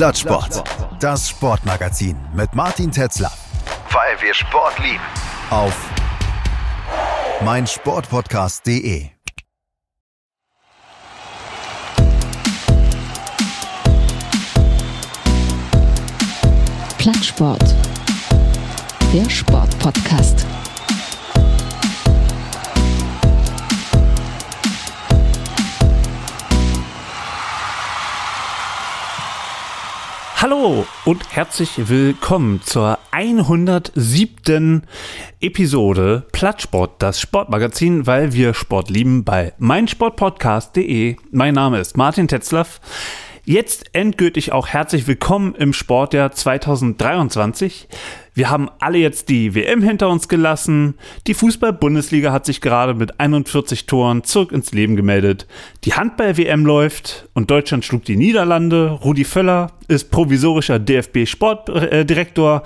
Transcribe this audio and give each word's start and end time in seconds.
Plattsport. 0.00 0.64
Das 0.98 1.28
Sportmagazin 1.28 2.16
mit 2.32 2.54
Martin 2.54 2.90
Tetzler. 2.90 3.30
Weil 3.90 4.18
wir 4.22 4.32
Sport 4.32 4.78
lieben. 4.78 4.98
Auf 5.50 5.76
meinsportpodcast.de. 7.44 9.10
Plattsport. 16.96 17.74
Der 19.12 19.28
Sportpodcast. 19.28 20.46
Hallo 30.42 30.86
und 31.04 31.36
herzlich 31.36 31.90
willkommen 31.90 32.62
zur 32.62 32.98
107. 33.10 34.86
Episode 35.38 36.24
Plattsport, 36.32 37.02
das 37.02 37.20
Sportmagazin, 37.20 38.06
weil 38.06 38.32
wir 38.32 38.54
Sport 38.54 38.88
lieben 38.88 39.22
bei 39.22 39.52
meinsportpodcast.de. 39.58 41.16
Mein 41.30 41.52
Name 41.52 41.78
ist 41.78 41.98
Martin 41.98 42.26
Tetzlaff. 42.26 42.80
Jetzt 43.46 43.86
endgültig 43.94 44.52
auch 44.52 44.68
herzlich 44.68 45.06
willkommen 45.06 45.54
im 45.54 45.72
Sportjahr 45.72 46.30
2023. 46.30 47.88
Wir 48.34 48.50
haben 48.50 48.68
alle 48.80 48.98
jetzt 48.98 49.30
die 49.30 49.54
WM 49.54 49.82
hinter 49.82 50.10
uns 50.10 50.28
gelassen. 50.28 50.94
Die 51.26 51.32
Fußball-Bundesliga 51.32 52.32
hat 52.32 52.44
sich 52.44 52.60
gerade 52.60 52.92
mit 52.92 53.18
41 53.18 53.86
Toren 53.86 54.24
zurück 54.24 54.52
ins 54.52 54.72
Leben 54.72 54.94
gemeldet. 54.94 55.46
Die 55.84 55.94
Handball-WM 55.94 56.66
läuft 56.66 57.28
und 57.32 57.50
Deutschland 57.50 57.84
schlug 57.84 58.04
die 58.04 58.16
Niederlande. 58.16 58.90
Rudi 58.90 59.24
Völler 59.24 59.72
ist 59.88 60.10
provisorischer 60.10 60.78
DFB-Sportdirektor. 60.78 62.62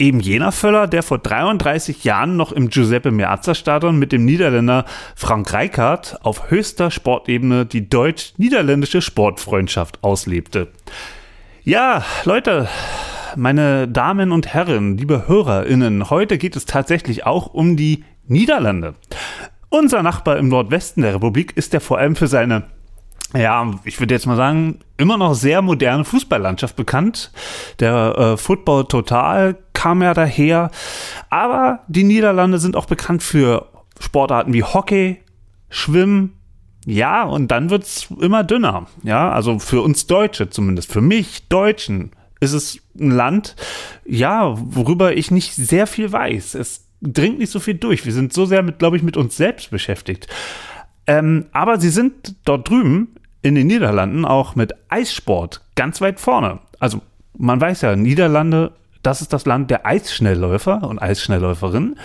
Eben 0.00 0.20
jener 0.20 0.50
Völler, 0.50 0.86
der 0.86 1.02
vor 1.02 1.18
33 1.18 2.04
Jahren 2.04 2.38
noch 2.38 2.52
im 2.52 2.70
Giuseppe 2.70 3.10
Meazza 3.10 3.54
Stadion 3.54 3.98
mit 3.98 4.12
dem 4.12 4.24
Niederländer 4.24 4.86
Frank 5.14 5.52
Rijkaard 5.52 6.20
auf 6.22 6.50
höchster 6.50 6.90
Sportebene 6.90 7.66
die 7.66 7.90
deutsch-niederländische 7.90 9.02
Sportfreundschaft 9.02 10.02
auslebte. 10.02 10.68
Ja, 11.64 12.02
Leute, 12.24 12.66
meine 13.36 13.88
Damen 13.88 14.32
und 14.32 14.54
Herren, 14.54 14.96
liebe 14.96 15.28
HörerInnen, 15.28 16.08
heute 16.08 16.38
geht 16.38 16.56
es 16.56 16.64
tatsächlich 16.64 17.26
auch 17.26 17.52
um 17.52 17.76
die 17.76 18.02
Niederlande. 18.26 18.94
Unser 19.68 20.02
Nachbar 20.02 20.38
im 20.38 20.48
Nordwesten 20.48 21.02
der 21.02 21.16
Republik 21.16 21.58
ist 21.58 21.74
ja 21.74 21.80
vor 21.80 21.98
allem 21.98 22.16
für 22.16 22.26
seine 22.26 22.62
ja, 23.34 23.70
ich 23.84 24.00
würde 24.00 24.14
jetzt 24.14 24.26
mal 24.26 24.36
sagen, 24.36 24.80
immer 24.96 25.16
noch 25.16 25.34
sehr 25.34 25.62
moderne 25.62 26.04
Fußballlandschaft 26.04 26.76
bekannt. 26.76 27.30
Der 27.78 28.16
äh, 28.18 28.36
Football 28.36 28.86
Total 28.86 29.56
kam 29.72 30.02
ja 30.02 30.14
daher. 30.14 30.70
Aber 31.28 31.80
die 31.88 32.04
Niederlande 32.04 32.58
sind 32.58 32.76
auch 32.76 32.86
bekannt 32.86 33.22
für 33.22 33.68
Sportarten 34.00 34.52
wie 34.52 34.64
Hockey, 34.64 35.20
Schwimmen. 35.68 36.34
Ja, 36.86 37.24
und 37.24 37.50
dann 37.50 37.70
wird's 37.70 38.08
immer 38.20 38.42
dünner. 38.42 38.86
Ja, 39.02 39.30
also 39.30 39.58
für 39.58 39.82
uns 39.82 40.06
Deutsche 40.06 40.50
zumindest, 40.50 40.90
für 40.90 41.02
mich 41.02 41.48
Deutschen 41.48 42.12
ist 42.40 42.52
es 42.52 42.80
ein 42.98 43.10
Land, 43.10 43.54
ja, 44.06 44.54
worüber 44.56 45.16
ich 45.16 45.30
nicht 45.30 45.54
sehr 45.54 45.86
viel 45.86 46.10
weiß. 46.10 46.54
Es 46.54 46.88
dringt 47.02 47.38
nicht 47.38 47.50
so 47.50 47.60
viel 47.60 47.74
durch. 47.74 48.04
Wir 48.06 48.12
sind 48.12 48.32
so 48.32 48.46
sehr 48.46 48.62
mit, 48.62 48.78
glaube 48.78 48.96
ich, 48.96 49.02
mit 49.02 49.16
uns 49.16 49.36
selbst 49.36 49.70
beschäftigt. 49.70 50.26
Ähm, 51.06 51.46
aber 51.52 51.78
sie 51.78 51.90
sind 51.90 52.36
dort 52.44 52.68
drüben 52.68 53.16
in 53.42 53.54
den 53.54 53.66
Niederlanden 53.66 54.24
auch 54.24 54.54
mit 54.54 54.72
Eissport 54.88 55.62
ganz 55.74 56.00
weit 56.00 56.20
vorne. 56.20 56.58
Also 56.78 57.00
man 57.36 57.60
weiß 57.60 57.82
ja, 57.82 57.96
Niederlande, 57.96 58.72
das 59.02 59.20
ist 59.20 59.32
das 59.32 59.46
Land 59.46 59.70
der 59.70 59.86
Eisschnellläufer 59.86 60.82
und 60.86 60.98
Eisschnellläuferinnen. 60.98 61.98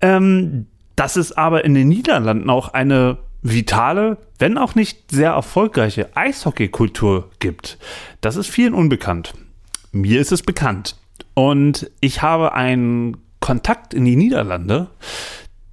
Ähm, 0.00 0.66
dass 0.96 1.16
es 1.16 1.32
aber 1.32 1.64
in 1.64 1.74
den 1.74 1.88
Niederlanden 1.88 2.50
auch 2.50 2.68
eine 2.74 3.18
vitale, 3.42 4.18
wenn 4.38 4.56
auch 4.56 4.74
nicht 4.74 5.10
sehr 5.10 5.32
erfolgreiche 5.32 6.16
Eishockeykultur 6.16 7.30
gibt, 7.40 7.78
das 8.20 8.36
ist 8.36 8.48
vielen 8.48 8.74
unbekannt. 8.74 9.34
Mir 9.90 10.20
ist 10.20 10.32
es 10.32 10.42
bekannt. 10.42 10.96
Und 11.34 11.90
ich 12.00 12.22
habe 12.22 12.52
einen 12.52 13.16
Kontakt 13.40 13.94
in 13.94 14.04
die 14.04 14.16
Niederlande. 14.16 14.88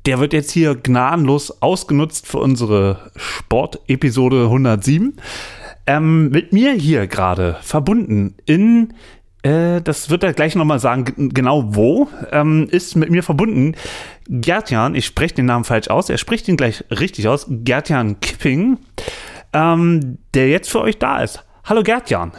Der 0.06 0.20
wird 0.20 0.34
jetzt 0.34 0.52
hier 0.52 0.76
gnadenlos 0.76 1.62
ausgenutzt 1.62 2.28
für 2.28 2.40
unsere 2.40 3.12
Sportepisode 3.16 4.44
107. 4.46 5.18
Ähm, 5.86 6.30
mit 6.30 6.54
mir 6.54 6.74
hier 6.74 7.08
gerade 7.08 7.58
verbunden 7.62 8.36
in, 8.46 8.94
äh, 9.42 9.82
das 9.82 10.10
wird 10.10 10.24
er 10.24 10.34
gleich 10.34 10.56
nochmal 10.56 10.80
sagen, 10.80 11.32
genau 11.34 11.76
wo, 11.76 12.08
ähm, 12.32 12.68
ist 12.70 12.96
mit 12.96 13.10
mir 13.10 13.24
verbunden 13.24 13.76
Gertjan, 14.30 14.94
ich 14.94 15.06
spreche 15.06 15.36
den 15.36 15.48
Namen 15.48 15.66
falsch 15.66 15.88
aus, 15.88 16.10
er 16.10 16.20
spricht 16.20 16.48
ihn 16.48 16.58
gleich 16.58 16.84
richtig 16.92 17.28
aus, 17.28 17.48
Gertjan 17.50 18.20
Kipping, 18.20 18.78
ähm, 19.54 20.20
der 20.36 20.50
jetzt 20.50 20.70
für 20.70 20.82
euch 20.82 21.00
da 21.00 21.24
ist. 21.24 21.44
Hallo 21.66 21.82
Gertjan. 21.82 22.32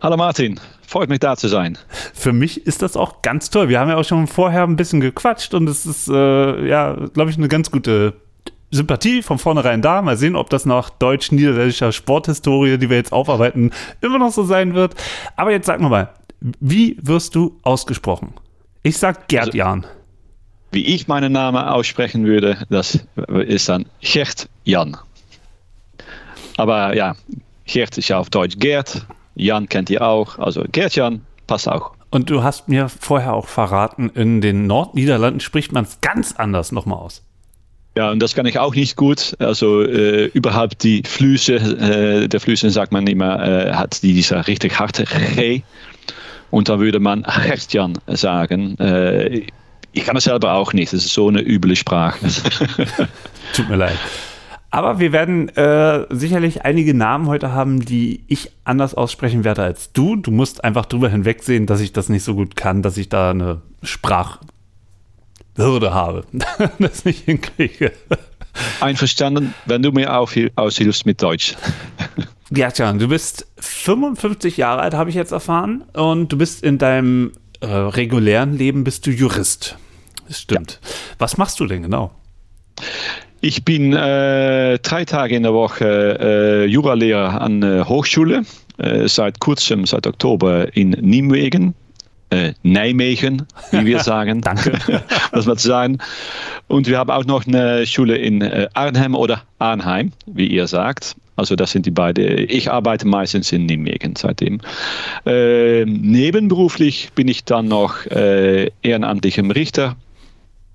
Hallo 0.00 0.16
Martin. 0.16 0.58
Freut 0.88 1.10
mich 1.10 1.20
da 1.20 1.36
zu 1.36 1.48
sein. 1.48 1.76
Für 2.14 2.32
mich 2.32 2.66
ist 2.66 2.80
das 2.80 2.96
auch 2.96 3.20
ganz 3.20 3.50
toll. 3.50 3.68
Wir 3.68 3.78
haben 3.78 3.90
ja 3.90 3.98
auch 3.98 4.06
schon 4.06 4.26
vorher 4.26 4.62
ein 4.62 4.76
bisschen 4.76 5.00
gequatscht 5.00 5.52
und 5.52 5.68
es 5.68 5.84
ist, 5.84 6.08
äh, 6.08 6.66
ja, 6.66 6.94
glaube 7.12 7.30
ich, 7.30 7.36
eine 7.36 7.48
ganz 7.48 7.70
gute 7.70 8.14
Sympathie 8.70 9.20
von 9.20 9.38
vornherein 9.38 9.82
da. 9.82 10.00
Mal 10.00 10.16
sehen, 10.16 10.34
ob 10.34 10.48
das 10.48 10.64
nach 10.64 10.88
deutsch-niederländischer 10.88 11.92
Sporthistorie, 11.92 12.78
die 12.78 12.88
wir 12.88 12.96
jetzt 12.96 13.12
aufarbeiten, 13.12 13.70
immer 14.00 14.18
noch 14.18 14.32
so 14.32 14.44
sein 14.44 14.72
wird. 14.72 14.94
Aber 15.36 15.50
jetzt 15.50 15.66
sag 15.66 15.78
mal, 15.78 16.08
wie 16.40 16.96
wirst 17.02 17.34
du 17.34 17.58
ausgesprochen? 17.64 18.32
Ich 18.82 18.96
sag 18.96 19.28
Gerd 19.28 19.48
also, 19.48 19.58
Jan. 19.58 19.86
Wie 20.72 20.86
ich 20.86 21.06
meinen 21.06 21.32
Namen 21.32 21.62
aussprechen 21.64 22.24
würde, 22.24 22.64
das 22.70 22.98
ist 23.46 23.68
dann 23.68 23.84
Gert 24.00 24.48
Jan. 24.64 24.96
Aber 26.56 26.96
ja, 26.96 27.14
Gert 27.66 27.98
ist 27.98 28.08
ja 28.08 28.18
auf 28.18 28.30
Deutsch 28.30 28.56
Gerd 28.58 29.06
Jan 29.38 29.68
kennt 29.68 29.88
ihr 29.90 30.02
auch. 30.02 30.38
Also 30.38 30.64
Gerd-Jan 30.70 31.22
passt 31.46 31.68
auch. 31.68 31.92
Und 32.10 32.30
du 32.30 32.42
hast 32.42 32.68
mir 32.68 32.88
vorher 32.88 33.34
auch 33.34 33.48
verraten, 33.48 34.10
in 34.10 34.40
den 34.40 34.66
Nordniederlanden 34.66 35.40
spricht 35.40 35.72
man 35.72 35.84
es 35.84 36.00
ganz 36.00 36.34
anders 36.36 36.72
nochmal 36.72 36.98
aus. 36.98 37.22
Ja, 37.96 38.10
und 38.10 38.20
das 38.20 38.34
kann 38.34 38.46
ich 38.46 38.58
auch 38.58 38.74
nicht 38.74 38.96
gut. 38.96 39.34
Also 39.38 39.82
äh, 39.82 40.26
überhaupt 40.26 40.84
die 40.84 41.02
Flüsse, 41.04 41.56
äh, 41.56 42.28
der 42.28 42.40
Flüsse 42.40 42.70
sagt 42.70 42.92
man 42.92 43.06
immer, 43.06 43.42
äh, 43.44 43.72
hat 43.72 44.02
dieser 44.02 44.46
richtig 44.46 44.78
harte 44.78 45.04
G. 45.34 45.62
Und 46.50 46.68
dann 46.68 46.80
würde 46.80 47.00
man 47.00 47.26
Gertjan 47.44 47.98
sagen. 48.06 48.78
Äh, 48.78 49.46
ich 49.92 50.04
kann 50.04 50.16
es 50.16 50.24
selber 50.24 50.52
auch 50.52 50.72
nicht. 50.72 50.92
Das 50.92 51.04
ist 51.04 51.12
so 51.12 51.28
eine 51.28 51.40
üble 51.40 51.74
Sprache. 51.74 52.26
Tut 53.52 53.68
mir 53.68 53.76
leid. 53.76 53.98
Aber 54.70 54.98
wir 54.98 55.12
werden 55.12 55.48
äh, 55.56 56.06
sicherlich 56.10 56.64
einige 56.64 56.92
Namen 56.92 57.26
heute 57.26 57.52
haben, 57.52 57.84
die 57.84 58.22
ich 58.26 58.50
anders 58.64 58.94
aussprechen 58.94 59.42
werde 59.42 59.62
als 59.62 59.92
du. 59.92 60.16
Du 60.16 60.30
musst 60.30 60.62
einfach 60.62 60.84
drüber 60.84 61.08
hinwegsehen, 61.08 61.66
dass 61.66 61.80
ich 61.80 61.92
das 61.92 62.10
nicht 62.10 62.22
so 62.22 62.34
gut 62.34 62.54
kann, 62.54 62.82
dass 62.82 62.98
ich 62.98 63.08
da 63.08 63.30
eine 63.30 63.62
Sprachhürde 63.82 64.40
habe, 65.94 66.24
das 66.78 67.04
nicht 67.06 67.24
hinkriege. 67.24 67.92
Einverstanden, 68.80 69.54
wenn 69.64 69.82
du 69.82 69.92
mir 69.92 70.12
aushilfst 70.12 71.06
mit 71.06 71.22
Deutsch. 71.22 71.56
Gertjan, 72.50 72.98
du 72.98 73.08
bist 73.08 73.46
55 73.58 74.56
Jahre 74.56 74.82
alt, 74.82 74.94
habe 74.94 75.10
ich 75.10 75.16
jetzt 75.16 75.32
erfahren, 75.32 75.84
und 75.92 76.32
du 76.32 76.38
bist 76.38 76.62
in 76.62 76.78
deinem 76.78 77.32
äh, 77.60 77.66
regulären 77.66 78.56
Leben 78.56 78.84
bist 78.84 79.06
du 79.06 79.10
Jurist. 79.10 79.76
Das 80.26 80.40
stimmt. 80.40 80.80
Ja. 80.82 80.88
Was 81.18 81.36
machst 81.36 81.58
du 81.60 81.66
denn 81.66 81.82
genau? 81.82 82.10
Ich 83.40 83.64
bin 83.64 83.92
äh, 83.92 84.78
drei 84.80 85.04
Tage 85.04 85.36
in 85.36 85.44
der 85.44 85.54
Woche 85.54 86.18
äh, 86.20 86.64
Juralehrer 86.66 87.40
an 87.40 87.60
der 87.60 87.88
Hochschule. 87.88 88.42
Äh, 88.78 89.08
seit 89.08 89.38
kurzem, 89.38 89.86
seit 89.86 90.06
Oktober 90.06 90.76
in 90.76 90.90
Nijmegen. 90.90 91.74
Äh, 92.30 92.52
Nijmegen, 92.62 93.46
wie 93.70 93.86
wir 93.86 94.00
sagen. 94.04 94.40
Danke. 94.40 94.78
muss 95.32 95.46
man 95.46 95.56
sagen. 95.56 95.98
Und 96.66 96.88
wir 96.88 96.98
haben 96.98 97.10
auch 97.10 97.24
noch 97.24 97.46
eine 97.46 97.86
Schule 97.86 98.16
in 98.16 98.40
äh, 98.40 98.68
Arnhem 98.74 99.14
oder 99.14 99.42
Arnheim, 99.58 100.12
wie 100.26 100.48
ihr 100.48 100.66
sagt. 100.66 101.14
Also 101.36 101.54
das 101.54 101.70
sind 101.70 101.86
die 101.86 101.92
beiden. 101.92 102.46
Ich 102.48 102.70
arbeite 102.72 103.06
meistens 103.06 103.52
in 103.52 103.66
Nijmegen 103.66 104.16
seitdem. 104.16 104.60
Äh, 105.24 105.84
nebenberuflich 105.84 107.10
bin 107.14 107.28
ich 107.28 107.44
dann 107.44 107.68
noch 107.68 108.04
äh, 108.06 108.70
ehrenamtlichem 108.82 109.52
Richter 109.52 109.94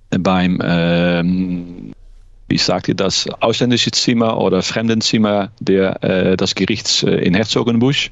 beim 0.09 0.62
ähm, 0.63 1.94
wie 2.54 2.60
sagt 2.60 2.88
ihr 2.88 2.94
das, 2.94 3.28
ausländische 3.40 3.90
Zimmer 3.90 4.38
oder 4.38 4.62
Fremdenzimmer 4.62 5.50
der, 5.60 6.04
äh, 6.04 6.38
des 6.38 6.54
Gerichts 6.54 7.02
äh, 7.02 7.16
in 7.16 7.34
Herzogenbusch. 7.34 8.12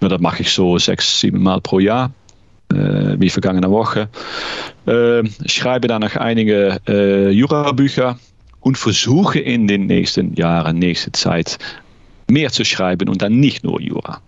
Ja, 0.00 0.08
das 0.08 0.18
mache 0.18 0.40
ich 0.40 0.50
so 0.50 0.78
sechs, 0.78 1.20
sieben 1.20 1.42
Mal 1.42 1.60
pro 1.60 1.78
Jahr, 1.78 2.10
äh, 2.72 3.16
wie 3.18 3.28
vergangene 3.28 3.70
Woche. 3.70 4.08
Äh, 4.86 5.24
schreibe 5.44 5.88
dann 5.88 6.00
noch 6.00 6.16
einige 6.16 6.80
äh, 6.88 7.28
Jurabücher 7.28 8.18
und 8.60 8.78
versuche 8.78 9.40
in 9.40 9.66
den 9.66 9.84
nächsten 9.84 10.32
Jahren, 10.32 10.78
nächste 10.78 11.12
Zeit 11.12 11.58
mehr 12.30 12.50
zu 12.50 12.64
schreiben 12.64 13.10
und 13.10 13.20
dann 13.20 13.38
nicht 13.38 13.62
nur 13.62 13.78
Jura. 13.78 14.22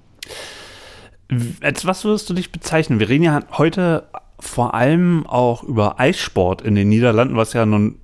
Als 1.62 1.86
was 1.86 2.04
würdest 2.04 2.28
du 2.28 2.34
dich 2.34 2.52
bezeichnen? 2.52 3.00
Wir 3.00 3.08
reden 3.08 3.24
ja 3.24 3.40
heute 3.52 4.08
vor 4.38 4.74
allem 4.74 5.26
auch 5.26 5.62
über 5.62 5.98
Eissport 5.98 6.60
in 6.60 6.74
den 6.74 6.90
Niederlanden, 6.90 7.36
was 7.36 7.54
ja 7.54 7.64
nun 7.64 7.99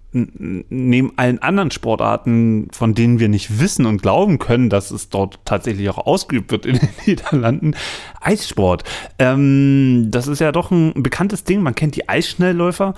neben 0.69 1.13
allen 1.17 1.41
anderen 1.41 1.71
Sportarten, 1.71 2.69
von 2.73 2.95
denen 2.95 3.19
wir 3.19 3.29
nicht 3.29 3.61
wissen 3.61 3.87
und 3.87 4.03
glauben 4.03 4.39
können, 4.39 4.71
dass 4.71 4.91
es 4.91 5.09
dort 5.09 5.41
tatsächlich 5.45 5.89
auch 5.91 6.07
ausgeübt 6.07 6.51
wird 6.51 6.67
in 6.67 6.79
den 6.79 6.89
Niederlanden, 7.07 7.77
Eissport. 8.21 8.85
Ähm, 9.19 10.07
das 10.11 10.27
ist 10.27 10.41
ja 10.41 10.53
doch 10.53 10.71
ein 10.71 11.03
bekanntes 11.03 11.45
Ding. 11.45 11.63
Man 11.63 11.75
kennt 11.75 11.97
die 11.97 12.09
Eisschnellläufer 12.09 12.95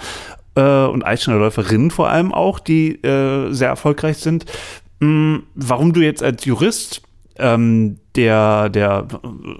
äh, 0.55 0.85
und 0.87 1.05
Eisschnellläuferinnen 1.05 1.91
vor 1.91 2.09
allem 2.11 2.33
auch, 2.33 2.59
die 2.59 3.03
äh, 3.03 3.53
sehr 3.53 3.69
erfolgreich 3.69 4.19
sind. 4.19 4.45
Ähm, 5.01 5.45
warum 5.55 5.93
du 5.93 6.01
jetzt 6.01 6.23
als 6.23 6.45
Jurist 6.45 7.03
ähm, 7.39 7.99
der, 8.17 8.69
der 8.69 9.07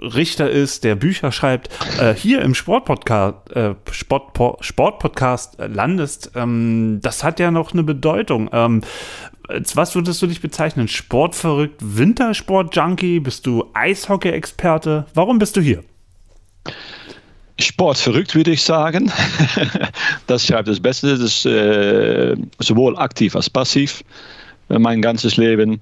Richter 0.03 0.51
ist, 0.51 0.85
der 0.85 0.97
Bücher 0.97 1.33
schreibt, 1.33 1.71
äh, 2.01 2.15
hier 2.15 2.43
im 2.43 2.55
Sportpodcast, 2.55 3.53
äh, 3.55 3.75
Sport, 3.91 4.65
Sportpodcast 4.65 5.59
landest, 5.59 6.33
ähm, 6.35 7.01
das 7.03 7.25
hat 7.25 7.41
ja 7.41 7.51
noch 7.51 7.73
eine 7.73 7.85
Bedeutung. 7.85 8.51
Ähm, 8.53 8.83
was 9.75 9.95
würdest 9.95 10.21
du 10.21 10.27
dich 10.27 10.41
bezeichnen? 10.41 10.89
Sportverrückt, 10.89 11.81
Wintersport-Junkie? 11.81 13.21
Bist 13.21 13.47
du 13.47 13.65
Eishockey-Experte? 13.73 15.07
Warum 15.15 15.39
bist 15.39 15.57
du 15.57 15.61
hier? 15.61 15.83
Sportverrückt 17.59 18.35
würde 18.35 18.53
ich 18.53 18.63
sagen. 18.63 19.11
das 20.27 20.47
schreibt 20.47 20.69
das 20.69 20.81
Beste. 20.81 21.09
Das 21.09 21.21
ist 21.21 21.47
äh, 21.47 22.37
sowohl 22.59 22.97
aktiv 22.99 23.35
als 23.35 23.49
passiv. 23.51 24.05
Äh, 24.69 24.79
mein 24.79 25.03
ganzes 25.03 25.37
Leben, 25.37 25.81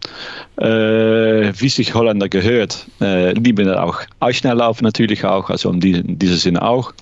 äh, 0.57 0.65
wie 0.65 1.69
sich 1.69 1.95
Holländer 1.95 2.29
gehört. 2.29 2.87
Äh, 3.01 3.33
lieben 3.33 3.71
auch 3.71 4.01
Eisschnelllauf 4.21 4.83
natürlich 4.83 5.25
auch, 5.25 5.51
also 5.51 5.71
in, 5.71 5.81
die, 5.81 5.93
in 5.93 6.19
diesem 6.19 6.37
Sinne 6.37 6.63
auch. 6.63 6.93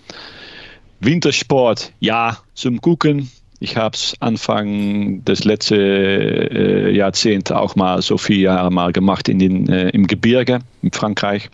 Wintersport, 1.00 1.92
ja, 2.00 2.38
zum 2.54 2.80
Gucken. 2.80 3.30
Ich 3.60 3.76
habe 3.76 3.94
es 3.94 4.14
Anfang 4.20 5.24
des 5.24 5.44
letzten 5.44 5.78
äh, 5.78 6.90
Jahrzehnts 6.90 7.50
auch 7.50 7.76
mal 7.76 8.02
so 8.02 8.18
vier 8.18 8.38
Jahre 8.38 8.70
mal 8.70 8.92
gemacht 8.92 9.28
in 9.28 9.38
den, 9.38 9.68
äh, 9.68 9.90
im 9.90 10.06
Gebirge 10.06 10.60
in 10.82 10.90
Frankreich. 10.92 11.48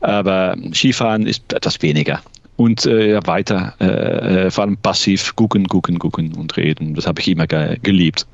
Aber 0.00 0.56
Skifahren 0.72 1.26
ist 1.26 1.52
etwas 1.52 1.82
weniger. 1.82 2.20
Und 2.56 2.86
äh, 2.86 3.20
weiter, 3.26 3.74
äh, 3.80 4.50
vor 4.50 4.64
allem 4.64 4.78
passiv 4.78 5.36
gucken, 5.36 5.66
gucken, 5.68 5.98
gucken 5.98 6.34
und 6.34 6.56
reden. 6.56 6.94
Das 6.94 7.06
habe 7.06 7.20
ich 7.20 7.28
immer 7.28 7.46
ge 7.46 7.76
geliebt. 7.82 8.26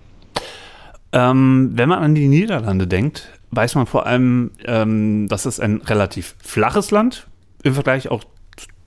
Ähm, 1.12 1.70
wenn 1.75 1.88
man 1.88 2.03
an 2.03 2.14
die 2.14 2.29
Niederlande 2.29 2.87
denkt, 2.87 3.31
weiß 3.50 3.75
man 3.75 3.87
vor 3.87 4.06
allem, 4.06 4.50
ähm, 4.64 5.29
das 5.29 5.47
ist 5.47 5.61
ein 5.61 5.82
relativ 5.82 6.35
flaches 6.43 6.91
Land 6.91 7.26
im 7.62 7.75
Vergleich 7.75 8.11
auch 8.11 8.25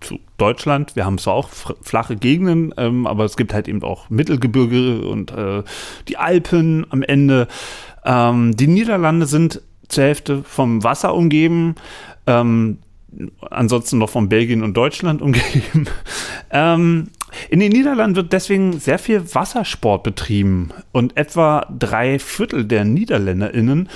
zu 0.01 0.19
Deutschland. 0.38 0.95
Wir 0.95 1.06
haben 1.06 1.18
zwar 1.18 1.33
auch 1.33 1.50
flache 1.81 2.16
Gegenden, 2.16 2.74
ähm, 2.77 3.07
aber 3.07 3.25
es 3.25 3.38
gibt 3.38 3.54
halt 3.54 3.68
eben 3.68 3.83
auch 3.83 4.10
Mittelgebirge 4.10 5.01
und 5.07 5.31
äh, 5.31 5.63
die 6.07 6.18
Alpen 6.18 6.86
am 6.89 7.04
Ende. 7.04 7.48
Ähm, 8.04 8.56
die 8.56 8.68
Niederlande 8.68 9.25
sind 9.25 9.62
zur 9.88 10.04
Hälfte 10.04 10.44
vom 10.44 10.83
Wasser 10.83 11.13
umgeben. 11.13 11.75
Ähm, 12.28 12.80
ansonsten 13.50 13.98
noch 13.98 14.10
von 14.10 14.30
Belgien 14.30 14.63
und 14.63 14.75
Deutschland 14.75 15.21
umgeben. 15.21 15.88
In 17.50 17.60
den 17.60 17.72
Niederlanden 17.72 18.16
wird 18.16 18.34
deswegen 18.34 18.80
sehr 18.80 19.00
viel 19.00 19.34
Wassersport 19.34 20.04
betrieben 20.04 20.70
und 20.92 21.18
etwa 21.18 21.68
drei 21.78 22.20
Viertel 22.20 22.66
der 22.66 22.86
NiederländerInnen 22.86 23.90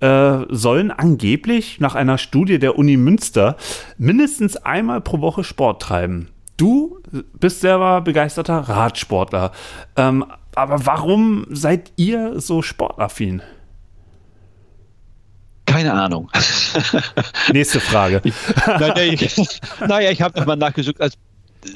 äh, 0.00 0.38
sollen 0.48 0.90
angeblich 0.90 1.80
nach 1.80 1.94
einer 1.94 2.18
Studie 2.18 2.58
der 2.58 2.76
Uni 2.78 2.96
Münster 2.96 3.56
mindestens 3.98 4.56
einmal 4.56 5.00
pro 5.00 5.20
Woche 5.20 5.44
Sport 5.44 5.82
treiben. 5.82 6.28
Du 6.56 7.00
bist 7.38 7.60
selber 7.60 8.00
begeisterter 8.00 8.58
Radsportler. 8.58 9.52
Ähm, 9.96 10.24
aber 10.54 10.86
warum 10.86 11.46
seid 11.50 11.92
ihr 11.96 12.40
so 12.40 12.62
sportaffin? 12.62 13.42
Keine 15.66 15.92
Ahnung. 15.92 16.30
Nächste 17.52 17.80
Frage. 17.80 18.22
naja, 18.66 19.02
ich, 19.02 19.36
naja, 19.80 20.10
ich 20.10 20.22
habe 20.22 20.38
nochmal 20.38 20.56
nachgesucht. 20.56 21.00
Also 21.00 21.16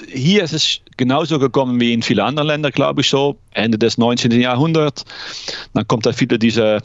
hier 0.09 0.43
ist 0.43 0.53
es 0.53 0.81
genauso 0.97 1.39
gekommen 1.39 1.81
wie 1.81 1.93
in 1.93 2.03
vielen 2.03 2.21
anderen 2.21 2.49
Ländern, 2.49 2.73
glaube 2.73 3.01
ich 3.01 3.09
so, 3.09 3.37
Ende 3.53 3.79
des 3.79 3.99
19. 3.99 4.33
Jahrhunderts. 4.33 5.05
Dann 5.75 5.87
kommt 5.87 6.07
da 6.07 6.13
viele 6.13 6.39
dieser 6.39 6.83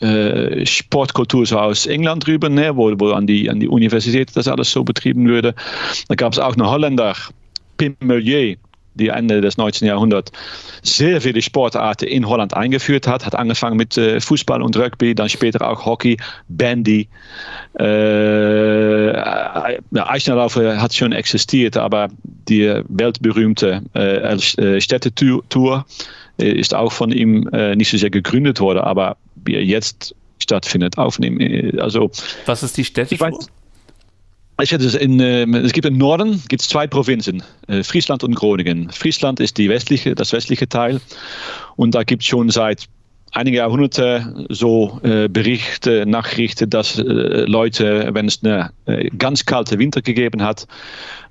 äh, 0.00 0.64
Sportkultur 0.64 1.44
so 1.46 1.58
aus 1.58 1.86
England 1.86 2.26
rüber, 2.26 2.48
ne, 2.48 2.74
wo, 2.76 2.92
wo 2.98 3.12
an, 3.12 3.26
die, 3.26 3.50
an 3.50 3.60
die 3.60 3.68
Universität 3.68 4.30
das 4.34 4.48
alles 4.48 4.70
so 4.70 4.82
betrieben 4.82 5.26
würde. 5.28 5.54
Dann 6.08 6.16
gab 6.16 6.32
es 6.32 6.38
auch 6.38 6.54
einen 6.54 6.66
Holländer, 6.66 7.14
Pim 7.76 7.96
Meunier, 8.00 8.56
die 8.94 9.08
Ende 9.08 9.40
des 9.40 9.56
19. 9.56 9.86
Jahrhunderts 9.86 10.32
sehr 10.82 11.20
viele 11.20 11.42
Sportarten 11.42 12.06
in 12.06 12.28
Holland 12.28 12.54
eingeführt 12.54 13.06
hat. 13.06 13.26
Hat 13.26 13.34
angefangen 13.34 13.76
mit 13.76 13.96
äh, 13.96 14.20
Fußball 14.20 14.62
und 14.62 14.76
Rugby, 14.76 15.14
dann 15.14 15.28
später 15.28 15.68
auch 15.68 15.84
Hockey, 15.84 16.16
Bandy. 16.48 17.08
Äh, 17.78 19.12
Eichenlauf 19.94 20.56
hat 20.56 20.94
schon 20.94 21.12
existiert, 21.12 21.76
aber 21.76 22.08
die 22.48 22.82
weltberühmte 22.88 23.82
äh, 23.94 24.36
äh 24.36 24.80
Städtetour 24.80 25.84
äh, 26.40 26.52
ist 26.52 26.74
auch 26.74 26.92
von 26.92 27.12
ihm 27.12 27.48
äh, 27.52 27.76
nicht 27.76 27.90
so 27.90 27.96
sehr 27.96 28.10
gegründet 28.10 28.60
worden, 28.60 28.80
aber 28.80 29.16
wie 29.44 29.54
er 29.54 29.64
jetzt 29.64 30.14
stattfindet, 30.42 30.98
aufnehmen. 30.98 31.78
Also, 31.78 32.10
Was 32.46 32.62
ist 32.62 32.76
die 32.76 32.84
Städtetour? 32.84 33.38
In, 34.60 35.20
es 35.20 35.72
gibt 35.72 35.86
im 35.86 35.96
Norden 35.96 36.42
gibt's 36.48 36.68
zwei 36.68 36.86
Provinzen, 36.86 37.42
Friesland 37.82 38.22
und 38.22 38.34
Groningen. 38.34 38.90
Friesland 38.90 39.40
ist 39.40 39.56
die 39.56 39.68
westliche, 39.68 40.14
das 40.14 40.32
westliche 40.32 40.68
Teil 40.68 41.00
und 41.76 41.94
da 41.94 42.02
gibt 42.02 42.22
es 42.22 42.28
schon 42.28 42.50
seit 42.50 42.86
einige 43.32 43.58
Jahrhunderte 43.58 44.46
so 44.48 45.00
äh, 45.02 45.28
Berichte, 45.28 46.04
Nachrichten, 46.06 46.68
dass 46.70 46.98
äh, 46.98 47.02
Leute, 47.02 48.10
wenn 48.12 48.26
es 48.26 48.42
eine 48.42 48.70
äh, 48.86 49.08
ganz 49.16 49.46
kalte 49.46 49.78
Winter 49.78 50.02
gegeben 50.02 50.42
hat, 50.42 50.66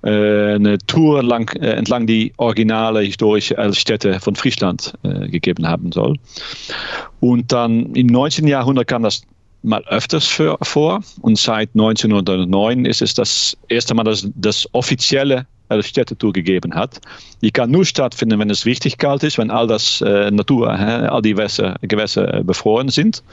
äh, 0.03 0.53
eine 0.55 0.77
Tour 0.87 1.23
lang, 1.23 1.53
äh, 1.57 1.71
entlang 1.71 2.07
die 2.07 2.33
originale 2.37 3.01
historische 3.01 3.55
Städte 3.73 4.19
von 4.19 4.35
Friesland 4.35 4.93
äh, 5.03 5.27
gegeben 5.27 5.67
haben 5.67 5.91
soll. 5.91 6.17
Und 7.19 7.51
dann 7.51 7.93
im 7.95 8.07
19. 8.07 8.47
Jahrhundert 8.47 8.87
kam 8.87 9.03
das 9.03 9.23
mal 9.63 9.83
öfters 9.87 10.25
für, 10.25 10.57
vor 10.61 11.01
und 11.21 11.37
seit 11.37 11.69
1909 11.73 12.85
ist 12.85 13.01
es 13.01 13.13
das 13.13 13.57
erste 13.67 13.93
Mal, 13.93 14.03
dass 14.03 14.27
das 14.35 14.67
offizielle 14.73 15.45
Städtetour 15.81 16.33
gegeben 16.33 16.73
hat. 16.73 16.99
Die 17.41 17.51
kann 17.51 17.69
nur 17.69 17.85
stattfinden, 17.85 18.39
wenn 18.39 18.49
es 18.49 18.65
richtig 18.65 18.97
kalt 18.97 19.23
ist, 19.23 19.37
wenn 19.37 19.51
all 19.51 19.67
das 19.67 20.01
äh, 20.01 20.31
Natur, 20.31 20.67
äh, 20.69 21.07
all 21.07 21.21
die 21.21 21.31
Gewässer, 21.31 21.75
Gewässer 21.81 22.43
befroren 22.43 22.89
sind. 22.89 23.23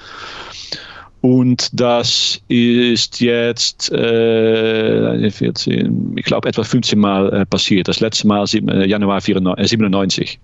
Und 1.23 1.71
das 1.73 2.40
ist 2.49 3.21
jetzt, 3.21 3.90
äh, 3.90 5.30
14, 5.30 6.12
ich 6.16 6.25
glaube, 6.25 6.49
etwa 6.49 6.62
15 6.62 6.99
Mal 6.99 7.33
äh, 7.33 7.47
passiert. 7.47 7.88
Das 7.88 8.00
letzte 8.00 8.26
Mal 8.26 8.47
sieben, 8.47 8.68
äh, 8.68 8.87
Januar 8.87 9.21
97. 9.21 10.38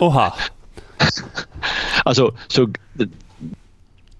Oha. 0.00 0.34
Also, 2.04 2.32
so, 2.48 2.66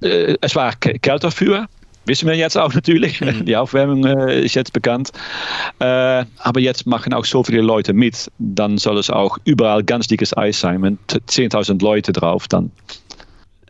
äh, 0.02 0.36
es 0.40 0.54
war 0.54 0.74
kälter 0.76 1.30
für, 1.30 1.68
wissen 2.06 2.28
wir 2.28 2.34
jetzt 2.34 2.56
auch 2.56 2.72
natürlich. 2.74 3.20
Mhm. 3.20 3.44
Die 3.44 3.56
Aufwärmung 3.56 4.04
äh, 4.04 4.44
ist 4.44 4.54
jetzt 4.54 4.72
bekannt. 4.72 5.12
Äh, 5.78 6.24
aber 6.38 6.60
jetzt 6.60 6.86
machen 6.86 7.12
auch 7.12 7.24
so 7.24 7.42
viele 7.42 7.62
Leute 7.62 7.92
mit. 7.92 8.30
Dann 8.38 8.78
soll 8.78 8.98
es 8.98 9.10
auch 9.10 9.38
überall 9.44 9.82
ganz 9.82 10.06
dickes 10.06 10.36
Eis 10.36 10.60
sein. 10.60 10.82
Wenn 10.82 10.98
10.000 11.08 11.82
Leute 11.82 12.12
drauf, 12.12 12.48
dann 12.48 12.70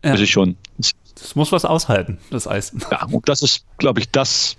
ja. 0.05 0.15
ist 0.15 0.21
es 0.21 0.29
schon. 0.29 0.57
Das 0.79 1.37
muss 1.37 1.53
was 1.53 1.65
aushalten, 1.65 2.19
das 2.31 2.49
Eis. 2.49 2.73
Ja, 2.91 3.07
und 3.07 3.29
das 3.29 3.43
ist, 3.43 3.65
glaube 3.79 4.01
ich, 4.01 4.11
das 4.11 4.57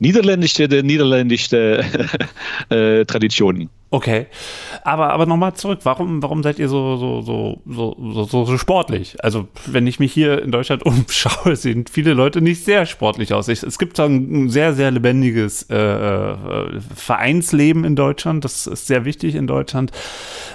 niederländische, 0.00 0.66
der 0.68 0.82
niederländische 0.82 1.84
äh, 2.70 3.04
Traditionen. 3.04 3.68
Okay, 3.92 4.28
aber, 4.84 5.10
aber 5.10 5.26
nochmal 5.26 5.54
zurück, 5.54 5.80
warum, 5.82 6.22
warum 6.22 6.44
seid 6.44 6.60
ihr 6.60 6.68
so, 6.68 6.96
so, 6.96 7.22
so, 7.22 7.60
so, 7.66 8.24
so, 8.24 8.44
so 8.44 8.56
sportlich? 8.56 9.16
Also, 9.24 9.48
wenn 9.66 9.88
ich 9.88 9.98
mich 9.98 10.12
hier 10.12 10.40
in 10.42 10.52
Deutschland 10.52 10.82
umschaue, 10.86 11.56
sehen 11.56 11.86
viele 11.90 12.14
Leute 12.14 12.40
nicht 12.40 12.64
sehr 12.64 12.86
sportlich 12.86 13.34
aus. 13.34 13.48
es 13.48 13.78
gibt 13.80 13.96
so 13.96 14.04
ein 14.04 14.48
sehr, 14.48 14.74
sehr 14.74 14.92
lebendiges 14.92 15.64
äh, 15.70 15.76
äh, 15.76 16.80
Vereinsleben 16.94 17.84
in 17.84 17.96
Deutschland, 17.96 18.44
das 18.44 18.68
ist 18.68 18.86
sehr 18.86 19.04
wichtig 19.04 19.34
in 19.34 19.48
Deutschland. 19.48 19.90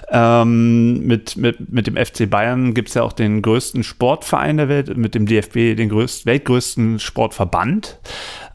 Ähm, 0.09 1.05
mit, 1.05 1.35
mit, 1.35 1.73
mit 1.73 1.87
dem 1.87 1.97
FC 1.97 2.29
Bayern 2.29 2.73
gibt 2.73 2.87
es 2.87 2.93
ja 2.93 3.03
auch 3.03 3.13
den 3.13 3.41
größten 3.41 3.83
Sportverein 3.83 4.55
der 4.55 4.69
Welt, 4.69 4.95
mit 4.95 5.13
dem 5.13 5.25
DFB 5.25 5.75
den 5.75 5.89
größten, 5.89 6.31
weltgrößten 6.31 6.99
Sportverband. 6.99 7.99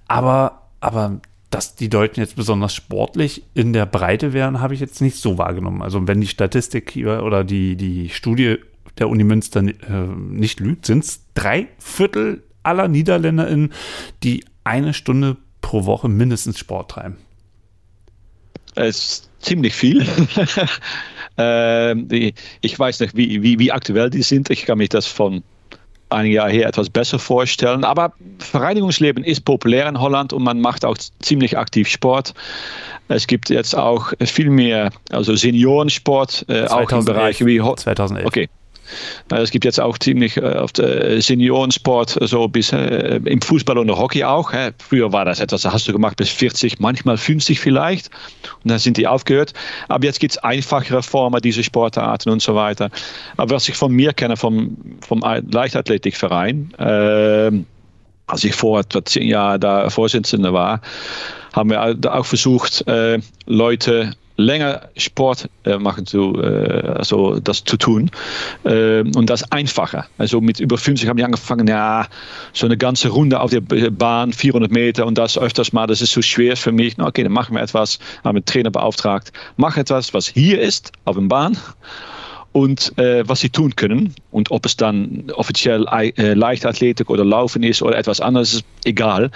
Aber, 0.09 0.63
aber 0.81 1.21
dass 1.51 1.75
die 1.75 1.89
Deutschen 1.89 2.21
jetzt 2.21 2.37
besonders 2.37 2.75
sportlich 2.75 3.43
in 3.55 3.73
der 3.73 3.85
Breite 3.85 4.33
wären, 4.33 4.61
habe 4.61 4.75
ich 4.75 4.81
jetzt 4.81 5.01
nicht 5.01 5.17
so 5.17 5.37
wahrgenommen. 5.37 5.83
Also 5.83 6.07
wenn 6.07 6.21
die 6.21 6.29
Statistik 6.29 6.91
hier 6.93 7.25
oder 7.25 7.43
die, 7.45 7.77
die 7.77 8.09
Studie 8.09 8.59
der 8.99 9.09
Uni 9.09 9.25
Münster 9.25 9.61
äh, 9.61 10.07
nicht 10.31 10.61
lügt, 10.61 10.87
sind 10.87 11.05
es 11.05 11.25
drei 11.35 11.67
Viertel 11.79 12.45
aller 12.63 12.87
NiederländerInnen, 12.89 13.73
die 14.23 14.45
eine 14.63 14.95
Stunde 14.95 15.37
pro 15.61 15.85
Woche 15.87 16.09
mindestens 16.09 16.59
Sport 16.59 16.93
treiben? 16.93 17.17
Es 18.77 18.97
ist 18.97 19.31
ziemlich 19.41 19.75
viel. 19.75 20.07
äh, 21.39 22.33
ich 22.61 22.79
weiß 22.79 23.01
nicht, 23.01 23.17
wie, 23.17 23.43
wie, 23.43 23.59
wie 23.59 23.73
aktuell 23.73 24.11
die 24.11 24.23
sind. 24.23 24.51
Ich 24.51 24.67
kann 24.67 24.79
mich 24.79 24.91
das 24.91 25.07
von 25.07 25.43
einige 26.11 26.37
Jahre 26.37 26.51
her 26.51 26.69
etwas 26.69 26.91
besser 26.91 27.19
vorstellen. 27.19 27.85
Aber 27.85 28.13
Vereinigungsleben 28.39 29.25
ist 29.25 29.45
populär 29.45 29.89
in 29.89 30.01
Holland 30.01 30.33
und 30.33 30.43
man 30.43 30.61
macht 30.61 30.85
auch 30.85 30.97
ziemlich 31.21 31.57
aktiv 31.57 31.89
Sport. 31.89 32.35
Es 33.09 33.27
gibt 33.27 33.51
jetzt 33.51 33.75
auch 33.75 34.13
viel 34.25 34.51
mehr, 34.51 34.91
also 35.11 35.35
Seniorensport, 35.35 36.47
äh, 36.49 36.67
auch 36.67 36.91
im 36.91 37.05
Bereich 37.05 37.45
wie 37.45 37.59
2011. 37.61 38.27
Okay. 38.27 38.49
Es 39.31 39.51
gibt 39.51 39.65
jetzt 39.65 39.81
auch 39.81 39.99
ziemlich 39.99 40.37
äh, 40.37 40.57
auf 40.57 40.73
der 40.73 41.21
Seniorensport, 41.21 42.19
so 42.21 42.49
bis 42.49 42.73
äh, 42.73 43.21
im 43.25 43.41
Fußball 43.41 43.79
und 43.79 43.91
Hockey 43.91 44.25
auch. 44.25 44.53
Früher 44.79 45.13
war 45.13 45.25
das 45.25 45.41
etwas, 45.41 45.63
das 45.63 45.73
hast 45.73 45.89
du 45.89 45.93
gemacht 45.93 46.17
bis 46.17 46.29
40, 46.31 46.81
manchmal 46.81 47.17
50 47.17 47.61
vielleicht. 47.61 48.11
Und 48.63 48.71
dann 48.71 48.79
sind 48.79 48.97
die 48.97 49.07
aufgehört. 49.07 49.53
Aber 49.89 50.05
jetzt 50.05 50.21
gibt 50.21 50.33
es 50.33 50.39
einfachere 50.39 51.03
Formen, 51.03 51.41
diese 51.41 51.63
Sportarten 51.63 52.31
und 52.31 52.43
so 52.43 52.55
weiter. 52.55 52.91
Aber 53.37 53.57
was 53.57 53.69
ich 53.69 53.77
von 53.77 53.93
mir 53.93 54.13
kenne, 54.13 54.37
vom, 54.37 54.77
vom 55.01 55.21
Leichtathletikverein, 55.21 56.73
äh, 56.79 57.51
als 58.27 58.45
ich 58.45 58.55
vor 58.55 58.81
etwa 58.81 59.05
zehn 59.05 59.29
Jahren 59.29 59.61
da 59.61 59.91
Vorsitzender 59.91 60.53
war, 60.53 60.81
haben 61.53 61.71
wir 61.71 61.99
auch 62.15 62.27
versucht, 62.27 62.87
äh, 62.87 63.19
Leute 63.47 64.13
länger 64.37 64.89
Sport 64.97 65.51
äh, 65.65 65.77
machen 65.77 66.07
zu, 66.07 66.41
äh, 66.41 66.95
also 66.97 67.41
das 67.41 67.63
zu 67.65 67.77
tun 67.77 68.11
und 68.65 69.27
das 69.29 69.51
einfacher. 69.53 70.07
Also 70.17 70.41
mit 70.41 70.61
über 70.61 70.79
50 70.79 71.09
haben 71.09 71.19
die 71.19 71.25
angefangen, 71.25 71.67
ja, 71.67 72.07
so 72.53 72.67
eine 72.67 72.77
ganze 72.79 73.09
Runde 73.09 73.41
auf 73.41 73.51
der 73.51 73.61
Bahn, 73.61 74.33
400 74.33 74.71
Meter 74.71 75.07
und 75.07 75.19
das 75.19 75.37
öfters 75.37 75.73
mal, 75.73 75.87
das 75.87 76.01
ist 76.01 76.13
so 76.13 76.23
schwer 76.23 76.57
für 76.57 76.73
mich. 76.73 76.97
Na, 76.97 77.07
okay, 77.07 77.23
dann 77.23 77.33
machen 77.33 77.55
wir 77.55 77.63
etwas, 77.63 77.99
haben 78.25 78.37
einen 78.37 78.45
Trainer 78.45 78.71
beauftragt, 78.71 79.33
mach 79.57 79.77
etwas, 79.77 80.15
was 80.15 80.27
hier 80.27 80.61
ist, 80.61 80.93
auf 81.05 81.17
der 81.17 81.23
Bahn 81.25 81.57
und 82.53 82.97
äh, 82.99 83.29
was 83.29 83.41
sie 83.41 83.51
tun 83.51 83.77
können. 83.77 84.15
Und 84.31 84.51
ob 84.51 84.67
es 84.67 84.77
dann 84.77 85.31
offiziell 85.35 85.87
äh, 85.91 86.35
Leichtathletik 86.35 87.11
oder 87.11 87.25
Laufen 87.25 87.63
ist 87.63 87.83
oder 87.83 87.97
etwas 87.97 88.21
anderes, 88.21 88.55
ist 88.55 88.65
egal. 88.85 89.31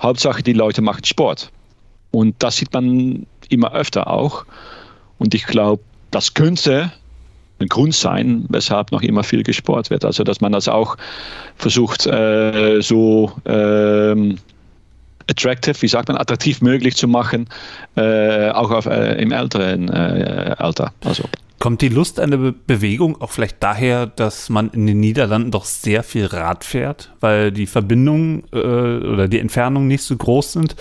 Hauptsache, 0.00 0.42
die 0.42 0.52
Leute 0.52 0.82
machen 0.82 1.04
Sport. 1.04 1.50
Und 2.10 2.34
das 2.38 2.56
sieht 2.56 2.72
man 2.72 3.26
immer 3.48 3.72
öfter 3.72 4.08
auch. 4.08 4.44
Und 5.18 5.34
ich 5.34 5.46
glaube, 5.46 5.82
das 6.10 6.34
könnte 6.34 6.92
ein 7.58 7.68
Grund 7.68 7.94
sein, 7.94 8.46
weshalb 8.48 8.92
noch 8.92 9.02
immer 9.02 9.22
viel 9.22 9.42
gesport 9.42 9.90
wird. 9.90 10.04
Also, 10.04 10.24
dass 10.24 10.40
man 10.40 10.52
das 10.52 10.68
auch 10.68 10.96
versucht, 11.56 12.06
äh, 12.06 12.80
so 12.80 13.32
ähm, 13.46 14.38
attractive, 15.30 15.80
wie 15.80 15.88
sagt 15.88 16.08
man, 16.08 16.16
attraktiv 16.16 16.60
möglich 16.60 16.96
zu 16.96 17.08
machen, 17.08 17.48
äh, 17.96 18.50
auch 18.50 18.70
auf, 18.70 18.86
äh, 18.86 19.20
im 19.20 19.32
älteren 19.32 19.88
äh, 19.88 20.54
Alter. 20.58 20.92
Also. 21.04 21.24
Kommt 21.58 21.80
die 21.80 21.88
Lust 21.88 22.20
an 22.20 22.30
der 22.30 22.38
Be 22.38 22.52
Bewegung 22.52 23.20
auch 23.20 23.30
vielleicht 23.30 23.62
daher, 23.62 24.06
dass 24.06 24.50
man 24.50 24.70
in 24.70 24.86
den 24.86 25.00
Niederlanden 25.00 25.50
doch 25.50 25.64
sehr 25.64 26.02
viel 26.02 26.26
Rad 26.26 26.64
fährt, 26.64 27.14
weil 27.20 27.52
die 27.52 27.66
Verbindungen 27.66 28.44
äh, 28.52 28.58
oder 28.58 29.28
die 29.28 29.38
Entfernungen 29.38 29.88
nicht 29.88 30.02
so 30.02 30.16
groß 30.16 30.52
sind? 30.52 30.76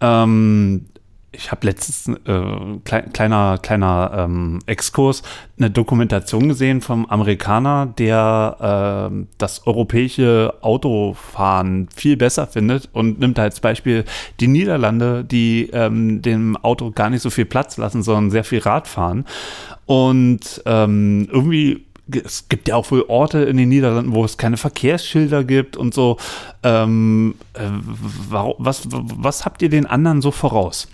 Ähm, 0.00 0.86
ich 1.32 1.52
habe 1.52 1.66
letztens 1.66 2.16
äh, 2.26 2.42
klein, 2.84 3.12
kleiner 3.12 3.58
kleiner 3.58 4.10
ähm, 4.14 4.58
Exkurs 4.66 5.22
eine 5.58 5.70
Dokumentation 5.70 6.48
gesehen 6.48 6.80
vom 6.80 7.06
Amerikaner, 7.06 7.86
der 7.86 9.10
äh, 9.12 9.26
das 9.38 9.66
europäische 9.66 10.54
Autofahren 10.60 11.88
viel 11.94 12.16
besser 12.16 12.46
findet 12.46 12.88
und 12.92 13.20
nimmt 13.20 13.38
als 13.38 13.60
Beispiel 13.60 14.04
die 14.40 14.48
Niederlande, 14.48 15.24
die 15.24 15.70
ähm, 15.72 16.20
dem 16.20 16.56
Auto 16.56 16.90
gar 16.90 17.10
nicht 17.10 17.22
so 17.22 17.30
viel 17.30 17.44
Platz 17.44 17.76
lassen, 17.76 18.02
sondern 18.02 18.30
sehr 18.30 18.44
viel 18.44 18.60
Rad 18.60 18.88
fahren 18.88 19.24
und 19.90 20.62
ähm, 20.66 21.26
irgendwie 21.32 21.84
es 22.24 22.48
gibt 22.48 22.68
ja 22.68 22.76
auch 22.76 22.92
wohl 22.92 23.04
Orte 23.08 23.40
in 23.40 23.56
den 23.56 23.68
Niederlanden, 23.68 24.14
wo 24.14 24.24
es 24.24 24.36
keine 24.36 24.56
Verkehrsschilder 24.56 25.42
gibt 25.42 25.76
und 25.76 25.94
so. 25.94 26.16
Ähm, 26.62 27.34
äh, 27.54 27.62
was, 28.58 28.82
was 28.88 29.44
habt 29.44 29.62
ihr 29.62 29.68
den 29.68 29.86
anderen 29.86 30.22
so 30.22 30.30
voraus? 30.30 30.86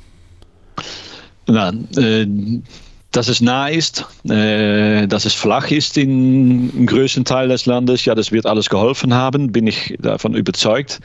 Na, 1.46 1.74
äh, 1.98 2.26
dass 3.12 3.28
es 3.28 3.42
nah 3.42 3.68
ist, 3.68 4.06
äh, 4.30 5.06
dass 5.06 5.26
es 5.26 5.34
flach 5.34 5.70
ist 5.70 5.98
in, 5.98 6.70
im 6.70 6.86
größten 6.86 7.26
Teil 7.26 7.48
des 7.48 7.66
Landes, 7.66 8.06
ja, 8.06 8.14
das 8.14 8.32
wird 8.32 8.46
alles 8.46 8.70
geholfen 8.70 9.12
haben, 9.12 9.52
bin 9.52 9.66
ich 9.66 9.94
davon 10.00 10.34
überzeugt. 10.34 11.00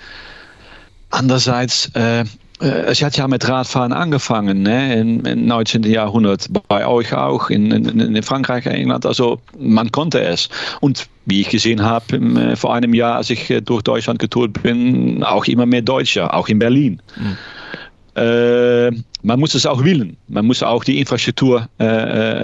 Andererseits, 1.10 1.91
äh, 1.93 2.24
es 2.62 3.01
hat 3.01 3.18
ja 3.18 3.27
mit 3.27 3.48
Radfahren 3.48 3.91
angefangen, 3.91 4.62
ne? 4.62 5.00
Im, 5.00 5.25
im 5.25 5.46
19. 5.46 5.84
Jahrhundert, 5.84 6.48
bei 6.68 6.86
euch 6.86 7.13
auch, 7.13 7.50
in, 7.50 7.72
in, 7.72 8.15
in, 8.15 8.24
Frankreich, 8.24 8.65
England, 8.65 9.06
also 9.06 9.39
man 9.58 9.91
konnte 9.91 10.22
es. 10.22 10.50
Und 10.80 11.08
wie 11.25 11.41
ich 11.41 11.50
gesehen 11.50 11.84
habe, 11.84 12.56
vor 12.56 12.74
einem 12.74 12.94
Jahr, 12.94 13.15
als 13.15 13.30
ich 13.30 13.53
durch 13.65 13.82
Deutschland 13.82 14.20
getourt 14.20 14.62
bin, 14.62 15.24
auch 15.24 15.46
immer 15.46 15.65
mehr 15.65 15.82
Deutsche, 15.82 16.34
auch 16.34 16.48
in 16.48 16.60
Berlin. 16.60 17.01
Mhm. 17.15 17.38
Äh, 18.15 18.91
man 19.24 19.39
muss 19.39 19.56
es 19.56 19.65
auch 19.65 19.84
willen. 19.84 20.18
Man 20.27 20.46
muss 20.46 20.63
auch 20.63 20.84
die 20.84 21.00
Infrastruktur 21.00 21.70
äh, 21.80 21.86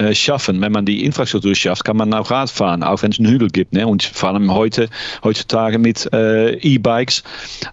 äh, 0.10 0.16
schaffen. 0.16 0.62
Wenn 0.62 0.72
man 0.72 0.86
die 0.86 1.04
Infrastruktur 1.04 1.56
schafft, 1.56 1.84
kann 1.84 1.98
man 1.98 2.14
auch 2.14 2.32
Rad 2.32 2.50
fahren, 2.50 2.84
auch 2.84 3.02
wenn 3.02 3.12
es 3.12 3.20
einen 3.20 3.30
Hügel 3.30 3.50
gibt. 3.50 3.74
Ne? 3.74 3.86
Und 3.86 4.04
vor 4.04 4.30
allem 4.30 4.54
heute, 4.54 4.90
heutzutage 5.24 5.78
mit 5.78 6.08
äh, 6.14 6.54
E-Bikes. 6.60 7.24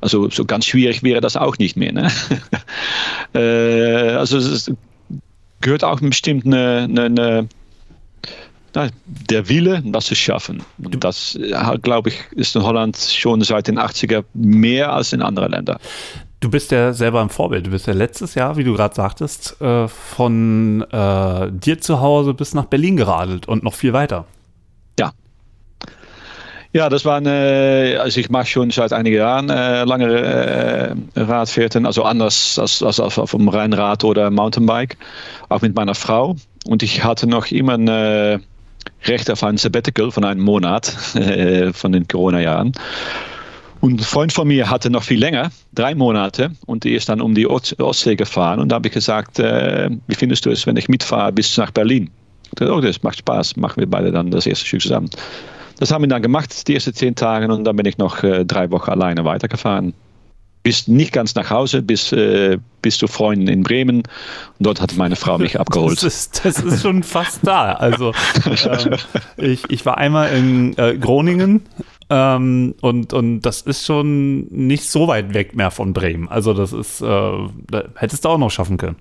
Also 0.00 0.28
so 0.30 0.44
ganz 0.44 0.66
schwierig 0.66 1.02
wäre 1.02 1.20
das 1.20 1.36
auch 1.36 1.58
nicht 1.58 1.76
mehr. 1.76 1.92
Ne? 1.92 2.10
Äh, 3.34 4.12
also 4.12 4.38
es 4.38 4.70
gehört 5.60 5.82
auch 5.82 5.98
bestimmt 5.98 6.46
eine, 6.46 6.86
eine, 6.88 7.06
eine 7.06 7.48
der 9.28 9.48
Wille, 9.48 9.82
das 9.84 10.06
zu 10.06 10.14
schaffen. 10.14 10.62
Und 10.78 11.02
das, 11.02 11.36
glaube 11.82 12.10
ich, 12.10 12.18
ist 12.32 12.54
in 12.54 12.62
Holland 12.62 12.96
schon 12.96 13.42
seit 13.42 13.66
den 13.66 13.78
80er 13.78 14.24
mehr 14.34 14.92
als 14.92 15.12
in 15.12 15.22
anderen 15.22 15.50
Ländern. 15.50 15.78
Du 16.40 16.50
bist 16.50 16.72
ja 16.72 16.92
selber 16.92 17.22
ein 17.22 17.30
Vorbild. 17.30 17.66
Du 17.66 17.70
bist 17.70 17.86
ja 17.86 17.94
letztes 17.94 18.34
Jahr, 18.34 18.56
wie 18.56 18.64
du 18.64 18.74
gerade 18.74 18.94
sagtest, 18.94 19.60
äh, 19.60 19.88
von 19.88 20.82
äh, 20.90 21.50
dir 21.50 21.80
zu 21.80 22.00
Hause 22.00 22.34
bis 22.34 22.54
nach 22.54 22.66
Berlin 22.66 22.96
geradelt 22.96 23.48
und 23.48 23.62
noch 23.62 23.74
viel 23.74 23.92
weiter. 23.92 24.26
Ja. 24.98 25.12
Ja, 26.72 26.88
das 26.88 27.04
war 27.04 27.16
eine, 27.16 27.98
also 28.00 28.20
ich 28.20 28.30
mache 28.30 28.46
schon 28.46 28.70
seit 28.70 28.92
einigen 28.92 29.16
Jahren 29.16 29.48
äh, 29.48 29.84
lange 29.84 30.06
äh, 30.06 30.94
Radfahrten, 31.16 31.86
also 31.86 32.02
anders 32.02 32.58
als, 32.58 32.82
als 32.82 33.00
auf 33.00 33.30
dem 33.30 33.48
Rennrad 33.48 34.04
oder 34.04 34.30
Mountainbike, 34.30 34.98
auch 35.48 35.62
mit 35.62 35.74
meiner 35.74 35.94
Frau. 35.94 36.36
Und 36.66 36.82
ich 36.82 37.04
hatte 37.04 37.26
noch 37.26 37.46
immer 37.46 37.78
ein 37.78 38.40
Recht 39.06 39.30
auf 39.30 39.42
ein 39.44 39.56
Sabbatical 39.56 40.10
von 40.10 40.24
einem 40.24 40.42
Monat 40.42 40.96
äh, 41.14 41.72
von 41.72 41.92
den 41.92 42.08
Corona-Jahren. 42.08 42.72
Und 43.84 44.00
ein 44.00 44.04
Freund 44.04 44.32
von 44.32 44.48
mir 44.48 44.70
hatte 44.70 44.88
noch 44.88 45.02
viel 45.02 45.18
länger, 45.18 45.50
drei 45.74 45.94
Monate, 45.94 46.52
und 46.64 46.84
die 46.84 46.94
ist 46.94 47.10
dann 47.10 47.20
um 47.20 47.34
die 47.34 47.46
Ostsee 47.46 48.16
gefahren. 48.16 48.58
Und 48.58 48.70
da 48.70 48.76
habe 48.76 48.88
ich 48.88 48.94
gesagt, 48.94 49.38
äh, 49.38 49.90
wie 50.06 50.14
findest 50.14 50.46
du 50.46 50.50
es, 50.50 50.66
wenn 50.66 50.78
ich 50.78 50.88
mitfahre 50.88 51.32
bis 51.32 51.54
nach 51.58 51.70
Berlin? 51.70 52.08
Ich 52.44 52.52
dachte, 52.52 52.72
oh, 52.72 52.80
das 52.80 53.02
macht 53.02 53.18
Spaß, 53.18 53.58
machen 53.58 53.78
wir 53.78 53.86
beide 53.86 54.10
dann 54.10 54.30
das 54.30 54.46
erste 54.46 54.64
Stück 54.64 54.80
zusammen. 54.80 55.10
Das 55.80 55.90
haben 55.90 56.02
wir 56.02 56.08
dann 56.08 56.22
gemacht, 56.22 56.66
die 56.66 56.72
ersten 56.72 56.94
zehn 56.94 57.14
Tage, 57.14 57.46
und 57.46 57.64
dann 57.64 57.76
bin 57.76 57.84
ich 57.84 57.98
noch 57.98 58.22
äh, 58.22 58.46
drei 58.46 58.70
Wochen 58.70 58.90
alleine 58.90 59.26
weitergefahren. 59.26 59.92
Bis 60.62 60.88
nicht 60.88 61.12
ganz 61.12 61.34
nach 61.34 61.50
Hause, 61.50 61.82
bis, 61.82 62.10
äh, 62.12 62.56
bis 62.80 62.96
zu 62.96 63.06
Freunden 63.06 63.48
in 63.48 63.64
Bremen. 63.64 63.96
Und 63.98 64.04
dort 64.60 64.80
hat 64.80 64.96
meine 64.96 65.16
Frau 65.16 65.36
mich 65.36 65.60
abgeholt. 65.60 65.98
Das 65.98 66.04
ist, 66.04 66.42
das 66.42 66.58
ist 66.58 66.80
schon 66.80 67.02
fast 67.02 67.40
da. 67.42 67.74
Also 67.74 68.14
ähm, 68.46 68.96
ich, 69.36 69.62
ich 69.68 69.84
war 69.84 69.98
einmal 69.98 70.32
in 70.34 70.74
äh, 70.78 70.96
Groningen 70.96 71.66
ähm, 72.10 72.74
und, 72.80 73.12
und 73.12 73.40
das 73.40 73.62
ist 73.62 73.84
schon 73.84 74.46
nicht 74.48 74.84
so 74.90 75.08
weit 75.08 75.34
weg 75.34 75.54
mehr 75.54 75.70
von 75.70 75.92
Bremen. 75.92 76.28
Also 76.28 76.52
das 76.52 76.72
ist, 76.72 77.00
äh, 77.00 77.04
da 77.06 77.84
hättest 77.96 78.24
du 78.24 78.28
auch 78.28 78.38
noch 78.38 78.50
schaffen 78.50 78.76
können. 78.76 78.96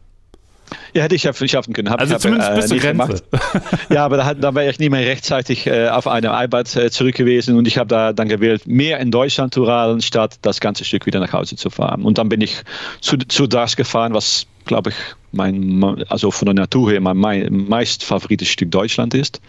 Ja, 0.93 1.03
hätte 1.03 1.15
ich 1.15 1.22
schaffen 1.22 1.74
können. 1.74 1.89
Hab, 1.89 2.00
also 2.00 2.17
zumindest 2.17 2.50
hab, 2.50 2.57
äh, 2.57 2.62
bis 2.62 2.69
zur 2.69 2.77
Grenze. 2.77 3.24
ja, 3.89 4.05
aber 4.05 4.17
da, 4.17 4.33
da 4.33 4.55
wäre 4.55 4.69
ich 4.69 4.79
nicht 4.79 4.89
mehr 4.89 5.05
rechtzeitig 5.05 5.67
äh, 5.67 5.89
auf 5.89 6.07
eine 6.07 6.31
Arbeit 6.31 6.75
äh, 6.75 6.89
zurück 6.89 7.15
gewesen 7.15 7.57
und 7.57 7.67
ich 7.67 7.77
habe 7.77 7.88
da 7.88 8.13
dann 8.13 8.29
gewählt, 8.29 8.65
mehr 8.65 9.00
in 9.00 9.12
Deutschland 9.12 9.53
zu 9.53 9.63
radeln, 9.63 10.01
statt 10.01 10.38
das 10.41 10.60
ganze 10.60 10.86
Stück 10.86 11.05
wieder 11.05 11.19
nach 11.19 11.33
Hause 11.33 11.55
zu 11.55 11.69
fahren. 11.69 12.03
Und 12.03 12.17
dann 12.17 12.29
bin 12.29 12.41
ich 12.41 12.63
zu, 13.01 13.17
zu 13.17 13.48
das 13.48 13.75
gefahren, 13.75 14.13
was, 14.13 14.48
glaube 14.65 14.91
ich, 14.91 14.95
mein, 15.31 16.03
also 16.10 16.31
von 16.31 16.45
der 16.45 16.55
Natur 16.55 16.91
her 16.91 17.01
mein 17.01 17.65
meist 17.67 18.03
favorites 18.03 18.48
Stück 18.48 18.72
Deutschland 18.72 19.13
ist 19.13 19.41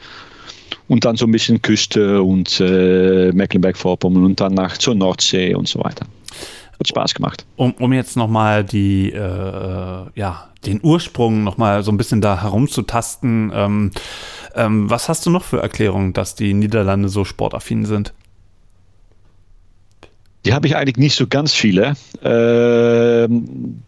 und 0.89 1.05
dann 1.05 1.17
so 1.17 1.27
ein 1.27 1.33
bisschen 1.33 1.63
Küste 1.63 2.23
und 2.23 2.61
äh, 2.61 3.33
Mecklenburg-Vorpommern 3.33 4.25
und 4.25 4.41
dann 4.41 4.55
nach 4.55 4.77
zur 4.79 4.95
Nordsee 4.95 5.55
und 5.55 5.69
so 5.69 5.81
weiter. 5.81 6.07
Hat 6.79 6.89
Spaß 6.89 7.15
gemacht. 7.15 7.47
Um, 7.57 7.73
um 7.75 7.93
jetzt 7.93 8.17
nochmal 8.17 8.65
die, 8.65 9.13
äh, 9.13 9.19
ja, 9.19 10.51
den 10.67 10.81
Ursprung 10.83 11.45
nochmal 11.45 11.83
so 11.83 11.93
ein 11.93 11.97
bisschen 11.97 12.21
da 12.21 12.43
herumzutasten, 12.43 13.53
ähm, 13.55 13.91
ähm, 14.55 14.91
was 14.91 15.09
hast 15.09 15.27
du 15.27 15.31
noch 15.31 15.45
für 15.45 15.61
Erklärungen, 15.61 16.13
dass 16.13 16.35
die 16.35 16.55
Niederlande 16.55 17.09
so 17.09 17.25
sportaffin 17.25 17.87
sind? 17.87 18.13
Die 20.45 20.53
habe 20.53 20.67
ich 20.67 20.77
eigentlich 20.77 20.99
nicht 20.99 21.17
so 21.17 21.27
ganz 21.27 21.55
viele. 21.55 21.95
Ähm, 22.23 23.83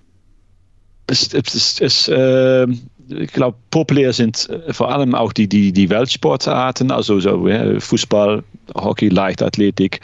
es, 1.07 1.35
es, 1.35 1.81
es, 1.81 2.09
äh, 2.09 2.67
ich 3.09 3.33
glaube, 3.33 3.57
populär 3.71 4.13
sind 4.13 4.49
äh, 4.49 4.73
vor 4.73 4.93
allem 4.93 5.15
auch 5.15 5.33
die, 5.33 5.49
die, 5.49 5.73
die 5.73 5.91
Weltsportarten, 5.91 6.91
also 6.91 7.21
so 7.21 7.49
ja, 7.49 7.79
Fußball, 7.79 8.43
Hockey, 8.75 9.09
Leichtathletik. 9.09 10.01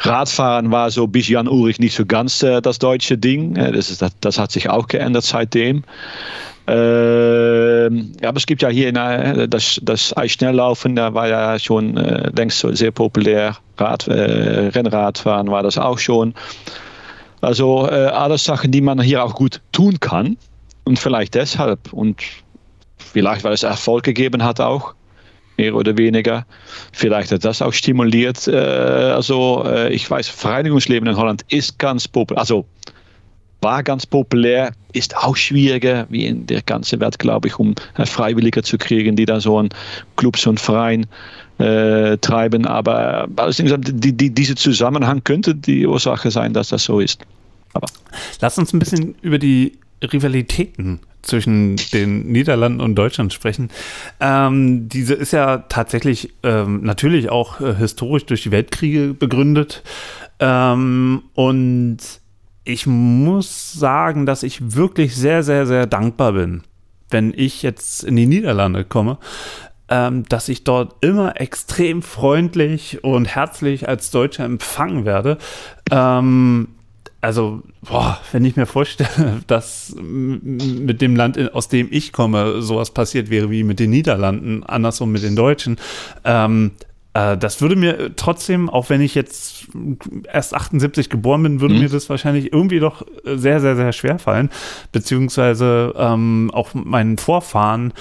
Radfahren 0.00 0.70
war 0.70 0.90
so 0.90 1.06
bis 1.06 1.28
Jan 1.28 1.48
Ulrich 1.48 1.78
nicht 1.78 1.94
so 1.94 2.04
ganz 2.04 2.42
äh, 2.42 2.60
das 2.60 2.78
deutsche 2.78 3.16
Ding. 3.16 3.54
Das, 3.54 3.90
ist, 3.90 4.02
das, 4.02 4.12
das, 4.20 4.38
hat 4.38 4.52
sich 4.52 4.68
auch 4.68 4.86
geändert 4.88 5.24
seitdem. 5.24 5.84
Äh, 6.68 7.88
ja, 7.88 8.28
aber 8.28 8.38
es 8.38 8.46
gibt 8.46 8.62
ja 8.62 8.68
hier 8.68 8.88
in, 8.88 9.50
das, 9.50 9.80
das 9.82 10.16
Eisschnelllaufen, 10.16 10.96
da 10.96 11.14
war 11.14 11.28
ja 11.28 11.58
schon 11.58 11.96
äh, 11.96 12.30
längst 12.36 12.66
sehr 12.72 12.90
populär. 12.90 13.56
Rad, 13.78 14.08
äh, 14.08 14.68
Rennradfahren 14.68 15.50
war 15.50 15.62
das 15.62 15.78
auch 15.78 15.98
schon. 15.98 16.34
Also 17.40 17.86
äh, 17.88 18.06
alles 18.06 18.44
Sachen, 18.44 18.72
die 18.72 18.80
man 18.80 19.00
hier 19.00 19.22
auch 19.22 19.34
gut 19.34 19.60
tun 19.72 20.00
kann. 20.00 20.36
Und 20.86 20.98
vielleicht 20.98 21.34
deshalb. 21.34 21.92
Und 21.92 22.22
vielleicht, 22.96 23.44
weil 23.44 23.52
es 23.52 23.64
Erfolg 23.64 24.04
gegeben 24.04 24.42
hat 24.42 24.60
auch. 24.60 24.94
Mehr 25.58 25.74
oder 25.74 25.96
weniger. 25.96 26.46
Vielleicht 26.92 27.32
hat 27.32 27.44
das 27.44 27.60
auch 27.60 27.72
stimuliert. 27.72 28.46
Äh, 28.46 28.56
also 28.56 29.64
äh, 29.66 29.92
ich 29.92 30.08
weiß, 30.08 30.28
Vereinigungsleben 30.28 31.08
in 31.08 31.16
Holland 31.16 31.44
ist 31.48 31.78
ganz 31.78 32.06
populär. 32.06 32.40
Also 32.40 32.66
war 33.62 33.82
ganz 33.82 34.06
populär, 34.06 34.72
ist 34.92 35.16
auch 35.16 35.34
schwieriger, 35.34 36.06
wie 36.10 36.26
in 36.26 36.46
der 36.46 36.62
ganzen 36.62 37.00
Welt, 37.00 37.18
glaube 37.18 37.48
ich, 37.48 37.58
um 37.58 37.74
Freiwillige 38.04 38.62
zu 38.62 38.76
kriegen, 38.78 39.16
die 39.16 39.24
da 39.24 39.40
so 39.40 39.60
ein 39.60 39.70
Club, 40.16 40.36
so 40.36 40.50
ein 40.50 40.58
Verein 40.58 41.06
äh, 41.58 42.18
treiben. 42.18 42.66
Aber 42.66 43.26
also, 43.36 43.76
die, 43.76 44.12
die, 44.12 44.30
dieser 44.30 44.56
Zusammenhang 44.56 45.24
könnte 45.24 45.54
die 45.54 45.86
Ursache 45.86 46.30
sein, 46.30 46.52
dass 46.52 46.68
das 46.68 46.84
so 46.84 47.00
ist. 47.00 47.22
Aber. 47.72 47.88
Lass 48.40 48.58
uns 48.58 48.72
ein 48.72 48.78
bisschen 48.78 49.14
über 49.22 49.38
die 49.38 49.72
Rivalitäten 50.02 51.00
zwischen 51.22 51.76
den 51.92 52.26
Niederlanden 52.26 52.80
und 52.80 52.94
Deutschland 52.94 53.32
sprechen. 53.32 53.70
Ähm, 54.20 54.88
diese 54.88 55.14
ist 55.14 55.32
ja 55.32 55.58
tatsächlich 55.68 56.32
ähm, 56.42 56.82
natürlich 56.82 57.30
auch 57.30 57.60
äh, 57.60 57.74
historisch 57.74 58.26
durch 58.26 58.42
die 58.42 58.52
Weltkriege 58.52 59.14
begründet. 59.14 59.82
Ähm, 60.38 61.22
und 61.34 61.98
ich 62.64 62.86
muss 62.86 63.72
sagen, 63.72 64.26
dass 64.26 64.42
ich 64.42 64.74
wirklich 64.74 65.14
sehr, 65.16 65.42
sehr, 65.42 65.66
sehr 65.66 65.86
dankbar 65.86 66.32
bin, 66.32 66.62
wenn 67.10 67.32
ich 67.36 67.62
jetzt 67.62 68.04
in 68.04 68.16
die 68.16 68.26
Niederlande 68.26 68.84
komme, 68.84 69.18
ähm, 69.88 70.24
dass 70.28 70.48
ich 70.48 70.64
dort 70.64 70.96
immer 71.00 71.40
extrem 71.40 72.02
freundlich 72.02 73.04
und 73.04 73.26
herzlich 73.26 73.88
als 73.88 74.10
Deutscher 74.10 74.44
empfangen 74.44 75.04
werde. 75.04 75.38
Ähm, 75.90 76.68
also, 77.20 77.62
boah, 77.82 78.20
wenn 78.32 78.44
ich 78.44 78.56
mir 78.56 78.66
vorstelle, 78.66 79.42
dass 79.46 79.94
mit 79.98 81.00
dem 81.00 81.16
Land, 81.16 81.52
aus 81.54 81.68
dem 81.68 81.88
ich 81.90 82.12
komme, 82.12 82.62
sowas 82.62 82.90
passiert 82.90 83.30
wäre 83.30 83.50
wie 83.50 83.64
mit 83.64 83.80
den 83.80 83.90
Niederlanden, 83.90 84.62
andersrum 84.64 85.12
mit 85.12 85.22
den 85.22 85.36
Deutschen, 85.36 85.78
ähm, 86.24 86.72
äh, 87.16 87.38
das 87.38 87.60
würde 87.60 87.76
mir 87.76 88.14
trotzdem, 88.16 88.68
auch 88.68 88.90
wenn 88.90 89.00
ich 89.00 89.14
jetzt 89.14 89.68
erst 90.30 90.54
78 90.54 91.08
geboren 91.08 91.42
bin, 91.42 91.60
würde 91.60 91.74
mhm. 91.74 91.80
mir 91.80 91.88
das 91.88 92.10
wahrscheinlich 92.10 92.52
irgendwie 92.52 92.80
doch 92.80 93.06
sehr, 93.24 93.60
sehr, 93.60 93.76
sehr 93.76 93.92
schwer 93.92 94.18
fallen. 94.18 94.50
Beziehungsweise 94.92 95.94
ähm, 95.96 96.50
auch 96.52 96.74
meinen 96.74 97.16
Vorfahren. 97.16 97.92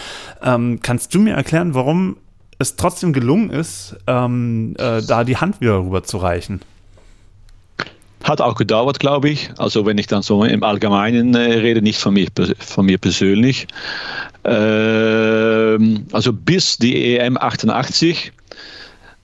Ähm, 0.44 0.80
kannst 0.82 1.16
du 1.16 1.20
mir 1.20 1.34
erklären, 1.34 1.74
warum 1.74 2.18
es 2.60 2.76
trotzdem 2.76 3.14
gelungen 3.14 3.50
ist, 3.50 3.96
ähm, 4.08 4.76
äh, 4.78 5.02
da 5.02 5.24
die 5.24 5.38
Hand 5.38 5.62
wieder 5.62 5.80
rüber 5.80 6.04
zu 6.04 6.18
reichen? 6.18 6.62
Hat 8.26 8.42
auch 8.42 8.56
gedauert, 8.56 9.00
glaube 9.00 9.30
ich. 9.30 9.52
Also 9.58 9.86
wenn 9.86 10.00
ich 10.00 10.08
dann 10.08 10.24
so 10.24 10.44
im 10.44 10.64
Allgemeinen 10.64 11.36
äh, 11.36 11.60
rede, 11.60 11.82
nicht 11.82 12.00
von 12.00 12.16
mir, 12.16 12.28
von 12.58 12.86
mir 12.86 12.98
persönlich. 12.98 13.68
Ähm, 14.44 16.08
also 16.12 16.34
bis 16.34 16.78
die 16.78 17.18
EM 17.18 17.38
88 17.38 18.34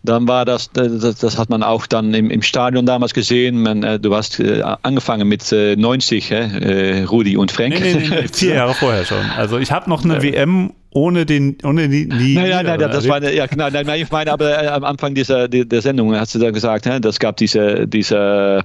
dann 0.03 0.27
war 0.27 0.45
das, 0.45 0.71
das, 0.71 1.19
das, 1.19 1.37
hat 1.37 1.49
man 1.49 1.61
auch 1.61 1.85
dann 1.85 2.13
im, 2.13 2.31
im 2.31 2.41
Stadion 2.41 2.85
damals 2.87 3.13
gesehen. 3.13 3.61
Man, 3.61 3.83
äh, 3.83 3.99
du 3.99 4.15
hast 4.15 4.39
äh, 4.39 4.63
angefangen 4.81 5.27
mit 5.27 5.51
äh, 5.51 5.75
90, 5.75 6.31
äh, 6.31 7.03
Rudi 7.03 7.37
und 7.37 7.51
Frank. 7.51 7.79
Nee, 7.79 7.93
nee, 7.93 8.07
nee, 8.09 8.27
vier 8.33 8.55
Jahre 8.55 8.73
vorher 8.73 9.05
schon. 9.05 9.23
Also 9.37 9.59
ich 9.59 9.71
habe 9.71 9.89
noch 9.89 10.03
eine 10.03 10.23
WM 10.23 10.73
ohne 10.93 11.25
den 11.25 11.57
ohne 11.63 11.87
die, 11.87 12.09
die 12.09 12.33
nein, 12.33 12.49
nein, 12.49 12.65
nein, 12.65 12.79
das 12.79 13.07
war 13.07 13.17
eine, 13.17 13.33
ja 13.33 13.45
genau 13.45 13.69
nein, 13.69 13.87
ich 14.01 14.11
meine 14.11 14.29
aber 14.29 14.61
äh, 14.61 14.67
am 14.67 14.83
Anfang 14.83 15.15
dieser 15.15 15.47
der 15.47 15.81
Sendung 15.81 16.13
hast 16.13 16.35
du 16.35 16.39
da 16.39 16.51
gesagt 16.51 16.85
hä, 16.85 16.99
das 16.99 17.17
gab 17.17 17.37
diese 17.37 17.87
diese 17.87 18.61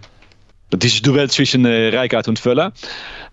dieses 0.73 1.03
Duell 1.03 1.31
zwischen 1.31 1.65
äh, 1.65 1.97
Reichardt 1.97 2.29
und 2.29 2.39
Völler. 2.39 2.73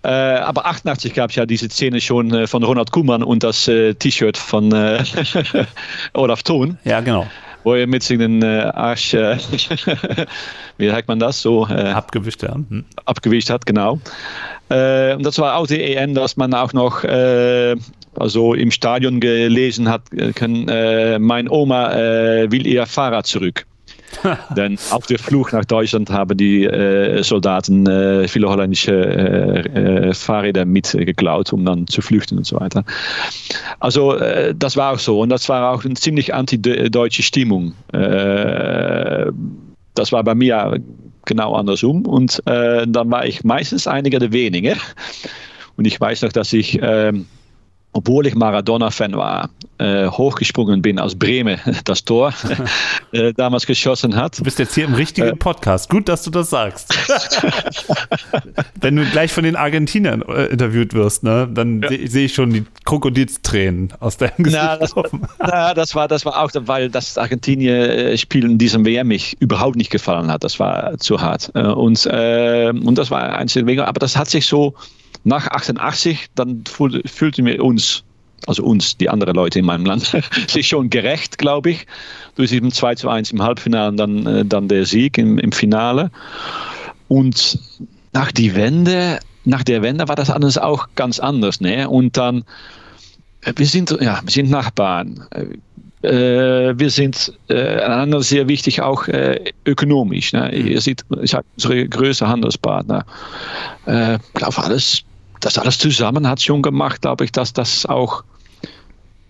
Äh, 0.03 0.09
aber 0.09 0.65
88 0.65 1.13
gab 1.13 1.29
es 1.29 1.35
ja 1.35 1.45
diese 1.45 1.69
Szene 1.69 2.01
schon 2.01 2.33
äh, 2.33 2.47
von 2.47 2.63
Ronald 2.63 2.91
Koeman 2.91 3.23
und 3.23 3.43
das 3.43 3.67
äh, 3.67 3.93
T-Shirt 3.93 4.37
von 4.37 4.73
Olaf 6.13 6.43
Thon. 6.43 6.77
Ja, 6.83 7.01
genau 7.01 7.27
wo 7.65 7.75
er 7.75 7.87
mit 7.87 8.03
seinen 8.03 8.43
Arsch, 8.43 9.13
wie 10.77 10.89
sagt 10.89 11.07
man 11.07 11.17
das, 11.17 11.41
so 11.41 11.63
abgewischt, 11.65 12.43
ja. 12.43 12.55
hm. 12.55 12.83
abgewischt 13.05 13.49
hat, 13.49 13.65
genau. 13.65 14.01
Und 14.67 15.23
das 15.25 15.39
war 15.39 15.55
auch 15.55 15.65
die 15.65 15.81
EN, 15.81 16.13
dass 16.13 16.35
man 16.35 16.53
auch 16.53 16.73
noch 16.73 17.05
also 17.05 18.53
im 18.53 18.69
Stadion 18.69 19.21
gelesen 19.21 19.87
hat, 19.87 20.01
können, 20.35 21.23
mein 21.25 21.49
Oma 21.49 21.93
will 22.49 22.67
ihr 22.67 22.85
Fahrrad 22.85 23.27
zurück. 23.27 23.65
Denn 24.55 24.77
auf 24.91 25.05
der 25.07 25.19
Flucht 25.19 25.53
nach 25.53 25.65
Deutschland 25.65 26.09
haben 26.09 26.37
die 26.37 26.65
äh, 26.65 27.23
Soldaten 27.23 27.87
äh, 27.87 28.27
viele 28.27 28.49
holländische 28.49 28.93
äh, 28.93 30.09
äh 30.09 30.13
Fahrräder 30.13 30.65
mitgeklaut, 30.65 31.53
um 31.53 31.65
dann 31.65 31.87
zu 31.87 32.01
flüchten 32.01 32.37
und 32.37 32.45
so 32.45 32.59
weiter. 32.59 32.83
Also 33.79 34.15
äh, 34.15 34.53
das 34.55 34.77
war 34.77 34.93
auch 34.93 34.99
so 34.99 35.21
und 35.21 35.29
das 35.29 35.49
war 35.49 35.71
auch 35.71 35.83
eine 35.83 35.95
ziemlich 35.95 36.33
anti-deutsche 36.33 37.23
Stimmung. 37.23 37.73
Das 39.95 40.11
war 40.11 40.23
bei 40.23 40.35
mir 40.35 40.79
genau 41.25 41.53
andersrum 41.53 42.05
und 42.05 42.41
dann 42.45 43.11
war 43.11 43.25
ich 43.25 43.43
meistens 43.43 43.87
einiger 43.87 44.19
der 44.19 44.31
wenigen. 44.31 44.77
Und 45.75 45.85
ich 45.85 45.99
weiß 45.99 46.21
noch, 46.21 46.31
dass 46.31 46.53
ich 46.53 46.79
ähm, 46.81 47.25
obwohl 47.93 48.27
ich 48.27 48.35
Maradona-Fan 48.35 49.15
war, 49.15 49.49
äh, 49.77 50.07
hochgesprungen 50.07 50.81
bin 50.81 50.99
aus 50.99 51.15
Bremen, 51.15 51.59
das 51.85 52.03
Tor 52.03 52.33
äh, 53.11 53.33
damals 53.33 53.65
geschossen 53.65 54.15
hat. 54.15 54.39
Du 54.39 54.43
bist 54.43 54.59
jetzt 54.59 54.75
hier 54.75 54.85
im 54.85 54.93
richtigen 54.93 55.29
äh, 55.29 55.35
Podcast. 55.35 55.89
Gut, 55.89 56.09
dass 56.09 56.23
du 56.23 56.31
das 56.31 56.49
sagst. 56.49 56.93
Wenn 58.81 58.95
du 58.95 59.05
gleich 59.05 59.31
von 59.31 59.43
den 59.43 59.55
Argentinern 59.55 60.21
äh, 60.23 60.45
interviewt 60.45 60.93
wirst, 60.93 61.23
ne, 61.23 61.47
dann 61.51 61.81
ja. 61.81 61.89
sehe 61.89 62.07
seh 62.07 62.25
ich 62.25 62.33
schon 62.33 62.51
die 62.51 62.65
Krokodilstränen 62.85 63.93
aus 63.99 64.17
deinem 64.17 64.37
Gesicht. 64.37 64.61
Na, 64.63 64.77
das, 64.77 64.93
na, 65.39 65.73
das, 65.73 65.95
war, 65.95 66.07
das 66.07 66.25
war 66.25 66.41
auch, 66.41 66.51
weil 66.53 66.89
das 66.89 67.17
Argentinien-Spiel 67.17 68.45
in 68.45 68.57
diesem 68.57 68.85
WM 68.85 69.07
mich 69.07 69.35
überhaupt 69.39 69.75
nicht 69.75 69.91
gefallen 69.91 70.31
hat. 70.31 70.43
Das 70.43 70.59
war 70.59 70.97
zu 70.97 71.21
hart. 71.21 71.51
Äh, 71.53 71.61
und, 71.61 72.05
äh, 72.05 72.69
und 72.69 72.97
das 72.97 73.11
war 73.11 73.37
einzig 73.37 73.65
weniger, 73.65 73.87
aber 73.87 73.99
das 73.99 74.17
hat 74.17 74.29
sich 74.29 74.45
so 74.45 74.73
nach 75.23 75.47
88, 75.47 76.27
dann 76.35 76.63
fühlten 77.05 77.45
wir 77.45 77.63
uns, 77.63 78.03
also 78.47 78.63
uns, 78.63 78.97
die 78.97 79.09
anderen 79.09 79.35
Leute 79.35 79.59
in 79.59 79.65
meinem 79.65 79.85
Land, 79.85 80.15
sich 80.47 80.67
schon 80.67 80.89
gerecht, 80.89 81.37
glaube 81.37 81.71
ich, 81.71 81.87
durch 82.35 82.49
diesen 82.49 82.71
2 82.71 82.95
zu 82.95 83.09
1 83.09 83.31
im 83.31 83.41
Halbfinale 83.41 83.89
und 83.89 83.97
dann, 83.97 84.25
äh, 84.25 84.45
dann 84.45 84.67
der 84.67 84.85
Sieg 84.85 85.17
im, 85.17 85.39
im 85.39 85.51
Finale. 85.51 86.11
Und 87.07 87.59
nach 88.13 88.31
die 88.31 88.55
Wende, 88.55 89.19
nach 89.45 89.63
der 89.63 89.81
Wende 89.81 90.07
war 90.07 90.15
das 90.15 90.29
alles 90.29 90.57
auch 90.57 90.87
ganz 90.95 91.19
anders. 91.19 91.61
Ne? 91.61 91.89
Und 91.89 92.17
dann, 92.17 92.43
äh, 93.41 93.53
wir 93.55 93.65
sind, 93.65 93.91
ja, 94.01 94.19
wir 94.23 94.31
sind 94.31 94.49
Nachbarn. 94.49 95.25
Äh, 96.01 96.77
wir 96.77 96.89
sind 96.89 97.33
äh, 97.47 97.79
einander 97.79 98.21
sehr 98.21 98.47
wichtig, 98.47 98.81
auch 98.81 99.07
äh, 99.07 99.39
ökonomisch. 99.65 100.33
Ne? 100.33 100.53
Ihr 100.53 100.81
seht, 100.81 101.05
ich 101.21 101.33
habe 101.33 101.45
unsere 101.55 101.87
größte 101.87 102.27
Handelspartner. 102.27 103.05
Äh, 103.85 104.15
ich 104.15 104.33
glaube, 104.33 104.57
alles 104.57 105.03
das 105.45 105.57
alles 105.57 105.77
zusammen 105.77 106.27
hat 106.27 106.41
schon 106.41 106.61
gemacht, 106.61 107.01
glaube 107.01 107.25
ich, 107.25 107.31
dass 107.31 107.53
das 107.53 107.85
auch 107.85 108.23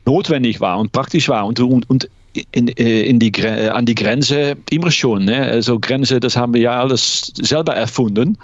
notwendig 0.05 0.61
war 0.61 0.77
und 0.79 0.91
praktisch 0.91 1.29
war. 1.29 1.45
Und, 1.45 1.59
und, 1.59 1.89
und 1.89 2.09
in, 2.51 2.67
äh, 2.67 3.01
in 3.03 3.19
die, 3.19 3.31
an 3.45 3.85
die 3.85 3.95
Grenze 3.95 4.55
immer 4.69 4.91
schon. 4.91 5.25
Ne? 5.25 5.41
Also 5.41 5.79
Grenze, 5.79 6.19
das 6.19 6.35
haben 6.35 6.53
wir 6.53 6.61
ja 6.61 6.79
alles 6.79 7.31
selber 7.35 7.75
erfunden. 7.75 8.37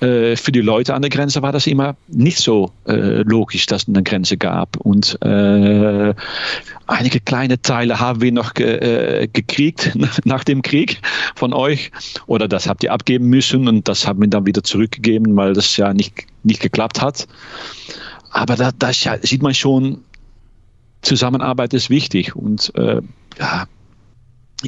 Äh, 0.00 0.36
für 0.36 0.52
die 0.52 0.62
Leute 0.62 0.94
an 0.94 1.02
der 1.02 1.10
Grenze 1.10 1.42
war 1.42 1.52
das 1.52 1.66
immer 1.66 1.96
nicht 2.08 2.38
so 2.38 2.72
äh, 2.86 3.22
logisch, 3.22 3.66
dass 3.66 3.82
es 3.82 3.88
eine 3.88 4.02
Grenze 4.02 4.36
gab. 4.36 4.76
Und 4.78 5.18
äh, 5.22 6.14
einige 6.86 7.20
kleine 7.20 7.60
Teile 7.60 8.00
haben 8.00 8.22
wir 8.22 8.32
noch 8.32 8.54
ge 8.54 9.22
äh, 9.22 9.28
gekriegt 9.28 9.92
nach 10.24 10.44
dem 10.44 10.62
Krieg 10.62 11.00
von 11.34 11.52
euch. 11.52 11.90
Oder 12.26 12.48
das 12.48 12.66
habt 12.66 12.82
ihr 12.82 12.92
abgeben 12.92 13.26
müssen 13.26 13.68
und 13.68 13.86
das 13.86 14.06
haben 14.06 14.20
wir 14.20 14.28
dann 14.28 14.46
wieder 14.46 14.62
zurückgegeben, 14.62 15.36
weil 15.36 15.52
das 15.52 15.76
ja 15.76 15.92
nicht, 15.92 16.26
nicht 16.42 16.60
geklappt 16.60 17.02
hat. 17.02 17.26
Aber 18.32 18.56
da, 18.56 18.70
da 18.78 18.92
sieht 18.92 19.42
man 19.42 19.54
schon, 19.54 20.02
Zusammenarbeit 21.02 21.74
ist 21.74 21.90
wichtig 21.90 22.36
und 22.36 22.72
äh, 22.74 23.00
ja, 23.38 23.66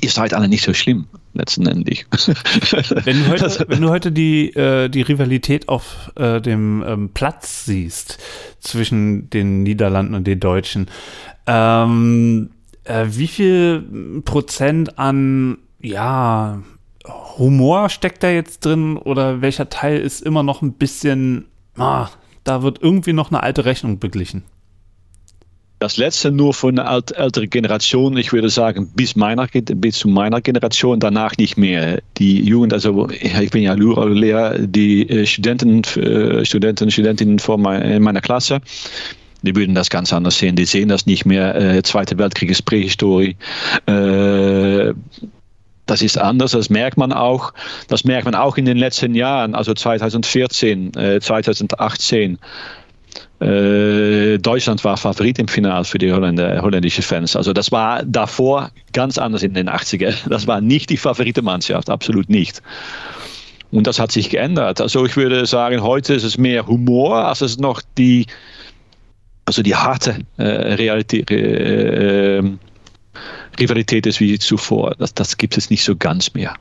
ihr 0.01 0.11
seid 0.11 0.35
alle 0.35 0.49
nicht 0.49 0.65
so 0.65 0.73
schlimm, 0.73 1.07
letztendlich. 1.35 2.07
Wenn 3.05 3.25
du 3.25 3.29
heute, 3.29 3.67
wenn 3.69 3.83
du 3.83 3.91
heute 3.91 4.13
die, 4.13 4.49
äh, 4.55 4.89
die 4.89 5.03
Rivalität 5.03 5.69
auf 5.69 6.11
äh, 6.17 6.41
dem 6.41 6.83
ähm, 6.87 7.11
Platz 7.13 7.65
siehst 7.67 8.19
zwischen 8.61 9.29
den 9.31 9.63
Niederlanden 9.63 10.15
und 10.15 10.27
den 10.27 10.41
Deutschen, 10.41 10.89
ähm, 11.47 12.51
äh, 12.85 13.07
wie 13.09 13.29
viel 13.29 14.23
Prozent 14.25 14.99
an, 14.99 15.59
ja, 15.81 16.63
Humor 17.39 17.89
steckt 17.89 18.23
da 18.23 18.31
jetzt 18.31 18.65
drin 18.65 18.97
oder 18.97 19.41
welcher 19.41 19.69
Teil 19.69 20.01
ist 20.01 20.23
immer 20.23 20.43
noch 20.43 20.63
ein 20.63 20.75
bisschen, 20.75 21.47
ah, 21.77 22.09
da 22.45 22.63
wird 22.63 22.81
irgendwie 22.81 23.13
noch 23.13 23.31
eine 23.31 23.43
alte 23.43 23.65
Rechnung 23.65 23.99
beglichen? 23.99 24.45
Das 25.83 25.97
letzte 25.97 26.31
nur 26.31 26.55
von 26.55 26.79
einer 26.79 27.03
älteren 27.17 27.51
Generation, 27.51 28.17
ich 28.17 28.33
würde 28.33 28.51
sagen, 28.51 28.93
bis, 28.95 29.17
meiner, 29.17 29.49
bis 29.49 29.99
zu 29.99 30.07
meiner 30.07 30.41
Generation, 30.41 31.01
danach 31.01 31.37
nicht 31.39 31.57
mehr. 31.57 32.01
Die 32.19 32.41
Jugend, 32.41 32.73
also 32.73 33.09
ich 33.11 33.51
bin 33.51 33.65
ja 33.65 33.75
Lehrer, 33.75 34.61
die 34.61 35.11
äh, 35.11 35.27
Studenten, 35.27 35.83
äh, 36.01 36.45
Studenten, 36.45 36.89
Studentinnen 36.89 37.41
vor 37.41 37.59
in 37.83 38.01
meiner 38.01 38.21
Klasse, 38.21 38.61
die 39.43 39.57
würden 39.57 39.75
das 39.75 39.91
ganz 39.91 40.13
anders 40.13 40.39
sehen. 40.39 40.55
Die 40.55 40.67
sehen 40.67 40.89
das 40.89 41.07
nicht 41.07 41.27
mehr. 41.27 41.57
Äh, 41.57 41.83
Zweite 41.83 42.17
Weltkrieg 42.17 42.51
ist 42.51 42.63
Prähistorie. 42.63 43.35
Äh, 43.87 44.95
das 45.87 46.01
ist 46.01 46.17
anders, 46.17 46.53
das 46.53 46.71
merkt 46.71 46.97
man 46.97 47.13
auch. 47.13 47.53
Das 47.89 48.05
merkt 48.05 48.25
man 48.25 48.37
auch 48.37 48.57
in 48.57 48.67
den 48.67 48.77
letzten 48.77 49.17
Jahren, 49.17 49.57
also 49.57 49.75
2014, 49.75 50.95
äh, 50.95 51.21
2018 51.21 52.39
äh, 53.43 54.39
Deutschland 54.39 54.85
war 54.85 54.97
Favorit 54.97 55.39
im 55.39 55.49
Finale 55.49 55.85
für 55.85 55.99
die 55.99 56.13
Holländer, 56.13 56.63
holländische 56.63 57.03
Fans. 57.03 57.37
Also 57.37 57.53
das 57.53 57.73
war 57.73 58.03
davor 58.05 58.71
ganz 58.93 59.19
anders 59.19 59.43
in 59.43 59.55
den 59.55 59.69
80er. 59.69 60.15
Das 60.29 60.47
war 60.47 60.61
nicht 60.61 60.91
die 60.91 60.97
favorite 60.97 61.43
Mannschaft, 61.43 61.91
absolut 61.91 62.29
nicht. 62.29 62.63
Und 63.71 63.87
das 63.87 63.99
hat 63.99 64.13
sich 64.13 64.31
geändert. 64.31 64.81
Also 64.81 65.07
ich 65.07 65.17
würde 65.17 65.47
sagen, 65.47 65.83
heute 65.83 66.15
ist 66.15 66.25
es 66.25 66.39
mehr 66.39 66.67
Humor, 66.67 67.27
als 67.27 67.41
es 67.41 67.59
noch 67.59 67.83
die, 67.97 68.27
also 69.47 69.63
die 69.63 69.75
harte 69.75 70.19
äh, 70.37 70.45
Realität, 70.45 71.31
äh, 71.31 72.39
ähm, 72.39 72.59
Rivalität 73.59 74.07
ist 74.07 74.21
wie 74.21 74.39
zuvor. 74.39 74.95
Das, 74.99 75.15
das 75.15 75.37
gibt 75.37 75.57
es 75.57 75.71
nicht 75.71 75.85
so 75.85 75.97
ganz 75.97 76.35
mehr. 76.35 76.55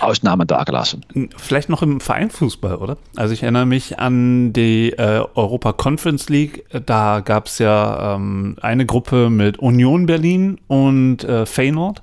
Ausnahme 0.00 0.46
dagelassen. 0.46 1.04
Vielleicht 1.36 1.68
noch 1.68 1.82
im 1.82 2.00
Vereinsfußball, 2.00 2.76
oder? 2.76 2.96
Also 3.16 3.34
ich 3.34 3.42
erinnere 3.42 3.66
mich 3.66 3.98
an 3.98 4.52
die 4.52 4.92
äh, 4.92 5.24
Europa 5.34 5.72
Conference 5.72 6.28
League. 6.28 6.64
Da 6.84 7.20
gab 7.20 7.46
es 7.46 7.58
ja 7.58 8.14
ähm, 8.14 8.56
eine 8.60 8.86
Gruppe 8.86 9.30
mit 9.30 9.58
Union 9.58 10.06
Berlin 10.06 10.58
und 10.66 11.24
äh, 11.24 11.46
Feyenoord. 11.46 12.02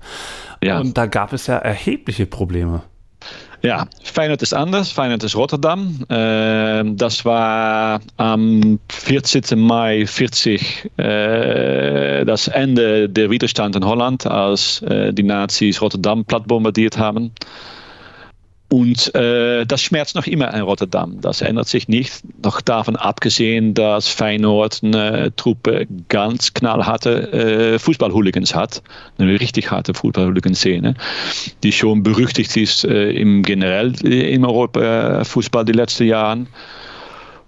Ja. 0.64 0.80
Und 0.80 0.98
da 0.98 1.06
gab 1.06 1.34
es 1.34 1.48
ja 1.48 1.58
erhebliche 1.58 2.26
Probleme. 2.26 2.84
Ja, 3.66 3.88
Feyenoord 4.04 4.42
ist 4.42 4.54
anders. 4.54 4.92
Feyenoord 4.92 5.24
ist 5.24 5.38
Rotterdam. 5.38 6.04
Äh, 6.10 6.84
das 6.96 7.24
war 7.24 8.02
am 8.18 8.78
14. 8.90 9.58
Mai 9.58 10.06
40 10.06 10.92
äh, 10.98 12.26
das 12.26 12.50
Ende 12.50 13.08
der 13.08 13.30
Widerstand 13.30 13.78
in 13.78 13.86
Holland, 13.86 14.28
als 14.28 14.82
äh, 14.82 15.14
die 15.14 15.24
Nazis 15.24 15.82
Rotterdam 15.82 16.26
platt 16.26 16.46
bombardiert 16.46 16.98
haben. 16.98 17.32
Und 18.74 19.14
äh, 19.14 19.68
das 19.68 19.84
schmerzt 19.84 20.16
noch 20.16 20.26
immer 20.26 20.52
in 20.52 20.62
Rotterdam. 20.62 21.22
Das 21.22 21.42
ändert 21.42 21.68
sich 21.68 21.88
nicht. 21.88 22.24
Noch 22.44 22.60
davon 22.60 22.96
abgesehen, 22.96 23.76
dass 23.76 24.08
Feyenoord 24.08 24.80
eine 24.82 25.32
Truppe 25.36 25.86
ganz 26.10 26.56
knallharte 26.56 27.32
äh, 27.34 27.78
Fußballhooligans 27.78 28.56
hat. 28.56 28.82
Eine 29.20 29.40
richtig 29.40 29.70
harte 29.70 29.94
Fußballhooligan-Szene, 29.94 30.96
die 31.62 31.72
schon 31.72 32.02
berüchtigt 32.02 32.58
ist 32.58 32.84
äh, 32.84 33.12
im 33.12 33.44
generell 33.44 33.94
äh, 34.04 34.34
im 34.34 34.44
Europa-Fußball 34.44 35.66
die 35.66 35.74
letzten 35.74 36.06
Jahre. 36.06 36.48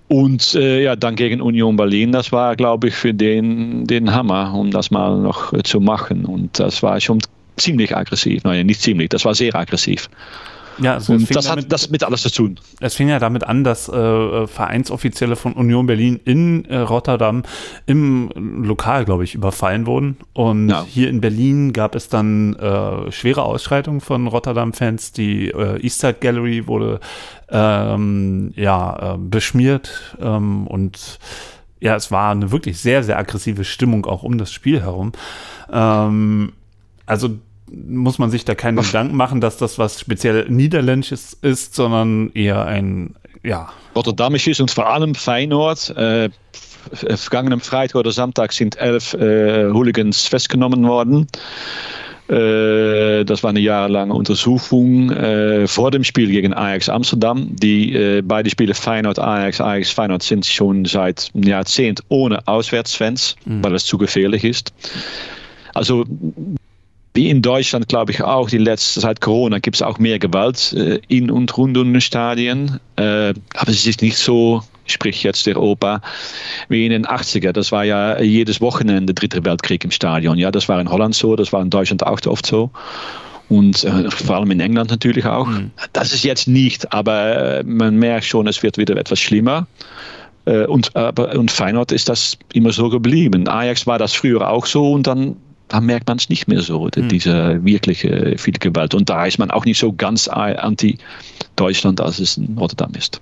Und 0.07 0.53
äh, 0.53 0.83
ja, 0.83 0.95
dann 0.95 1.15
gegen 1.15 1.41
Union 1.41 1.75
Berlin, 1.75 2.11
das 2.11 2.31
war, 2.31 2.55
glaube 2.55 2.89
ich, 2.89 2.93
für 2.93 3.15
den, 3.15 3.87
den 3.87 4.13
Hammer, 4.13 4.53
um 4.53 4.69
das 4.69 4.91
mal 4.91 5.17
noch 5.17 5.53
äh, 5.53 5.63
zu 5.63 5.79
machen. 5.79 6.23
Und 6.23 6.59
das 6.59 6.83
war 6.83 7.01
schon 7.01 7.17
ziemlich 7.57 7.97
aggressiv. 7.97 8.43
Nein, 8.43 8.67
nicht 8.67 8.81
ziemlich, 8.81 9.09
das 9.09 9.25
war 9.25 9.33
sehr 9.33 9.55
aggressiv. 9.55 10.07
Ja, 10.79 10.95
also 10.95 11.13
und 11.13 11.33
das 11.35 11.49
hat 11.49 11.71
das 11.71 11.89
mit 11.89 12.03
alles 12.03 12.21
zu 12.21 12.31
tun. 12.31 12.59
Es 12.79 12.95
fing 12.95 13.09
ja 13.09 13.19
damit 13.19 13.43
an, 13.43 13.63
dass 13.63 13.87
äh, 13.87 14.47
Vereinsoffizielle 14.47 15.35
von 15.35 15.53
Union 15.53 15.85
Berlin 15.87 16.19
in 16.23 16.65
äh, 16.65 16.77
Rotterdam 16.77 17.43
im 17.85 18.29
Lokal, 18.35 19.05
glaube 19.05 19.23
ich, 19.23 19.35
überfallen 19.35 19.85
wurden. 19.85 20.17
Und 20.33 20.69
ja. 20.69 20.83
hier 20.83 21.09
in 21.09 21.21
Berlin 21.21 21.73
gab 21.73 21.95
es 21.95 22.09
dann 22.09 22.55
äh, 22.55 23.11
schwere 23.11 23.43
Ausschreitungen 23.43 24.01
von 24.01 24.27
Rotterdam-Fans. 24.27 25.11
Die 25.13 25.49
äh, 25.49 25.79
Eastside 25.81 26.17
Gallery 26.19 26.67
wurde 26.67 26.99
ähm, 27.49 28.53
ja 28.55 29.13
äh, 29.13 29.17
beschmiert 29.17 30.15
ähm, 30.19 30.67
und 30.67 31.19
ja, 31.79 31.95
es 31.95 32.09
war 32.09 32.31
eine 32.31 32.51
wirklich 32.51 32.79
sehr, 32.79 33.03
sehr 33.03 33.17
aggressive 33.17 33.63
Stimmung 33.63 34.05
auch 34.05 34.23
um 34.23 34.37
das 34.37 34.51
Spiel 34.51 34.81
herum. 34.81 35.11
Ähm, 35.71 36.53
also 37.05 37.37
muss 37.71 38.19
man 38.19 38.29
sich 38.29 38.45
da 38.45 38.55
keine 38.55 38.81
Gedanken 38.81 39.15
machen, 39.15 39.41
dass 39.41 39.57
das 39.57 39.79
was 39.79 39.99
speziell 39.99 40.47
Niederländisches 40.49 41.33
ist, 41.41 41.75
sondern 41.75 42.31
eher 42.33 42.65
ein, 42.65 43.15
ja. 43.43 43.69
Rotterdamisch 43.95 44.47
ist 44.47 44.61
und 44.61 44.71
vor 44.71 44.87
allem 44.87 45.15
Feyenoord. 45.15 45.89
Äh, 45.97 46.29
vergangenen 46.93 47.59
Freitag 47.59 47.95
oder 47.95 48.11
Samstag 48.11 48.53
sind 48.53 48.77
elf 48.77 49.13
äh, 49.15 49.69
Hooligans 49.71 50.27
festgenommen 50.27 50.87
worden. 50.87 51.27
Äh, 52.27 53.23
das 53.23 53.43
war 53.43 53.51
eine 53.51 53.59
jahrelange 53.59 54.13
Untersuchung 54.13 55.11
äh, 55.11 55.67
vor 55.67 55.91
dem 55.91 56.03
Spiel 56.03 56.29
gegen 56.29 56.53
Ajax 56.53 56.89
Amsterdam. 56.89 57.55
Die 57.55 57.93
äh, 57.93 58.21
beide 58.21 58.49
Spiele 58.49 58.73
Feyenoord, 58.73 59.19
Ajax, 59.19 59.61
Ajax, 59.61 59.91
Feyenoord 59.91 60.23
sind 60.23 60.45
schon 60.45 60.85
seit 60.85 61.29
einem 61.33 61.43
Jahrzehnt 61.43 62.01
ohne 62.09 62.47
Auswärtsfans, 62.47 63.35
mhm. 63.45 63.63
weil 63.63 63.75
es 63.75 63.85
zu 63.85 63.97
gefährlich 63.97 64.43
ist. 64.43 64.73
Also 65.75 66.05
wie 67.15 67.29
in 67.29 67.41
Deutschland, 67.41 67.87
glaube 67.87 68.11
ich, 68.11 68.21
auch 68.21 68.49
die 68.49 68.57
letzte 68.57 68.99
seit 68.99 69.21
Corona 69.21 69.59
gibt 69.59 69.77
es 69.77 69.81
auch 69.81 69.99
mehr 69.99 70.19
Gewalt 70.19 70.73
äh, 70.73 70.99
in 71.07 71.31
und 71.31 71.57
rund 71.57 71.77
um 71.77 71.93
den 71.93 72.01
Stadien. 72.01 72.79
Äh, 72.97 73.33
aber 73.55 73.69
es 73.69 73.87
ist 73.87 74.01
nicht 74.01 74.17
so, 74.17 74.61
sprich 74.85 75.23
jetzt 75.23 75.45
der 75.45 75.59
Opa, 75.59 76.01
wie 76.67 76.85
in 76.85 76.91
den 76.91 77.05
80er. 77.05 77.53
Das 77.53 77.71
war 77.71 77.85
ja 77.85 78.21
jedes 78.21 78.59
Wochenende 78.59 79.13
Dritte 79.13 79.43
Weltkrieg 79.45 79.83
im 79.85 79.91
Stadion. 79.91 80.37
Ja, 80.37 80.51
das 80.51 80.67
war 80.67 80.79
in 80.79 80.89
Holland 80.89 81.15
so, 81.15 81.37
das 81.37 81.53
war 81.53 81.61
in 81.61 81.69
Deutschland 81.69 82.05
auch 82.05 82.19
oft 82.25 82.45
so. 82.45 82.69
Und 83.47 83.83
äh, 83.85 84.11
vor 84.11 84.35
allem 84.35 84.51
in 84.51 84.59
England 84.59 84.89
natürlich 84.89 85.25
auch. 85.25 85.47
Mhm. 85.47 85.71
Das 85.93 86.11
ist 86.11 86.23
jetzt 86.23 86.47
nicht, 86.49 86.91
aber 86.91 87.59
äh, 87.59 87.63
man 87.63 87.95
merkt 87.95 88.25
schon, 88.25 88.45
es 88.47 88.61
wird 88.61 88.77
wieder 88.77 88.97
etwas 88.97 89.19
schlimmer. 89.19 89.67
Äh, 90.45 90.65
und, 90.65 90.93
aber, 90.95 91.33
und 91.35 91.49
Feyenoord 91.49 91.93
ist 91.93 92.09
das 92.09 92.37
immer 92.53 92.73
so 92.73 92.89
geblieben. 92.89 93.47
Ajax 93.47 93.87
war 93.87 93.99
das 93.99 94.13
früher 94.13 94.49
auch 94.49 94.65
so 94.65 94.91
und 94.91 95.07
dann 95.07 95.37
da 95.67 95.81
merkt 95.81 96.07
man 96.07 96.17
es 96.17 96.29
nicht 96.29 96.47
mehr 96.47 96.61
so, 96.61 96.85
mhm. 96.85 97.09
diese 97.09 97.63
wirkliche 97.63 98.35
viel 98.37 98.53
Gewalt. 98.53 98.93
Und 98.93 99.09
da 99.09 99.25
ist 99.25 99.39
man 99.39 99.51
auch 99.51 99.65
nicht 99.65 99.79
so 99.79 99.93
ganz 99.93 100.27
anti-Deutschland, 100.27 102.01
als 102.01 102.19
es 102.19 102.37
in 102.37 102.57
Rotterdam 102.57 102.91
ist. 102.97 103.21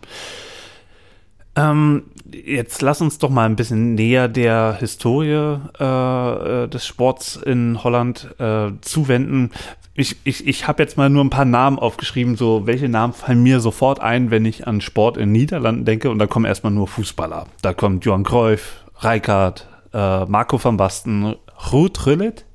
Ähm, 1.55 2.03
jetzt 2.31 2.81
lass 2.81 3.01
uns 3.01 3.19
doch 3.19 3.29
mal 3.29 3.45
ein 3.45 3.55
bisschen 3.55 3.93
näher 3.93 4.27
der 4.27 4.77
Historie 4.79 5.59
äh, 5.79 6.63
äh 6.63 6.67
des 6.67 6.85
Sports 6.85 7.35
in 7.35 7.83
Holland 7.83 8.27
äh, 8.39 8.71
zuwenden. 8.81 9.51
Ich, 9.95 10.17
ich, 10.23 10.47
ich 10.47 10.67
habe 10.67 10.81
jetzt 10.81 10.97
mal 10.97 11.09
nur 11.09 11.23
ein 11.23 11.29
paar 11.29 11.45
Namen 11.45 11.77
aufgeschrieben, 11.77 12.35
so 12.35 12.65
welche 12.65 12.89
Namen 12.89 13.13
fallen 13.13 13.43
mir 13.43 13.59
sofort 13.59 13.99
ein, 13.99 14.31
wenn 14.31 14.45
ich 14.45 14.65
an 14.65 14.81
Sport 14.81 15.17
in 15.17 15.31
Niederlanden 15.31 15.85
denke 15.85 16.09
und 16.09 16.17
da 16.17 16.25
kommen 16.25 16.45
erstmal 16.45 16.73
nur 16.73 16.87
Fußballer. 16.87 17.45
Da 17.61 17.73
kommt 17.73 18.03
Johan 18.03 18.23
Cruyff, 18.23 18.83
Rijkaard, 19.01 19.67
äh, 19.93 20.25
Marco 20.25 20.63
van 20.63 20.77
Basten, 20.77 21.35
Ruud 21.71 21.97
Gullit. 22.03 22.45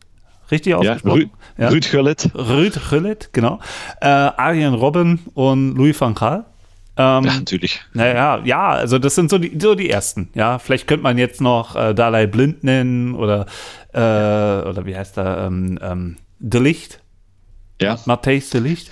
Richtig 0.50 0.74
ausgesprochen? 0.74 1.30
Ja, 1.58 1.68
Ruud 1.68 1.90
Gullit. 1.90 2.30
Ruud 2.34 2.80
Gullit, 2.90 3.30
genau. 3.32 3.60
Äh, 4.00 4.06
Arjen 4.06 4.74
Robben 4.74 5.20
und 5.34 5.76
Louis 5.76 6.00
van 6.00 6.14
Gaal. 6.14 6.46
Ähm, 6.96 7.24
ja, 7.24 7.34
natürlich. 7.34 7.80
Naja, 7.92 8.40
ja, 8.44 8.70
also 8.70 8.98
das 8.98 9.14
sind 9.14 9.30
so 9.30 9.38
die, 9.38 9.56
so 9.60 9.74
die 9.74 9.88
ersten. 9.88 10.30
Ja, 10.34 10.58
vielleicht 10.58 10.88
könnte 10.88 11.04
man 11.04 11.16
jetzt 11.16 11.40
noch 11.40 11.76
äh, 11.76 11.94
Dalai 11.94 12.26
Blind 12.26 12.64
nennen 12.64 13.14
oder, 13.14 13.46
äh, 13.92 13.98
oder 13.98 14.82
wie 14.84 14.96
heißt 14.96 15.16
er, 15.18 15.46
ähm, 15.46 15.78
ähm, 15.80 16.16
De 16.40 16.60
Licht. 16.60 17.00
Ja. 17.80 17.98
Matthijs 18.06 18.50
De 18.50 18.60
Licht. 18.60 18.90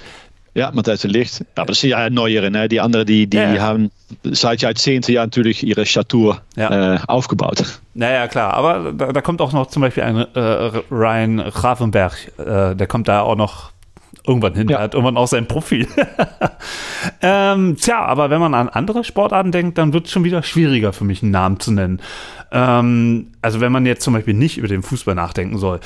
Ja, 0.56 0.70
Matthijs 0.72 1.02
de 1.02 1.10
Licht. 1.10 1.44
Aber 1.54 1.66
das 1.66 1.80
sind 1.80 1.90
ja 1.90 2.08
neuere. 2.08 2.50
Ne? 2.50 2.66
Die 2.66 2.80
anderen, 2.80 3.06
die, 3.06 3.26
die 3.26 3.36
ja. 3.36 3.58
haben 3.58 3.90
seit 4.22 4.62
Jahrzehnten 4.62 5.12
ja 5.12 5.22
natürlich 5.22 5.62
ihre 5.62 5.84
Statur 5.84 6.40
ja. 6.56 6.94
äh, 6.94 6.98
aufgebaut. 7.06 7.62
Naja, 7.92 8.26
klar. 8.26 8.54
Aber 8.54 8.92
da, 8.92 9.12
da, 9.12 9.20
kommt 9.20 9.42
auch 9.42 9.52
noch 9.52 9.66
zum 9.66 9.82
Beispiel 9.82 10.04
ein 10.04 10.16
äh, 10.16 10.40
Ryan 10.90 11.50
Gravenberg. 11.50 12.32
Äh, 12.38 12.74
der 12.74 12.86
kommt 12.86 13.06
da 13.06 13.20
auch 13.20 13.36
noch 13.36 13.70
irgendwann 14.26 14.54
hin. 14.54 14.68
Ja. 14.68 14.78
Er 14.78 14.84
hat 14.84 14.94
irgendwann 14.94 15.18
auch 15.18 15.28
sein 15.28 15.46
Profil. 15.46 15.86
ähm, 17.20 17.76
tja, 17.80 18.06
aber 18.06 18.30
wenn 18.30 18.40
man 18.40 18.54
an 18.54 18.70
andere 18.70 19.04
Sportarten 19.04 19.52
denkt, 19.52 19.76
dann 19.76 19.92
wird 19.92 20.06
es 20.06 20.12
schon 20.12 20.24
wieder 20.24 20.42
schwieriger 20.42 20.94
für 20.94 21.04
mich, 21.04 21.22
einen 21.22 21.32
Namen 21.32 21.60
zu 21.60 21.70
nennen. 21.70 22.00
Ähm, 22.50 23.32
also 23.42 23.60
wenn 23.60 23.72
man 23.72 23.84
jetzt 23.84 24.02
zum 24.02 24.14
Beispiel 24.14 24.32
nicht 24.32 24.56
über 24.56 24.68
den 24.68 24.82
Fußball 24.82 25.14
nachdenken 25.14 25.58
soll. 25.58 25.80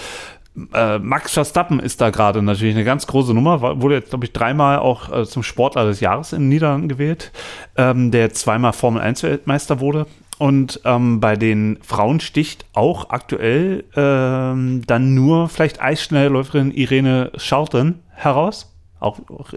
Äh, 0.74 0.98
Max 0.98 1.32
Verstappen 1.32 1.80
ist 1.80 2.00
da 2.00 2.10
gerade 2.10 2.42
natürlich 2.42 2.74
eine 2.74 2.84
ganz 2.84 3.06
große 3.06 3.34
Nummer, 3.34 3.80
wurde 3.80 3.94
jetzt, 3.94 4.10
glaube 4.10 4.24
ich, 4.24 4.32
dreimal 4.32 4.78
auch 4.78 5.12
äh, 5.12 5.24
zum 5.24 5.42
Sportler 5.42 5.86
des 5.86 6.00
Jahres 6.00 6.32
in 6.32 6.42
den 6.42 6.48
Niederlanden 6.48 6.88
gewählt, 6.88 7.32
ähm, 7.76 8.10
der 8.10 8.32
zweimal 8.32 8.72
Formel 8.72 9.00
1 9.02 9.22
Weltmeister 9.22 9.80
wurde. 9.80 10.06
Und 10.38 10.80
ähm, 10.84 11.20
bei 11.20 11.36
den 11.36 11.78
Frauen 11.82 12.18
sticht 12.20 12.64
auch 12.72 13.10
aktuell 13.10 13.84
ähm, 13.94 14.82
dann 14.86 15.14
nur 15.14 15.50
vielleicht 15.50 15.82
Eisschnellläuferin 15.82 16.72
Irene 16.72 17.30
Schalten 17.36 18.00
heraus. 18.14 18.72
Auch, 19.00 19.18
auch 19.28 19.52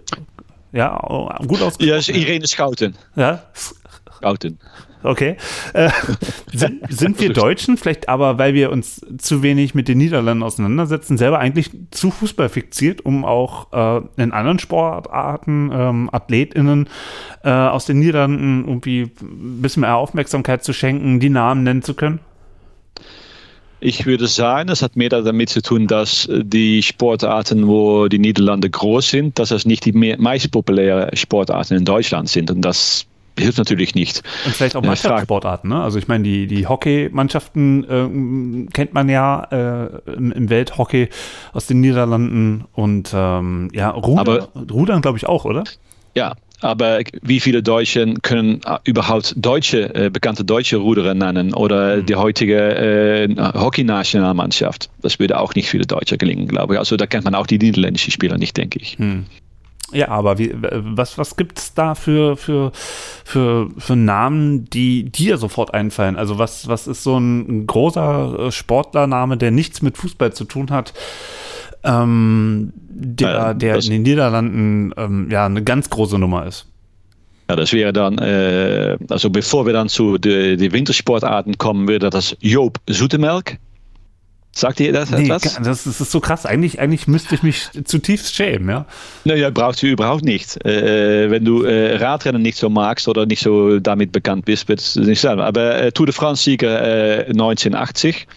ja, 0.74 0.98
gut 1.48 1.62
ausgesprochen. 1.62 1.88
Ja, 1.88 2.14
Irene 2.14 2.48
Schouten. 2.48 2.96
Ja, 3.16 3.44
Schouten. 4.20 4.60
Okay. 5.04 5.36
Äh, 5.74 5.90
sind, 6.52 6.82
sind 6.90 7.20
wir 7.20 7.34
Deutschen 7.34 7.78
vielleicht 7.78 8.10
aber, 8.10 8.38
weil 8.38 8.54
wir 8.54 8.72
uns 8.72 9.02
zu 9.18 9.44
wenig 9.44 9.76
mit 9.76 9.88
den 9.88 9.98
Niederlanden 9.98 10.44
auseinandersetzen, 10.44 11.18
selber 11.18 11.40
eigentlich 11.40 11.70
zu 11.92 12.10
Fußball 12.10 12.50
fixiert, 12.50 13.06
um 13.06 13.26
auch 13.26 13.72
äh, 13.74 14.22
in 14.22 14.32
anderen 14.32 14.60
Sportarten 14.60 15.72
ähm, 15.74 16.10
AthletInnen 16.12 16.88
äh, 17.44 17.50
aus 17.50 17.86
den 17.86 18.00
Niederlanden 18.00 18.66
irgendwie 18.68 19.12
ein 19.22 19.62
bisschen 19.62 19.82
mehr 19.82 19.96
Aufmerksamkeit 19.98 20.64
zu 20.64 20.74
schenken, 20.74 21.20
die 21.20 21.30
Namen 21.30 21.64
nennen 21.64 21.82
zu 21.82 21.94
können? 21.94 22.20
Ich 23.86 24.06
würde 24.06 24.28
sagen, 24.28 24.70
es 24.70 24.82
hat 24.82 24.96
mehr 24.96 25.10
damit 25.10 25.50
zu 25.50 25.62
tun, 25.62 25.88
dass 25.88 26.30
die 26.32 26.82
Sportarten, 26.82 27.68
wo 27.68 28.08
die 28.08 28.18
Niederlande 28.18 28.70
groß 28.70 29.10
sind, 29.10 29.38
dass 29.40 29.50
das 29.50 29.66
nicht 29.66 29.84
die 29.84 29.92
meist 29.92 30.52
populären 30.52 31.14
Sportarten 31.18 31.74
in 31.74 31.84
Deutschland 31.84 32.30
sind. 32.30 32.50
Und 32.50 32.62
das 32.62 33.06
hilft 33.38 33.58
natürlich 33.58 33.96
nicht. 33.96 34.24
Und 34.46 34.56
vielleicht 34.56 34.76
auch 34.76 34.84
Mannschaftssportarten, 34.84 35.70
ne? 35.70 35.82
Also 35.82 36.00
ich 36.00 36.08
meine, 36.08 36.24
die, 36.24 36.48
die 36.48 36.68
Hockey-Mannschaften 36.68 38.68
äh, 38.68 38.72
kennt 38.72 38.94
man 38.94 39.10
ja 39.10 39.44
äh, 39.52 40.12
im, 40.12 40.32
im, 40.32 40.50
Welthockey 40.50 41.10
aus 41.52 41.68
den 41.68 41.82
Niederlanden 41.82 42.66
und 42.74 43.12
ähm, 43.14 43.70
ja, 43.74 43.90
Ruder, 43.90 44.22
Aber, 44.22 44.50
Rudern 44.72 45.02
glaube 45.02 45.18
ich 45.18 45.28
auch, 45.28 45.46
oder? 45.46 45.64
Ja, 46.16 46.36
aber 46.64 47.02
wie 47.22 47.40
viele 47.40 47.62
Deutschen 47.62 48.22
können 48.22 48.62
äh, 48.66 48.78
überhaupt 48.86 49.34
deutsche, 49.36 49.94
äh, 49.96 50.10
bekannte 50.10 50.46
deutsche 50.46 50.78
Ruderer 50.78 51.14
nennen 51.14 51.54
oder 51.54 51.98
mhm. 51.98 52.06
die 52.06 52.16
heutige 52.16 52.58
äh, 52.58 53.36
Hockey-Nationalmannschaft? 53.38 54.90
Das 55.02 55.20
würde 55.20 55.40
auch 55.40 55.54
nicht 55.56 55.70
viele 55.70 55.86
Deutsche 55.86 56.18
gelingen, 56.18 56.48
glaube 56.48 56.76
ich. 56.76 56.80
Also 56.80 56.96
da 56.96 57.06
kennt 57.06 57.26
man 57.26 57.36
auch 57.36 57.48
die 57.48 57.60
niederländischen 57.60 58.12
Spieler 58.12 58.38
nicht, 58.38 58.56
denke 58.56 58.80
ich. 58.80 58.98
Mhm. 58.98 59.26
Ja, 59.94 60.10
aber 60.10 60.38
wie, 60.38 60.52
was, 60.54 61.18
was 61.18 61.36
gibt 61.36 61.60
es 61.60 61.74
da 61.74 61.96
für, 61.96 62.36
für, 62.36 62.72
für, 63.24 63.70
für 63.78 63.96
Namen, 63.96 64.66
die 64.66 65.10
dir 65.10 65.38
sofort 65.38 65.74
einfallen? 65.74 66.16
Also 66.16 66.40
was, 66.40 66.68
was 66.68 66.88
ist 66.88 67.04
so 67.04 67.18
ein 67.18 67.68
großer 67.68 68.52
Sportlername, 68.52 69.38
der 69.38 69.52
nichts 69.52 69.82
mit 69.82 69.98
Fußball 69.98 70.34
zu 70.34 70.46
tun 70.46 70.72
hat, 70.72 70.94
ähm, 71.84 72.74
der, 72.76 73.50
äh, 73.50 73.56
der 73.56 73.76
in 73.76 73.90
den 73.90 74.02
Niederlanden 74.04 74.94
ähm, 74.98 75.30
ja 75.30 75.46
eine 75.46 75.64
ganz 75.64 75.90
große 75.90 76.18
Nummer 76.18 76.46
ist? 76.46 76.68
Ja, 77.50 77.58
das 77.58 77.74
wäre 77.74 77.92
dann, 77.92 78.18
äh, 78.20 78.98
also 79.10 79.30
bevor 79.30 79.66
wir 79.66 79.74
dann 79.74 79.90
zu 79.90 80.18
den 80.18 80.72
Wintersportarten 80.72 81.58
kommen, 81.58 81.88
wäre 81.88 82.10
das 82.10 82.36
Joop 82.40 82.80
Zoetemelk. 82.90 83.58
Sagt 84.56 84.80
ihr 84.80 84.94
das 84.94 85.10
nee, 85.10 85.24
etwas? 85.24 85.42
Das, 85.42 85.84
das, 85.84 86.00
ist 86.00 86.12
so 86.12 86.20
krass. 86.20 86.46
Eigentlich, 86.46 86.80
eigentlich 86.80 87.08
müsste 87.08 87.34
ich 87.34 87.42
mich 87.42 87.70
zutiefst 87.86 88.36
schämen, 88.36 88.70
ja. 88.70 88.86
Naja, 89.26 89.50
brauchst 89.50 89.82
du 89.82 89.88
überhaupt 89.88 90.24
nicht. 90.24 90.64
Äh, 90.64 91.32
wenn 91.32 91.44
du 91.44 91.64
äh, 91.64 91.96
Radrennen 91.96 92.42
nicht 92.42 92.58
so 92.58 92.70
magst 92.70 93.08
oder 93.08 93.26
nicht 93.26 93.42
so 93.42 93.80
damit 93.80 94.12
bekannt 94.12 94.46
bist, 94.46 94.70
wird 94.70 94.80
es 94.80 94.96
nicht 94.96 95.22
sein. 95.22 95.40
Aber 95.40 95.82
äh, 95.82 95.92
Tour 95.92 96.06
de 96.06 96.14
France-Sieger 96.14 97.26
1980. 97.30 98.28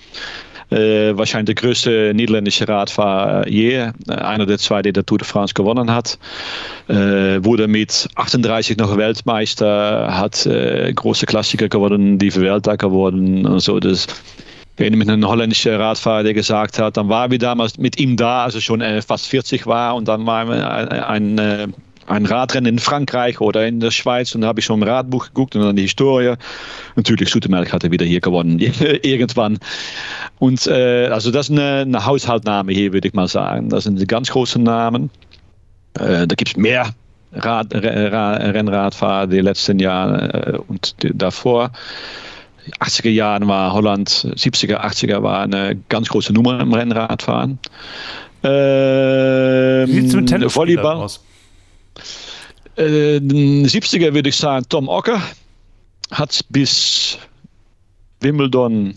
Äh, 0.68 1.16
wahrscheinlich 1.16 1.54
der 1.54 1.54
größte 1.54 2.12
niederländische 2.14 2.66
Radfahrer 2.66 3.46
je. 3.46 3.74
Äh, 3.74 3.92
einer 4.08 4.46
der 4.46 4.58
zwei, 4.58 4.82
der 4.82 4.92
der 4.92 5.06
Tour 5.06 5.18
de 5.18 5.26
France 5.26 5.54
gewonnen 5.54 5.92
hat. 5.92 6.18
Äh, 6.88 7.44
wurde 7.44 7.68
mit 7.68 8.08
38 8.16 8.76
noch 8.76 8.96
Weltmeister, 8.96 10.16
hat 10.16 10.48
große 10.94 11.26
Klassiker 11.26 11.68
gewonnen, 11.68 12.18
die 12.18 12.34
Weltcup 12.34 12.78
geworden 12.78 13.46
und 13.46 13.60
so. 13.60 13.78
Das 13.78 14.06
ich 14.76 14.80
erinnere 14.80 14.98
mich 14.98 15.08
an 15.08 15.14
einen 15.14 15.26
holländischen 15.26 15.74
Radfahrer, 15.74 16.22
der 16.22 16.34
gesagt 16.34 16.78
hat, 16.78 16.98
dann 16.98 17.08
waren 17.08 17.30
wir 17.30 17.38
damals 17.38 17.78
mit 17.78 17.98
ihm 17.98 18.16
da, 18.16 18.44
als 18.44 18.56
er 18.56 18.60
schon 18.60 18.82
äh, 18.82 19.00
fast 19.00 19.26
40 19.26 19.66
war 19.66 19.94
und 19.94 20.06
dann 20.06 20.26
waren 20.26 20.48
wir 20.48 20.70
ein, 20.70 20.88
ein, 20.88 21.38
äh, 21.38 21.68
ein 22.06 22.26
Radrennen 22.26 22.74
in 22.74 22.78
Frankreich 22.78 23.40
oder 23.40 23.66
in 23.66 23.80
der 23.80 23.90
Schweiz 23.90 24.34
und 24.34 24.42
da 24.42 24.48
habe 24.48 24.60
ich 24.60 24.66
schon 24.66 24.82
im 24.82 24.86
Radbuch 24.86 25.28
geguckt 25.28 25.56
und 25.56 25.62
dann 25.62 25.76
die 25.76 25.82
Historie. 25.82 26.34
Natürlich, 26.94 27.30
Sutemelk 27.30 27.72
hat 27.72 27.84
er 27.84 27.90
wieder 27.90 28.04
hier 28.04 28.20
gewonnen, 28.20 28.58
irgendwann. 29.02 29.58
Und 30.38 30.66
äh, 30.66 31.06
also 31.06 31.30
das 31.30 31.48
ist 31.48 31.52
eine, 31.52 31.80
eine 31.80 32.04
Haushaltname 32.04 32.72
hier, 32.72 32.92
würde 32.92 33.08
ich 33.08 33.14
mal 33.14 33.28
sagen. 33.28 33.70
Das 33.70 33.84
sind 33.84 33.98
die 33.98 34.06
ganz 34.06 34.30
großen 34.30 34.62
Namen. 34.62 35.08
Äh, 35.94 36.26
da 36.26 36.34
gibt 36.34 36.50
es 36.50 36.56
mehr 36.58 36.90
Rad, 37.32 37.74
Rennradfahrer 37.74 39.26
die 39.26 39.40
letzten 39.40 39.78
Jahre 39.78 40.32
äh, 40.32 40.58
und 40.68 41.02
die, 41.02 41.16
davor. 41.16 41.72
80er 42.80 43.10
Jahren 43.10 43.46
war 43.48 43.72
Holland, 43.72 44.10
70er, 44.10 44.80
80er 44.80 45.22
war 45.22 45.42
eine 45.42 45.76
ganz 45.88 46.08
große 46.08 46.32
Nummer 46.32 46.60
im 46.60 46.72
Rennradfahren. 46.72 47.58
Ähm, 48.42 49.88
Wie 49.88 49.92
sieht 49.92 50.06
es 50.06 50.14
mit 50.14 50.28
Tennis 50.28 50.54
Volleyball 50.54 50.96
aus? 50.96 51.20
Äh, 52.76 53.18
70er 53.18 54.12
würde 54.14 54.28
ich 54.28 54.36
sagen, 54.36 54.66
Tom 54.68 54.88
Ocker 54.88 55.20
hat 56.10 56.44
bis 56.50 57.18
Wimbledon 58.20 58.94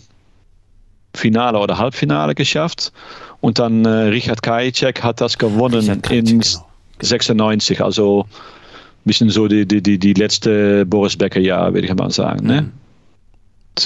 Finale 1.14 1.58
oder 1.58 1.78
Halbfinale 1.78 2.34
geschafft. 2.34 2.92
Und 3.40 3.58
dann 3.58 3.84
äh, 3.84 3.88
Richard 3.88 4.42
Kajicek 4.42 5.02
hat 5.02 5.20
das 5.20 5.38
gewonnen 5.38 5.86
Kajicek, 6.02 6.12
in 6.12 6.40
genau. 6.40 6.66
96. 7.00 7.82
Also 7.82 8.26
ein 8.30 9.04
bisschen 9.04 9.30
so 9.30 9.48
die, 9.48 9.66
die, 9.66 9.82
die, 9.82 9.98
die 9.98 10.12
letzte 10.12 10.84
Boris 10.86 11.16
Becker-Jahr, 11.16 11.72
würde 11.72 11.86
ich 11.86 11.94
mal 11.94 12.10
sagen. 12.10 12.46
Ne? 12.46 12.62
Mhm. 12.62 12.72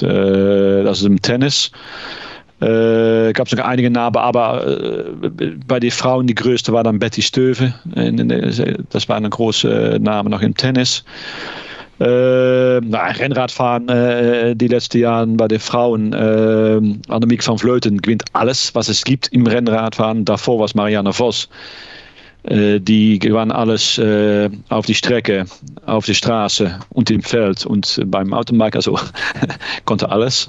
Äh, 0.03 0.85
das 0.85 1.01
ist 1.01 1.07
im 1.07 1.21
Tennis. 1.21 1.71
Äh, 2.61 3.33
gab 3.33 3.49
es 3.49 3.53
noch 3.55 3.65
einige 3.65 3.91
Namen, 3.91 4.17
aber 4.17 4.67
äh, 4.67 5.51
bei 5.67 5.81
den 5.81 5.91
Frauen 5.91 6.27
die 6.27 6.35
größte 6.35 6.73
war 6.73 6.85
dann 6.85 6.99
Betty 6.99 7.21
Stöve. 7.21 7.75
Das 8.91 9.09
war 9.09 9.17
ein 9.17 9.29
großer 9.29 9.99
Name 9.99 10.31
noch 10.31 10.41
im 10.41 10.55
Tennis. 10.55 11.05
Äh, 12.01 12.81
na, 12.81 13.07
Rennradfahren 13.07 13.89
äh, 13.89 14.57
die 14.57 14.67
letzten 14.67 14.99
Jahre 14.99 15.27
bei 15.29 15.47
den 15.47 15.61
Frauen. 15.61 16.13
Äh, 16.13 16.81
Annemiek 17.09 17.47
van 17.47 17.59
Vleuten 17.59 18.01
gewinnt 18.03 18.25
alles, 18.33 18.75
was 18.75 18.89
es 18.89 19.05
gibt 19.05 19.29
im 19.29 19.47
Rennradfahren. 19.47 20.25
Davor 20.25 20.59
war 20.59 20.67
es 20.67 20.75
Marianne 20.75 21.13
Vos. 21.13 21.49
Äh, 22.45 22.79
die 22.79 23.19
gewann 23.19 23.51
alles 23.51 23.97
äh, 23.97 24.51
auf 24.69 24.85
die 24.85 24.95
Strecke, 24.95 25.47
auf 25.87 26.05
die 26.05 26.15
Straße 26.15 26.79
und 26.91 27.11
im 27.11 27.23
Feld 27.23 27.65
und 27.65 28.01
beim 28.07 28.35
Autobike, 28.35 28.77
also 28.77 28.99
konnte 29.87 30.11
alles. 30.11 30.49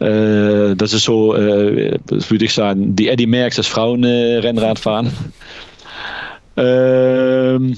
Äh, 0.00 0.74
das 0.74 0.92
ist 0.92 1.04
so, 1.04 1.32
das 1.32 2.30
würde 2.30 2.44
ich 2.44 2.52
sagen, 2.52 2.96
die 2.96 3.08
Eddie 3.08 3.26
Merckx, 3.26 3.56
das 3.56 3.66
Frauenrennradfahren. 3.68 5.12
Ähm, 6.56 7.76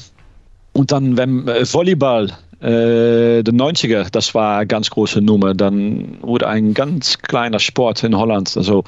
und 0.73 0.91
dann 0.91 1.19
wenn 1.19 1.47
Volleyball, 1.47 2.33
äh, 2.63 3.43
der 3.43 3.55
90er, 3.55 4.09
das 4.11 4.35
war 4.35 4.59
eine 4.59 4.67
ganz 4.67 4.89
große 4.89 5.21
Nummer. 5.21 5.53
Dann 5.53 6.17
wurde 6.23 6.49
ein 6.49 6.75
ganz 6.75 7.19
kleiner 7.19 7.59
Sport 7.59 8.05
in 8.05 8.17
Holland. 8.17 8.57
Also 8.57 8.85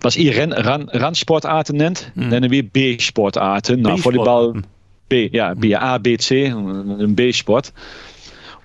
was 0.00 0.16
ihr 0.16 0.36
Ren, 0.36 0.52
Ran, 0.52 0.88
Randsportarten 0.88 1.76
nennt, 1.76 2.12
mhm. 2.14 2.28
nennen 2.28 2.50
wir 2.50 2.62
B-Sportarten. 2.62 3.82
Nou, 3.82 3.96
Volleyball 3.96 4.62
B, 5.08 5.28
ja, 5.32 5.54
B, 5.54 5.74
A, 5.74 5.98
B, 5.98 6.16
C, 6.16 6.46
ein 6.46 7.14
B-Sport. 7.14 7.72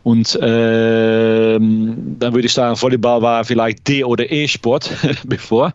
Und 0.03 0.35
äh, 0.35 1.59
dann 1.59 2.33
würde 2.33 2.45
ich 2.45 2.53
sagen, 2.53 2.75
Volleyball 2.81 3.21
war 3.21 3.43
vielleicht 3.43 3.87
D- 3.87 4.03
oder 4.03 4.31
E-Sport 4.31 4.89
bevor. 5.25 5.73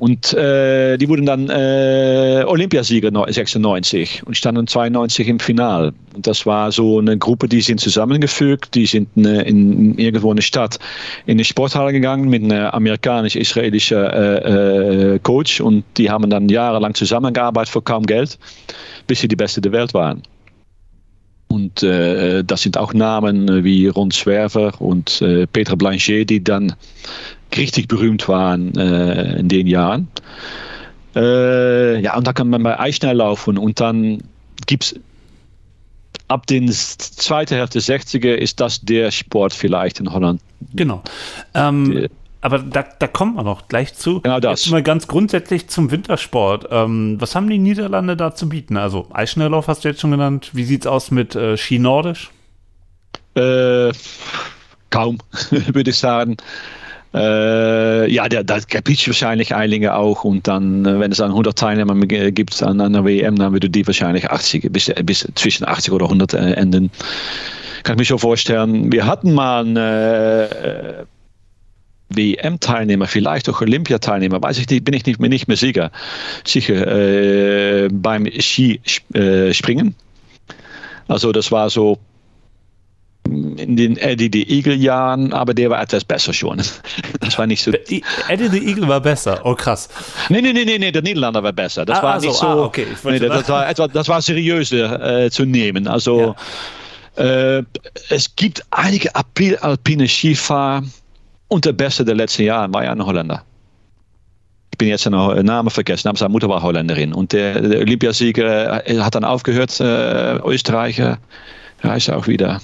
Und 0.00 0.32
äh, 0.32 0.96
die 0.96 1.10
wurden 1.10 1.26
dann 1.26 1.50
äh, 1.50 2.42
Olympiasieger 2.46 3.10
96 3.12 4.22
und 4.24 4.34
standen 4.34 4.66
92 4.66 5.28
im 5.28 5.38
Finale. 5.38 5.92
Und 6.14 6.26
das 6.26 6.46
war 6.46 6.72
so 6.72 7.00
eine 7.00 7.18
Gruppe, 7.18 7.48
die 7.48 7.60
sind 7.60 7.80
zusammengefügt, 7.80 8.74
die 8.74 8.86
sind 8.86 9.14
äh, 9.18 9.42
in, 9.42 9.92
in 9.92 9.98
irgendwo 9.98 10.30
eine 10.30 10.40
Stadt 10.40 10.78
in 11.26 11.32
eine 11.32 11.44
Sporthalle 11.44 11.92
gegangen 11.92 12.30
mit 12.30 12.42
einem 12.42 12.68
amerikanisch-israelischen 12.68 13.98
äh, 13.98 15.16
äh, 15.16 15.18
Coach 15.18 15.60
und 15.60 15.84
die 15.98 16.08
haben 16.08 16.30
dann 16.30 16.48
jahrelang 16.48 16.94
zusammengearbeitet 16.94 17.68
für 17.68 17.82
kaum 17.82 18.06
Geld, 18.06 18.38
bis 19.06 19.20
sie 19.20 19.28
die 19.28 19.36
Beste 19.36 19.60
der 19.60 19.72
Welt 19.72 19.92
waren. 19.92 20.22
Und 21.48 21.82
äh, 21.82 22.42
das 22.42 22.62
sind 22.62 22.78
auch 22.78 22.94
Namen 22.94 23.64
wie 23.64 23.88
Ron 23.88 24.10
Zwerver 24.10 24.72
und 24.80 25.20
äh, 25.20 25.46
Petra 25.46 25.74
Blanchet, 25.74 26.30
die 26.30 26.42
dann 26.42 26.74
richtig 27.56 27.88
berühmt 27.88 28.28
waren 28.28 28.76
äh, 28.76 29.38
in 29.40 29.48
den 29.48 29.66
Jahren. 29.66 30.08
Äh, 31.14 32.00
ja, 32.00 32.16
und 32.16 32.26
da 32.26 32.32
kann 32.32 32.48
man 32.48 32.62
bei 32.62 32.78
Eichner 32.78 33.14
laufen 33.14 33.58
und 33.58 33.80
dann 33.80 34.22
gibt 34.66 34.84
es 34.84 35.00
ab 36.28 36.46
den 36.46 36.70
zweiten 36.70 37.56
Hälfte 37.56 37.80
der 37.80 37.98
60er 37.98 38.34
ist 38.34 38.60
das 38.60 38.80
der 38.80 39.10
Sport 39.10 39.52
vielleicht 39.52 39.98
in 39.98 40.12
Holland. 40.12 40.40
Genau. 40.74 41.02
Ähm, 41.54 42.08
aber 42.40 42.60
da, 42.60 42.84
da 42.98 43.06
kommen 43.06 43.34
wir 43.34 43.42
noch 43.42 43.68
gleich 43.68 43.94
zu. 43.94 44.20
Genau 44.20 44.40
das. 44.40 44.64
Jetzt 44.64 44.70
mal 44.70 44.82
ganz 44.82 45.06
grundsätzlich 45.08 45.68
zum 45.68 45.90
Wintersport. 45.90 46.68
Ähm, 46.70 47.16
was 47.18 47.34
haben 47.34 47.50
die 47.50 47.58
Niederlande 47.58 48.16
da 48.16 48.34
zu 48.34 48.48
bieten? 48.48 48.76
Also 48.76 49.08
Eisschnelllauf 49.12 49.68
hast 49.68 49.84
du 49.84 49.88
jetzt 49.88 50.00
schon 50.00 50.12
genannt. 50.12 50.50
Wie 50.54 50.64
sieht 50.64 50.82
es 50.82 50.86
aus 50.86 51.10
mit 51.10 51.34
äh, 51.34 51.56
Ski 51.56 51.78
Nordisch? 51.78 52.30
Äh, 53.34 53.92
kaum, 54.90 55.18
würde 55.50 55.90
ich 55.90 55.98
sagen. 55.98 56.36
Äh, 57.12 58.10
ja, 58.12 58.28
da, 58.28 58.42
da 58.42 58.58
gibt 58.58 58.88
es 58.88 59.06
wahrscheinlich 59.06 59.54
Eilinge 59.54 59.94
auch. 59.94 60.24
Und 60.24 60.46
dann, 60.46 60.84
äh, 60.86 61.00
wenn 61.00 61.10
es 61.10 61.18
dann 61.18 61.30
100 61.30 61.58
Teilnehmer 61.58 61.94
gibt 62.06 62.62
an 62.62 62.80
einer 62.80 63.04
WM, 63.04 63.36
dann 63.36 63.52
würde 63.52 63.68
die 63.68 63.86
wahrscheinlich 63.86 64.30
80, 64.30 64.72
bis, 64.72 64.92
bis 65.04 65.26
zwischen 65.34 65.66
80 65.66 65.92
oder 65.92 66.06
100 66.06 66.34
äh, 66.34 66.52
enden. 66.52 66.90
Kann 67.82 67.94
ich 67.94 67.98
mir 67.98 68.04
schon 68.04 68.18
vorstellen. 68.18 68.92
Wir 68.92 69.06
hatten 69.06 69.32
mal 69.32 69.64
eine 69.64 70.48
äh, 70.50 71.04
WM-Teilnehmer, 72.10 73.06
vielleicht 73.06 73.48
auch 73.48 73.60
Olympiateilnehmer, 73.60 74.42
weiß 74.42 74.58
ich 74.58 74.68
nicht, 74.68 74.84
bin 74.84 74.94
ich 74.94 75.06
nicht, 75.06 75.20
nicht 75.20 75.48
mehr 75.48 75.56
sicher, 75.56 75.90
sicher 76.44 76.86
äh, 76.86 77.88
beim 77.90 78.26
Skispringen. 78.26 79.94
Also 81.08 81.32
das 81.32 81.50
war 81.50 81.70
so 81.70 81.98
in 83.30 83.76
den 83.76 83.96
Eddie 83.96 84.30
the 84.32 84.48
Eagle 84.48 84.74
Jahren, 84.74 85.32
aber 85.32 85.54
der 85.54 85.70
war 85.70 85.80
etwas 85.80 86.04
besser 86.04 86.32
schon. 86.32 86.60
Das 87.20 87.38
war 87.38 87.46
nicht 87.46 87.62
so. 87.62 87.70
Eddie 87.70 88.48
the 88.48 88.66
Eagle 88.66 88.88
war 88.88 89.00
besser. 89.00 89.40
Oh 89.44 89.54
krass. 89.54 89.88
Nee, 90.30 90.40
nee, 90.40 90.52
nee, 90.52 90.64
nee, 90.64 90.90
der 90.90 91.02
Niederlander 91.02 91.42
war 91.42 91.52
besser. 91.52 91.84
Das 91.84 92.00
ah, 92.00 92.02
war 92.02 92.14
also, 92.14 92.28
nicht 92.28 92.38
so. 92.38 92.46
Ah, 92.46 92.64
okay. 92.64 92.86
Nee, 93.04 93.18
das, 93.20 93.48
war 93.48 93.72
das 93.72 94.08
war 94.08 94.20
seriöser 94.20 95.24
äh, 95.24 95.30
zu 95.30 95.44
nehmen. 95.44 95.86
Also 95.86 96.34
ja. 97.16 97.58
äh, 97.58 97.62
es 98.08 98.34
gibt 98.34 98.64
einige 98.70 99.14
alpine 99.14 100.08
Skifahrer 100.08 100.82
und 101.48 101.64
der 101.64 101.72
Beste 101.72 102.04
der 102.04 102.14
letzten 102.14 102.44
Jahre 102.44 102.72
war 102.72 102.84
ja 102.84 102.92
ein 102.92 103.04
Holländer. 103.04 103.44
Ich 104.72 104.78
bin 104.78 104.88
jetzt 104.88 105.06
einen 105.06 105.46
Namen 105.46 105.70
vergessen, 105.70 106.08
aber 106.08 106.18
seine 106.18 106.30
Mutter 106.30 106.48
war 106.48 106.62
Holländerin. 106.62 107.12
Und 107.12 107.32
der, 107.32 107.60
der 107.60 107.80
Olympiasieger 107.80 108.88
äh, 108.88 108.98
hat 108.98 109.14
dann 109.14 109.24
aufgehört, 109.24 109.78
äh, 109.78 110.36
Österreicher, 110.38 111.18
er 111.82 111.96
ist 111.96 112.10
auch 112.10 112.26
wieder. 112.26 112.60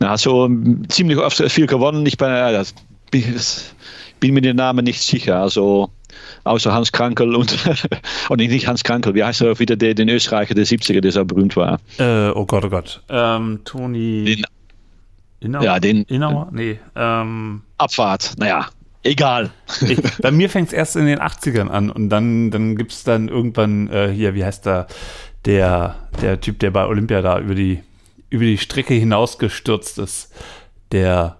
Er 0.00 0.10
hat 0.10 0.20
so 0.20 0.48
ziemlich 0.88 1.18
oft 1.18 1.36
viel 1.50 1.66
gewonnen. 1.66 2.04
Ich 2.06 2.16
bin, 2.18 2.28
das, 2.52 2.74
bin 4.18 4.34
mir 4.34 4.40
den 4.40 4.56
Namen 4.56 4.84
nicht 4.84 5.02
sicher. 5.02 5.40
Also 5.40 5.90
außer 6.44 6.72
Hans 6.72 6.92
Krankel 6.92 7.34
und, 7.34 7.56
und 8.28 8.38
nicht 8.38 8.66
Hans 8.66 8.82
Krankel, 8.82 9.14
wie 9.14 9.24
heißt 9.24 9.42
er 9.42 9.58
wieder, 9.58 9.76
der, 9.76 9.94
den 9.94 10.08
Österreicher 10.08 10.54
der 10.54 10.66
70er, 10.66 11.00
der 11.00 11.12
so 11.12 11.24
berühmt 11.24 11.56
war? 11.56 11.80
Äh, 11.98 12.30
oh 12.30 12.46
Gott, 12.46 12.64
oh 12.64 12.70
Gott. 12.70 13.02
Ähm, 13.08 13.60
Toni. 13.64 14.24
Den 14.24 14.44
Inauer? 15.40 15.64
Ja, 15.64 15.80
den. 15.80 16.02
Inauer? 16.04 16.48
Nee. 16.52 16.78
Ähm, 16.94 17.62
Abfahrt, 17.78 18.34
naja. 18.38 18.68
Egal. 19.02 19.50
Ich, 19.86 19.98
bei 20.22 20.30
mir 20.30 20.50
fängt 20.50 20.68
es 20.68 20.72
erst 20.74 20.96
in 20.96 21.06
den 21.06 21.18
80ern 21.18 21.68
an 21.68 21.90
und 21.90 22.10
dann, 22.10 22.50
dann 22.50 22.76
gibt 22.76 22.92
es 22.92 23.04
dann 23.04 23.28
irgendwann 23.28 23.88
äh, 23.88 24.10
hier, 24.12 24.34
wie 24.34 24.44
heißt 24.44 24.66
der, 24.66 24.86
der, 25.46 25.96
der 26.20 26.40
Typ, 26.40 26.58
der 26.58 26.70
bei 26.70 26.86
Olympia 26.86 27.22
da 27.22 27.38
über 27.38 27.54
die, 27.54 27.80
über 28.30 28.44
die 28.44 28.58
Strecke 28.58 28.94
hinausgestürzt 28.94 29.98
ist. 29.98 30.32
Der, 30.92 31.38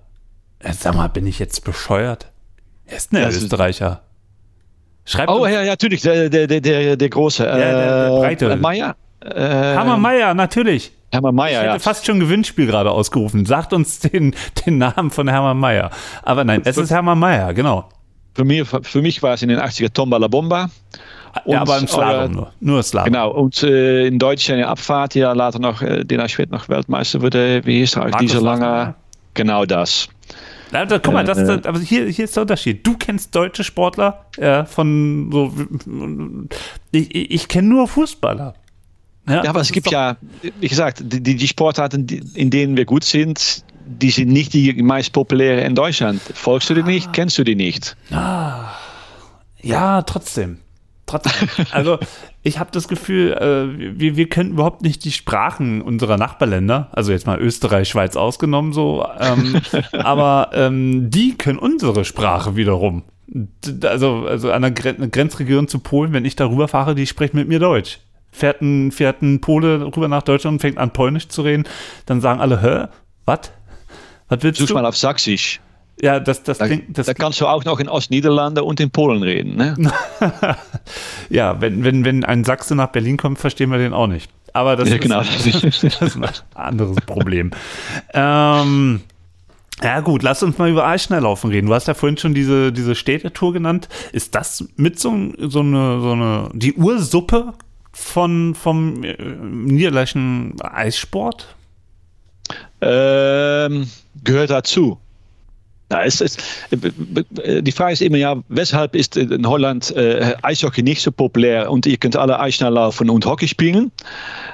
äh, 0.59 0.73
sag 0.73 0.95
mal, 0.95 1.09
bin 1.09 1.27
ich 1.27 1.39
jetzt 1.39 1.65
bescheuert? 1.65 2.31
Er 2.87 2.97
ist 2.97 3.13
ein 3.13 3.29
Österreicher. 3.29 4.03
Schreibt 5.05 5.31
oh, 5.31 5.47
ja, 5.47 5.63
ja, 5.63 5.71
natürlich, 5.71 6.03
der, 6.03 6.29
der, 6.29 6.47
der, 6.47 6.97
der 6.97 7.09
große. 7.09 7.45
Ja, 7.45 7.57
der, 7.57 7.73
der 7.73 8.07
äh, 8.07 8.21
Breite. 8.21 8.57
Meier? 8.57 8.97
Äh, 9.21 9.75
Hammer 9.75 9.97
Meier, 9.97 10.35
natürlich. 10.35 10.93
Hermann 11.13 11.35
Mayer, 11.35 11.51
ich 11.51 11.57
hätte 11.59 11.67
ja. 11.67 11.79
fast 11.81 12.07
schon 12.07 12.21
Gewinnspiel 12.21 12.67
gerade 12.67 12.91
ausgerufen. 12.91 13.45
Sagt 13.45 13.73
uns 13.73 13.99
den, 13.99 14.35
den 14.65 14.79
Namen 14.79 15.11
von 15.11 15.29
Hermann 15.29 15.59
Mayer. 15.59 15.91
Aber 16.23 16.45
nein, 16.45 16.63
es 16.65 16.77
ist 16.77 16.91
Hermann 16.91 17.19
Mayer, 17.19 17.53
genau. 17.53 17.89
Für 18.35 18.45
mich, 18.45 18.69
für 18.69 19.03
mich 19.03 19.23
war 19.23 19.35
es 19.35 19.43
in 19.43 19.49
den 19.49 19.59
80er 19.59 19.93
Tomba 19.93 20.19
la 20.19 20.29
Bomba. 20.29 20.71
Und, 21.45 21.53
ja, 21.53 21.61
aber 21.61 21.79
im 21.79 21.87
Slalom 21.87 22.33
nur. 22.33 22.53
Nur 22.61 22.83
Slalom. 22.83 23.13
Genau. 23.13 23.31
Und 23.31 23.63
äh, 23.63 24.07
in 24.07 24.19
Deutschland 24.19 24.61
eine 24.61 24.69
Abfahrt, 24.69 25.15
ja 25.15 25.33
later 25.33 25.59
noch, 25.59 25.83
äh, 25.83 26.05
den 26.05 26.21
er 26.21 26.29
später 26.29 26.53
noch 26.53 26.69
Weltmeister 26.69 27.23
wurde. 27.23 27.63
Wie 27.65 27.79
hieß 27.79 27.97
er? 27.97 28.11
Dieser 28.13 28.41
lange. 28.41 28.95
Genau 29.35 29.65
das. 29.65 30.09
Ja, 30.73 30.87
da, 30.87 30.99
guck 30.99 31.15
mal, 31.15 31.25
das, 31.25 31.39
das, 31.39 31.65
aber 31.67 31.79
hier, 31.81 32.07
hier 32.07 32.25
ist 32.25 32.37
der 32.37 32.43
Unterschied. 32.43 32.87
Du 32.87 32.97
kennst 32.97 33.35
deutsche 33.35 33.65
Sportler 33.65 34.27
ja, 34.39 34.65
von 34.65 35.31
so. 35.33 35.53
Ich, 36.93 37.15
ich 37.15 37.49
kenne 37.49 37.69
nur 37.69 37.89
Fußballer. 37.89 38.55
Ja, 39.29 39.45
ja 39.45 39.51
aber 39.51 39.61
es 39.61 39.73
gibt 39.73 39.91
ja, 39.91 40.17
wie 40.61 40.69
gesagt, 40.69 41.03
die, 41.03 41.23
die 41.23 41.49
Sportarten, 41.49 42.07
in 42.35 42.51
denen 42.51 42.77
wir 42.77 42.85
gut 42.85 43.05
sind, 43.05 43.65
die 43.85 44.11
sind 44.11 44.29
nicht 44.29 44.53
die 44.53 44.73
meist 44.83 45.13
populäre 45.13 45.63
in 45.63 45.75
Deutschland. 45.75 46.21
Folgst 46.35 46.71
du 46.71 46.75
die 46.75 46.83
nicht? 46.83 47.09
Ah. 47.09 47.13
Kennst 47.13 47.39
du 47.39 47.45
die 47.45 47.57
nicht? 47.57 47.97
Ah. 48.13 48.73
Ja, 49.63 50.03
trotzdem. 50.03 50.59
Trotzdem. 51.11 51.49
Also 51.73 51.99
ich 52.43 52.59
habe 52.59 52.71
das 52.73 52.89
Gefühl, 52.89 53.33
äh, 53.33 53.99
wir, 53.99 54.17
wir 54.17 54.29
können 54.29 54.53
überhaupt 54.53 54.83
nicht 54.83 55.05
die 55.05 55.13
Sprachen 55.13 55.83
unserer 55.83 56.17
Nachbarländer, 56.17 56.89
also 56.93 57.13
jetzt 57.13 57.27
mal 57.27 57.39
Österreich, 57.39 57.89
Schweiz 57.89 58.17
ausgenommen 58.17 58.73
so, 58.73 59.07
ähm, 59.19 59.61
aber 59.93 60.51
ähm, 60.53 61.11
die 61.11 61.37
können 61.37 61.59
unsere 61.59 62.05
Sprache 62.05 62.57
wiederum. 62.57 63.03
Also, 63.85 64.27
also 64.27 64.51
an 64.51 64.63
der 64.63 64.71
Grenzregion 64.73 65.69
zu 65.69 65.79
Polen, 65.79 66.13
wenn 66.13 66.25
ich 66.25 66.37
darüber 66.37 66.67
fahre, 66.67 66.95
die 66.95 67.07
sprechen 67.07 67.37
mit 67.37 67.49
mir 67.49 67.59
Deutsch 67.59 68.01
fährt 68.33 68.63
ein, 68.63 68.93
fährt 68.93 69.23
ein 69.23 69.41
Pole 69.41 69.85
rüber 69.85 70.09
nach 70.09 70.23
Deutschland 70.23 70.55
und 70.55 70.61
fängt 70.61 70.79
an 70.79 70.93
Polnisch 70.93 71.29
zu 71.29 71.43
reden, 71.43 71.65
dann 72.07 72.21
sagen 72.21 72.41
alle, 72.41 72.63
hä? 72.63 72.87
Was? 73.25 73.51
Was 74.29 74.43
willst 74.43 74.61
Such 74.61 74.69
du? 74.69 74.75
mal 74.75 74.87
auf 74.87 74.97
Sächsisch. 74.97 75.61
Ja, 76.03 76.19
das, 76.19 76.43
das 76.43 76.59
da, 76.59 76.67
klingt. 76.67 76.97
Das 76.97 77.07
da 77.07 77.15
kannst 77.15 77.41
du 77.41 77.47
auch 77.47 77.65
noch 77.65 77.79
in 77.79 77.89
Ostniederlande 77.89 78.65
und 78.65 78.81
in 78.81 78.91
Polen 78.91 79.23
reden, 79.23 79.57
ne? 79.57 79.75
ja, 81.29 81.61
wenn, 81.61 81.85
wenn, 81.85 82.05
wenn 82.05 82.25
ein 82.25 82.45
Sachse 82.45 82.75
nach 82.75 82.89
Berlin 82.89 83.17
kommt, 83.17 83.39
verstehen 83.39 83.71
wir 83.71 83.79
den 83.79 83.93
auch 83.93 84.07
nicht. 84.07 84.31
Aber 84.53 84.77
das, 84.77 84.89
ja, 84.89 84.97
ist, 84.97 85.03
genau. 85.03 85.19
das 85.21 85.85
ist 85.85 86.17
ein 86.17 86.29
anderes 86.55 86.97
Problem. 87.07 87.51
ähm, 88.15 89.01
ja 89.83 90.01
gut, 90.01 90.23
lass 90.23 90.43
uns 90.43 90.59
mal 90.59 90.71
über 90.71 90.87
Eisschnelllaufen 90.87 91.51
reden. 91.51 91.69
Du 91.69 91.75
hast 91.75 91.89
ja 91.89 91.95
vorhin 91.95 92.19
schon 92.19 92.35
diese, 92.35 92.73
diese 92.73 92.95
Städtetour 92.95 93.53
genannt. 93.53 93.89
Ist 94.13 94.35
das 94.35 94.65
mit 94.77 94.99
so, 94.99 95.11
so, 95.39 95.61
eine, 95.61 96.01
so 96.01 96.13
eine, 96.13 96.51
die 96.53 96.75
Ursuppe 96.75 97.55
von, 97.93 98.55
vom 98.55 99.05
äh, 99.05 99.17
niederländischen 99.23 100.61
Eissport? 100.61 101.55
Ähm, 102.81 103.89
gehört 104.23 104.51
dazu. 104.51 104.99
Ja, 105.91 106.05
es 106.05 106.21
ist, 106.21 106.41
äh, 106.71 107.63
die 107.63 107.73
Frage 107.73 107.93
ist 107.95 108.03
immer 108.03 108.17
ja, 108.17 108.37
weshalb 108.49 108.95
ist 108.95 109.17
in 109.17 109.47
Holland 109.47 109.91
äh, 109.97 110.35
Eishockey 110.43 110.83
nicht 110.83 111.03
so 111.03 111.11
populär 111.11 111.71
und 111.71 111.85
ihr 111.85 111.97
könnt 111.97 112.17
alle 112.17 112.39
Eisschnelllaufen 112.39 113.11
und 113.11 113.27
Hockey 113.27 113.49
spielen. 113.49 113.91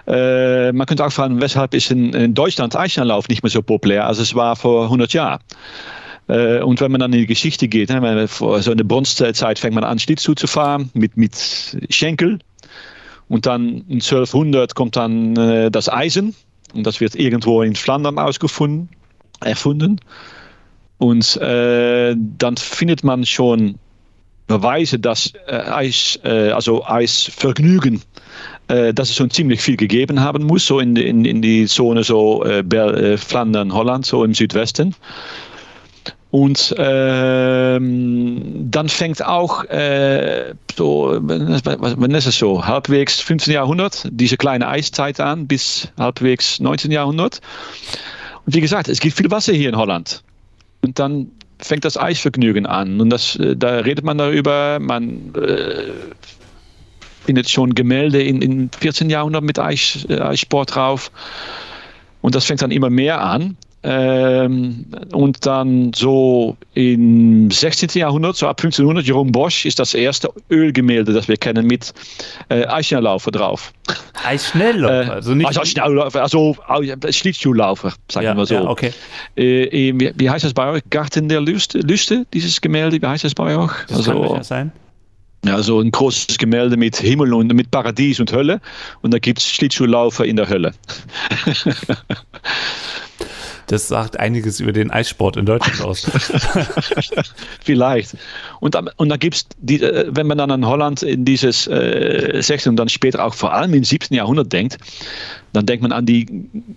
Äh, 0.07 0.73
man 0.73 0.87
könnte 0.87 1.05
auch 1.05 1.13
fragen, 1.13 1.41
weshalb 1.41 1.75
ist 1.75 1.91
in, 1.91 2.15
in 2.15 2.33
Deutschland 2.35 2.75
Eisschnelllauf 2.75 3.29
nicht 3.29 3.43
mehr 3.43 3.51
so 3.51 3.61
populär, 3.61 4.07
als 4.07 4.19
es 4.19 4.35
war 4.35 4.57
vor 4.57 4.85
100 4.85 5.13
Jahren. 5.13 5.41
Äh, 6.29 6.61
und 6.61 6.81
wenn 6.81 6.91
man 6.91 7.01
dann 7.01 7.13
in 7.13 7.21
die 7.21 7.27
Geschichte 7.27 7.69
geht, 7.69 7.91
ne, 7.91 8.29
vor 8.29 8.63
so 8.63 8.71
einer 8.71 8.85
Bronzezeit 8.85 9.59
fängt 9.59 9.75
man 9.75 9.85
an, 9.85 9.99
Schlittschuh 9.99 10.35
zu 10.35 10.47
fahren 10.47 10.91
mit, 10.95 11.19
mit 11.19 11.35
Schenkel 11.91 12.39
und 13.29 13.45
dann 13.45 13.85
in 13.89 14.01
1200 14.01 14.75
kommt 14.75 14.97
dann 14.97 15.37
äh, 15.37 15.71
das 15.71 15.91
Eisen 15.91 16.35
und 16.75 16.87
das 16.87 17.01
wird 17.01 17.15
irgendwo 17.15 17.63
in 17.63 17.75
Flandern 17.75 18.19
ausgefunden, 18.19 18.89
erfunden. 19.41 20.01
Und 20.99 21.37
äh, 21.37 22.15
dann 22.17 22.57
findet 22.57 23.05
man 23.05 23.27
schon 23.27 23.79
Beweise, 24.47 24.99
dass 24.99 25.33
äh, 25.49 25.57
Eis, 25.57 26.19
äh, 26.25 26.51
also 26.51 26.87
Eisvergnügen, 26.87 28.03
äh, 28.69 28.95
dass 28.95 29.11
es 29.11 29.17
schon 29.17 29.31
ziemlich 29.31 29.61
viel 29.61 29.77
gegeben 29.77 30.21
haben 30.21 30.45
muss, 30.45 30.67
so 30.67 30.79
in, 30.79 30.95
in, 30.97 31.25
in 31.25 31.43
die 31.43 31.67
Zone 31.67 32.05
so 32.05 32.45
äh, 32.45 32.61
äh, 32.61 33.17
Flandern, 33.17 33.75
Holland, 33.75 34.07
so 34.07 34.25
im 34.25 34.35
Südwesten. 34.35 34.95
Und 36.31 36.75
ähm, 36.77 38.69
dann 38.71 38.89
fängt 38.89 39.25
auch 39.25 39.65
äh, 39.65 40.55
so, 40.77 41.17
wann 41.21 42.11
ist 42.15 42.27
es 42.27 42.39
so, 42.39 42.67
halbwegs 42.67 43.21
15. 43.21 43.55
Jahrhundert, 43.55 44.07
diese 44.11 44.37
kleine 44.37 44.69
Eiszeit 44.69 45.19
an, 45.19 45.47
bis 45.47 45.89
halbwegs 45.99 46.61
19. 46.61 46.91
Jahrhundert. 46.91 47.41
Und 48.45 48.55
wie 48.55 48.61
gesagt, 48.61 48.89
es 48.89 49.01
gibt 49.01 49.17
viel 49.17 49.31
Wasser 49.31 49.55
hier 49.55 49.69
in 49.71 49.77
Holland. 49.77 50.23
Und 50.83 50.99
dann 50.99 51.31
fängt 51.59 51.85
das 51.85 51.97
Eisvergnügen 51.97 52.67
an. 52.67 53.01
Und 53.01 53.11
das, 53.11 53.37
äh, 53.37 53.57
da 53.57 53.79
redet 53.79 54.05
man 54.05 54.19
darüber, 54.19 54.79
man 54.81 55.35
äh, 55.35 55.91
findet 57.25 57.51
schon 57.51 57.75
Gemälde 57.75 58.23
in, 58.23 58.43
in 58.43 58.71
14. 58.71 59.11
Jahrhundert 59.11 59.43
mit 59.43 59.59
Eis, 59.59 60.07
äh, 60.09 60.21
Eissport 60.21 60.75
drauf. 60.75 61.11
Und 62.21 62.35
das 62.35 62.45
fängt 62.45 62.63
dann 62.63 62.71
immer 62.71 62.91
mehr 62.91 63.21
an. 63.21 63.57
Ähm, 63.89 64.85
und 65.13 65.47
dann 65.47 65.93
so 65.95 66.57
im 66.75 67.53
16. 67.53 67.91
Jahrhundert, 67.95 68.35
so 68.37 68.49
ab 68.49 68.59
1500, 68.59 69.07
Jerome 69.07 69.31
Bosch 69.31 69.65
ist 69.65 69.79
das 69.79 69.95
erste 69.95 70.29
Ölgemälde, 70.51 71.13
das 71.13 71.29
wir 71.29 71.37
kennen, 71.37 71.69
mit 71.69 71.95
äh, 72.49 72.67
Eisschnelllaufer 72.67 73.31
drauf. 73.31 73.73
Eisschnelllaufer? 74.25 75.13
also 75.13 75.35
nicht 75.37 75.47
also, 75.47 75.61
also 76.15 76.57
Schlittschuhlaufer, 77.13 77.93
sagen 78.11 78.27
ja, 78.27 78.37
wir 78.37 78.47
so. 78.47 78.55
Ja, 78.55 78.65
okay. 78.65 78.93
Äh, 79.37 79.93
wie, 79.97 80.13
wie, 80.17 80.31
heißt 80.31 80.45
das 80.45 80.53
bei 80.53 80.69
euch? 80.69 80.83
Garten 80.91 81.29
der 81.29 81.41
Lüste, 81.41 81.79
Lüste, 81.79 82.27
dieses 82.35 82.61
Gemälde, 82.61 83.01
wie 83.01 83.07
heißt 83.07 83.23
das 83.23 83.35
bei 83.35 83.57
euch? 83.57 83.71
Das 83.87 83.99
also, 83.99 84.33
kann 84.33 84.43
sein. 84.43 84.73
Ja, 85.45 85.63
so 85.63 85.79
ein 85.79 85.93
großes 85.93 86.39
Gemälde 86.39 86.77
mit 86.77 86.97
Himmel 86.97 87.33
und 87.33 87.55
mit 87.55 87.71
Paradies 87.71 88.19
und 88.19 88.33
Hölle. 88.33 88.61
Und 89.03 89.15
da 89.15 89.21
gibt 89.21 89.39
es 89.39 89.47
Schlittschuhlaufer 89.47 90.25
in 90.25 90.35
der 90.35 90.49
Hölle. 90.49 90.73
Das 93.67 93.89
sagt 93.89 94.19
einiges 94.19 94.61
über 94.61 94.73
den 94.73 94.91
Eissport 94.91 95.37
in 95.37 95.47
Deutschland 95.47 95.81
aus. 95.83 96.11
Vielleicht. 97.65 98.17
Und, 98.61 98.77
und 98.97 99.09
da 99.09 99.17
gibt 99.17 99.35
es, 99.37 99.81
äh, 99.81 100.07
wenn 100.09 100.27
man 100.27 100.39
dann 100.39 100.51
an 100.51 100.67
Holland 100.67 101.03
in 101.03 101.25
dieses 101.25 101.67
äh, 101.67 102.41
16. 102.41 102.71
und 102.71 102.77
dann 102.77 102.89
später 102.89 103.25
auch 103.25 103.35
vor 103.35 103.53
allem 103.53 103.75
im 103.75 103.85
17. 103.85 104.17
Jahrhundert 104.17 104.53
denkt, 104.53 104.79
dann 105.53 105.67
denkt 105.67 105.83
man 105.83 105.93
an 105.93 106.07
die, 106.07 106.27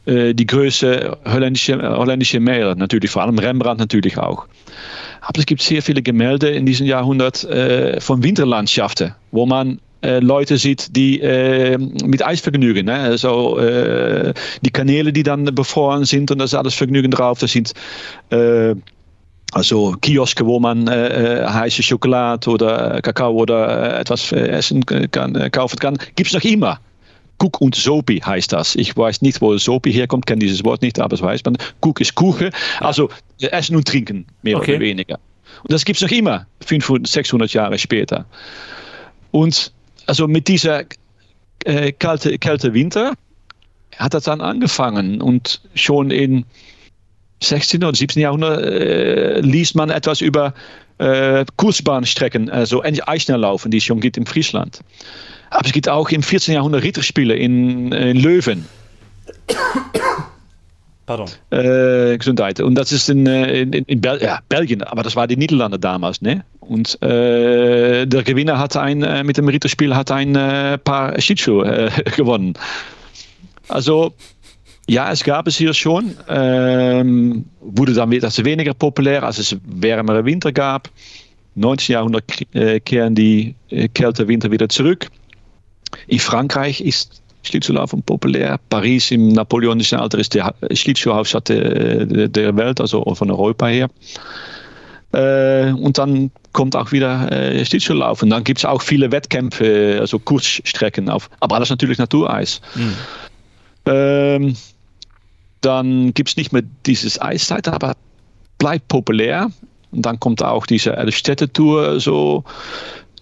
äh, 0.05 0.33
die 0.33 0.45
Größe 0.45 1.17
holländische, 1.25 1.77
holländische 1.97 2.39
Mäler, 2.39 2.75
natürlich, 2.75 3.11
vor 3.11 3.21
allem 3.21 3.37
Rembrandt 3.37 3.79
natürlich 3.79 4.17
auch. 4.17 4.47
Aber 5.21 5.39
es 5.39 5.45
gibt 5.45 5.61
sehr 5.61 5.81
viele 5.81 6.01
Gemälde 6.01 6.49
in 6.49 6.65
diesem 6.65 6.87
Jahrhundert 6.87 7.43
äh, 7.43 7.99
von 7.99 8.23
Winterlandschaften, 8.23 9.13
wo 9.31 9.45
man 9.45 9.73
äh, 9.73 9.79
Leute 10.01 10.57
sieht, 10.57 10.95
die 10.95 11.19
äh, 11.19 11.77
mit 11.77 12.25
Eis 12.25 12.39
vergnügen. 12.39 12.85
Ne? 12.85 12.93
Also 12.93 13.57
äh, 13.59 14.33
die 14.61 14.69
Kanäle, 14.69 15.11
die 15.11 15.23
dann 15.23 15.45
befroren 15.45 16.05
sind 16.05 16.31
und 16.31 16.39
da 16.39 16.45
ist 16.45 16.53
alles 16.53 16.73
Vergnügen 16.73 17.11
drauf. 17.11 17.39
Das 17.39 17.51
sind 17.51 17.73
äh, 18.29 18.75
also 19.51 19.95
Kiosken, 20.01 20.45
wo 20.45 20.59
man 20.59 20.87
äh, 20.87 21.43
heiße 21.47 21.81
Schokolade 21.81 22.49
oder 22.49 23.01
Kakao 23.01 23.33
oder 23.33 23.99
etwas 23.99 24.31
essen 24.31 24.85
kann, 24.85 25.51
kaufen 25.51 25.79
kann. 25.79 25.97
Gibt 26.15 26.29
es 26.29 26.33
noch 26.33 26.43
immer. 26.43 26.79
Cook 27.41 27.61
und 27.61 27.75
Sopi 27.75 28.19
heißt 28.19 28.51
das. 28.51 28.75
Ich 28.75 28.95
weiß 28.95 29.21
nicht, 29.21 29.41
wo 29.41 29.57
Sopi 29.57 29.91
herkommt, 29.91 30.25
kenne 30.25 30.39
dieses 30.39 30.63
Wort 30.63 30.81
nicht, 30.81 30.99
aber 30.99 31.09
das 31.09 31.21
weiß 31.21 31.43
man. 31.45 31.57
Cook 31.81 32.01
ist 32.01 32.15
Kuchen, 32.15 32.51
also 32.81 33.09
Essen 33.39 33.75
und 33.75 33.87
Trinken, 33.87 34.25
mehr 34.43 34.57
okay. 34.57 34.71
oder 34.71 34.81
weniger. 34.81 35.19
Und 35.63 35.71
das 35.71 35.85
gibt 35.85 35.97
es 35.97 36.03
noch 36.03 36.15
immer, 36.15 36.45
500, 36.65 37.07
600 37.07 37.53
Jahre 37.53 37.77
später. 37.77 38.25
Und 39.31 39.71
also 40.09 40.27
mit 40.27 40.47
dieser 40.47 40.85
äh, 41.65 41.91
kalte, 41.91 42.37
kalte 42.39 42.73
Winter 42.73 43.13
hat 43.95 44.13
das 44.13 44.23
dann 44.23 44.41
angefangen 44.41 45.21
und 45.21 45.61
schon 45.75 46.09
in 46.09 46.45
16. 47.43 47.83
oder 47.83 47.95
17. 47.95 48.21
Jahrhundert 48.21 48.63
äh, 48.63 49.39
liest 49.41 49.75
man 49.75 49.91
etwas 49.91 50.21
über 50.21 50.53
äh, 50.97 51.45
Kursbahnstrecken, 51.57 52.49
also 52.49 52.83
Eisschnelllaufen, 52.83 53.69
die 53.69 53.77
es 53.77 53.83
schon 53.83 53.99
gibt 53.99 54.17
in 54.17 54.25
Friesland. 54.25 54.79
Aber 55.51 55.65
es 55.65 55.71
gibt 55.71 55.87
auch 55.87 56.09
im 56.09 56.23
14. 56.23 56.55
Jahrhundert 56.55 56.83
Ritterspiele 56.83 57.35
in, 57.35 57.91
in 57.91 58.17
Löwen. 58.17 58.65
Pardon. 61.09 61.27
Äh, 61.49 62.19
Gesundheit. 62.19 62.59
Und 62.59 62.75
das 62.75 62.91
ist 62.91 63.09
in, 63.09 63.25
äh, 63.25 63.61
in, 63.61 63.73
in 63.73 63.99
Bel 63.99 64.21
ja, 64.21 64.41
Belgien, 64.47 64.83
aber 64.83 65.01
das 65.01 65.15
war 65.15 65.25
die 65.25 65.37
Niederlande 65.37 65.79
damals. 65.79 66.21
Ne? 66.21 66.45
Und 66.59 67.01
äh, 67.01 68.05
der 68.05 68.21
Gewinner 68.21 68.59
hat 68.59 68.77
ein, 68.77 68.99
mit 69.25 69.35
dem 69.35 69.47
Ritterspiel 69.47 69.95
hat 69.95 70.11
ein 70.11 70.33
paar 70.83 71.19
Schlittschuhe 71.19 71.65
äh, 71.65 72.03
gewonnen. 72.15 72.53
Also, 73.69 74.13
ja, 74.87 75.11
es 75.11 75.23
gab 75.23 75.47
es 75.47 75.57
hier 75.57 75.73
schon. 75.73 76.15
Ähm, 76.27 77.45
wurde 77.59 77.93
dann 77.93 78.11
etwas 78.11 78.45
weniger 78.45 78.75
populär, 78.75 79.23
als 79.23 79.39
es 79.39 79.57
wärmere 79.65 80.25
Winter 80.25 80.51
gab. 80.51 80.91
19. 81.55 81.93
Jahrhundert 81.93 82.25
kehren 82.85 83.15
die 83.15 83.55
Kälte 83.95 84.27
Winter 84.27 84.51
wieder 84.51 84.69
zurück. 84.69 85.07
In 86.05 86.19
Frankreich 86.19 86.81
ist 86.81 87.23
Schlittschuhlaufen 87.43 88.03
populär. 88.03 88.59
Paris 88.69 89.11
im 89.11 89.29
napoleonischen 89.29 89.99
Alter 89.99 90.17
ist 90.17 90.33
die 90.33 90.43
Schlittschuhhauptstadt 90.73 91.49
der, 91.49 92.27
der 92.27 92.57
Welt, 92.57 92.81
also 92.81 93.03
von 93.15 93.31
Europa 93.31 93.67
her. 93.67 93.89
Äh, 95.11 95.71
und 95.71 95.97
dann 95.97 96.31
kommt 96.53 96.75
auch 96.75 96.91
wieder 96.91 97.31
äh, 97.31 97.65
Schlittschuhlaufen. 97.65 98.29
Dann 98.29 98.43
gibt 98.43 98.59
es 98.59 98.65
auch 98.65 98.81
viele 98.81 99.11
Wettkämpfe, 99.11 99.97
also 99.99 100.19
Kurzstrecken 100.19 101.09
auf, 101.09 101.29
aber 101.39 101.55
alles 101.55 101.69
natürlich 101.69 101.97
Natureis. 101.97 102.61
Mhm. 102.75 102.93
Ähm, 103.85 104.55
dann 105.61 106.13
gibt 106.13 106.29
es 106.29 106.37
nicht 106.37 106.53
mehr 106.53 106.63
dieses 106.85 107.19
Eiszeit, 107.19 107.67
aber 107.67 107.95
bleibt 108.57 108.87
populär. 108.87 109.49
Und 109.91 110.05
dann 110.05 110.19
kommt 110.19 110.43
auch 110.43 110.65
diese 110.65 110.95
Städtetour 111.11 111.99
so. 111.99 112.43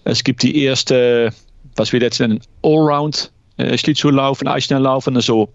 Es 0.04 0.22
gibt 0.24 0.42
die 0.42 0.62
erste, 0.62 1.32
was 1.76 1.92
wir 1.92 2.00
jetzt 2.00 2.20
nennen, 2.20 2.40
Allround 2.62 3.30
äh, 3.58 3.76
Schlittschuhlaufen, 3.76 4.48
Eisschnelllaufen, 4.48 5.16
also 5.16 5.50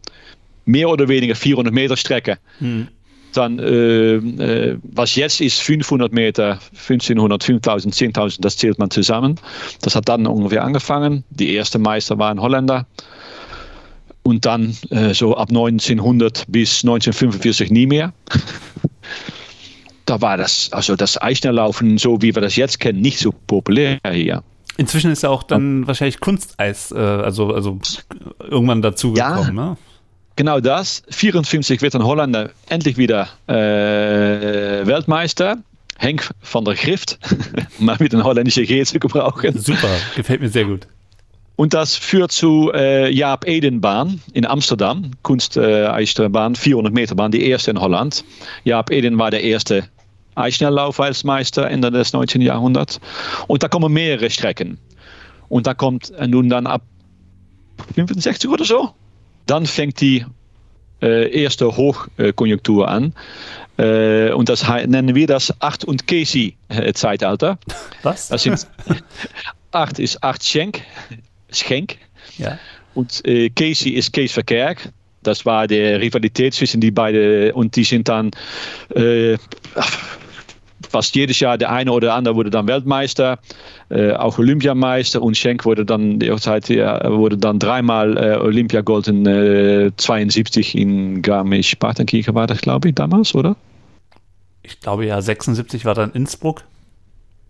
mehr 0.66 0.89
oder 0.89 1.08
weniger 1.08 1.36
400 1.36 1.74
Meter 1.74 1.97
Strecke. 1.97 2.38
Mhm. 2.60 2.88
Dann, 3.34 3.58
äh, 3.58 4.16
äh, 4.16 4.78
was 4.84 5.16
jetzt 5.16 5.41
ist 5.41 5.60
500 5.62 6.14
Meter, 6.14 6.60
1500, 6.74 7.43
5000, 7.43 7.95
10.000, 7.95 8.41
das 8.41 8.58
zählt 8.58 8.78
man 8.78 8.91
zusammen. 8.91 9.39
Das 9.82 9.95
hat 9.95 10.08
dann 10.08 10.28
ungefähr 10.28 10.64
angefangen. 10.64 11.24
Die 11.32 11.54
erste 11.54 11.80
Meister 11.80 12.20
waren 12.20 12.39
Holländer. 12.39 12.86
Und 14.22 14.45
dann 14.45 14.78
äh, 14.91 15.14
so 15.14 15.36
ab 15.36 15.49
1900 15.49 16.45
bis 16.47 16.84
1945 16.84 17.72
nie 17.72 17.88
mehr. 17.88 18.14
da 20.06 20.22
war 20.22 20.38
das, 20.38 20.72
also 20.72 20.95
das 20.95 21.20
Eisschnelllaufen, 21.22 21.97
so 21.97 22.22
wie 22.22 22.36
wir 22.36 22.41
das 22.41 22.56
jetzt 22.56 22.80
kennen, 22.80 23.01
nicht 23.01 23.18
so 23.18 23.34
populär 23.47 23.99
hier. 24.12 24.43
Inzwischen 24.78 25.11
ist 25.11 25.24
ja 25.24 25.30
auch 25.30 25.43
dann 25.43 25.86
wahrscheinlich 25.86 26.19
Kunsteis, 26.19 26.91
äh, 26.91 26.97
also, 26.97 27.53
also 27.53 27.80
irgendwann 28.39 28.82
dazu 28.82 29.13
gekommen, 29.13 29.57
ja. 29.57 29.69
ne? 29.69 29.78
Genau 30.36 30.59
das. 30.59 31.03
54 31.09 31.82
wird 31.82 31.93
ein 31.95 32.03
Holländer 32.03 32.49
endlich 32.67 32.97
wieder 32.97 33.28
äh, 33.47 34.86
Weltmeister. 34.86 35.57
Henk 35.99 36.32
van 36.51 36.65
der 36.65 36.74
Grift, 36.74 37.19
mal 37.80 37.95
mit 37.99 38.13
einem 38.13 38.24
holländischen 38.24 38.65
G 38.65 38.84
zu 38.84 38.99
gebrauchen. 38.99 39.57
Super, 39.59 39.89
gefällt 40.15 40.41
mir 40.41 40.49
sehr 40.49 40.65
gut. 40.65 40.88
Und 41.55 41.74
das 41.74 41.95
führt 41.95 42.32
zu 42.32 42.71
äh, 42.74 43.11
Jaap 43.11 43.47
Edenbahn 43.47 44.19
in 44.34 44.45
Amsterdam, 44.45 45.11
Kunsteisbahn, 45.21 46.53
äh, 46.53 46.57
400 46.57 46.93
Meter 46.93 47.15
Bahn, 47.15 47.32
die 47.32 47.47
erste 47.47 47.71
in 47.71 47.80
Holland. 47.80 48.24
Jaap 48.63 48.91
Eden 48.91 49.19
war 49.19 49.30
der 49.30 49.43
erste 49.43 49.84
Eisschnelllauf-Weltmeister 50.36 51.69
Ende 51.69 51.91
des 51.91 52.13
19. 52.13 52.41
Jahrhunderts. 52.41 52.99
Und 53.47 53.63
da 53.63 53.67
kommen 53.67 53.91
mehrere 53.93 54.29
Strecken. 54.29 54.79
Und 55.49 55.67
da 55.67 55.73
kommt 55.73 56.11
nun 56.27 56.49
dann 56.49 56.67
ab 56.67 56.81
65 57.95 58.49
oder 58.49 58.65
so, 58.65 58.91
dann 59.45 59.65
fängt 59.65 59.99
die 60.01 60.25
äh, 61.01 61.41
erste 61.43 61.75
Hochkonjunktur 61.75 62.88
an. 62.88 63.13
Äh, 63.77 64.31
und 64.31 64.49
das 64.49 64.67
nennen 64.67 65.15
wir 65.15 65.27
das 65.27 65.53
Acht- 65.61 65.84
und 65.84 66.07
Casey-Zeitalter. 66.07 67.57
Was? 68.03 68.29
Das 68.29 68.43
sind, 68.43 68.67
acht 69.71 69.99
ist 69.99 70.23
Acht 70.23 70.45
Schenk. 70.45 70.81
Schenk. 71.51 71.97
Ja. 72.38 72.57
Und 72.93 73.25
äh, 73.27 73.49
Casey 73.49 73.91
ist 73.91 74.13
Kees 74.13 74.31
Verkerk. 74.31 74.91
Das 75.23 75.45
war 75.45 75.67
die 75.67 75.79
Rivalität 75.79 76.53
zwischen 76.53 76.81
die 76.81 76.91
beiden 76.91 77.51
und 77.51 77.75
die 77.75 77.86
sind 77.86 78.09
dann 78.09 78.31
äh, 78.93 79.38
fast 80.93 81.15
jedes 81.15 81.39
Jahr 81.39 81.57
der 81.57 81.71
eine 81.71 81.91
oder 81.91 82.13
andere 82.13 82.35
wurde 82.35 82.51
dann 82.51 82.67
Weltmeister, 82.67 83.39
äh, 83.89 84.13
auch 84.13 84.37
Olympiameister 84.37 85.21
und 85.21 85.35
Schenk 85.35 85.65
wurde 85.65 85.85
dann 85.85 86.19
derzeit 86.19 86.69
ja, 86.69 87.11
wurde 87.11 87.37
dann 87.37 87.59
dreimal 87.59 88.15
äh, 88.17 88.37
Olympiagold 88.37 89.07
in 89.07 89.25
äh, 89.25 89.91
72 89.97 90.77
in 90.77 91.21
Garmisch-Partenkirchen 91.21 92.35
war 92.35 92.47
das 92.47 92.61
glaube 92.61 92.89
ich 92.89 92.95
damals, 92.95 93.33
oder? 93.33 93.55
Ich 94.61 94.79
glaube 94.79 95.05
ja, 95.05 95.21
76 95.21 95.83
war 95.83 95.95
dann 95.95 96.11
Innsbruck. 96.11 96.63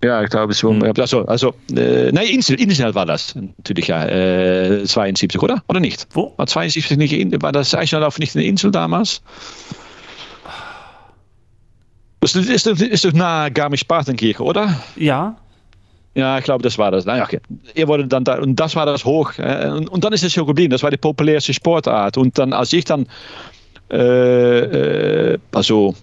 Ja, 0.03 0.21
ich 0.21 0.29
glaube 0.29 0.53
schon. 0.53 0.79
Mhm. 0.79 0.93
Also, 0.97 1.25
also 1.25 1.53
äh, 1.75 2.11
nein, 2.11 2.27
Insel, 2.27 2.59
Insel 2.59 2.93
war 2.95 3.05
das 3.05 3.35
natürlich 3.35 3.87
ja, 3.87 4.05
äh, 4.05 4.83
72, 4.83 5.41
oder? 5.41 5.63
Oder 5.67 5.79
nicht? 5.79 6.07
Wo? 6.11 6.33
War 6.37 6.47
72 6.47 6.97
nicht 6.97 7.13
in, 7.13 7.41
war 7.41 7.51
das 7.51 7.73
Eisschnelllauf 7.73 8.19
nicht 8.19 8.35
in 8.35 8.41
der 8.41 8.49
Insel 8.49 8.71
damals? 8.71 9.21
Das 12.23 12.35
ist, 12.35 12.67
ist, 12.67 13.03
doch 13.03 13.11
na 13.13 13.49
Garmisch-Partenkirchen, 13.49 14.45
oder? 14.45 14.81
Ja. 14.95 15.35
Ja, 16.15 16.37
ich 16.37 16.45
glaube, 16.45 16.63
das 16.63 16.77
war 16.77 16.89
das. 16.89 17.03
Naja, 17.03 17.25
okay. 17.25 17.41
Er 17.75 17.87
wurde 17.89 18.07
dann 18.07 18.23
da, 18.23 18.39
und 18.39 18.55
das 18.55 18.77
war 18.77 18.85
das 18.85 19.03
hoch. 19.03 19.33
Und, 19.37 19.89
und 19.89 20.03
dann 20.05 20.13
ist 20.13 20.23
es 20.23 20.31
so 20.31 20.45
geblieben. 20.45 20.71
Das 20.71 20.83
war 20.83 20.89
die 20.89 20.95
populärste 20.95 21.53
Sportart. 21.53 22.17
Und 22.17 22.37
dann, 22.37 22.53
als 22.53 22.71
ich 22.71 22.85
dann, 22.85 23.07
äh, 23.91 23.97
äh, 25.33 25.37
also 25.51 25.95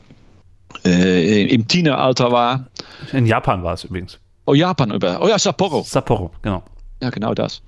äh, 0.85 1.47
im 1.47 1.66
Teeneralter 1.66 2.31
war. 2.31 2.66
In 3.14 3.25
Japan 3.25 3.62
war 3.62 3.73
es 3.73 3.85
übrigens. 3.85 4.18
Oh, 4.45 4.53
Japan 4.53 4.91
über. 4.91 5.23
Oh 5.23 5.29
ja, 5.29 5.39
Sapporo. 5.39 5.85
Sapporo, 5.85 6.31
genau. 6.43 6.62
Ja, 7.01 7.09
genau 7.09 7.33
das. 7.33 7.62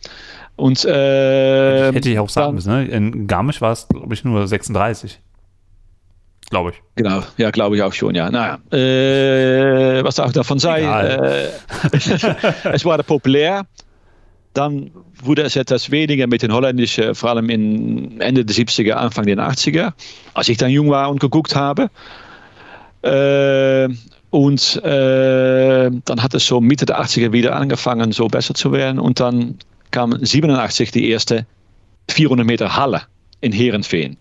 Und 0.57 0.84
äh, 0.84 1.90
hätte 1.90 2.11
ich 2.11 2.18
auch 2.18 2.28
sagen 2.28 2.57
müssen. 2.57 2.70
Ne? 2.70 2.84
In 2.84 3.26
Garmisch 3.26 3.62
war 3.62 3.72
es, 3.72 3.88
glaube 3.88 4.12
ich, 4.12 4.24
nur 4.24 4.46
36. 4.46 5.20
glaube 6.53 6.70
ich. 6.70 6.82
Genau, 6.96 7.22
ja, 7.38 7.50
glaube 7.50 7.76
ich 7.76 7.82
auch 7.82 7.94
schon, 7.94 8.14
ja. 8.14 8.30
Naja, 8.30 8.59
äh, 8.70 10.05
was 10.05 10.20
auch 10.20 10.32
davon 10.32 10.59
sei, 10.59 10.82
äh, 10.82 11.48
es 12.72 12.84
war 12.84 13.03
populär. 13.03 13.66
Dann 14.53 14.90
wurde 15.22 15.42
es 15.42 15.57
etwas 15.57 15.90
weniger 15.90 16.26
mit 16.26 16.42
den 16.42 16.53
Holländischen, 16.53 17.14
vor 17.14 17.30
allem 17.30 17.48
in 17.48 18.20
Ende 18.20 18.44
der 18.44 18.55
70er, 18.55 18.92
Anfang 18.92 19.24
der 19.24 19.38
80er, 19.38 19.94
als 20.34 20.50
ich 20.50 20.59
dann 20.59 20.70
jung 20.70 20.90
war 20.90 21.09
und 21.09 21.20
geguckt 21.20 21.57
habe. 21.57 21.88
Äh, 23.00 23.88
und 24.28 24.76
äh, 24.84 25.90
dann 26.05 26.22
hat 26.22 26.34
es 26.34 26.46
so 26.46 26.61
Mitte 26.61 26.84
der 26.84 27.00
80er 27.00 27.32
wieder 27.32 27.57
angefangen, 27.57 28.12
so 28.12 28.28
besser 28.28 28.53
zu 28.53 28.72
werden. 28.72 28.98
Und 28.98 29.20
dann 29.20 29.57
kam 29.90 30.12
87 30.22 30.90
die 30.90 31.09
erste 31.09 31.46
400 32.11 32.46
Meter 32.46 32.76
Halle 32.76 33.00
in 33.40 33.53
Herenveen. 33.53 34.18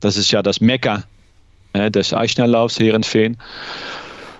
Das 0.00 0.16
ist 0.16 0.32
ja 0.32 0.42
das 0.42 0.60
Mekka 0.60 1.04
des 1.74 2.14
Eisschnelllaufs 2.14 2.78
Herenveen. 2.78 3.36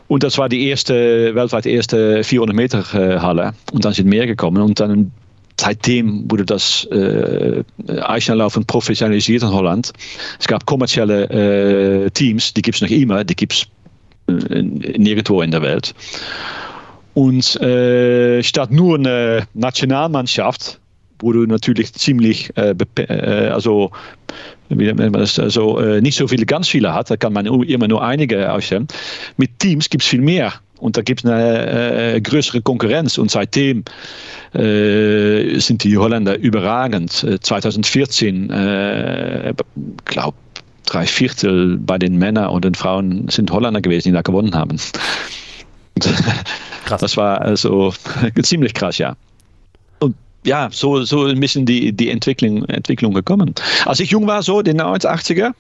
Und 0.09 0.23
das 0.23 0.39
war 0.39 0.49
die 0.49 0.69
erste, 0.69 1.35
weltweit 1.35 1.67
erste 1.67 2.23
400 2.23 2.55
Meter 2.55 2.79
äh, 2.95 3.19
Halle. 3.19 3.55
Und 3.73 3.85
dann 3.85 3.93
sind 3.93 4.09
mehr 4.09 4.27
gekommen. 4.27 4.63
Und 4.63 4.79
dann 4.81 5.11
seitdem 5.59 6.31
wurde 6.31 6.45
das 6.45 6.85
äh, 6.87 7.63
Eisschnelllaufen 7.89 8.65
professionalisiert 8.67 9.43
in 9.43 9.51
Holland. 9.51 9.93
Es 10.39 10.47
gab 10.47 10.67
kommerzielle 10.67 12.05
äh, 12.05 12.11
Teams, 12.11 12.53
die 12.55 12.63
gibt 12.63 12.77
es 12.77 12.83
noch 12.83 12.91
immer, 12.91 13.25
die 13.25 13.37
gibt 13.37 13.53
es 13.53 13.67
äh, 14.29 14.63
nirgendwo 14.63 15.43
in 15.43 15.51
der 15.51 15.63
Welt. 15.63 15.95
Und 17.15 17.61
äh, 17.61 18.43
statt 18.43 18.73
nur 18.73 18.99
eine 18.99 19.47
Nationalmannschaft, 19.55 20.81
wo 21.25 21.33
du 21.33 21.47
natürlich 21.47 21.93
ziemlich, 21.95 22.51
äh, 22.57 22.75
äh 22.97 23.49
also, 23.49 23.91
wie 24.69 24.85
nennt 24.85 24.99
man 24.99 25.13
das, 25.15 25.39
also 25.39 25.79
äh, 25.79 26.01
nicht 26.01 26.17
so 26.17 26.29
viele, 26.29 26.45
ganz 26.45 26.69
viele 26.69 26.93
hat, 26.93 27.11
da 27.11 27.17
kann 27.17 27.33
man 27.33 27.47
immer 27.47 27.89
nur 27.89 28.05
einige 28.05 28.53
ausstellen. 28.53 28.87
Mit 29.39 29.59
Teams 29.59 29.89
gibt 29.89 30.05
es 30.05 30.09
viel 30.09 30.21
mehr. 30.21 30.53
Und 30.81 30.99
da 30.99 31.03
gibt 31.03 31.25
es 31.25 31.31
eine 31.31 32.15
äh, 32.15 32.21
größere 32.21 32.61
Konkurrenz. 32.61 33.17
Und 33.17 33.31
seitdem 33.31 33.85
äh, 34.53 35.59
sind 35.59 35.83
die 35.83 35.97
Holländer 35.97 36.37
überragend. 36.37 37.13
2014, 37.13 38.51
äh, 38.51 39.55
glaube 40.05 40.37
drei 40.85 41.07
Viertel 41.07 41.79
bei 41.79 41.97
den 41.97 42.19
Männern 42.19 42.51
und 42.51 42.67
den 42.67 42.75
Frauen 42.75 43.29
sind 43.29 43.51
Holländer 43.51 43.81
gewesen, 43.81 44.09
die 44.09 44.13
da 44.13 44.21
gewonnen 44.21 44.55
haben. 44.55 44.79
Krass. 46.85 47.01
Das 47.01 47.17
war 47.17 47.41
also 47.41 47.95
ziemlich 48.43 48.75
krass, 48.75 48.99
ja. 48.99 49.17
Ja, 50.47 50.69
so, 50.71 51.05
so 51.05 51.25
ein 51.25 51.41
bisschen 51.41 51.65
die, 51.65 51.93
die 51.93 52.11
Entwicklung, 52.11 52.65
Entwicklung 52.67 53.15
gekommen. 53.15 53.55
Als 53.87 54.01
ich 54.01 54.11
jung 54.11 54.27
war, 54.27 54.43
so 54.43 54.59
in 54.59 54.65
den 54.65 54.81
80er, 54.81 55.53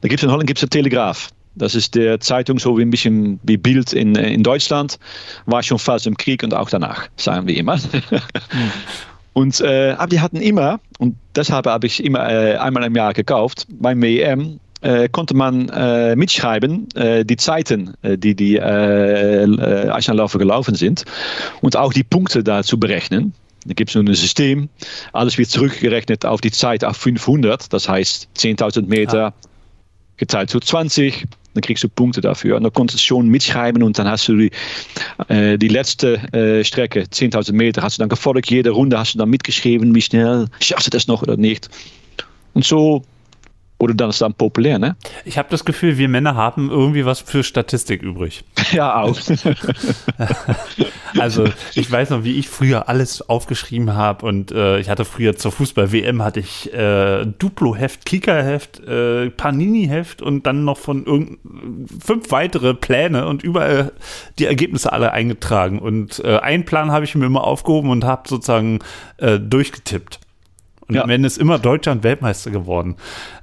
da 0.00 0.08
gibt 0.08 0.20
es 0.20 0.22
in 0.22 0.30
Holland 0.30 0.46
gibt's 0.46 0.62
eine 0.62 0.70
Telegraaf. 0.70 1.28
Das 1.54 1.74
ist 1.74 1.94
der 1.94 2.18
Zeitung 2.20 2.58
so 2.58 2.78
wie 2.78 2.82
ein 2.82 2.90
bisschen 2.90 3.38
wie 3.42 3.58
Bild 3.58 3.92
in, 3.92 4.14
in 4.14 4.42
Deutschland. 4.42 4.98
War 5.44 5.62
schon 5.62 5.78
fast 5.78 6.06
im 6.06 6.16
Krieg 6.16 6.42
und 6.42 6.54
auch 6.54 6.70
danach, 6.70 7.08
sagen 7.16 7.46
wir 7.46 7.56
immer. 7.56 7.78
Und, 9.34 9.62
äh, 9.62 9.94
aber 9.96 10.08
die 10.08 10.20
hatten 10.20 10.36
immer, 10.36 10.78
und 10.98 11.16
deshalb 11.34 11.66
habe 11.66 11.86
ich 11.86 12.04
immer 12.04 12.30
äh, 12.30 12.56
einmal 12.56 12.84
im 12.84 12.94
Jahr 12.94 13.14
gekauft, 13.14 13.66
beim 13.70 14.02
WM 14.02 14.60
äh, 14.82 15.08
konnte 15.08 15.34
man 15.34 15.68
äh, 15.70 16.14
mitschreiben, 16.16 16.88
äh, 16.94 17.24
die 17.24 17.36
Zeiten, 17.36 17.94
äh, 18.02 18.18
die 18.18 18.34
die 18.34 18.56
äh, 18.56 19.44
äh 19.44 19.88
Eisenlaufen 19.88 20.38
gelaufen 20.38 20.74
sind 20.74 21.04
und 21.62 21.76
auch 21.76 21.92
die 21.92 22.04
Punkte 22.04 22.44
dazu 22.44 22.78
berechnen. 22.78 23.32
Da 23.64 23.74
gibt 23.74 23.90
es 23.90 23.94
nun 23.94 24.08
ein 24.08 24.14
System, 24.14 24.68
alles 25.12 25.38
wird 25.38 25.50
zurückgerechnet 25.50 26.24
auf 26.26 26.40
die 26.40 26.50
Zeit 26.50 26.84
auf 26.84 26.96
500, 26.96 27.72
das 27.72 27.88
heißt 27.88 28.28
10.000 28.36 28.86
Meter 28.86 29.34
geteilt 30.16 30.52
durch 30.52 30.64
20, 30.64 31.26
dann 31.54 31.62
kriegst 31.62 31.84
du 31.84 31.88
Punkte 31.88 32.20
dafür. 32.20 32.56
Und 32.56 32.62
dann 32.64 32.72
konntest 32.72 33.00
du 33.00 33.04
schon 33.04 33.28
mitschreiben 33.28 33.82
und 33.82 33.98
dann 33.98 34.08
hast 34.08 34.28
du 34.28 34.36
die, 34.36 34.50
äh, 35.28 35.58
die 35.58 35.68
letzte 35.68 36.14
äh, 36.32 36.64
Strecke, 36.64 37.02
10.000 37.02 37.52
Meter, 37.52 37.82
hast 37.82 37.98
du 37.98 38.02
dann 38.02 38.08
gefolgt. 38.08 38.50
Jede 38.50 38.70
Runde 38.70 38.98
hast 38.98 39.14
du 39.14 39.18
dann 39.18 39.30
mitgeschrieben, 39.30 39.94
wie 39.94 40.02
schnell 40.02 40.46
schaffst 40.60 40.86
du 40.86 40.90
das 40.90 41.06
noch 41.06 41.22
oder 41.22 41.36
nicht. 41.36 41.68
Und 42.54 42.64
so 42.64 43.02
wurde 43.82 43.96
das 43.96 44.20
dann 44.20 44.32
populär, 44.32 44.78
ne? 44.78 44.94
Ich 45.24 45.38
habe 45.38 45.48
das 45.50 45.64
Gefühl, 45.64 45.98
wir 45.98 46.08
Männer 46.08 46.36
haben 46.36 46.70
irgendwie 46.70 47.04
was 47.04 47.18
für 47.18 47.42
Statistik 47.42 48.02
übrig. 48.02 48.44
Ja, 48.72 49.02
auch. 49.02 49.18
also 51.18 51.44
ich 51.74 51.90
weiß 51.90 52.08
noch, 52.08 52.24
wie 52.24 52.38
ich 52.38 52.48
früher 52.48 52.88
alles 52.88 53.28
aufgeschrieben 53.28 53.92
habe 53.92 54.24
und 54.24 54.50
äh, 54.50 54.78
ich 54.78 54.88
hatte 54.88 55.04
früher 55.04 55.36
zur 55.36 55.52
Fußball-WM 55.52 56.22
hatte 56.22 56.40
ich 56.40 56.72
äh, 56.72 57.26
Duplo-Heft, 57.26 58.06
Kicker-Heft, 58.06 58.80
äh, 58.86 59.28
Panini-Heft 59.28 60.22
und 60.22 60.46
dann 60.46 60.64
noch 60.64 60.78
von 60.78 61.04
irgend 61.04 61.40
fünf 62.02 62.30
weitere 62.30 62.72
Pläne 62.72 63.26
und 63.26 63.42
überall 63.42 63.92
die 64.38 64.46
Ergebnisse 64.46 64.90
alle 64.90 65.12
eingetragen. 65.12 65.78
Und 65.78 66.24
äh, 66.24 66.38
einen 66.38 66.64
Plan 66.64 66.92
habe 66.92 67.04
ich 67.04 67.14
mir 67.14 67.26
immer 67.26 67.44
aufgehoben 67.44 67.90
und 67.90 68.04
habe 68.04 68.26
sozusagen 68.26 68.78
äh, 69.18 69.38
durchgetippt. 69.38 70.18
Und 70.92 70.96
ja. 70.96 71.04
am 71.04 71.10
Ende 71.10 71.26
ist 71.26 71.38
immer 71.38 71.58
Deutschland 71.58 72.04
Weltmeister 72.04 72.50
geworden. 72.50 72.96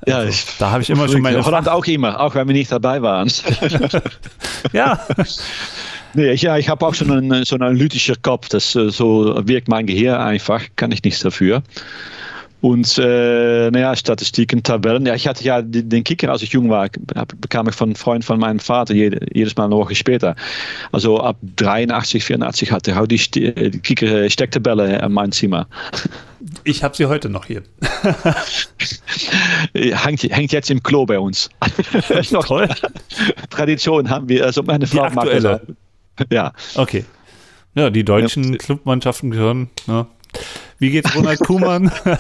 Ja, 0.06 0.18
also, 0.18 0.30
ich, 0.30 0.46
da 0.60 0.70
habe 0.70 0.84
ich 0.84 0.90
immer 0.92 1.08
schon 1.08 1.22
meine. 1.22 1.44
Holland 1.44 1.68
auch 1.68 1.84
immer, 1.86 2.20
auch 2.20 2.36
wenn 2.36 2.48
wir 2.48 2.54
nicht 2.54 2.72
dabei 2.72 3.02
waren. 3.02 3.32
ja. 4.72 5.00
Nee, 6.16 6.34
ja, 6.34 6.58
ich 6.58 6.68
habe 6.70 6.88
auch 6.88 6.96
so 6.96 7.06
einen, 7.06 7.46
so 7.46 7.54
einen 7.54 7.62
analytischen 7.62 8.20
Kopf. 8.24 8.50
Das, 8.50 8.76
äh, 8.76 8.90
so 8.90 9.40
wirkt 9.48 9.68
mein 9.68 9.86
Gehirn 9.86 10.20
einfach, 10.20 10.64
kann 10.76 10.92
ich 10.92 11.04
nichts 11.04 11.20
dafür. 11.20 11.62
Und 12.62 12.98
äh, 12.98 13.72
naja, 13.72 13.96
Statistiken, 13.96 14.64
Tabellen. 14.64 15.06
Ja, 15.06 15.16
ich 15.16 15.28
hatte 15.28 15.44
ja 15.44 15.62
den 15.62 16.04
Kicker, 16.04 16.30
als 16.32 16.42
ich 16.42 16.52
jung 16.52 16.70
war, 16.70 16.90
bekam 17.40 17.70
ich 17.70 17.76
von 17.76 17.90
einem 17.90 17.96
Freund 17.96 18.26
von 18.26 18.40
meinem 18.40 18.60
Vater 18.60 18.94
jede, 18.94 19.26
jedes 19.34 19.56
Mal 19.56 19.66
eine 19.66 19.76
Woche 19.76 19.96
später. 19.96 20.36
Also 20.92 21.20
ab 21.22 21.38
83, 21.56 22.24
84 22.24 22.72
hatte 22.72 23.08
ich 23.12 23.32
die, 23.32 23.54
die 23.54 23.80
Kicker-Stecktabelle 23.80 25.00
in 25.00 25.12
meinem 25.14 25.32
Zimmer. 25.32 25.68
Ich 26.64 26.84
habe 26.84 26.96
sie 26.96 27.06
heute 27.06 27.30
noch 27.30 27.46
hier. 27.46 27.64
hängt, 29.74 30.24
hängt, 30.24 30.52
jetzt 30.52 30.70
im 30.70 30.84
Klo 30.84 31.06
bei 31.06 31.20
uns. 31.20 31.50
Noch 32.32 32.46
toll. 32.46 32.70
Tradition 33.50 34.10
haben 34.10 34.30
wir. 34.30 34.46
Also 34.46 34.64
meine 34.64 34.88
Frau 34.88 35.10
die 35.10 35.18
aktuelle. 35.18 35.62
Ja. 36.30 36.54
Okay. 36.76 37.06
Ja, 37.76 37.90
die 37.90 38.04
deutschen 38.04 38.54
ja. 38.54 38.58
Clubmannschaften 38.58 39.32
gehören. 39.32 39.70
Ne? 39.88 40.08
Wie 40.80 40.92
geht's 40.92 41.16
Ronald 41.16 41.40
Kuhmann? 41.42 41.92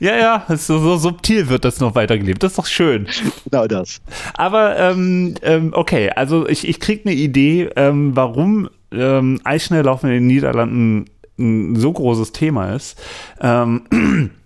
ja, 0.00 0.16
ja, 0.16 0.46
so, 0.56 0.78
so, 0.78 0.96
subtil 0.96 1.48
wird 1.48 1.64
das 1.64 1.80
noch 1.80 1.94
weitergelebt. 1.94 2.42
Das 2.42 2.52
ist 2.52 2.58
doch 2.58 2.66
schön. 2.66 3.06
Genau 3.50 3.66
das. 3.66 4.00
Aber 4.34 4.78
ähm, 4.78 5.34
ähm, 5.42 5.72
okay, 5.74 6.10
also 6.10 6.48
ich, 6.48 6.68
ich 6.68 6.80
kriege 6.80 7.08
eine 7.08 7.14
Idee, 7.14 7.70
ähm, 7.76 8.16
warum 8.16 8.68
ähm, 8.92 9.40
Eisschnelllaufen 9.44 10.10
in 10.10 10.16
den 10.16 10.26
Niederlanden 10.26 11.06
ein 11.38 11.76
so 11.76 11.92
großes 11.92 12.32
Thema 12.32 12.74
ist. 12.74 13.00
Ähm, 13.40 14.30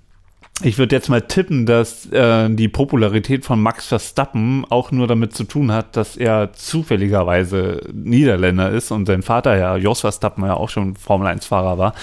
ich 0.63 0.79
würde 0.79 0.97
jetzt 0.97 1.11
mal 1.11 1.21
tippen, 1.21 1.67
dass 1.67 2.11
äh, 2.13 2.49
die 2.49 2.69
Popularität 2.69 3.45
von 3.45 3.61
Max 3.61 3.89
Verstappen 3.89 4.65
auch 4.71 4.91
nur 4.91 5.07
damit 5.07 5.35
zu 5.35 5.45
tun 5.45 5.71
hat, 5.71 5.97
dass 5.97 6.17
er 6.17 6.55
zufälligerweise 6.55 7.83
Niederländer 7.93 8.71
ist 8.71 8.91
und 8.91 9.05
sein 9.05 9.23
Vater 9.23 9.57
ja, 9.59 9.77
Jos 9.77 10.01
Verstappen, 10.01 10.45
ja 10.45 10.55
auch 10.55 10.71
schon 10.71 10.97
Formel-1-Fahrer 10.97 11.77
war. 11.77 11.95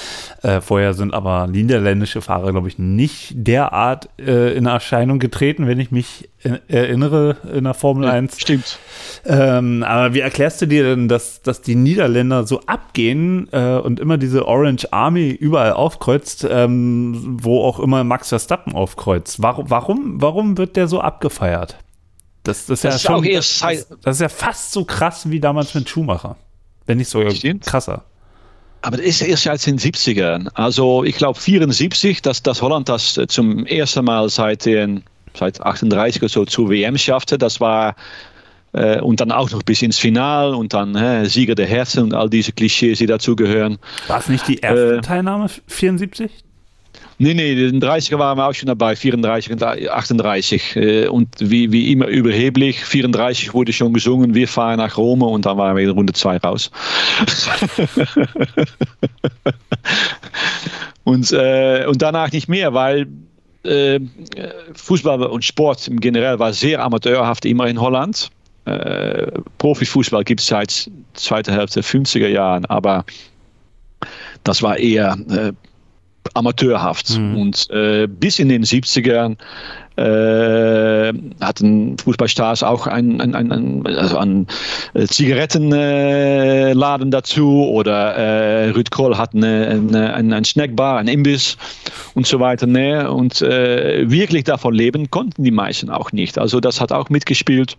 Äh, 0.43 0.61
vorher 0.61 0.93
sind 0.93 1.15
aber 1.15 1.47
niederländische 1.47 2.21
Fahrer, 2.21 2.51
glaube 2.51 2.67
ich, 2.67 2.77
nicht 2.77 3.33
derart 3.35 4.09
äh, 4.19 4.53
in 4.55 4.67
Erscheinung 4.67 5.17
getreten, 5.17 5.65
wenn 5.65 5.79
ich 5.79 5.89
mich 5.89 6.29
äh, 6.43 6.59
erinnere 6.67 7.37
in 7.51 7.63
der 7.63 7.73
Formel 7.73 8.05
ja, 8.05 8.11
1. 8.11 8.39
Stimmt. 8.39 8.77
Ähm, 9.25 9.81
aber 9.81 10.13
wie 10.13 10.19
erklärst 10.19 10.61
du 10.61 10.67
dir 10.67 10.83
denn, 10.83 11.07
dass, 11.07 11.41
dass 11.41 11.61
die 11.61 11.75
Niederländer 11.75 12.45
so 12.45 12.61
abgehen 12.67 13.47
äh, 13.51 13.77
und 13.77 13.99
immer 13.99 14.17
diese 14.17 14.47
Orange 14.47 14.91
Army 14.91 15.29
überall 15.31 15.73
aufkreuzt, 15.73 16.45
ähm, 16.47 17.39
wo 17.41 17.63
auch 17.63 17.79
immer 17.79 18.03
Max 18.03 18.29
Verstappen 18.29 18.42
aufkreuzt? 18.51 19.41
Warum, 19.41 19.69
warum, 19.69 20.21
warum 20.21 20.57
wird 20.57 20.75
der 20.75 20.87
so 20.87 21.01
abgefeiert? 21.01 21.77
Das, 22.43 22.65
das, 22.65 22.81
das 22.81 22.95
ist 22.95 23.03
ja 23.03 23.11
schon, 23.11 23.23
das, 23.23 23.87
das, 24.01 24.15
ist 24.15 24.21
ja 24.21 24.29
fast 24.29 24.71
so 24.71 24.83
krass 24.83 25.29
wie 25.29 25.39
damals 25.39 25.73
mit 25.75 25.87
Schumacher. 25.87 26.35
Wenn 26.85 26.97
nicht 26.97 27.09
sogar 27.09 27.31
Stimmt. 27.31 27.65
krasser. 27.65 28.03
Aber 28.81 28.97
das 28.97 29.05
ist 29.05 29.21
erst 29.21 29.43
seit 29.43 29.65
den 29.65 29.79
70ern. 29.79 30.49
Also 30.55 31.05
ich 31.05 31.15
glaube 31.15 31.39
74, 31.39 32.21
dass, 32.21 32.43
dass 32.43 32.61
Holland 32.61 32.89
das 32.89 33.17
zum 33.29 33.65
ersten 33.65 34.03
Mal 34.03 34.27
seit 34.29 34.65
den 34.65 35.03
seit 35.35 35.61
38 35.61 36.21
oder 36.21 36.29
so 36.29 36.45
zur 36.45 36.69
WM 36.69 36.97
schaffte. 36.97 37.37
Das 37.37 37.61
war 37.61 37.95
äh, 38.73 38.99
und 38.99 39.21
dann 39.21 39.31
auch 39.31 39.49
noch 39.51 39.63
bis 39.63 39.81
ins 39.81 39.97
Final 39.97 40.53
und 40.53 40.73
dann 40.73 40.95
äh, 40.95 41.25
Sieger 41.27 41.55
der 41.55 41.67
Herzen 41.67 42.03
und 42.03 42.13
all 42.13 42.29
diese 42.29 42.51
Klischees, 42.51 42.99
die 42.99 43.05
dazugehören. 43.05 43.77
War 44.07 44.19
es 44.19 44.27
nicht 44.27 44.47
die 44.47 44.57
erste 44.57 44.97
äh, 44.97 45.01
Teilnahme 45.01 45.47
74? 45.67 46.29
Nee, 47.19 47.33
nee, 47.33 47.51
in 47.51 47.79
den 47.79 47.83
30er 47.83 48.17
waren 48.17 48.37
wir 48.37 48.47
auch 48.47 48.53
schon 48.53 48.67
dabei, 48.67 48.95
34 48.95 49.51
und 49.53 49.63
38. 49.63 50.75
Äh, 50.75 51.07
und 51.07 51.29
wie, 51.39 51.71
wie 51.71 51.91
immer 51.91 52.07
überheblich, 52.07 52.83
34 52.83 53.53
wurde 53.53 53.71
schon 53.73 53.93
gesungen, 53.93 54.33
wir 54.33 54.47
fahren 54.47 54.77
nach 54.77 54.97
Rom 54.97 55.21
und 55.21 55.45
dann 55.45 55.57
waren 55.57 55.75
wir 55.75 55.83
in 55.83 55.91
Runde 55.91 56.13
2 56.13 56.37
raus. 56.37 56.71
und, 61.03 61.31
äh, 61.31 61.85
und 61.87 62.01
danach 62.01 62.31
nicht 62.31 62.49
mehr, 62.49 62.73
weil 62.73 63.07
äh, 63.63 63.99
Fußball 64.73 65.23
und 65.23 65.45
Sport 65.45 65.87
im 65.87 65.99
Generell 65.99 66.39
war 66.39 66.51
sehr 66.53 66.83
amateurhaft 66.83 67.45
immer 67.45 67.67
in 67.67 67.79
Holland. 67.79 68.29
Äh, 68.65 69.31
Profifußball 69.57 70.23
gibt 70.23 70.39
es 70.41 70.47
seit 70.47 70.89
zweiter 71.13 71.53
Hälfte 71.53 71.81
der 71.81 71.83
50er 71.83 72.27
Jahren, 72.27 72.65
aber 72.65 73.05
das 74.43 74.61
war 74.61 74.77
eher 74.77 75.17
amateurhaft. 76.33 77.17
Mhm. 77.17 77.37
Und 77.37 77.69
äh, 77.69 78.07
bis 78.07 78.39
in 78.39 78.49
den 78.49 78.63
70ern 78.63 79.37
äh, 79.95 81.13
hatten 81.39 81.97
Fußballstars 81.99 82.63
auch 82.63 82.87
ein, 82.87 83.21
ein, 83.21 83.35
ein, 83.35 83.51
ein 83.51 83.85
also 83.95 84.17
einen 84.17 84.47
äh, 84.95 85.05
Zigarettenladen 85.05 87.11
dazu 87.11 87.69
oder 87.69 88.15
äh, 88.15 88.69
Rüd 88.71 88.89
Kroll 88.89 89.17
hat 89.17 89.35
eine, 89.35 89.67
eine, 89.67 90.15
eine, 90.15 90.35
ein 90.35 90.45
Snackbar, 90.45 90.97
ein 90.97 91.07
Imbiss 91.07 91.57
und 92.15 92.25
so 92.25 92.39
weiter. 92.39 92.65
Ne? 92.65 93.11
Und 93.11 93.43
äh, 93.43 94.09
wirklich 94.09 94.45
davon 94.45 94.73
leben 94.73 95.11
konnten 95.11 95.43
die 95.43 95.51
meisten 95.51 95.91
auch 95.91 96.11
nicht. 96.11 96.39
Also 96.39 96.59
das 96.59 96.81
hat 96.81 96.91
auch 96.91 97.09
mitgespielt. 97.09 97.77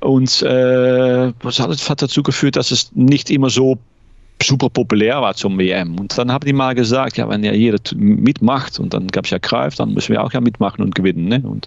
Und 0.00 0.42
äh, 0.42 1.32
das 1.42 1.88
hat 1.88 2.02
dazu 2.02 2.22
geführt, 2.22 2.56
dass 2.56 2.70
es 2.70 2.90
nicht 2.94 3.30
immer 3.30 3.50
so 3.50 3.78
super 4.42 4.68
populär 4.68 5.20
war 5.20 5.34
zum 5.34 5.58
WM. 5.58 5.98
Und 5.98 6.16
dann 6.18 6.30
haben 6.30 6.46
die 6.46 6.52
mal 6.52 6.74
gesagt, 6.74 7.16
ja, 7.16 7.28
wenn 7.28 7.44
ja 7.44 7.52
jeder 7.52 7.78
mitmacht 7.94 8.78
und 8.78 8.92
dann 8.92 9.08
gab 9.08 9.24
es 9.24 9.30
ja 9.30 9.38
Greif, 9.38 9.76
dann 9.76 9.94
müssen 9.94 10.12
wir 10.12 10.22
auch 10.22 10.32
ja 10.32 10.40
mitmachen 10.40 10.82
und 10.82 10.94
gewinnen. 10.94 11.28
Ne? 11.28 11.42
Und 11.42 11.66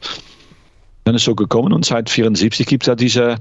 dann 1.04 1.16
ist 1.16 1.22
es 1.22 1.26
so 1.26 1.36
gekommen 1.36 1.74
und 1.74 1.86
seit 1.86 2.10
1974 2.10 2.68
gibt 2.68 2.84
es 2.84 2.88
ja 2.88 2.96
diese 2.96 3.38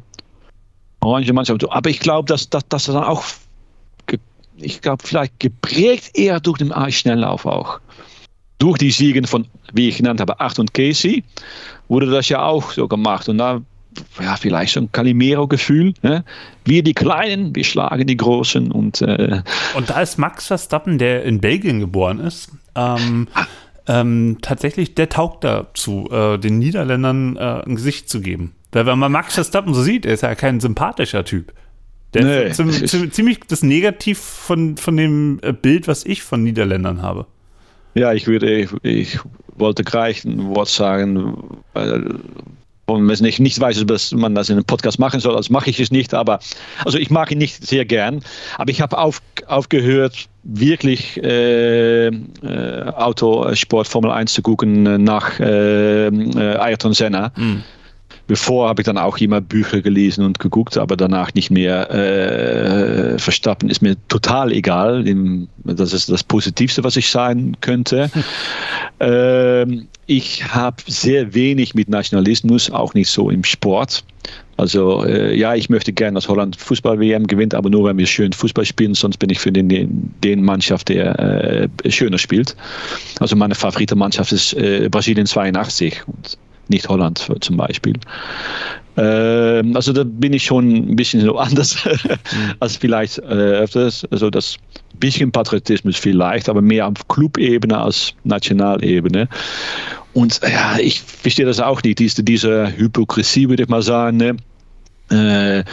orange 1.00 1.32
Mannschaft. 1.32 1.70
Aber 1.70 1.90
ich 1.90 2.00
glaube, 2.00 2.26
dass, 2.26 2.48
dass, 2.48 2.66
dass 2.68 2.84
das 2.86 2.94
dann 2.94 3.04
auch, 3.04 3.24
ich 4.56 4.80
glaube, 4.80 5.02
vielleicht 5.06 5.38
geprägt 5.38 6.10
eher 6.14 6.40
durch 6.40 6.58
den 6.58 6.72
Schnelllauf 6.90 7.46
auch. 7.46 7.80
Durch 8.58 8.78
die 8.78 8.90
Siegen 8.90 9.24
von, 9.24 9.46
wie 9.72 9.88
ich 9.88 9.98
genannt 9.98 10.20
habe, 10.20 10.40
Acht 10.40 10.58
und 10.58 10.74
Casey, 10.74 11.22
wurde 11.88 12.06
das 12.06 12.28
ja 12.28 12.42
auch 12.42 12.72
so 12.72 12.88
gemacht. 12.88 13.28
Und 13.28 13.38
da 13.38 13.60
ja, 14.20 14.36
vielleicht 14.36 14.74
so 14.74 14.80
ein 14.80 14.92
Calimero-Gefühl. 14.92 15.94
Ne? 16.02 16.24
Wir 16.64 16.82
die 16.82 16.94
Kleinen, 16.94 17.54
wir 17.54 17.64
schlagen 17.64 18.06
die 18.06 18.16
Großen. 18.16 18.70
Und, 18.70 19.02
äh 19.02 19.42
und 19.74 19.90
da 19.90 20.00
ist 20.00 20.18
Max 20.18 20.46
Verstappen, 20.46 20.98
der 20.98 21.24
in 21.24 21.40
Belgien 21.40 21.80
geboren 21.80 22.20
ist, 22.20 22.50
ähm, 22.74 23.28
ah. 23.34 23.46
ähm, 23.86 24.38
tatsächlich, 24.42 24.94
der 24.94 25.08
taugt 25.08 25.44
dazu, 25.44 26.08
äh, 26.10 26.38
den 26.38 26.58
Niederländern 26.58 27.36
äh, 27.36 27.62
ein 27.64 27.76
Gesicht 27.76 28.08
zu 28.08 28.20
geben. 28.20 28.54
Weil 28.72 28.86
wenn 28.86 28.98
man 28.98 29.12
Max 29.12 29.34
Verstappen 29.34 29.74
so 29.74 29.82
sieht, 29.82 30.04
er 30.04 30.14
ist 30.14 30.22
ja 30.22 30.34
kein 30.34 30.60
sympathischer 30.60 31.24
Typ. 31.24 31.52
Der 32.14 32.24
nee, 32.24 32.44
ist 32.48 33.14
ziemlich, 33.14 33.40
das 33.48 33.62
Negativ 33.62 34.18
von, 34.18 34.76
von 34.76 34.96
dem 34.96 35.40
äh, 35.42 35.52
Bild, 35.52 35.88
was 35.88 36.06
ich 36.06 36.22
von 36.22 36.42
Niederländern 36.42 37.02
habe. 37.02 37.26
Ja, 37.94 38.12
ich 38.14 38.26
würde, 38.26 38.50
ich, 38.50 38.70
ich 38.82 39.18
wollte 39.56 39.84
gleich 39.84 40.24
ein 40.24 40.54
Wort 40.54 40.68
sagen, 40.68 41.62
weil 41.74 42.20
und 42.88 43.06
wenn 43.06 43.24
ich 43.26 43.38
nicht 43.38 43.60
weiß, 43.60 43.84
dass 43.86 44.12
man 44.12 44.34
das 44.34 44.48
in 44.48 44.56
einem 44.56 44.64
Podcast 44.64 44.98
machen 44.98 45.20
soll, 45.20 45.36
also 45.36 45.52
mache 45.52 45.68
ich 45.68 45.78
es 45.78 45.90
nicht. 45.90 46.14
Aber 46.14 46.38
also 46.84 46.96
ich 46.96 47.10
mag 47.10 47.30
ihn 47.30 47.38
nicht 47.38 47.66
sehr 47.66 47.84
gern. 47.84 48.20
Aber 48.56 48.70
ich 48.70 48.80
habe 48.80 48.96
auf, 48.96 49.20
aufgehört, 49.46 50.28
wirklich 50.42 51.22
äh, 51.22 52.06
äh, 52.06 52.12
Autosport 52.96 53.86
Formel 53.86 54.10
1 54.10 54.32
zu 54.32 54.40
gucken 54.40 54.86
äh, 54.86 54.96
nach 54.96 55.38
äh, 55.38 56.06
äh, 56.06 56.56
Ayrton 56.56 56.94
Senna. 56.94 57.32
Mhm. 57.36 57.62
Bevor 58.28 58.68
habe 58.68 58.82
ich 58.82 58.86
dann 58.86 58.98
auch 58.98 59.16
immer 59.18 59.40
Bücher 59.40 59.80
gelesen 59.80 60.22
und 60.22 60.38
geguckt, 60.38 60.76
aber 60.76 60.96
danach 60.96 61.32
nicht 61.32 61.50
mehr. 61.50 61.90
Äh, 61.90 63.18
Verstappen 63.18 63.70
ist 63.70 63.80
mir 63.80 63.96
total 64.08 64.52
egal. 64.52 65.04
Das 65.64 65.94
ist 65.94 66.10
das 66.10 66.22
Positivste, 66.22 66.84
was 66.84 66.96
ich 66.96 67.08
sagen 67.08 67.56
könnte. 67.62 68.10
ähm, 69.00 69.88
ich 70.06 70.46
habe 70.54 70.76
sehr 70.86 71.32
wenig 71.32 71.74
mit 71.74 71.88
Nationalismus, 71.88 72.70
auch 72.70 72.92
nicht 72.92 73.08
so 73.08 73.30
im 73.30 73.44
Sport. 73.44 74.04
Also 74.58 75.04
äh, 75.04 75.34
ja, 75.34 75.54
ich 75.54 75.70
möchte 75.70 75.92
gerne, 75.92 76.16
dass 76.16 76.28
Holland 76.28 76.56
Fußball-WM 76.56 77.28
gewinnt, 77.28 77.54
aber 77.54 77.70
nur, 77.70 77.88
wenn 77.88 77.96
wir 77.96 78.06
schön 78.06 78.32
Fußball 78.34 78.66
spielen, 78.66 78.92
sonst 78.92 79.16
bin 79.18 79.30
ich 79.30 79.38
für 79.38 79.52
den, 79.52 79.70
den, 79.70 80.12
den 80.22 80.42
Mannschaft, 80.44 80.90
der 80.90 81.68
äh, 81.84 81.90
schöner 81.90 82.18
spielt. 82.18 82.56
Also 83.20 83.36
meine 83.36 83.54
favorite 83.54 83.96
Mannschaft 83.96 84.32
ist 84.32 84.52
äh, 84.54 84.88
Brasilien 84.90 85.26
82 85.26 86.02
und 86.06 86.36
nicht 86.70 86.88
Holland 86.88 87.26
zum 87.40 87.56
Beispiel. 87.56 87.94
Ähm, 88.96 89.76
also 89.76 89.92
da 89.92 90.02
bin 90.04 90.32
ich 90.32 90.44
schon 90.44 90.68
ein 90.68 90.96
bisschen 90.96 91.20
so 91.20 91.36
anders 91.38 91.76
als 92.60 92.76
vielleicht 92.76 93.18
äh, 93.18 93.22
öfters. 93.22 94.04
Also 94.10 94.30
das 94.30 94.56
bisschen 94.98 95.30
Patriotismus 95.30 95.96
vielleicht, 95.96 96.48
aber 96.48 96.60
mehr 96.60 96.86
auf 96.86 97.06
Clubebene 97.08 97.78
als 97.78 98.14
Nationalebene. 98.24 99.28
Und 100.14 100.40
ja, 100.42 100.78
ich 100.78 101.00
verstehe 101.00 101.46
das 101.46 101.60
auch 101.60 101.82
nicht, 101.82 102.00
diese, 102.00 102.24
diese 102.24 102.76
Hypokrisie, 102.76 103.48
würde 103.48 103.62
ich 103.62 103.68
mal 103.68 103.82
sagen. 103.82 104.16
Ne? 104.16 104.36
Äh, 105.10 105.64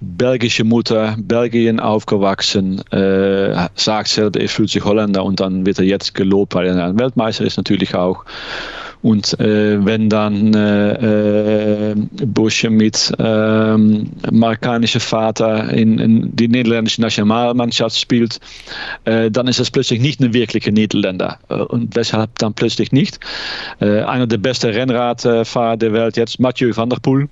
belgische 0.00 0.64
Mutter, 0.64 1.16
Belgien 1.18 1.80
aufgewachsen, 1.80 2.80
äh, 2.92 3.68
sagt 3.74 4.08
selber, 4.08 4.40
er 4.40 4.48
fühlt 4.48 4.70
sich 4.70 4.84
Holländer 4.84 5.24
und 5.24 5.40
dann 5.40 5.66
wird 5.66 5.78
er 5.78 5.84
jetzt 5.84 6.14
gelobt, 6.14 6.54
weil 6.54 6.66
er 6.68 6.84
ein 6.84 6.98
Weltmeister 6.98 7.44
ist 7.44 7.56
natürlich 7.56 7.94
auch. 7.94 8.24
Und 9.02 9.38
äh, 9.38 9.84
wenn 9.84 10.08
dann 10.08 10.54
äh, 10.54 11.90
äh 11.90 11.94
Bush 11.94 12.64
mit 12.64 13.12
ähm, 13.18 14.10
Vater 14.98 15.72
in, 15.72 15.98
in, 15.98 16.36
die 16.36 16.48
niederländische 16.48 17.00
Nationalmannschaft 17.00 17.96
spielt, 17.98 18.40
äh, 19.04 19.30
dann 19.30 19.46
ist 19.46 19.60
es 19.60 19.70
plötzlich 19.70 20.00
nicht 20.00 20.20
ein 20.20 20.32
wirklicher 20.32 20.72
Niederländer. 20.72 21.38
Äh, 21.48 21.54
und 21.54 21.94
weshalb 21.94 22.38
dann 22.38 22.54
plötzlich 22.54 22.90
nicht? 22.90 23.20
Äh, 23.80 24.02
einer 24.02 24.26
der 24.26 24.38
besten 24.38 24.70
Rennradfahrer 24.70 25.76
der 25.76 25.92
Welt 25.92 26.16
jetzt, 26.16 26.40
Mathieu 26.40 26.76
van 26.76 26.90
der 26.90 26.98
Poel. 26.98 27.28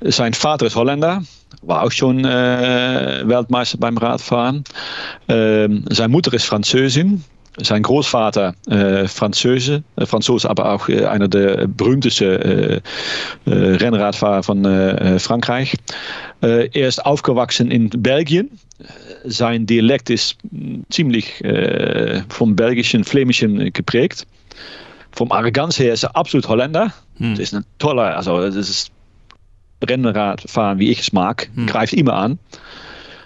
sein 0.00 0.32
Vater 0.32 0.66
ist 0.66 0.74
Holländer, 0.74 1.22
war 1.62 1.82
auch 1.82 1.92
schon 1.92 2.24
äh, 2.24 3.22
Weltmeister 3.24 3.78
beim 3.78 3.98
Radfahren. 3.98 4.64
Ähm, 5.28 5.84
seine 5.90 6.08
Mutter 6.08 6.32
ist 6.32 6.44
Französin, 6.44 7.22
sein 7.62 7.82
Großvater 7.82 8.54
äh, 8.68 9.06
Franzose, 9.06 9.82
äh, 9.96 10.06
Franzose, 10.06 10.48
aber 10.48 10.72
auch 10.72 10.88
äh, 10.88 11.04
einer 11.04 11.28
der 11.28 11.66
berühmtesten 11.66 12.80
Rennradfahrer 13.46 14.42
von 14.42 15.18
Frankreich. 15.18 15.74
er 16.40 16.74
ist 16.74 17.04
aufgewachsen 17.04 17.70
in 17.70 17.90
Belgien. 17.90 18.50
Sein 19.24 19.66
Dialekt 19.66 20.10
ist 20.10 20.36
ziemlich 20.90 21.42
vom 22.28 22.56
belgischen, 22.56 23.04
flämischen 23.04 23.72
geprägt. 23.72 24.26
Vom 25.12 25.32
Arroganz 25.32 25.78
her 25.78 25.92
ist 25.92 26.04
er 26.04 26.16
absolut 26.16 26.48
Holländer. 26.48 26.92
Hm. 27.16 27.32
Das 27.32 27.40
ist 27.40 27.54
ein 27.54 27.64
toller, 27.78 28.16
also 28.16 28.40
das 28.40 28.56
ist 28.56 28.90
Rennradfahren, 29.84 30.78
wie 30.78 30.90
ich 30.90 31.00
es 31.00 31.12
mag, 31.12 31.48
hm. 31.54 31.66
greift 31.66 31.92
immer 31.92 32.14
an. 32.14 32.38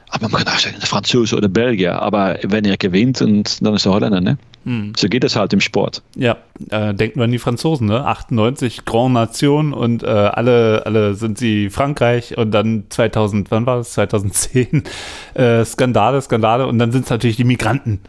Aber 0.09 0.28
man 0.28 0.44
kann 0.44 0.55
auch 0.55 0.59
sagen, 0.59 0.76
Franzose 0.80 1.36
oder 1.36 1.48
Belgier. 1.48 2.00
Aber 2.00 2.38
wenn 2.42 2.64
er 2.64 2.76
gewinnt, 2.76 3.20
und 3.22 3.64
dann 3.64 3.74
ist 3.74 3.86
er 3.86 3.92
Holländer, 3.92 4.20
ne? 4.20 4.38
Hm. 4.64 4.92
So 4.96 5.09
geht 5.09 5.24
es 5.24 5.36
halt 5.36 5.52
im 5.52 5.61
Sport. 5.61 6.02
Ja, 6.16 6.38
äh, 6.70 6.94
denken 6.94 7.20
wir 7.20 7.24
an 7.24 7.32
die 7.32 7.38
Franzosen, 7.38 7.86
ne? 7.86 8.05
98 8.05 8.84
Grand 8.84 9.12
Nation 9.14 9.72
und 9.72 10.02
äh, 10.02 10.07
alle, 10.07 10.86
alle 10.86 11.14
sind 11.14 11.38
sie 11.38 11.68
Frankreich 11.68 12.38
und 12.38 12.50
dann 12.52 12.84
2000, 12.88 13.50
wann 13.50 13.66
war 13.66 13.78
das? 13.78 13.92
2010 13.92 14.84
äh, 15.34 15.64
Skandale, 15.64 16.20
Skandale 16.22 16.66
und 16.66 16.78
dann 16.78 16.92
sind 16.92 17.05
es 17.05 17.11
natürlich 17.11 17.36
die 17.36 17.44
Migranten, 17.44 18.00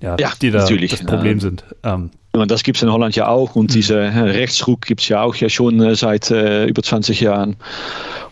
ja, 0.00 0.16
ja 0.18 0.32
die 0.40 0.50
da 0.50 0.60
natürlich. 0.60 0.92
das 0.92 1.04
Problem 1.04 1.40
sind. 1.40 1.64
Ähm, 1.82 2.10
und 2.40 2.50
das 2.50 2.64
gibt 2.64 2.76
es 2.76 2.82
in 2.82 2.90
Holland 2.90 3.14
ja 3.16 3.28
auch. 3.28 3.54
Und 3.54 3.70
hm. 3.70 3.74
diese 3.74 3.96
Rechtsruck 4.00 4.82
gibt 4.82 5.00
es 5.02 5.08
ja 5.08 5.22
auch 5.22 5.36
ja 5.36 5.48
schon 5.48 5.80
äh, 5.80 5.94
seit 5.94 6.30
äh, 6.30 6.66
über 6.66 6.82
20 6.82 7.20
Jahren. 7.20 7.56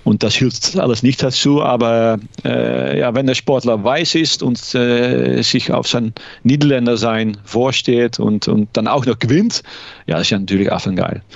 Und 0.04 0.24
das 0.24 0.34
hilft 0.34 0.76
alles 0.76 1.02
nicht 1.02 1.22
dazu. 1.22 1.62
Aber 1.62 2.18
äh, 2.44 2.98
ja, 2.98 3.14
wenn 3.14 3.26
der 3.26 3.34
Sportler 3.34 3.82
weiß 3.82 4.16
ist 4.16 4.42
und 4.42 4.58
äh, 4.74 5.42
sich 5.42 5.72
auf 5.72 5.86
sein 5.86 6.12
Niederländer 6.42 6.96
sein 6.96 7.36
vorsteht 7.44 8.18
und, 8.18 8.48
und 8.48 8.68
dann 8.72 8.88
auch 8.88 9.06
noch 9.06 9.18
gewinnt, 9.18 9.62
ja, 10.06 10.16
das 10.16 10.22
ist 10.26 10.30
ja 10.30 10.38
natürlich 10.38 10.72
affengeil. 10.72 11.22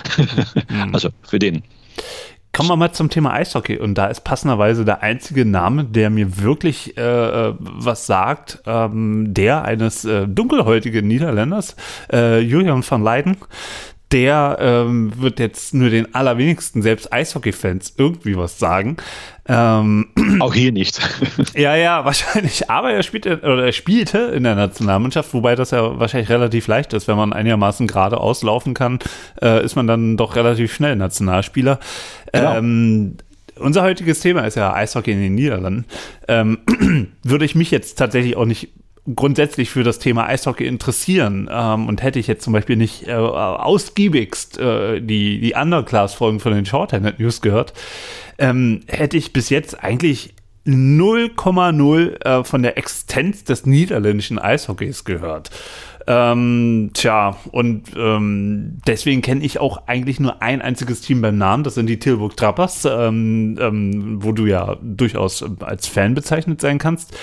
Mhm. 0.69 0.93
also 0.93 1.09
für 1.23 1.39
den. 1.39 1.63
Kommen 2.57 2.69
wir 2.69 2.75
mal 2.75 2.91
zum 2.91 3.11
Thema 3.11 3.33
Eishockey. 3.33 3.77
Und 3.77 3.99
da 3.99 4.07
ist 4.07 4.21
passenderweise 4.21 4.83
der 4.83 5.03
einzige 5.03 5.45
Name, 5.45 5.83
der 5.83 6.09
mir 6.09 6.41
wirklich 6.41 6.97
äh, 6.97 7.53
was 7.59 8.07
sagt, 8.07 8.63
ähm, 8.65 9.31
der 9.31 9.63
eines 9.63 10.05
äh, 10.05 10.27
dunkelhäutigen 10.27 11.07
Niederländers, 11.07 11.75
äh, 12.11 12.39
Julian 12.39 12.83
van 12.89 13.03
Leiden, 13.03 13.37
der 14.11 14.57
ähm, 14.61 15.11
wird 15.17 15.39
jetzt 15.39 15.73
nur 15.73 15.89
den 15.89 16.15
allerwenigsten, 16.15 16.81
selbst 16.81 17.11
Eishockey-Fans, 17.11 17.95
irgendwie 17.97 18.37
was 18.37 18.57
sagen. 18.57 18.97
Ähm, 19.49 20.07
Auch 20.39 20.53
hier 20.53 20.71
nicht. 20.71 20.99
ja, 21.55 21.75
ja, 21.75 22.05
wahrscheinlich. 22.05 22.69
Aber 22.69 22.91
er 22.91 23.03
spielte, 23.03 23.39
oder 23.39 23.65
er 23.65 23.73
spielte 23.73 24.19
in 24.19 24.43
der 24.43 24.55
Nationalmannschaft, 24.55 25.33
wobei 25.33 25.55
das 25.55 25.71
ja 25.71 25.99
wahrscheinlich 25.99 26.29
relativ 26.29 26.67
leicht 26.67 26.93
ist. 26.93 27.07
Wenn 27.07 27.17
man 27.17 27.33
einigermaßen 27.33 27.85
gerade 27.85 28.19
auslaufen 28.19 28.73
kann, 28.73 28.99
äh, 29.41 29.63
ist 29.63 29.75
man 29.75 29.87
dann 29.87 30.15
doch 30.15 30.35
relativ 30.35 30.73
schnell 30.73 30.95
Nationalspieler. 30.95 31.79
Genau. 32.31 32.57
Ähm, 32.57 33.17
unser 33.59 33.81
heutiges 33.81 34.19
Thema 34.21 34.41
ist 34.41 34.55
ja 34.55 34.73
Eishockey 34.73 35.11
in 35.11 35.21
den 35.21 35.35
Niederlanden. 35.35 35.85
Ähm, 36.27 36.59
würde 37.23 37.45
ich 37.45 37.55
mich 37.55 37.71
jetzt 37.71 37.97
tatsächlich 37.97 38.37
auch 38.37 38.45
nicht 38.45 38.69
grundsätzlich 39.15 39.69
für 39.69 39.83
das 39.83 39.99
Thema 39.99 40.27
Eishockey 40.27 40.65
interessieren 40.65 41.49
ähm, 41.51 41.87
und 41.87 42.03
hätte 42.03 42.19
ich 42.19 42.27
jetzt 42.27 42.43
zum 42.43 42.53
Beispiel 42.53 42.75
nicht 42.75 43.07
äh, 43.07 43.13
ausgiebigst 43.13 44.57
äh, 44.57 45.01
die, 45.01 45.39
die 45.39 45.53
Underclass-Folgen 45.53 46.39
von 46.39 46.53
den 46.53 46.65
Shorthanded 46.65 47.19
News 47.19 47.41
gehört, 47.41 47.73
ähm, 48.37 48.81
hätte 48.87 49.17
ich 49.17 49.33
bis 49.33 49.49
jetzt 49.49 49.81
eigentlich 49.81 50.33
0,0 50.65 52.25
äh, 52.25 52.43
von 52.43 52.61
der 52.61 52.77
Existenz 52.77 53.45
des 53.45 53.65
niederländischen 53.65 54.37
Eishockeys 54.37 55.05
gehört. 55.05 55.49
Ähm, 56.09 56.91
tja, 56.93 57.35
und 57.51 57.91
ähm, 57.97 58.77
deswegen 58.87 59.21
kenne 59.21 59.43
ich 59.43 59.59
auch 59.59 59.87
eigentlich 59.87 60.21
nur 60.21 60.41
ein 60.41 60.61
einziges 60.61 61.01
Team 61.01 61.21
beim 61.21 61.37
Namen, 61.37 61.65
das 61.65 61.75
sind 61.75 61.87
die 61.87 61.99
Tilburg 61.99 62.37
Trappers, 62.37 62.85
ähm, 62.85 63.57
ähm, 63.59 64.23
wo 64.23 64.31
du 64.31 64.45
ja 64.45 64.77
durchaus 64.81 65.43
als 65.59 65.87
Fan 65.87 66.15
bezeichnet 66.15 66.61
sein 66.61 66.77
kannst, 66.77 67.13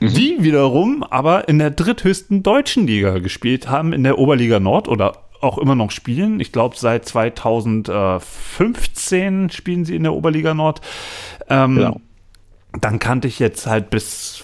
mhm. 0.00 0.14
die 0.14 0.38
wiederum 0.40 1.02
aber 1.02 1.48
in 1.48 1.58
der 1.58 1.70
dritthöchsten 1.70 2.42
deutschen 2.42 2.86
Liga 2.86 3.18
gespielt 3.18 3.68
haben, 3.68 3.92
in 3.92 4.04
der 4.04 4.18
Oberliga 4.18 4.58
Nord 4.58 4.88
oder 4.88 5.18
auch 5.42 5.58
immer 5.58 5.74
noch 5.74 5.90
spielen. 5.90 6.40
Ich 6.40 6.50
glaube, 6.50 6.76
seit 6.78 7.04
2015 7.06 9.50
spielen 9.50 9.84
sie 9.84 9.96
in 9.96 10.04
der 10.04 10.14
Oberliga 10.14 10.54
Nord. 10.54 10.80
Ähm, 11.48 11.76
genau. 11.76 12.00
Dann 12.80 13.00
kannte 13.00 13.28
ich 13.28 13.38
jetzt 13.38 13.66
halt 13.66 13.90
bis 13.90 14.42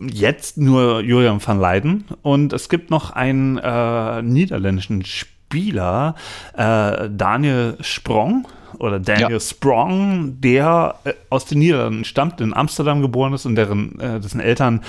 jetzt 0.00 0.58
nur 0.58 1.00
Julian 1.00 1.40
van 1.44 1.58
Leiden 1.58 2.04
und 2.22 2.52
es 2.52 2.68
gibt 2.68 2.90
noch 2.90 3.10
einen 3.10 3.58
äh, 3.58 4.22
niederländischen 4.22 5.04
Spieler, 5.04 6.14
äh, 6.54 7.08
Daniel 7.10 7.76
Sprong 7.80 8.46
oder 8.78 9.00
Daniel 9.00 9.32
ja. 9.32 9.40
Sprong, 9.40 10.40
der 10.40 10.96
äh, 11.04 11.14
aus 11.30 11.46
den 11.46 11.58
Niederlanden 11.58 12.04
stammt, 12.04 12.40
in 12.40 12.54
Amsterdam 12.54 13.02
geboren 13.02 13.32
ist 13.32 13.46
und 13.46 13.56
deren 13.56 13.98
äh, 13.98 14.20
dessen 14.20 14.40
Eltern 14.40 14.82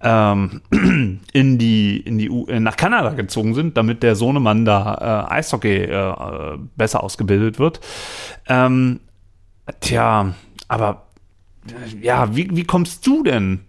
ähm, 0.00 0.62
in 1.32 1.58
die 1.58 1.98
in 1.98 2.18
die 2.18 2.30
U 2.30 2.46
äh, 2.46 2.60
nach 2.60 2.76
Kanada 2.76 3.10
gezogen 3.10 3.54
sind, 3.54 3.76
damit 3.76 4.02
der 4.02 4.16
Sohnemann 4.16 4.64
da 4.64 5.26
äh, 5.30 5.34
Eishockey 5.34 5.88
besser 6.76 7.02
ausgebildet 7.02 7.58
wird. 7.58 7.80
Ähm, 8.48 9.00
tja, 9.80 10.34
aber 10.68 11.08
ja, 12.00 12.34
wie, 12.34 12.48
wie 12.56 12.64
kommst 12.64 13.06
du 13.06 13.22
denn 13.22 13.60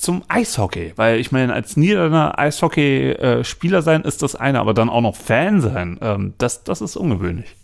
zum 0.00 0.22
Eishockey? 0.28 0.92
Weil 0.96 1.18
ich 1.20 1.32
meine, 1.32 1.52
als 1.52 1.76
Niederländer 1.76 2.38
Eishockey-Spieler 2.38 3.82
sein 3.82 4.02
ist 4.02 4.22
das 4.22 4.34
eine, 4.34 4.60
aber 4.60 4.74
dann 4.74 4.88
auch 4.88 5.00
noch 5.00 5.16
Fan 5.16 5.60
sein, 5.60 5.98
ähm, 6.00 6.34
das, 6.38 6.64
das 6.64 6.80
ist 6.80 6.96
ungewöhnlich. 6.96 7.54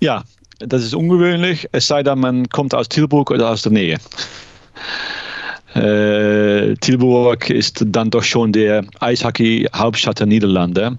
Ja, 0.00 0.24
das 0.58 0.82
ist 0.82 0.94
ungewöhnlich, 0.94 1.68
es 1.72 1.86
sei 1.86 2.02
denn, 2.02 2.18
man 2.18 2.48
kommt 2.48 2.74
aus 2.74 2.88
Tilburg 2.88 3.30
oder 3.30 3.50
aus 3.50 3.62
der 3.62 3.72
Nähe. 3.72 3.98
Äh, 5.74 6.74
Tilburg 6.76 7.50
ist 7.50 7.84
dann 7.86 8.10
doch 8.10 8.24
schon 8.24 8.52
der 8.52 8.84
Eishockey-Hauptstadt 9.00 10.18
der 10.20 10.26
Niederlande. 10.26 10.98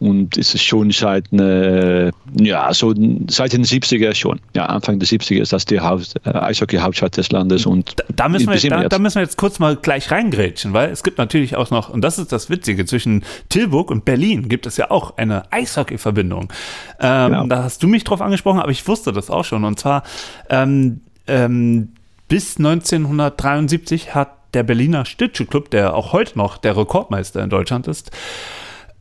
Und 0.00 0.38
es 0.38 0.54
ist 0.54 0.62
schon 0.62 0.92
seit, 0.92 1.32
äh, 1.32 2.12
ja, 2.34 2.72
so 2.72 2.94
seit 3.28 3.52
den 3.52 3.64
70er 3.64 4.14
schon. 4.14 4.38
Ja, 4.54 4.66
Anfang 4.66 5.00
der 5.00 5.08
70er 5.08 5.40
ist 5.40 5.52
das 5.52 5.64
die 5.64 5.80
Haupt, 5.80 6.14
äh, 6.24 6.30
Eishockey-Hauptstadt 6.30 7.16
des 7.16 7.32
Landes. 7.32 7.66
Und 7.66 7.94
da, 7.96 8.04
da, 8.14 8.28
müssen 8.28 8.48
wir, 8.48 8.70
da, 8.70 8.88
da, 8.88 8.98
müssen 8.98 9.16
wir 9.16 9.22
jetzt 9.22 9.36
kurz 9.36 9.58
mal 9.58 9.74
gleich 9.74 10.10
reingrätschen, 10.12 10.72
weil 10.72 10.90
es 10.90 11.02
gibt 11.02 11.18
natürlich 11.18 11.56
auch 11.56 11.70
noch, 11.70 11.88
und 11.88 12.02
das 12.02 12.18
ist 12.18 12.30
das 12.30 12.48
Witzige, 12.48 12.86
zwischen 12.86 13.24
Tilburg 13.48 13.90
und 13.90 14.04
Berlin 14.04 14.48
gibt 14.48 14.66
es 14.66 14.76
ja 14.76 14.90
auch 14.90 15.16
eine 15.16 15.50
Eishockey-Verbindung. 15.50 16.52
Ähm, 17.00 17.32
genau. 17.32 17.46
Da 17.46 17.64
hast 17.64 17.82
du 17.82 17.88
mich 17.88 18.04
drauf 18.04 18.20
angesprochen, 18.20 18.60
aber 18.60 18.70
ich 18.70 18.86
wusste 18.86 19.12
das 19.12 19.30
auch 19.30 19.44
schon. 19.44 19.64
Und 19.64 19.80
zwar 19.80 20.04
ähm, 20.48 21.00
ähm, 21.26 21.88
bis 22.28 22.56
1973 22.58 24.14
hat 24.14 24.30
der 24.54 24.62
Berliner 24.62 25.04
Stitsche 25.04 25.46
Club, 25.46 25.70
der 25.70 25.94
auch 25.94 26.12
heute 26.12 26.38
noch 26.38 26.56
der 26.56 26.76
Rekordmeister 26.76 27.42
in 27.42 27.50
Deutschland 27.50 27.86
ist, 27.86 28.10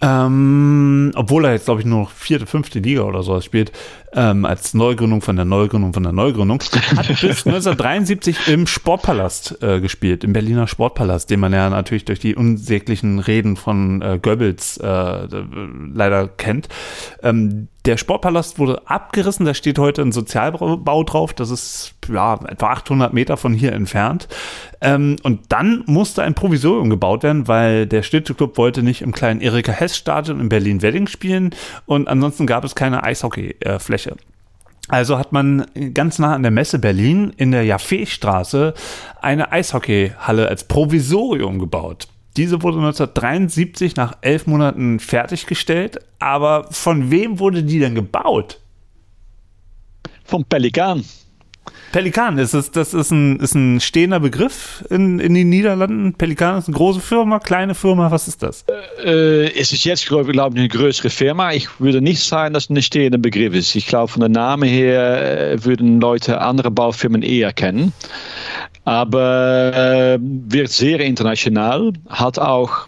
ähm, 0.02 1.12
obwohl 1.16 1.46
er 1.46 1.54
jetzt, 1.54 1.66
glaube 1.66 1.82
ich, 1.82 1.88
nur 1.88 2.02
noch 2.02 2.12
vierte, 2.12 2.46
fünfte 2.46 2.80
Liga 2.80 3.02
oder 3.02 3.24
sowas 3.24 3.46
spielt, 3.46 3.72
ähm, 4.14 4.46
als 4.46 4.74
Neugründung 4.74 5.22
von 5.22 5.36
der 5.36 5.46
Neugründung 5.46 5.94
von 5.94 6.04
der 6.04 6.12
Neugründung, 6.12 6.60
hat 6.96 7.08
bis 7.08 7.46
1973 7.46 8.48
im 8.48 8.68
Sportpalast 8.68 9.62
äh, 9.62 9.80
gespielt, 9.80 10.24
im 10.24 10.34
Berliner 10.34 10.68
Sportpalast, 10.68 11.30
den 11.30 11.40
man 11.40 11.54
ja 11.54 11.70
natürlich 11.70 12.06
durch 12.06 12.20
die 12.20 12.36
unsäglichen 12.36 13.20
Reden 13.20 13.56
von 13.56 14.02
äh, 14.02 14.20
Goebbels 14.22 14.78
äh, 14.78 15.28
leider 15.94 16.28
kennt. 16.28 16.70
Ähm, 17.22 17.68
der 17.86 17.96
Sportpalast 17.96 18.60
wurde 18.60 18.82
abgerissen, 18.86 19.46
da 19.46 19.54
steht 19.54 19.80
heute 19.80 20.02
ein 20.02 20.12
Sozialbau 20.12 21.04
drauf, 21.04 21.34
das 21.34 21.50
ist 21.50 21.94
ja, 22.10 22.38
etwa 22.48 22.68
800 22.68 23.14
Meter 23.14 23.38
von 23.38 23.54
hier 23.54 23.74
entfernt. 23.74 24.28
Ähm, 24.82 25.16
und 25.24 25.52
dann 25.54 25.84
musste 25.88 26.22
ein 26.24 26.36
Provisorium 26.36 26.90
gebaut 26.90 27.24
werden, 27.24 27.48
weil 27.48 27.88
der 27.88 28.04
Städteclub 28.04 28.58
wollte 28.58 28.84
nicht 28.84 29.02
im 29.02 29.12
kleinen 29.12 29.42
Erika 29.42 29.72
Hess 29.72 29.98
Stadion 29.98 30.40
in 30.40 30.50
Berlin-Wedding 30.50 31.08
spielen 31.08 31.56
und 31.86 32.08
ansonsten 32.08 32.46
gab 32.46 32.64
es 32.64 32.76
keine 32.76 33.04
Eishockeyfläche. 33.04 34.07
Also 34.90 35.18
hat 35.18 35.34
man 35.34 35.66
ganz 35.94 36.18
nah 36.18 36.34
an 36.34 36.44
der 36.44 36.52
Messe 36.52 36.80
Berlin 36.80 37.34
in 37.36 37.52
der 37.52 37.64
Jaffe-Straße 37.64 38.74
eine 39.22 39.52
Eishockeyhalle 39.52 40.48
als 40.48 40.64
Provisorium 40.64 41.60
gebaut. 41.60 42.08
Diese 42.38 42.62
wurde 42.62 42.78
1973 42.78 43.96
nach 43.96 44.18
elf 44.22 44.48
Monaten 44.48 45.00
fertiggestellt. 45.00 46.00
Aber 46.20 46.68
von 46.72 47.12
wem 47.12 47.40
wurde 47.40 47.64
die 47.64 47.80
denn 47.80 47.96
gebaut? 47.96 48.60
Vom 50.24 50.46
Pelikan. 50.46 51.04
Pelikan, 51.92 52.38
ist 52.38 52.54
es, 52.54 52.72
das 52.72 52.94
ist 52.94 53.12
ein, 53.12 53.40
ist 53.40 53.56
ein 53.56 53.80
stehender 53.80 54.20
Begriff 54.20 54.84
in, 54.90 55.20
in 55.20 55.34
den 55.34 55.50
Niederlanden. 55.50 56.14
Pelikan 56.14 56.58
ist 56.58 56.68
eine 56.68 56.76
große 56.78 57.00
Firma, 57.00 57.40
kleine 57.40 57.76
Firma, 57.76 58.12
was 58.12 58.28
ist 58.28 58.44
das? 58.44 58.66
Äh, 59.04 59.52
es 59.60 59.72
ist 59.72 59.84
jetzt, 59.86 60.06
glaube 60.08 60.32
ich, 60.32 60.40
eine 60.40 60.68
größere 60.68 61.10
Firma. 61.10 61.54
Ich 61.54 61.68
würde 61.80 62.02
nicht 62.02 62.24
sagen, 62.24 62.54
dass 62.54 62.66
es 62.66 62.70
ein 62.70 62.82
stehender 62.82 63.18
Begriff 63.18 63.54
ist. 63.54 63.76
Ich 63.76 63.88
glaube, 63.88 64.10
von 64.10 64.20
der 64.20 64.30
Name 64.30 64.66
her 64.66 65.52
äh, 65.52 65.66
würden 65.66 66.00
Leute 66.00 66.42
andere 66.42 66.72
Baufirmen 66.72 67.22
eher 67.22 67.54
kennen. 67.54 67.94
Aber 68.86 69.74
äh, 69.76 70.20
wird 70.22 70.70
sehr 70.70 71.00
international, 71.02 71.94
hat 72.08 72.40
auch 72.40 72.88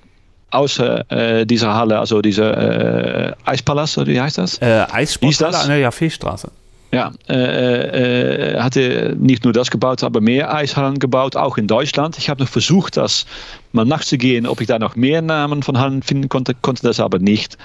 außer 0.51 1.11
äh, 1.11 1.45
dieser 1.45 1.73
Halle, 1.73 1.99
also 1.99 2.21
dieser 2.21 3.29
äh, 3.29 3.33
Eispalast, 3.45 4.05
wie 4.07 4.19
heißt 4.19 4.37
das? 4.37 4.57
Äh, 4.59 4.85
Eissporthalle 4.91 5.57
an 5.57 5.67
der 5.69 5.79
Jaffe-Straße. 5.79 6.51
Ja, 6.91 7.11
äh, 7.27 8.55
äh, 8.55 8.59
hatte 8.59 9.15
nicht 9.19 9.43
nur 9.43 9.53
das 9.53 9.69
gebaut, 9.69 10.03
aber 10.03 10.21
mehr 10.21 10.51
Eishallen 10.51 10.97
gebaut, 10.97 11.35
auch 11.35 11.57
in 11.57 11.67
Deutschland. 11.67 12.17
Ich 12.17 12.29
habe 12.29 12.41
noch 12.41 12.49
versucht, 12.49 12.97
das 12.97 13.27
mal 13.73 13.85
nachzugehen, 13.85 14.47
ob 14.47 14.59
ich 14.59 14.67
da 14.67 14.79
noch 14.79 14.95
mehr 14.95 15.21
Namen 15.21 15.61
von 15.61 15.77
Hallen 15.77 16.01
finden 16.01 16.29
konnte, 16.29 16.55
konnte 16.55 16.81
das 16.81 16.99
aber 16.99 17.19
nicht. 17.19 17.59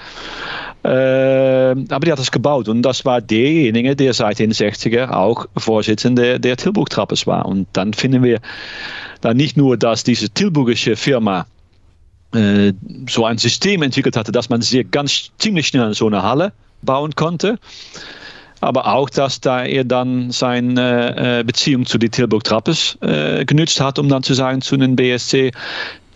Äh, 0.83 0.89
aber 0.89 2.05
die 2.05 2.11
hat 2.11 2.19
das 2.19 2.31
gebaut 2.31 2.69
und 2.69 2.83
das 2.83 3.03
war 3.03 3.19
derjenige, 3.19 3.95
der 3.95 4.13
seit 4.13 4.37
den 4.37 4.53
60er 4.53 5.09
auch 5.09 5.47
Vorsitzender 5.57 6.37
der 6.37 6.55
Tilburg 6.55 6.91
Trappers 6.91 7.25
war. 7.25 7.47
Und 7.47 7.67
dann 7.73 7.93
finden 7.93 8.21
wir 8.21 8.39
da 9.21 9.33
nicht 9.33 9.57
nur, 9.57 9.75
dass 9.75 10.03
diese 10.03 10.29
Tilburgische 10.29 10.95
Firma 10.95 11.47
äh, 12.35 12.73
so 13.09 13.25
ein 13.25 13.39
System 13.39 13.81
entwickelt 13.81 14.15
hatte, 14.15 14.31
dass 14.31 14.49
man 14.49 14.61
sehr 14.61 14.83
ganz 14.83 15.31
ziemlich 15.39 15.65
schnell 15.65 15.95
so 15.95 16.05
eine 16.05 16.21
Halle 16.21 16.53
bauen 16.83 17.15
konnte 17.15 17.57
aber 18.61 18.87
auch, 18.87 19.09
dass 19.09 19.41
da 19.41 19.63
er 19.63 19.83
dann 19.83 20.31
seine 20.31 21.39
äh, 21.39 21.43
Beziehung 21.43 21.85
zu 21.85 21.97
den 21.97 22.11
Tilburg 22.11 22.43
Trappes 22.43 22.97
äh, 23.01 23.45
genutzt 23.45 23.79
hat, 23.79 23.99
um 23.99 24.09
dann 24.09 24.23
zu 24.23 24.33
sagen 24.33 24.61
zu 24.61 24.77
den 24.77 24.95
BSC, 24.95 25.51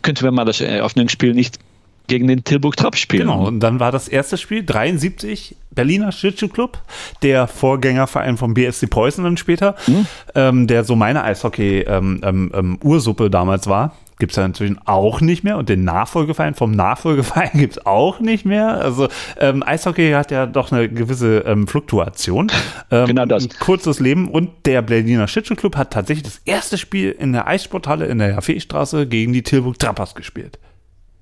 könnten 0.02 0.24
wir 0.24 0.32
mal 0.32 0.46
das 0.46 0.62
Eröffnungsspiel 0.62 1.34
nicht 1.34 1.60
gegen 2.08 2.28
den 2.28 2.44
Tilburg 2.44 2.76
Trapp 2.76 2.98
spielen. 2.98 3.28
Genau, 3.28 3.48
und 3.48 3.62
dann 3.62 3.80
war 3.80 3.92
das 3.92 4.10
erste 4.10 4.38
Spiel 4.38 4.66
73 4.66 5.56
Berliner 5.72 6.12
Schlittschuh 6.12 6.50
Club, 6.50 6.80
der 7.22 7.48
Vorgängerverein 7.48 8.36
vom 8.36 8.54
BSC 8.54 8.88
Preußen 8.88 9.24
dann 9.24 9.38
später, 9.38 9.76
mhm. 9.88 10.06
ähm, 10.36 10.68
der 10.68 10.84
so 10.84 10.96
meine 10.96 11.24
Eishockey-Ursuppe 11.24 13.24
ähm, 13.24 13.28
ähm, 13.28 13.32
damals 13.32 13.68
war 13.68 13.94
gibt 14.20 14.34
es 14.34 14.36
ja 14.36 14.46
inzwischen 14.46 14.80
auch 14.86 15.22
nicht 15.22 15.44
mehr 15.44 15.58
und 15.58 15.70
den 15.70 15.84
Nachfolgeverein 15.86 16.54
vom 16.54 16.72
Nachfolgeverein 16.72 17.52
gibt 17.54 17.78
es 17.78 17.86
auch 17.86 18.20
nicht 18.20 18.46
mehr. 18.46 18.80
Also 18.82 19.08
ähm, 19.40 19.64
Eishockey 19.64 20.12
hat 20.12 20.30
ja 20.30 20.46
doch 20.46 20.72
eine 20.72 20.90
gewisse 20.90 21.40
ähm, 21.40 21.68
Fluktuation. 21.68 22.52
Ähm, 22.92 23.08
genau 23.08 23.26
das. 23.26 23.46
Ein 23.46 23.50
kurzes 23.60 24.00
Leben 24.00 24.30
und 24.30 24.52
der 24.66 24.82
Berliner 24.82 25.28
Schlittschuhclub 25.28 25.78
hat 25.78 25.92
tatsächlich 25.92 26.24
das 26.24 26.42
erste 26.46 26.78
Spiel 26.78 27.12
in 27.12 27.32
der 27.34 27.48
Eissporthalle 27.48 28.06
in 28.06 28.20
der 28.20 28.30
Jaffe-Straße 28.30 29.08
gegen 29.08 29.32
die 29.32 29.44
Tilburg 29.44 29.80
Trappers 29.80 30.16
gespielt. 30.16 30.60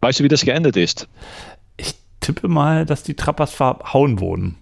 Weißt 0.01 0.19
du, 0.19 0.23
wie 0.23 0.29
das 0.29 0.41
geendet 0.43 0.75
ist? 0.75 1.07
Ich 1.77 1.95
tippe 2.19 2.47
mal, 2.47 2.85
dass 2.85 3.03
die 3.03 3.13
Trappers 3.13 3.53
verhauen 3.53 4.19
wurden. 4.19 4.57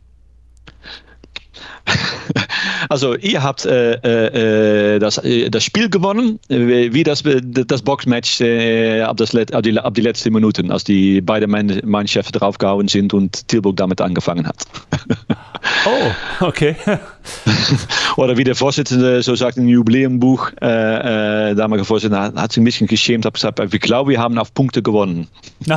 Also 2.90 3.16
ihr 3.16 3.44
habt 3.44 3.66
äh, 3.66 4.96
äh, 4.96 5.00
das, 5.00 5.18
äh, 5.20 5.50
das 5.50 5.64
Spiel 5.64 5.90
gewonnen, 5.90 6.40
äh, 6.50 6.94
wie 6.94 7.04
das, 7.04 7.24
das 7.24 7.82
Boxmatch 7.82 8.42
äh, 8.42 9.02
ab, 9.02 9.18
das, 9.18 9.36
ab, 9.36 9.64
die, 9.64 9.78
ab 9.78 9.94
die 9.94 10.02
letzten 10.02 10.34
Minuten, 10.34 10.72
als 10.72 10.84
die 10.84 11.22
beiden 11.22 11.52
Mannschaften 11.86 12.34
draufgehauen 12.34 12.88
sind 12.88 13.14
und 13.14 13.48
Tilburg 13.48 13.78
damit 13.78 14.02
angefangen 14.02 14.48
hat. 14.48 14.58
Oh, 15.88 16.46
okay. 16.46 16.76
Oder 18.18 18.38
wie 18.38 18.44
der 18.44 18.56
Vorsitzende 18.56 19.22
so 19.24 19.36
sagt 19.36 19.58
im 19.58 19.68
Jubiläumbuch, 19.68 20.52
äh, 20.62 21.52
äh, 21.52 21.56
damalige 21.56 21.86
Vorsitzende, 21.86 22.40
hat, 22.40 22.52
sich 22.52 22.62
ein 22.62 22.66
bisschen 22.66 22.88
geschämt, 22.88 23.26
hat 23.26 23.34
gesagt, 23.34 23.60
ich 23.60 23.82
glaube, 23.82 24.12
wir 24.12 24.20
haben 24.20 24.38
auf 24.38 24.54
Punkte 24.54 24.84
gewonnen. 24.84 25.28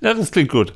Ja, 0.00 0.14
das 0.14 0.30
klingt 0.30 0.50
gut. 0.50 0.72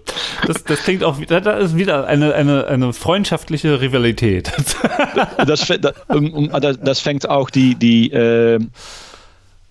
Das, 0.46 0.64
das 0.64 0.82
klingt 0.82 1.04
auch, 1.04 1.18
da 1.20 1.52
ist 1.58 1.76
wieder 1.76 2.06
eine, 2.06 2.34
eine, 2.34 2.66
eine 2.66 2.92
freundschaftliche 2.92 3.80
Rivalität. 3.80 4.50
das, 5.46 5.66
das, 5.66 6.78
das 6.82 7.00
fängt 7.00 7.28
auch 7.28 7.50
die, 7.50 7.74
die, 7.74 8.10
äh, 8.12 8.58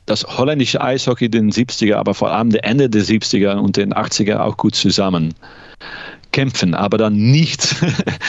das 0.05 0.25
holländische 0.25 0.81
Eishockey 0.81 1.25
in 1.25 1.31
den 1.31 1.51
70er, 1.51 1.95
aber 1.95 2.13
vor 2.13 2.31
allem 2.31 2.51
der 2.51 2.65
Ende 2.65 2.89
der 2.89 3.03
70er 3.03 3.55
und 3.55 3.77
den 3.77 3.93
80er 3.93 4.39
auch 4.39 4.57
gut 4.57 4.75
zusammen 4.75 5.33
kämpfen, 6.31 6.73
aber 6.73 6.97
dann 6.97 7.15
nicht, 7.15 7.75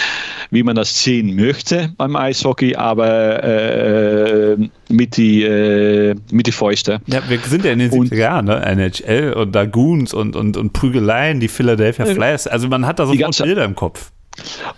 wie 0.50 0.62
man 0.62 0.76
das 0.76 1.02
sehen 1.02 1.36
möchte 1.36 1.92
beim 1.96 2.16
Eishockey, 2.16 2.76
aber 2.76 3.42
äh, 3.42 4.56
mit 4.88 5.16
die 5.16 5.42
äh, 5.42 6.14
mit 6.30 6.46
die 6.46 6.52
Fäuste. 6.52 7.00
Ja, 7.06 7.22
wir 7.28 7.38
sind 7.40 7.64
ja 7.64 7.72
in 7.72 7.78
den 7.78 7.90
70er 7.90 8.16
Jahren, 8.16 8.46
ne? 8.46 8.64
NHL 8.64 9.34
und 9.34 9.52
Dagoons 9.52 10.14
und, 10.14 10.36
und, 10.36 10.56
und 10.56 10.72
Prügeleien, 10.72 11.40
die 11.40 11.48
Philadelphia 11.48 12.06
Flyers. 12.06 12.46
Also 12.46 12.68
man 12.68 12.86
hat 12.86 12.98
da 12.98 13.06
so 13.06 13.12
Bilder 13.12 13.64
im 13.64 13.74
Kopf. 13.74 14.12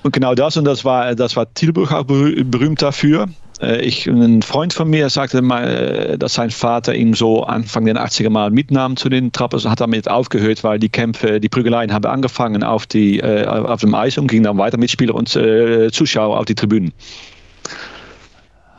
Und 0.02 0.12
genau 0.12 0.34
das, 0.34 0.56
und 0.56 0.64
das 0.64 0.84
war, 0.84 1.14
das 1.14 1.36
war 1.36 1.52
Tilburg 1.54 1.92
auch 1.92 2.04
berühmt 2.04 2.82
dafür. 2.82 3.28
Äh, 3.62 3.80
ich, 3.82 4.06
ein 4.06 4.42
Freund 4.42 4.72
von 4.72 4.90
mir 4.90 5.08
sagte 5.08 5.40
mal, 5.40 5.64
äh, 5.64 6.18
dass 6.18 6.34
sein 6.34 6.50
Vater 6.50 6.94
ihn 6.94 7.14
so 7.14 7.44
Anfang 7.44 7.84
der 7.84 7.94
80er 7.94 8.28
mal 8.28 8.50
mitnahm 8.50 8.96
zu 8.96 9.08
den 9.08 9.32
Trappers, 9.32 9.64
hat 9.66 9.80
damit 9.80 10.08
aufgehört, 10.08 10.64
weil 10.64 10.78
die 10.78 10.88
Kämpfe, 10.88 11.40
die 11.40 11.48
Prügeleien 11.48 11.92
haben 11.92 12.04
angefangen 12.04 12.64
auf, 12.64 12.86
die, 12.86 13.20
äh, 13.20 13.46
auf 13.46 13.80
dem 13.80 13.94
Eis 13.94 14.18
und 14.18 14.26
gingen 14.26 14.44
dann 14.44 14.58
weiter 14.58 14.78
mit 14.78 14.90
Spieler 14.90 15.14
und 15.14 15.34
äh, 15.36 15.90
Zuschauer 15.92 16.38
auf 16.38 16.44
die 16.44 16.54
Tribünen. 16.54 16.92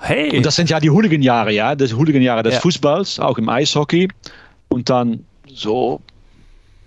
Hey. 0.02 0.36
Und 0.36 0.46
das 0.46 0.58
sind 0.58 0.70
ja 0.70 0.82
die 0.82 0.90
Hooligan-Jahre, 0.90 1.54
ja, 1.54 1.76
das 1.76 1.96
Hooligan-Jahre 1.96 2.44
des 2.44 2.56
ja. 2.56 2.60
Fußballs, 2.60 3.22
auch 3.22 3.38
im 3.38 3.48
Eishockey. 3.48 4.10
Und 4.68 4.90
dann 4.90 5.24
so 5.48 6.02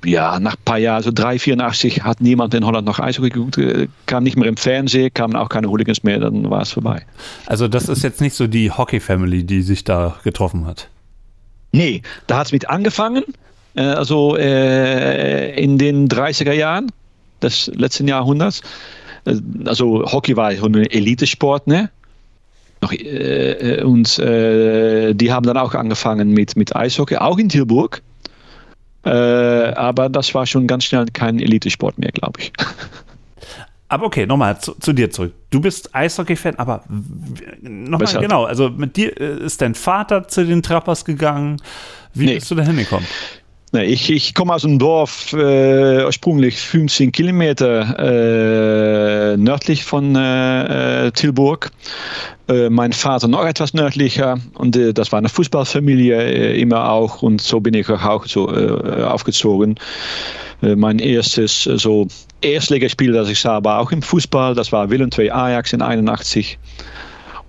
ja, 0.05 0.39
nach 0.41 0.55
ein 0.55 0.63
paar 0.65 0.79
Jahren, 0.79 1.03
so 1.03 1.11
3, 1.13 1.39
84, 1.39 2.05
hat 2.05 2.21
niemand 2.21 2.55
in 2.55 2.65
Holland 2.65 2.87
noch 2.87 3.01
Eishockey 3.01 3.31
geguckt, 3.31 3.59
äh, 3.59 3.89
kam 4.07 4.25
nicht 4.25 4.37
mehr 4.37 4.49
im 4.49 4.57
Fernsehen, 4.57 5.13
kamen 5.13 5.37
auch 5.37 5.49
keine 5.49 5.69
Hooligans 5.69 6.03
mehr, 6.03 6.19
dann 6.19 6.49
war 6.51 6.63
es 6.63 6.73
vorbei. 6.73 7.03
Also 7.47 7.69
das 7.69 7.89
ist 7.89 8.03
jetzt 8.03 8.21
nicht 8.21 8.35
so 8.35 8.47
die 8.47 8.71
Hockey-Family, 8.71 9.45
die 9.45 9.63
sich 9.63 9.85
da 9.85 10.17
getroffen 10.23 10.67
hat? 10.67 10.89
Nee, 11.73 12.03
da 12.27 12.39
hat 12.39 12.47
es 12.47 12.53
mit 12.53 12.69
angefangen, 12.69 13.25
äh, 13.75 13.83
also 13.83 14.37
äh, 14.37 15.61
in 15.61 15.79
den 15.79 16.09
30er 16.09 16.53
Jahren 16.53 16.93
des 17.43 17.71
letzten 17.75 18.09
Jahrhunderts. 18.09 18.63
Also 19.65 20.05
Hockey 20.05 20.37
war 20.37 20.51
ein 20.51 20.75
Elitesport, 20.75 21.67
ne? 21.67 21.91
Noch, 22.81 22.93
äh, 22.93 23.83
und 23.83 24.19
äh, 24.19 25.15
die 25.15 25.33
haben 25.33 25.47
dann 25.47 25.57
auch 25.57 25.75
angefangen 25.75 26.31
mit, 26.31 26.57
mit 26.57 26.77
Eishockey, 26.77 27.17
auch 27.17 27.39
in 27.39 27.49
Tilburg. 27.49 28.03
Äh, 29.07 29.73
aber 29.75 30.09
das 30.09 30.35
war 30.35 30.47
schon 30.47 30.67
ganz 30.67 30.85
schnell 30.85 31.07
kein 31.13 31.39
Elitesport 31.39 31.99
mehr, 31.99 32.11
glaube 32.11 32.41
ich. 32.41 32.53
Aber 33.89 34.07
okay, 34.07 34.27
nochmal 34.27 34.59
zu, 34.59 34.75
zu, 34.75 34.93
dir 34.93 35.13
zurück. 35.13 35.33
Du 35.51 35.61
bist 35.61 35.95
Eishockey-Fan, 35.95 36.57
aber 36.57 36.83
nochmal 37.61 38.21
genau, 38.21 38.45
also 38.45 38.69
mit 38.69 38.97
dir 38.97 39.17
äh, 39.21 39.45
ist 39.45 39.63
dein 39.63 39.77
Vater 39.77 40.27
zu 40.27 40.45
den 40.45 40.61
Trappers 40.61 41.05
gegangen. 41.05 41.63
Wie 42.13 42.27
nee. 42.27 42.35
bist 42.35 42.51
du 42.51 42.57
da 42.57 42.65
hingekommen? 42.65 43.07
Nee, 43.77 43.85
ich, 43.85 44.11
ich 44.11 44.33
komme 44.33 44.55
aus 44.55 44.65
einem 44.65 44.79
Dorf, 44.79 45.35
äh, 45.35 46.03
ursprünglich 46.03 46.59
15 46.59 47.13
Kilometer 47.13 47.99
äh, 47.99 49.37
nördlich 49.37 49.85
von 49.85 50.17
äh, 50.17 51.09
äh 51.09 51.11
Tilburg. 51.11 51.71
Äh, 52.49 52.71
mein 52.71 52.95
Vater 52.95 53.29
noch 53.29 53.45
etwas 53.45 53.75
nördlicher 53.75 54.39
und 54.55 54.77
äh, 54.77 54.95
das 54.95 55.13
war 55.13 55.19
eine 55.19 55.29
Fußballfamilie 55.29 56.55
immer 56.55 56.91
auch 56.91 57.21
und 57.21 57.43
so 57.43 57.61
bin 57.61 57.75
ich 57.75 57.91
auch 57.91 58.25
so 58.25 58.49
aufgezogen. 58.49 59.75
mein 60.63 60.99
erstes 60.99 61.65
so 61.65 62.09
Erstligaspiel, 62.41 63.13
das 63.13 63.29
ich 63.29 63.41
sah, 63.41 63.63
war 63.63 63.81
auch 63.81 63.93
im 63.93 64.01
Fußball. 64.01 64.55
Das 64.55 64.73
war 64.73 64.89
Willem 64.89 65.11
II 65.15 65.31
Ajax 65.31 65.75
in 65.75 65.83
81 65.83 66.59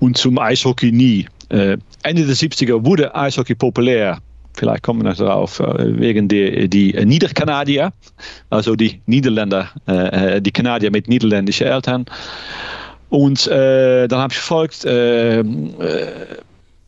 und 0.01 0.17
zum 0.17 0.38
Eishockey 0.39 0.91
nie. 0.91 1.25
Ende 1.49 2.25
der 2.25 2.36
70er 2.36 2.84
wurde 2.84 3.15
Eishockey 3.15 3.55
populär 3.55 4.19
vielleicht 4.58 4.84
kommen 4.84 5.03
wir 5.03 5.10
noch 5.10 5.18
darauf, 5.18 5.60
äh, 5.60 5.99
wegen 5.99 6.28
der 6.28 6.68
die 6.68 6.93
Niederkanadier, 7.05 7.93
also 8.49 8.76
die 8.76 9.01
Niederländer, 9.05 9.70
die 10.41 10.51
Kanadier 10.51 10.91
mit 10.91 11.08
niederländischen 11.08 11.68
Eltern. 11.68 12.05
Und 13.10 13.47
äh, 13.47 14.08
dann 14.08 14.20
habe 14.20 14.34
ich 14.34 14.39
verfolgt, 14.39 14.84
äh, 14.84 15.43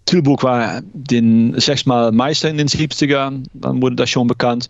Tilburg 0.06 0.44
war 0.44 0.82
den 0.94 1.58
sechsmal 1.60 2.12
Meister 2.12 2.50
in 2.50 2.58
den 2.58 2.68
70er, 2.68 3.44
dann 3.54 3.82
wurde 3.82 3.96
das 3.96 4.10
schon 4.10 4.28
bekannt. 4.28 4.68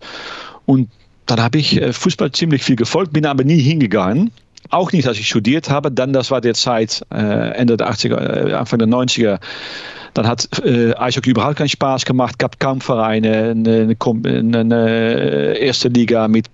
Und 0.66 0.90
dann 1.26 1.40
habe 1.40 1.58
ich 1.58 1.80
Fußball 1.92 2.30
ziemlich 2.32 2.62
viel 2.62 2.76
gefolgt, 2.76 3.12
bin 3.12 3.26
aber 3.26 3.42
nie 3.42 3.60
hingegangen. 3.60 4.30
Auch 4.68 4.92
nicht, 4.92 5.08
als 5.08 5.18
ich 5.18 5.26
studiert 5.26 5.70
habe, 5.70 5.90
dann 5.90 6.12
das 6.12 6.30
war 6.30 6.40
der 6.40 6.54
Zeit, 6.54 7.04
Ende 7.10 7.76
der 7.76 7.90
80er, 7.90 8.52
Anfang 8.52 8.78
der 8.78 8.88
90er 8.88 9.40
dann 10.14 10.26
hat 10.26 10.48
äh, 10.64 10.94
Eishockey 10.94 11.30
überhaupt 11.30 11.56
keinen 11.56 11.68
Spaß 11.68 12.04
gemacht, 12.04 12.38
gab 12.38 12.58
kaum 12.60 12.80
Vereine, 12.80 13.50
eine, 13.50 13.96
eine, 14.24 14.58
eine 14.58 15.56
erste 15.58 15.88
Liga 15.88 16.28
mit 16.28 16.46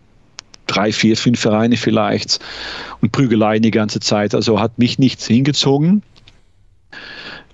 drei, 0.67 0.93
vier, 0.93 1.17
fünf 1.17 1.41
Vereine 1.41 1.77
vielleicht 1.77 2.41
und 3.01 3.13
Prügeleien 3.13 3.63
die 3.63 3.71
ganze 3.71 4.01
Zeit. 4.01 4.35
Also 4.35 4.61
hat 4.61 4.79
mich 4.79 4.99
nichts 4.99 5.27
hingezogen. 5.27 6.03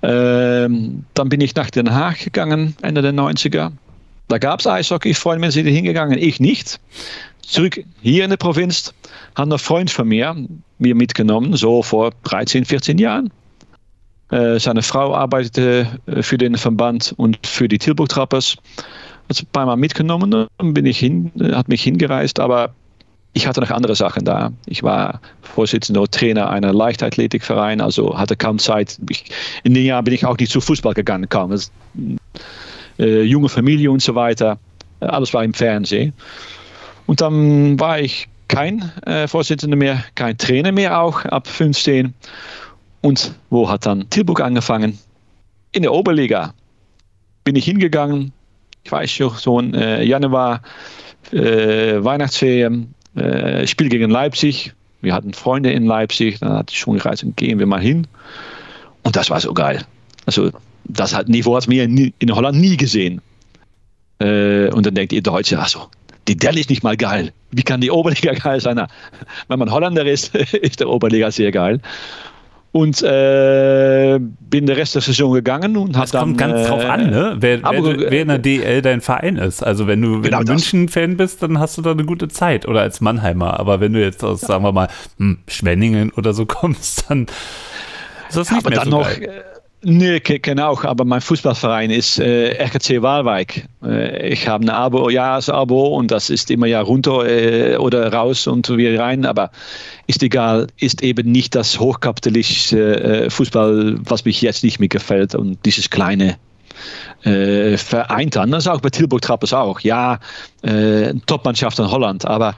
Ähm, 0.03 1.05
dann 1.14 1.28
bin 1.28 1.40
ich 1.40 1.55
nach 1.55 1.70
Den 1.70 1.94
Haag 1.94 2.18
gegangen, 2.24 2.76
Ende 2.82 3.03
der 3.03 3.12
90er. 3.12 3.70
Da 4.28 4.38
gab 4.38 4.61
es 4.61 4.66
Eishockey, 4.66 5.14
Freunde 5.14 5.50
sind 5.50 5.66
hingegangen, 5.66 6.18
ich 6.18 6.40
nicht. 6.40 6.80
Zurück 7.42 7.84
hier 8.00 8.24
in 8.24 8.30
der 8.30 8.36
Provinz, 8.36 8.94
hat 9.34 9.53
ein 9.53 9.59
Freund 9.59 9.90
von 9.90 10.09
mir 10.09 10.34
mir 10.78 10.94
mitgenommen, 10.94 11.55
so 11.55 11.82
vor 11.82 12.12
13, 12.24 12.64
14 12.64 12.98
Jahren. 12.98 13.30
Äh, 14.32 14.58
seine 14.58 14.82
Frau 14.82 15.14
arbeitete 15.14 15.86
äh, 16.06 16.22
für 16.22 16.38
den 16.38 16.56
Verband 16.56 17.14
und 17.18 17.46
für 17.46 17.68
die 17.68 17.78
Tilburg 17.78 18.08
Trappers. 18.08 18.56
Hat 19.28 19.40
ein 19.40 19.46
paar 19.52 19.66
Mal 19.66 19.76
mitgenommen 19.76 20.48
und 20.56 20.74
bin 20.74 20.86
ich 20.86 20.98
hin, 20.98 21.30
äh, 21.38 21.52
hat 21.52 21.68
mich 21.68 21.82
hingereist, 21.82 22.40
aber 22.40 22.74
ich 23.34 23.46
hatte 23.46 23.60
noch 23.60 23.70
andere 23.70 23.94
Sachen 23.94 24.24
da. 24.24 24.50
Ich 24.66 24.82
war 24.82 25.20
Vorsitzender 25.42 26.06
Trainer 26.10 26.48
einer 26.48 26.72
Leichtathletikverein, 26.72 27.82
also 27.82 28.18
hatte 28.18 28.34
kaum 28.34 28.58
Zeit. 28.58 28.98
Ich, 29.10 29.24
in 29.64 29.74
den 29.74 29.84
Jahren 29.84 30.04
bin 30.04 30.14
ich 30.14 30.24
auch 30.24 30.38
nicht 30.38 30.50
zu 30.50 30.62
Fußball 30.62 30.94
gegangen, 30.94 31.28
kaum. 31.28 31.50
Das, 31.50 31.70
äh, 32.98 33.22
junge 33.22 33.50
Familie 33.50 33.90
und 33.90 34.00
so 34.00 34.14
weiter. 34.14 34.58
Alles 35.00 35.34
war 35.34 35.44
im 35.44 35.52
Fernsehen. 35.52 36.14
Und 37.06 37.20
dann 37.20 37.78
war 37.78 38.00
ich 38.00 38.28
kein 38.48 38.92
äh, 39.06 39.26
Vorsitzender 39.28 39.76
mehr, 39.76 40.04
kein 40.14 40.36
Trainer 40.38 40.72
mehr 40.72 41.00
auch 41.00 41.24
ab 41.26 41.46
15. 41.46 42.14
Und 43.03 43.34
wo 43.50 43.68
hat 43.68 43.84
dann 43.84 44.09
Tilburg 44.09 44.40
angefangen? 44.40 44.98
In 45.72 45.82
der 45.82 45.92
Oberliga 45.92 46.55
bin 47.44 47.57
ich 47.57 47.64
hingegangen. 47.64 48.32
Ich 48.84 48.92
weiß 48.92 49.11
schon, 49.11 49.34
so 49.36 49.59
ein 49.59 49.74
äh, 49.74 50.03
Januar, 50.05 50.62
äh, 51.32 52.03
Weihnachtsferien, 52.03 52.94
äh, 53.14 53.66
Spiel 53.66 53.88
gegen 53.88 54.11
Leipzig. 54.11 54.72
Wir 55.03 55.14
hatten 55.14 55.34
Freunde 55.34 55.72
in 55.72 55.84
Leipzig, 55.84 56.38
dann 56.38 56.53
hatte 56.53 56.72
ich 56.72 56.78
schon 56.78 56.96
gereist 56.96 57.24
und 57.24 57.36
gehen 57.36 57.59
wir 57.59 57.66
mal 57.66 57.80
hin. 57.80 58.07
Und 59.03 59.16
das 59.16 59.30
war 59.30 59.40
so 59.40 59.53
geil. 59.53 59.84
Also, 60.26 60.50
das 60.84 61.14
hat 61.14 61.28
Niveau 61.28 61.57
hat 61.57 61.68
mir 61.68 61.84
in, 61.84 62.12
Holland 62.30 62.59
nie 62.59 62.76
gesehen. 62.76 63.20
Äh, 64.20 64.68
und 64.68 64.86
dann 64.86 64.94
denkt 64.94 65.12
ihr 65.12 65.22
Deutsche, 65.22 65.59
ach 65.59 65.88
die 66.28 66.36
Dell 66.36 66.57
ist 66.57 66.70
nicht 66.70 66.84
mal 66.84 66.96
geil. 66.96 67.32
Wie 67.50 67.64
kann 67.64 67.80
die 67.80 67.90
Oberliga 67.90 68.32
geil 68.44 68.61
sein? 68.61 68.76
Na, 68.76 68.86
wenn 69.48 69.59
man 69.59 69.70
Holländer 69.72 70.07
ist, 70.07 70.34
ist 70.36 70.80
der 70.80 70.88
Oberliga 70.88 71.30
sehr 71.32 71.50
geil. 71.50 71.80
Und 72.72 73.02
äh, 73.02 74.18
bin 74.18 74.64
der 74.64 74.78
Rest 74.78 74.94
der 74.94 75.02
Saison 75.02 75.34
gegangen 75.34 75.76
und 75.76 75.94
habe 75.94 76.10
dann. 76.10 76.20
kommt 76.20 76.38
ganz 76.38 76.60
äh, 76.60 76.68
drauf 76.68 76.84
an, 76.86 77.10
ne? 77.10 77.36
Wer, 77.38 77.62
wer, 77.62 78.10
wer, 78.10 78.22
in 78.22 78.28
der 78.28 78.38
DL 78.38 78.80
dein 78.80 79.02
Verein 79.02 79.36
ist. 79.36 79.62
Also 79.62 79.86
wenn 79.86 80.00
du, 80.00 80.14
wenn 80.14 80.22
genau 80.22 80.42
du 80.42 80.52
München-Fan 80.52 81.18
bist, 81.18 81.42
dann 81.42 81.58
hast 81.58 81.76
du 81.76 81.82
da 81.82 81.90
eine 81.90 82.06
gute 82.06 82.28
Zeit. 82.28 82.66
Oder 82.66 82.80
als 82.80 83.02
Mannheimer. 83.02 83.60
Aber 83.60 83.80
wenn 83.80 83.92
du 83.92 84.00
jetzt 84.00 84.24
aus, 84.24 84.40
ja. 84.40 84.48
sagen 84.48 84.64
wir 84.64 84.72
mal, 84.72 84.88
hm, 85.18 85.40
Schwenningen 85.48 86.12
oder 86.12 86.32
so 86.32 86.46
kommst, 86.46 87.10
dann 87.10 87.26
ist 88.28 88.38
das 88.38 88.50
nicht 88.50 88.60
aber 88.60 88.70
mehr 88.70 88.78
dann 88.78 88.90
so 88.90 88.98
noch, 88.98 89.20
geil. 89.20 89.44
Nee, 89.84 90.22
ich 90.24 90.42
kenne 90.42 90.68
auch, 90.68 90.84
aber 90.84 91.04
mein 91.04 91.20
Fußballverein 91.20 91.90
ist 91.90 92.20
äh, 92.20 92.52
RKC 92.52 93.02
Waalwijk. 93.02 93.66
Äh, 93.84 94.28
ich 94.28 94.46
habe 94.46 94.64
ein 94.64 94.70
Abo, 94.70 95.10
Jahresabo 95.10 95.96
und 95.96 96.12
das 96.12 96.30
ist 96.30 96.52
immer 96.52 96.66
ja 96.66 96.80
runter 96.80 97.26
äh, 97.26 97.76
oder 97.76 98.12
raus 98.12 98.46
und 98.46 98.68
wieder 98.76 99.02
rein, 99.02 99.26
aber 99.26 99.50
ist 100.06 100.22
egal, 100.22 100.68
ist 100.78 101.02
eben 101.02 101.32
nicht 101.32 101.56
das 101.56 101.80
hochkapitalistische 101.80 103.24
äh, 103.24 103.30
Fußball, 103.30 103.96
was 104.04 104.24
mich 104.24 104.40
jetzt 104.40 104.62
nicht 104.62 104.78
mehr 104.78 104.88
gefällt 104.88 105.34
und 105.34 105.58
dieses 105.64 105.90
kleine 105.90 106.36
äh, 107.24 107.76
Verein 107.76 108.30
dann. 108.30 108.52
Das 108.52 108.66
ist 108.66 108.68
auch 108.68 108.80
bei 108.80 108.90
Tilburg 108.90 109.22
Trappers 109.22 109.52
auch. 109.52 109.80
Ja, 109.80 110.20
äh, 110.62 111.12
Topmannschaft 111.26 111.80
in 111.80 111.90
Holland, 111.90 112.24
aber 112.24 112.54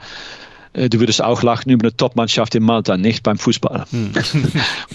du 0.75 0.99
würdest 0.99 1.23
auch 1.23 1.41
lachen 1.43 1.69
über 1.71 1.85
eine 1.85 1.95
Topmannschaft 1.95 2.55
in 2.55 2.63
Malta, 2.63 2.97
nicht 2.97 3.23
beim 3.23 3.37
Fußball. 3.37 3.85
Hm. 3.89 4.11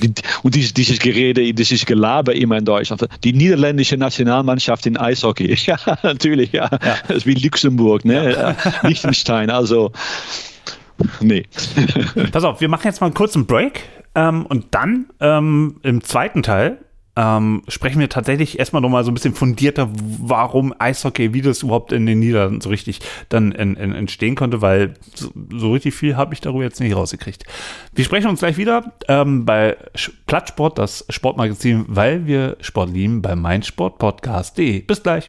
und 0.43 0.55
dieses, 0.55 0.75
dieses 0.75 0.99
Gerede, 0.99 1.53
dieses 1.55 1.87
Gelaber 1.87 2.35
immer 2.35 2.59
in 2.59 2.65
Deutschland. 2.65 3.07
Die 3.25 3.33
niederländische 3.33 3.97
Nationalmannschaft 3.97 4.87
in 4.87 4.97
Eishockey, 4.97 5.57
ja, 5.67 5.77
natürlich, 6.03 6.53
ja. 6.53 6.69
ja. 6.71 6.97
Das 7.09 7.19
ist 7.19 7.27
wie 7.27 7.35
Luxemburg, 7.35 8.05
ne? 8.05 8.33
Ja. 8.33 8.57
Liechtenstein, 8.89 9.51
also. 9.51 9.93
Nee. 11.21 11.45
Pass 12.31 12.45
auf, 12.45 12.61
wir 12.61 12.69
machen 12.69 12.83
jetzt 12.85 13.01
mal 13.01 13.07
einen 13.07 13.15
kurzen 13.15 13.47
Break 13.47 13.85
ähm, 14.15 14.45
und 14.45 14.67
dann 14.73 15.07
ähm, 15.21 15.77
im 15.83 16.05
zweiten 16.05 16.43
Teil 16.43 16.79
ähm, 17.21 17.63
sprechen 17.69 18.01
wir 18.01 18.09
tatsächlich 18.09 18.59
erstmal 18.59 18.81
nochmal 18.81 19.05
so 19.05 19.11
ein 19.11 19.15
bisschen 19.15 19.35
fundierter, 19.35 19.91
warum 19.93 20.75
Eishockey, 20.79 21.35
wie 21.35 21.43
das 21.43 21.63
überhaupt 21.63 21.93
in 21.93 22.07
den 22.07 22.19
Niederlanden 22.19 22.63
so 22.63 22.71
richtig 22.71 23.01
dann 23.29 23.53
in, 23.53 23.77
in, 23.77 23.95
entstehen 23.95 24.37
konnte, 24.37 24.63
weil 24.63 24.95
so, 25.15 25.31
so 25.55 25.73
richtig 25.73 25.95
viel 25.95 26.17
habe 26.17 26.33
ich 26.33 26.41
darüber 26.41 26.65
jetzt 26.65 26.81
nicht 26.81 26.97
rausgekriegt. 26.97 27.45
Wir 27.93 28.07
sprechen 28.07 28.31
uns 28.31 28.41
gleich 28.41 28.57
wieder 28.57 28.95
ähm, 29.07 29.45
bei 29.45 29.77
Plattsport, 30.27 30.79
das 30.79 31.05
Sportmagazin, 31.11 31.85
weil 31.89 32.27
wir 32.27 32.57
Sport 32.63 32.91
lieben, 32.91 33.21
bei 33.21 33.37
meinsportpodcast.de. 33.37 34.81
Bis 34.81 35.03
gleich. 35.03 35.29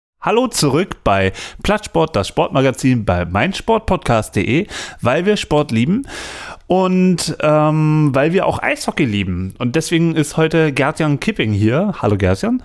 Hallo 0.23 0.47
zurück 0.47 0.97
bei 1.03 1.33
Plattsport, 1.63 2.15
das 2.15 2.27
Sportmagazin 2.27 3.05
bei 3.05 3.25
meinsportpodcast.de, 3.25 4.67
weil 5.01 5.25
wir 5.25 5.35
Sport 5.35 5.71
lieben 5.71 6.03
und 6.67 7.35
ähm, 7.41 8.11
weil 8.13 8.31
wir 8.31 8.45
auch 8.45 8.61
Eishockey 8.61 9.05
lieben. 9.05 9.55
Und 9.57 9.75
deswegen 9.75 10.15
ist 10.15 10.37
heute 10.37 10.73
Gertjan 10.73 11.19
Kipping 11.19 11.53
hier. 11.53 11.95
Hallo 12.03 12.17
Gertjan. 12.17 12.61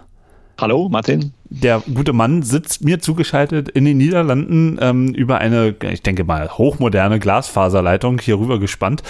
Hallo 0.61 0.91
Martin. 0.91 1.33
Der 1.49 1.83
gute 1.95 2.13
Mann 2.13 2.43
sitzt 2.43 2.85
mir 2.85 2.99
zugeschaltet 2.99 3.71
in 3.71 3.87
den 3.87 3.97
Niederlanden 3.97 4.79
ähm, 4.83 5.15
über 5.15 5.39
eine, 5.39 5.75
ich 5.91 6.03
denke 6.03 6.25
mal, 6.25 6.51
hochmoderne 6.51 7.19
Glasfaserleitung 7.19 8.19
hier 8.19 8.39
rüber 8.39 8.61
gespannt. 8.61 9.03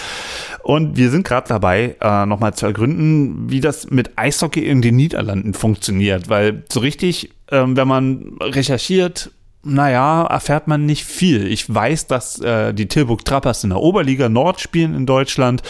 Und 0.62 0.96
wir 0.96 1.10
sind 1.10 1.26
gerade 1.26 1.48
dabei, 1.48 1.96
äh, 2.00 2.26
nochmal 2.26 2.54
zu 2.54 2.66
ergründen, 2.66 3.50
wie 3.50 3.60
das 3.60 3.90
mit 3.90 4.16
Eishockey 4.16 4.60
in 4.60 4.82
den 4.82 4.94
Niederlanden 4.94 5.52
funktioniert. 5.52 6.28
Weil 6.28 6.62
so 6.70 6.78
richtig 6.78 7.30
ähm, 7.50 7.76
wenn 7.76 7.88
man 7.88 8.36
recherchiert, 8.40 9.30
naja, 9.66 10.24
erfährt 10.26 10.68
man 10.68 10.86
nicht 10.86 11.04
viel. 11.04 11.46
Ich 11.48 11.72
weiß, 11.72 12.06
dass 12.06 12.40
äh, 12.40 12.72
die 12.72 12.86
Tilburg 12.86 13.24
Trappers 13.24 13.64
in 13.64 13.70
der 13.70 13.80
Oberliga 13.80 14.28
Nord 14.28 14.60
spielen 14.60 14.94
in 14.94 15.06
Deutschland. 15.06 15.62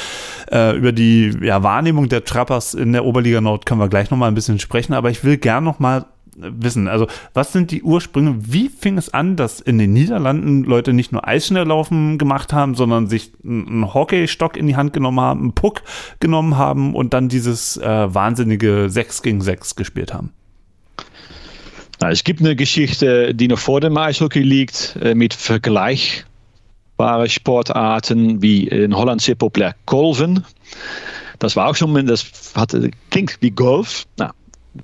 Äh, 0.52 0.76
über 0.76 0.92
die 0.92 1.34
ja, 1.40 1.62
Wahrnehmung 1.62 2.10
der 2.10 2.24
Trappers 2.24 2.74
in 2.74 2.92
der 2.92 3.06
Oberliga 3.06 3.40
Nord 3.40 3.64
können 3.64 3.80
wir 3.80 3.88
gleich 3.88 4.10
nochmal 4.10 4.30
ein 4.30 4.34
bisschen 4.34 4.58
sprechen, 4.58 4.92
aber 4.92 5.10
ich 5.10 5.24
will 5.24 5.38
gern 5.38 5.64
nochmal 5.64 6.04
wissen, 6.36 6.86
also 6.88 7.06
was 7.32 7.52
sind 7.52 7.70
die 7.70 7.82
Ursprünge? 7.82 8.36
Wie 8.40 8.68
fing 8.68 8.98
es 8.98 9.12
an, 9.14 9.36
dass 9.36 9.60
in 9.60 9.78
den 9.78 9.94
Niederlanden 9.94 10.64
Leute 10.64 10.92
nicht 10.92 11.12
nur 11.12 11.26
Eisschnelllaufen 11.26 12.18
gemacht 12.18 12.52
haben, 12.52 12.74
sondern 12.74 13.06
sich 13.06 13.32
einen 13.42 13.94
Hockeystock 13.94 14.58
in 14.58 14.66
die 14.66 14.76
Hand 14.76 14.92
genommen 14.92 15.20
haben, 15.20 15.40
einen 15.40 15.52
Puck 15.54 15.82
genommen 16.20 16.58
haben 16.58 16.94
und 16.94 17.14
dann 17.14 17.28
dieses 17.28 17.78
äh, 17.78 18.14
wahnsinnige 18.14 18.90
6 18.90 19.22
gegen 19.22 19.40
6 19.40 19.76
gespielt 19.76 20.12
haben? 20.12 20.32
Nou, 22.00 22.10
es 22.10 22.24
gibt 22.24 22.40
eine 22.40 22.54
Geschichte, 22.56 23.34
die 23.34 23.48
noch 23.48 23.58
vor 23.58 23.80
dem 23.80 23.96
Eishockey 23.96 24.40
liegt, 24.40 24.96
äh, 25.02 25.14
mit 25.14 25.32
vergleichbaren 25.32 27.28
Sportarten 27.28 28.42
wie 28.42 28.68
in 28.68 28.94
Holland 28.94 29.22
sehr 29.22 29.34
populär 29.34 29.74
Kolven. 29.86 30.44
Das 31.38 31.56
war 31.56 31.68
auch 31.68 31.76
schon, 31.76 32.06
das 32.06 32.52
hatte, 32.54 32.90
klingt 33.10 33.38
wie 33.40 33.50
Golf. 33.50 34.04
Nou, 34.18 34.30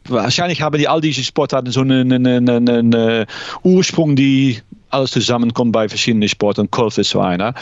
wahrscheinlich 0.09 0.63
haben 0.63 0.79
die 0.79 0.89
all 0.89 1.01
diese 1.01 1.23
Sportarten 1.23 1.71
so 1.71 1.81
einen, 1.81 2.13
einen, 2.13 2.49
einen, 2.49 2.69
einen 2.69 3.27
Ursprung, 3.63 4.17
die 4.17 4.63
alles 4.93 5.11
zusammenkommt 5.11 5.73
bei 5.73 5.89
verschiedenen 5.89 6.29
Sporten. 6.29 6.71
Golf 6.71 6.99
ist 6.99 7.11
so 7.11 7.21
einer. 7.21 7.55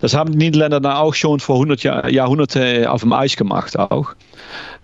Das 0.00 0.14
haben 0.14 0.32
die 0.32 0.38
Niederländer 0.38 0.80
dann 0.80 0.96
auch 0.96 1.14
schon 1.14 1.40
vor 1.40 1.56
100 1.56 1.82
Jahr, 1.82 2.10
Jahrhunderten 2.10 2.86
auf 2.86 3.00
dem 3.00 3.12
Eis 3.12 3.36
gemacht 3.36 3.78
auch. 3.78 4.14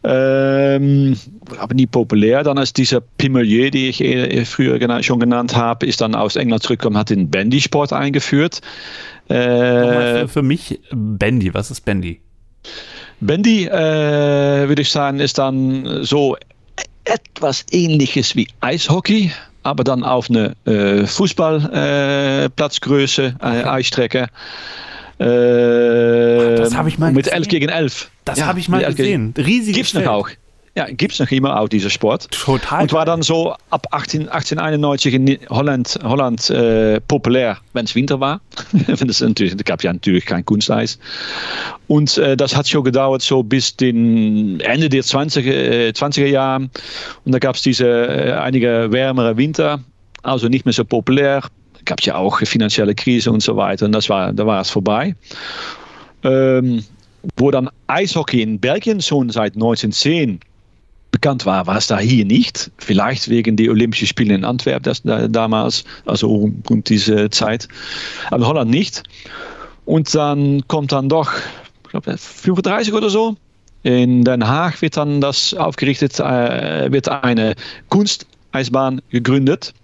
Ähm, 0.05 1.17
aber 1.59 1.75
nie 1.75 1.87
populär. 1.87 2.43
Dann 2.43 2.59
ist 2.59 2.77
dieser 2.77 3.01
Pimelier, 3.01 3.71
die 3.71 3.89
ich 3.89 4.03
eh, 4.03 4.45
früher 4.45 4.79
gena 4.79 5.03
schon 5.03 5.21
genannt 5.21 5.57
habe, 5.57 5.87
ist 5.87 6.01
dann 6.01 6.15
aus 6.15 6.37
England 6.37 6.63
zurückgekommen, 6.63 6.99
hat 6.99 7.11
den 7.11 7.31
Bandy-Sport 7.31 7.93
eingeführt. 7.93 8.61
Äh, 9.29 10.27
für 10.27 10.43
mich 10.43 10.81
Bandy, 10.91 11.55
was 11.55 11.71
ist 11.71 11.85
Bandy? 11.85 12.21
Bandy, 13.21 13.67
äh, 13.67 14.69
würde 14.69 14.83
ich 14.83 14.91
sagen, 14.91 15.21
ist 15.21 15.39
dann 15.39 16.03
so 16.03 16.37
etwas 17.05 17.65
ähnliches 17.71 18.35
wie 18.35 18.49
Eishockey, 18.61 19.31
aber 19.63 19.85
dann 19.85 20.03
auf 20.03 20.29
eine 20.29 20.57
äh, 20.65 21.07
Fußballplatzgröße, 21.07 23.37
äh, 23.41 23.45
Eisstrecke. 23.45 24.27
Äh, 25.23 26.57
das 26.57 26.75
habe 26.75 26.89
ich 26.89 26.99
mal 26.99 27.13
Mit 27.13 27.29
11 27.29 27.49
gegen 27.49 27.69
11. 27.69 28.11
Das 28.25 28.39
ja, 28.39 28.47
habe 28.47 28.59
ich 28.59 28.69
mal 28.69 28.85
gesehen. 28.85 29.35
Riesig. 29.37 29.75
Gibt 29.75 29.89
es 29.89 29.95
noch 29.95 30.07
auch. 30.07 30.29
Ja, 30.75 30.87
gibt 30.87 31.13
es 31.13 31.19
noch 31.19 31.31
immer 31.31 31.61
auch 31.61 31.69
dieser 31.69 31.91
Sport. 31.91 32.31
Total. 32.31 32.83
Und 32.83 32.95
war 32.95 33.05
dann 33.05 33.21
so 33.21 33.55
ab 33.69 33.87
18, 33.91 34.31
1891 34.31 35.13
in 35.15 35.39
Holland, 35.51 35.99
Holland 36.03 36.49
äh, 36.49 36.99
populär, 37.03 37.59
wenn 37.75 37.85
es 37.85 37.95
Winter 37.95 38.21
war. 38.21 38.41
das 38.89 39.21
natürlich, 39.21 39.55
es 39.55 39.65
gab 39.65 39.85
ja 39.85 39.93
natürlich 39.93 40.25
kein 40.25 40.47
Kunsteis. 40.47 40.99
Und 41.89 42.17
äh, 42.17 42.39
das 42.39 42.57
hat 42.57 42.69
schon 42.69 42.85
gedauert, 42.85 43.21
so 43.21 43.43
bis 43.43 43.77
den 43.77 44.61
Ende 44.61 44.89
der 44.89 45.03
20er, 45.03 45.43
äh, 45.43 45.89
20er 45.91 46.27
Jahre. 46.27 46.71
Und 47.27 47.33
da 47.33 47.39
gab 47.39 47.57
es 47.57 47.63
diese 47.63 47.87
äh, 47.87 48.33
einige 48.33 48.89
wärmere 48.91 49.37
Winter, 49.37 49.81
also 50.23 50.49
nicht 50.49 50.65
mehr 50.65 50.73
so 50.73 50.87
populär. 50.87 51.43
Gab 51.85 52.01
es 52.01 52.07
ja 52.07 52.17
auch 52.17 52.39
finanzielle 52.39 52.95
Krise 52.95 53.31
und 53.31 53.43
so 53.43 53.57
weiter. 53.57 53.87
Und 53.87 53.93
das 53.93 54.09
war, 54.09 54.33
da 54.33 54.47
war 54.47 54.61
es 54.61 54.71
vorbei. 54.71 55.15
Ähm, 56.23 56.85
wo 57.37 57.51
dann 57.51 57.71
Eishockey 57.87 58.43
in 58.43 58.59
Belgien 58.59 59.01
schon 59.01 59.31
seit 59.31 59.55
1910 59.55 60.41
bekannt 61.11 61.47
war, 61.47 61.67
war 61.67 61.77
es 61.77 61.87
da 61.87 61.99
hier 61.99 62.25
nicht. 62.25 62.71
Vielleicht 62.79 63.29
wegen 63.29 63.57
der 63.57 63.71
Olympischen 63.71 64.09
Spiele 64.09 64.35
in 64.35 64.45
Antwerpen 64.45 64.85
das, 64.85 65.03
da, 65.03 65.29
damals, 65.29 65.85
also 66.07 66.51
um 66.69 66.85
diese 66.85 67.31
Zeit. 67.31 67.69
Aber 68.31 68.47
Holland 68.47 68.71
nicht. 68.71 69.03
Und 69.85 70.13
dann 70.15 70.67
kommt 70.69 70.93
dann 70.93 71.09
doch, 71.09 71.33
ich 71.85 71.91
glaube 71.91 72.17
35 72.17 72.93
oder 72.95 73.11
so, 73.11 73.37
in 73.83 74.25
Den 74.25 74.47
Haag 74.47 74.81
wird 74.81 74.97
dann 74.97 75.21
das 75.21 75.55
aufgerichtet, 75.55 76.19
äh, 76.21 76.91
wird 76.93 77.09
eine 77.09 77.55
Kunsteisbahn 77.89 79.03
gegründet. 79.11 79.75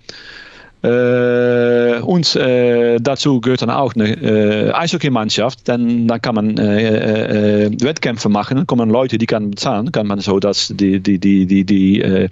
Äh, 0.83 1.99
und 2.01 2.37
äh, 2.37 2.99
dazu 3.01 3.41
gehört 3.41 3.62
dann 3.62 3.70
auch 3.70 3.95
eine 3.97 4.11
äh, 4.11 4.72
Eishockeymannschaft, 4.72 5.66
denn 5.66 6.07
da 6.07 6.20
kann 6.20 6.37
man 6.37 6.57
Wettkämpfe 6.57 8.29
machen, 8.29 8.66
kommen 8.66 8.89
Leute, 8.89 9.18
die 9.18 9.26
kann 9.26 9.51
bezahlen, 9.51 9.91
kann 9.91 10.07
man 10.07 10.20
so 10.20 10.39
dass 10.39 10.68
die, 10.68 11.01
die, 11.01 11.18
die, 11.18 11.47
die, 11.47 11.64
die, 11.64 12.29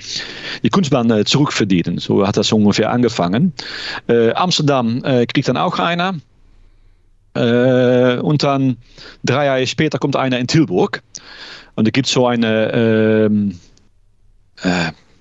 die 0.63 0.69
Kunstbahn 0.69 1.25
zurückverdienen. 1.25 1.99
So 1.99 2.27
hat 2.27 2.37
das 2.37 2.53
ungefähr 2.53 2.91
angefangen. 2.91 3.53
Amsterdam 4.35 5.03
kriegt 5.03 5.49
dann 5.49 5.57
auch 5.57 5.79
einer. 5.79 6.15
und 7.35 8.43
dann 8.43 8.77
drei 9.25 9.47
Jahre 9.47 9.67
später 9.67 9.99
kommt 9.99 10.17
einer 10.17 10.39
in 10.39 10.47
Tilburg. 10.47 11.03
Und 11.75 11.87
da 11.87 11.91
gibt 11.91 12.07
es 12.07 12.13
so 12.13 12.27
eine, 12.27 13.51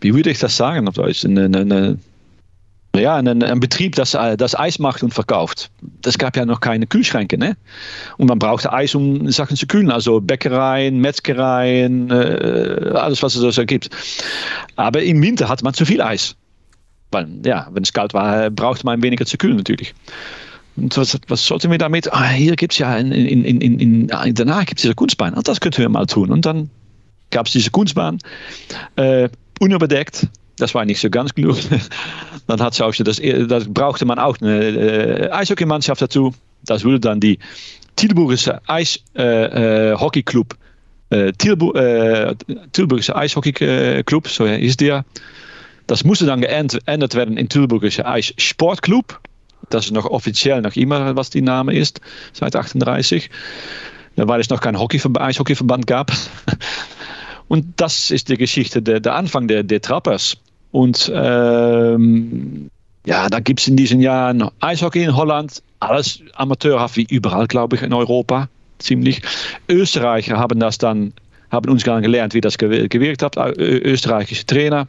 wie 0.02 0.14
würde 0.14 0.30
ich 0.30 0.40
das 0.40 0.58
sagen 0.58 0.88
auf 0.88 0.96
Deutsch? 0.96 1.26
Eine, 1.26 1.46
eine 1.46 1.98
ja, 3.02 3.16
ein, 3.16 3.44
ein 3.44 3.60
Betrieb, 3.60 3.96
das, 3.96 4.14
äh, 4.14 4.38
das 4.38 4.58
Eis 4.58 4.80
macht 4.80 5.04
und 5.04 5.14
verkauft. 5.14 5.70
Das 6.02 6.18
gab 6.18 6.36
ja 6.36 6.46
noch 6.46 6.60
keine 6.60 6.88
Kühlschränke. 6.88 7.38
Ne? 7.38 7.58
Und 8.18 8.28
man 8.28 8.40
brauchte 8.40 8.72
Eis, 8.72 8.96
um 8.96 9.30
Sachen 9.32 9.58
zu 9.58 9.68
kühlen. 9.68 9.92
Also 9.92 10.22
Bäckereien, 10.22 11.00
Metzgereien, 11.00 12.10
äh, 12.12 12.92
alles, 12.94 13.24
was 13.24 13.36
es 13.36 13.56
so 13.56 13.66
gibt. 13.66 13.90
Aber 14.76 15.02
im 15.02 15.22
Winter 15.22 15.50
hatte 15.50 15.64
man 15.64 15.74
zu 15.74 15.86
viel 15.86 16.02
Eis. 16.02 16.36
Weil, 17.12 17.28
ja, 17.46 17.68
wenn 17.72 17.84
es 17.84 17.94
kalt 17.94 18.14
war, 18.14 18.50
brauchte 18.50 18.86
man 18.86 19.02
weniger 19.02 19.26
zu 19.26 19.38
kühlen 19.38 19.58
natürlich. 19.58 19.94
Und 20.76 20.98
was, 20.98 21.18
was 21.28 21.46
sollten 21.46 21.72
wir 21.72 21.78
damit? 21.78 22.12
Ah, 22.12 22.30
hier 22.30 22.56
gibt 22.56 22.74
es 22.74 22.80
ja 22.80 22.98
in, 22.98 23.12
in, 23.12 23.46
in, 23.46 23.80
in, 23.80 24.08
danach 24.34 24.66
gibt 24.66 24.80
es 24.80 24.84
diese 24.84 24.96
Kunstbahn. 24.96 25.34
Und 25.34 25.48
das 25.48 25.62
könnten 25.62 25.78
wir 25.78 25.90
mal 25.90 26.06
tun. 26.06 26.32
Und 26.32 26.46
dann 26.46 26.70
gab 27.32 27.48
es 27.48 27.54
diese 27.54 27.72
Kunstbahn, 27.72 28.20
äh, 28.98 29.30
unüberdeckt 29.60 30.28
Das 30.58 30.74
war 30.74 30.86
nicht 30.86 31.02
so 31.02 31.10
ganz 31.10 31.34
genug. 31.36 31.58
Dann 32.48 32.62
hat 32.62 32.80
auch, 32.82 32.94
das, 32.94 33.22
das 33.48 33.74
brauchte 33.74 34.06
man 34.06 34.20
auch 34.20 34.38
eine 34.40 34.60
äh, 34.60 35.32
Eishockeymannschaft 35.32 36.02
dazu. 36.02 36.34
Das 36.64 36.84
wurde 36.86 37.00
dann 37.00 37.20
die 37.20 37.40
Tilburgische 37.96 38.62
Eishockeyclub. 38.68 40.54
Äh, 41.12 41.28
äh, 41.28 41.32
Tilburg, 41.34 41.76
äh, 41.76 42.36
Tilburgische 42.72 43.16
Eishockeyclub, 43.16 44.28
so 44.28 44.48
hieß 44.48 44.78
der. 44.78 45.06
Das 45.88 46.04
musste 46.04 46.26
dann 46.26 46.42
geändert 46.42 47.16
werden 47.16 47.38
in 47.38 47.48
Tilburgische 47.48 48.06
Eissportclub. 48.06 49.20
Das 49.70 49.86
ist 49.86 49.92
noch 49.92 50.06
offiziell 50.06 50.62
noch 50.62 50.76
immer, 50.76 51.16
was 51.16 51.30
die 51.30 51.42
Name 51.42 51.74
ist, 51.76 52.02
seit 52.34 52.56
38. 52.56 53.30
Weil 54.16 54.40
es 54.40 54.50
noch 54.50 54.62
kein 54.62 54.80
Hockey, 54.80 55.02
Eishockeyverband 55.20 55.88
gab. 55.88 56.12
Und 57.48 57.66
das 57.78 58.12
ist 58.12 58.30
die 58.30 58.38
Geschichte, 58.38 58.82
der, 58.82 59.00
der 59.00 59.16
Anfang 59.16 59.48
der, 59.48 59.64
der 59.64 59.82
Trappers. 59.82 60.38
Und 60.72 61.12
ähm, 61.14 62.70
ja, 63.06 63.30
da 63.30 63.40
gibt 63.40 63.60
es 63.60 63.68
in 63.68 63.78
diesen 63.78 64.02
Jahren 64.02 64.50
Eishockey 64.60 65.04
in 65.04 65.16
Holland, 65.16 65.62
alles 65.80 66.22
amateurhaft 66.34 66.98
wie 66.98 67.06
überall, 67.10 67.48
glaube 67.48 67.76
ich, 67.76 67.84
in 67.84 67.94
Europa, 67.94 68.50
ziemlich. 68.80 69.22
Österreicher 69.70 70.38
haben 70.38 70.60
das 70.60 70.78
dann, 70.78 71.14
haben 71.52 71.70
uns 71.72 71.84
dann 71.84 72.02
gelernt, 72.02 72.34
wie 72.34 72.42
das 72.42 72.58
gewirkt 72.58 73.22
hat, 73.22 73.38
österreichische 73.58 74.46
Trainer. 74.46 74.88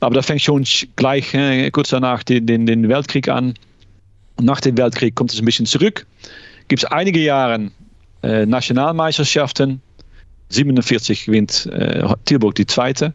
Aber 0.00 0.14
da 0.14 0.22
fängt 0.22 0.42
schon 0.42 0.64
gleich 0.96 1.32
äh, 1.34 1.70
kurz 1.70 1.90
danach 1.90 2.22
den, 2.22 2.46
den, 2.46 2.66
den 2.66 2.88
Weltkrieg 2.88 3.28
an. 3.28 3.54
Nach 4.40 4.60
dem 4.60 4.76
Weltkrieg 4.76 5.14
kommt 5.14 5.32
es 5.32 5.38
ein 5.38 5.44
bisschen 5.44 5.66
zurück. 5.66 6.06
Gibt 6.68 6.82
es 6.82 6.90
einige 6.90 7.20
Jahre 7.20 7.70
äh, 8.22 8.44
Nationalmeisterschaften. 8.44 9.80
47 10.48 11.26
gewinnt 11.26 11.66
äh, 11.66 12.06
Tilburg 12.24 12.54
die 12.54 12.66
zweite. 12.66 13.14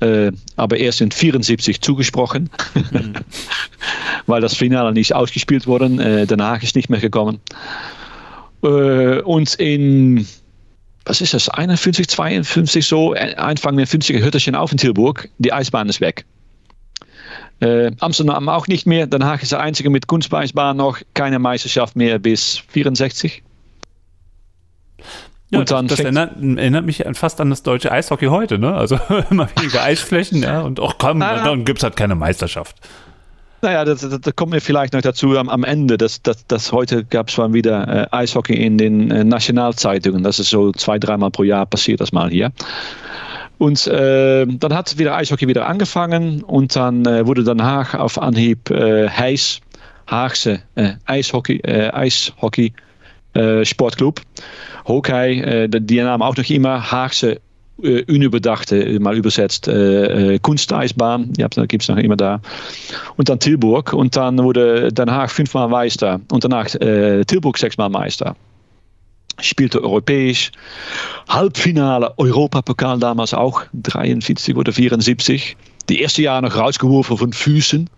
Äh, 0.00 0.32
aber 0.56 0.76
erst 0.76 1.00
in 1.00 1.10
74 1.10 1.80
zugesprochen, 1.80 2.50
mhm. 2.74 3.14
weil 4.26 4.40
das 4.40 4.54
Finale 4.54 4.92
nicht 4.92 5.14
ausgespielt 5.14 5.66
wurde. 5.66 5.86
Äh, 5.86 6.26
danach 6.26 6.62
ist 6.62 6.76
nicht 6.76 6.88
mehr 6.88 7.00
gekommen. 7.00 7.40
Äh, 8.62 9.20
und 9.20 9.54
in, 9.54 10.26
was 11.04 11.20
ist 11.20 11.34
das, 11.34 11.48
51, 11.48 12.08
52 12.08 12.86
so, 12.86 13.12
Anfang 13.12 13.76
der 13.76 13.88
50er 13.88 14.20
hört 14.20 14.34
das 14.34 14.42
schon 14.42 14.54
auf 14.54 14.70
in 14.70 14.78
Tilburg, 14.78 15.28
die 15.38 15.52
Eisbahn 15.52 15.88
ist 15.88 16.00
weg. 16.00 16.24
Äh, 17.60 17.90
Amsterdam 17.98 18.48
auch 18.48 18.68
nicht 18.68 18.86
mehr. 18.86 19.06
Den 19.06 19.24
Haag 19.24 19.42
ist 19.42 19.50
der 19.50 19.60
einzige 19.60 19.90
mit 19.90 20.06
Kunsteisbahn 20.06 20.76
noch. 20.76 21.00
Keine 21.14 21.40
Meisterschaft 21.40 21.96
mehr 21.96 22.20
bis 22.20 22.62
64. 22.68 23.42
Ja, 25.50 25.60
und 25.60 25.70
dann 25.70 25.86
das, 25.86 25.96
das 25.96 26.04
erinnert, 26.04 26.36
erinnert, 26.36 26.84
mich 26.84 27.02
fast 27.14 27.40
an 27.40 27.48
das 27.48 27.62
deutsche 27.62 27.90
Eishockey 27.90 28.26
heute, 28.26 28.58
ne? 28.58 28.74
Also 28.74 28.98
immer 29.30 29.48
weniger 29.56 29.82
Eisflächen, 29.82 30.42
ja, 30.42 30.60
und 30.60 30.78
auch 30.78 30.98
komm, 30.98 31.22
ah, 31.22 31.42
dann 31.42 31.64
gibt 31.64 31.78
es 31.78 31.84
halt 31.84 31.96
keine 31.96 32.14
Meisterschaft. 32.14 32.76
Naja, 33.60 33.84
da 33.84 33.94
das, 33.94 34.20
das 34.20 34.36
kommen 34.36 34.52
wir 34.52 34.60
vielleicht 34.60 34.92
noch 34.92 35.00
dazu 35.00 35.36
am, 35.36 35.48
am 35.48 35.64
Ende. 35.64 35.96
dass 35.98 36.22
das, 36.22 36.46
das 36.46 36.70
heute 36.70 37.04
gab 37.04 37.28
es 37.28 37.34
schon 37.34 37.54
wieder 37.54 38.06
äh, 38.12 38.16
Eishockey 38.16 38.54
in 38.54 38.78
den 38.78 39.10
äh, 39.10 39.24
Nationalzeitungen. 39.24 40.22
Das 40.22 40.38
ist 40.38 40.50
so 40.50 40.70
zwei, 40.72 40.98
dreimal 40.98 41.30
pro 41.30 41.42
Jahr 41.42 41.66
passiert 41.66 42.00
das 42.00 42.12
mal 42.12 42.30
hier. 42.30 42.52
Und 43.58 43.88
äh, 43.88 44.46
dann 44.46 44.74
hat 44.74 44.98
wieder 44.98 45.16
Eishockey 45.16 45.48
wieder 45.48 45.66
angefangen 45.66 46.44
und 46.44 46.76
dann 46.76 47.04
äh, 47.06 47.26
wurde 47.26 47.42
Den 47.42 47.62
Haag 47.62 47.94
auf 47.94 48.20
Anhieb 48.20 48.70
äh, 48.70 49.08
Heis, 49.08 49.60
Haagse 50.06 50.60
äh, 50.76 50.92
Eishockey, 51.06 51.60
Eishockey 51.64 52.72
Sportclub. 53.64 54.20
Hockey, 54.86 55.40
äh, 55.40 55.68
die 55.68 56.00
Namen 56.00 56.22
auch 56.22 56.36
noch 56.36 56.48
immer 56.48 56.90
Haagse 56.90 57.40
äh, 57.82 58.02
unüberdachte, 58.12 58.98
mal 59.00 59.16
übersetzt, 59.16 59.68
äh, 59.68 60.34
äh, 60.34 60.38
Kunsteisbahn, 60.40 61.32
ja, 61.36 61.46
gibt 61.48 61.82
es 61.82 61.88
noch 61.88 61.96
immer 61.96 62.16
da. 62.16 62.40
Und 63.16 63.28
dann 63.28 63.38
Tilburg 63.38 63.92
und 63.92 64.16
dann 64.16 64.38
wurde 64.42 64.92
Den 64.92 65.10
Haag 65.10 65.30
fünfmal 65.30 65.68
Meister 65.68 66.20
danach 66.28 66.74
äh, 66.76 67.24
Tilburg 67.24 67.58
sechsmal 67.58 67.88
Meister. 67.88 68.34
Spielte 69.40 69.82
europäisch. 69.84 70.50
Halbfinale 71.28 72.14
Europapokal 72.18 72.98
damals 72.98 73.32
auch, 73.32 73.62
43 73.72 74.56
oder 74.56 74.72
74. 74.72 75.56
Die 75.88 76.00
erste 76.00 76.22
Jahre 76.22 76.42
noch 76.42 76.56
rausgeworfen 76.56 77.16
von 77.16 77.32
Füßen. 77.32 77.88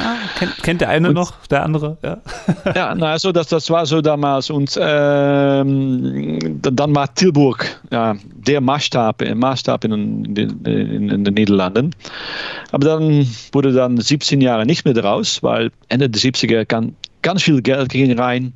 Ah, 0.00 0.16
kennt, 0.38 0.62
kennt, 0.62 0.80
der 0.80 0.88
eine 0.88 1.08
und, 1.08 1.14
noch, 1.14 1.46
der 1.46 1.62
andere? 1.62 1.96
Ja, 2.02 2.18
ja 2.74 2.94
na, 2.94 3.12
also 3.12 3.32
das, 3.32 3.48
das 3.48 3.70
war 3.70 3.86
so 3.86 4.00
damals. 4.00 4.50
Und 4.50 4.78
ähm, 4.80 6.38
dann 6.62 6.94
war 6.94 7.14
Tilburg 7.14 7.80
ja, 7.90 8.16
der 8.46 8.60
Maßstab, 8.60 9.22
Maßstab 9.34 9.84
in, 9.84 9.92
in, 10.36 10.64
in, 10.64 11.24
den 11.24 11.34
Niederlanden. 11.34 11.94
Aber 12.72 12.86
dann 12.86 13.26
wurde 13.52 13.72
dann 13.72 13.98
17 13.98 14.40
Jahre 14.40 14.66
nicht 14.66 14.84
mehr 14.84 14.94
draus, 14.94 15.42
weil 15.42 15.70
Ende 15.88 16.08
der 16.08 16.20
70er 16.20 16.64
kann, 16.64 16.94
ganz 17.22 17.42
viel 17.42 17.62
Geld 17.62 17.90
ging 17.90 18.18
rein. 18.18 18.52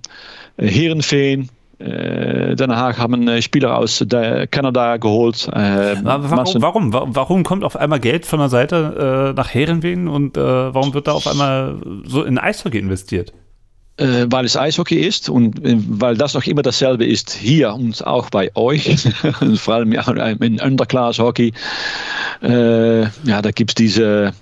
Herenveen, 0.59 1.43
äh, 1.43 1.47
Den 1.79 2.75
Haag 2.75 2.99
haben 2.99 3.29
äh, 3.29 3.43
Spieler 3.43 3.77
aus 3.77 4.03
Kanada 4.51 4.97
geholt. 4.97 5.47
Äh, 5.53 5.97
warum, 6.03 6.93
warum, 6.93 7.15
warum? 7.15 7.43
kommt 7.45 7.65
auf 7.65 7.77
einmal 7.77 8.01
Geld 8.01 8.25
von 8.25 8.39
der 8.39 8.49
Seite 8.49 9.35
nach 9.37 9.53
Herrenwehen 9.53 10.09
und 10.09 10.37
warum 10.37 10.95
wird 10.95 11.07
da 11.07 11.13
auf 11.13 11.27
einmal 11.27 11.77
so 12.05 12.25
in 12.25 12.39
Eishockey 12.39 12.79
investiert? 12.79 13.33
weil 13.99 14.45
es 14.45 14.59
Eishockey 14.59 14.97
ist 14.97 15.31
und 15.31 15.59
weil 15.63 16.19
das 16.19 16.35
noch 16.35 16.45
immer 16.45 16.61
dasselbe 16.61 17.07
ist 17.07 17.33
hier 17.33 17.73
und 17.73 18.07
auch 18.07 18.29
bei 18.29 18.55
euch, 18.55 18.95
vor 19.55 19.75
allem 19.75 19.93
in 20.43 20.61
Underclass 20.61 21.19
Hockey. 21.19 21.55
ja, 22.43 23.09
da 23.43 23.51
gibt 23.53 23.71
es 23.71 23.75
diese 23.75 24.35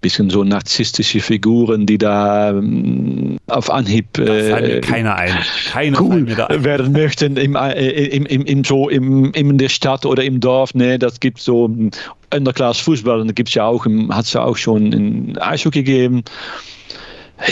bisschen 0.00 0.30
so 0.30 0.44
narzisstische 0.44 1.20
Figuren, 1.20 1.86
die 1.86 1.98
da 1.98 2.50
ähm, 2.50 3.38
auf 3.48 3.70
Anhieb 3.70 4.18
äh, 4.18 4.80
keiner 4.80 5.16
ein. 5.16 5.36
Keiner 5.70 6.00
cool 6.00 6.26
werden 6.26 6.92
möchten 6.92 7.36
im, 7.36 7.54
äh, 7.54 8.06
im, 8.06 8.26
im, 8.26 8.44
im, 8.44 8.64
so 8.64 8.88
im, 8.88 9.32
in 9.32 9.58
der 9.58 9.68
Stadt 9.68 10.06
oder 10.06 10.24
im 10.24 10.40
Dorf. 10.40 10.74
Ne, 10.74 10.98
das 10.98 11.20
gibt 11.20 11.40
so 11.40 11.66
hm, 11.66 11.90
Underclass 12.34 12.78
Fußball 12.80 13.20
und 13.20 13.28
da 13.28 13.32
gibt's 13.32 13.54
ja 13.54 13.64
auch, 13.64 13.86
hat 14.10 14.24
es 14.24 14.32
ja 14.32 14.42
auch 14.42 14.56
schon 14.56 14.92
in 14.92 15.38
Eishockey 15.38 15.82
gegeben. 15.82 16.22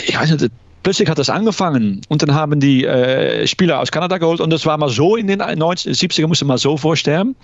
Ich 0.06 0.18
weiß 0.18 0.30
nicht, 0.30 0.52
plötzlich 0.82 1.08
hat 1.08 1.18
das 1.18 1.30
angefangen 1.30 2.00
und 2.08 2.22
dann 2.22 2.34
haben 2.34 2.60
die 2.60 2.84
äh, 2.84 3.46
Spieler 3.46 3.80
aus 3.80 3.90
Kanada 3.90 4.18
geholt 4.18 4.40
und 4.40 4.50
das 4.50 4.64
war 4.66 4.78
mal 4.78 4.88
so 4.88 5.16
in 5.16 5.26
den 5.26 5.38
90, 5.38 5.98
70er, 5.98 6.26
musste 6.26 6.44
man 6.44 6.58
so 6.58 6.76
vorstellen. 6.76 7.34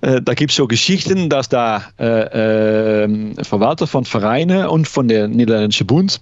Äh, 0.00 0.22
da 0.22 0.34
gibt 0.34 0.50
es 0.50 0.56
so 0.56 0.66
Geschichten, 0.66 1.28
dass 1.28 1.48
da 1.48 1.84
äh, 1.98 3.04
äh, 3.04 3.44
Verwalter 3.44 3.86
von 3.86 4.04
Vereinen 4.04 4.66
und 4.66 4.88
von 4.88 5.08
der 5.08 5.28
Niederländischen 5.28 5.86
Bund 5.86 6.20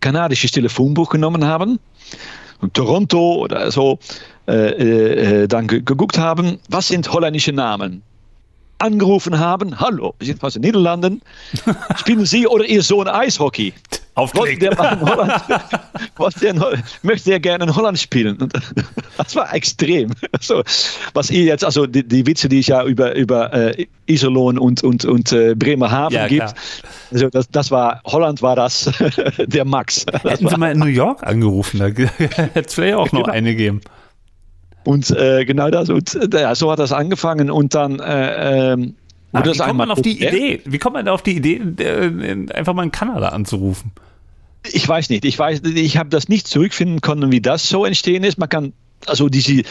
kanadisches 0.00 0.52
Telefonbuch 0.52 1.10
genommen 1.10 1.44
haben. 1.44 1.78
Toronto 2.72 3.36
oder 3.36 3.70
so 3.70 3.98
äh, 4.46 5.42
äh, 5.42 5.48
dann 5.48 5.66
geguckt 5.66 6.18
haben, 6.18 6.58
was 6.68 6.88
sind 6.88 7.12
holländische 7.12 7.52
Namen? 7.52 8.02
Angerufen 8.78 9.38
haben, 9.38 9.80
hallo, 9.80 10.14
wir 10.18 10.26
sind 10.26 10.42
aus 10.42 10.54
den 10.54 10.62
Niederlanden, 10.62 11.22
spielen 11.96 12.26
Sie 12.26 12.46
oder 12.46 12.64
Ihr 12.64 12.82
Sohn 12.82 13.08
Eishockey? 13.08 13.72
aufgelegt. 14.16 14.62
Der 14.62 14.76
Holland, 14.76 15.42
der, 16.42 16.82
möchte 17.02 17.32
er 17.32 17.40
gerne 17.40 17.64
in 17.64 17.76
Holland 17.76 17.98
spielen. 17.98 18.38
Das 19.16 19.34
war 19.34 19.52
extrem. 19.54 20.10
So, 20.40 20.62
was 21.14 21.30
ihr 21.30 21.44
jetzt, 21.44 21.64
also 21.64 21.86
die, 21.86 22.06
die 22.06 22.26
Witze, 22.26 22.50
die 22.50 22.60
es 22.60 22.66
ja 22.66 22.84
über, 22.84 23.14
über 23.14 23.52
äh, 23.52 23.86
Iserlohn 24.06 24.58
und, 24.58 24.84
und, 24.84 25.06
und 25.06 25.32
äh, 25.32 25.54
Bremerhaven 25.54 26.14
ja, 26.14 26.28
gibt, 26.28 26.54
also 27.10 27.30
das, 27.30 27.48
das 27.48 27.70
war, 27.70 28.02
Holland 28.04 28.42
war 28.42 28.54
das 28.54 28.92
der 29.38 29.64
Max. 29.64 30.04
Das 30.04 30.22
Hätten 30.22 30.48
Sie 30.48 30.56
mal 30.58 30.72
in 30.72 30.78
New 30.78 30.84
York 30.84 31.26
angerufen, 31.26 31.78
da 31.78 31.86
hätte 31.86 32.52
es 32.54 32.74
vielleicht 32.74 32.96
auch 32.96 33.10
noch 33.10 33.22
genau. 33.22 33.32
eine 33.32 33.54
geben. 33.54 33.80
Und 34.86 35.10
äh, 35.10 35.44
genau 35.44 35.68
das, 35.68 35.90
und 35.90 36.14
äh, 36.14 36.40
ja, 36.42 36.54
so 36.54 36.70
hat 36.70 36.78
das 36.78 36.92
angefangen 36.92 37.50
und 37.50 37.74
dann 37.74 37.98
äh, 37.98 38.72
ähm, 38.72 38.94
wie 39.32 39.58
kommt 39.58 39.78
man 39.78 39.90
auf 39.90 40.00
die 40.00 40.22
Idee? 40.22 40.60
Wie 40.64 40.78
kommt 40.78 40.94
man 40.94 41.08
auf 41.08 41.22
die 41.22 41.36
Idee, 41.36 41.60
einfach 42.54 42.72
mal 42.72 42.84
in 42.84 42.92
Kanada 42.92 43.30
anzurufen? 43.30 43.90
Ich 44.72 44.88
weiß 44.88 45.10
nicht. 45.10 45.24
Ich 45.24 45.38
weiß, 45.38 45.62
ich 45.64 45.96
habe 45.96 46.08
das 46.08 46.28
nicht 46.28 46.46
zurückfinden 46.46 47.00
können, 47.00 47.32
wie 47.32 47.40
das 47.40 47.68
so 47.68 47.84
entstehen 47.84 48.24
ist. 48.24 48.38
Man 48.38 48.48
kann, 48.48 48.72
also 49.06 49.28
diese 49.28 49.62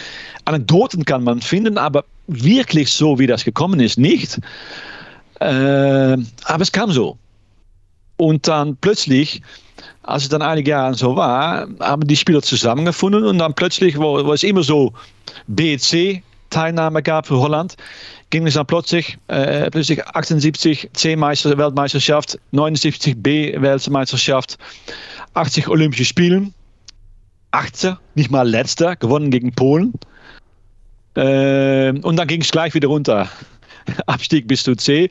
Anekdoten 0.43 1.05
kann 1.05 1.23
man 1.23 1.41
finden, 1.41 1.77
aber 1.77 2.03
wirklich 2.27 2.91
so, 2.91 3.17
wie 3.17 3.27
das 3.27 3.43
gekommen 3.43 3.79
ist, 3.79 3.97
nicht. 3.97 4.39
Äh, 5.39 5.45
aber 5.45 6.61
es 6.61 6.71
kam 6.71 6.91
so. 6.91 7.17
Und 8.17 8.47
dann 8.47 8.77
plötzlich, 8.77 9.41
als 10.05 10.23
es 10.23 10.29
dann 10.29 10.41
einige 10.41 10.71
Jahre 10.71 10.93
so 10.93 11.15
war, 11.15 11.67
haben 11.79 12.07
die 12.07 12.15
Spieler 12.15 12.41
zusammengefunden 12.41 13.25
und 13.25 13.37
dann 13.39 13.53
plötzlich, 13.53 13.97
wo, 13.97 14.23
wo 14.25 14.33
es 14.33 14.43
immer 14.43 14.63
so 14.63 14.93
BC 15.47 16.21
Teilnahme 16.49 17.01
gab 17.03 17.27
für 17.27 17.37
Holland, 17.37 17.75
ging 18.29 18.47
es 18.47 18.53
dann 18.53 18.65
plötzlich, 18.65 19.17
äh, 19.27 19.69
plötzlich 19.69 20.05
78 20.05 20.89
C-Meister 20.93 21.57
Weltmeisterschaft, 21.57 22.39
79 22.51 23.15
B-Weltmeisterschaft, 23.17 24.57
80 25.33 25.67
Olympische 25.67 26.05
Spiele, 26.05 26.51
18, 27.51 27.97
nicht 28.13 28.31
mal 28.31 28.47
letzter, 28.47 28.95
gewonnen 28.95 29.31
gegen 29.31 29.53
Polen. 29.53 29.93
Äh, 31.15 31.91
und 32.01 32.15
dann 32.15 32.27
ging 32.27 32.41
es 32.41 32.51
gleich 32.51 32.73
wieder 32.73 32.87
runter. 32.87 33.29
Abstieg 34.05 34.47
bis 34.47 34.63
zu 34.63 34.75
C. 34.75 35.09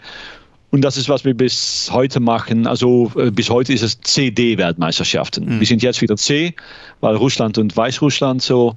Und 0.74 0.80
das 0.80 0.96
ist, 0.96 1.08
was 1.08 1.24
wir 1.24 1.34
bis 1.34 1.88
heute 1.92 2.18
machen. 2.18 2.66
Also 2.66 3.12
äh, 3.16 3.30
bis 3.30 3.48
heute 3.48 3.72
ist 3.72 3.82
es 3.82 4.00
CD-Weltmeisterschaften. 4.00 5.44
Mhm. 5.44 5.60
Wir 5.60 5.68
sind 5.68 5.84
jetzt 5.84 6.02
wieder 6.02 6.16
C, 6.16 6.56
weil 7.00 7.14
Russland 7.14 7.58
und 7.58 7.76
Weißrussland 7.76 8.42
so 8.42 8.74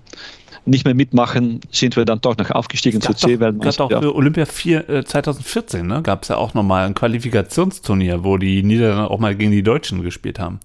nicht 0.67 0.85
mehr 0.85 0.93
mitmachen, 0.93 1.59
sind 1.71 1.95
wir 1.97 2.05
dann 2.05 2.21
doch 2.21 2.37
noch 2.37 2.51
aufgestiegen 2.51 3.01
zur 3.01 3.15
C-Weltmeisterschaft. 3.17 3.89
Gab 3.89 3.97
auch 3.97 4.03
für 4.03 4.15
Olympia 4.15 4.45
4, 4.45 4.89
äh, 4.89 5.05
2014, 5.05 5.87
ne? 5.87 6.03
gab 6.03 6.21
es 6.21 6.29
ja 6.29 6.37
auch 6.37 6.53
nochmal 6.53 6.85
ein 6.85 6.93
Qualifikationsturnier, 6.93 8.23
wo 8.23 8.37
die 8.37 8.61
Niederlande 8.61 9.09
auch 9.09 9.17
mal 9.17 9.33
gegen 9.33 9.49
die 9.49 9.63
Deutschen 9.63 10.03
gespielt 10.03 10.37
haben. 10.37 10.59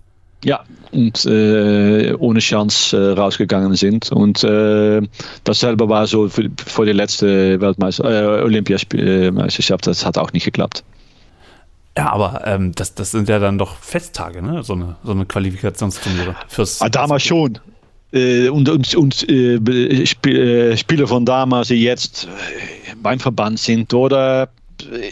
Ja, 0.45 0.65
und 0.91 1.25
äh, 1.25 2.13
ohne 2.19 2.41
Chance 2.41 2.95
äh, 2.95 3.19
rausgegangen 3.19 3.75
sind. 3.75 4.13
Und 4.13 4.45
äh, 4.45 5.01
dasselbe 5.45 5.89
war 5.89 6.07
so 6.07 6.29
für, 6.29 6.51
für 6.67 6.85
die 6.85 6.93
letzte 6.93 7.59
Weltmeister, 7.59 8.05
äh, 8.39 8.43
Olympiameisterschaft, 8.43 9.87
das 9.87 10.05
hat 10.05 10.19
auch 10.19 10.35
nicht 10.35 10.45
geklappt. 10.45 10.85
Ja, 11.97 12.13
aber 12.13 12.43
ähm, 12.47 12.73
das, 12.75 12.95
das 12.95 13.11
sind 13.11 13.29
ja 13.29 13.39
dann 13.39 13.59
doch 13.59 13.77
Festtage, 13.77 14.43
ne? 14.43 14.63
So 14.63 14.73
eine, 14.73 14.97
so 15.05 15.13
eine 15.13 15.27
Qualifikationsturniere 15.27 16.37
fürs. 16.49 16.81
Ah, 16.81 16.89
damals 16.89 17.23
schon. 17.23 17.59
Äh, 18.13 18.49
und 18.49 18.69
und, 18.69 18.95
und 18.95 19.29
äh, 19.29 19.57
äh 19.57 20.77
Spieler 20.77 21.07
von 21.07 21.27
damals, 21.27 21.69
die 21.69 21.83
jetzt 21.83 22.29
beim 23.03 23.19
Verband 23.19 23.59
sind 23.59 23.93
oder 23.93 24.49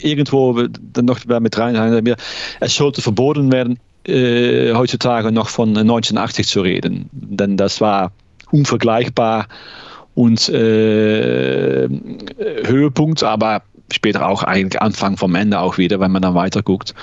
irgendwo 0.03 0.63
dann 0.93 1.05
noch 1.05 1.25
mit 1.27 1.59
rein. 1.59 2.17
Es 2.61 2.75
sollte 2.75 3.03
verboten 3.03 3.53
werden, 3.53 3.79
äh, 4.07 4.73
heutzutage 4.75 5.33
noch 5.33 5.49
von 5.49 5.71
1980 5.71 6.47
zu 6.47 6.63
reden. 6.63 7.09
Denn 7.13 7.57
das 7.57 7.81
war 7.81 8.13
unvergleichbar 8.51 9.47
und 10.15 10.49
äh, 10.49 11.89
Höhepunkt, 12.65 13.23
aber 13.23 13.63
später 13.93 14.29
auch 14.29 14.43
eigentlich 14.43 14.81
Anfang 14.81 15.17
vom 15.17 15.35
Ende 15.35 15.61
auch 15.61 15.79
wieder, 15.79 16.01
wenn 16.01 16.11
man 16.11 16.23
dann 16.23 16.35
weiter 16.35 16.63
guckt. 16.63 16.95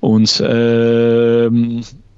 Und 0.00 0.40
äh, 0.40 1.46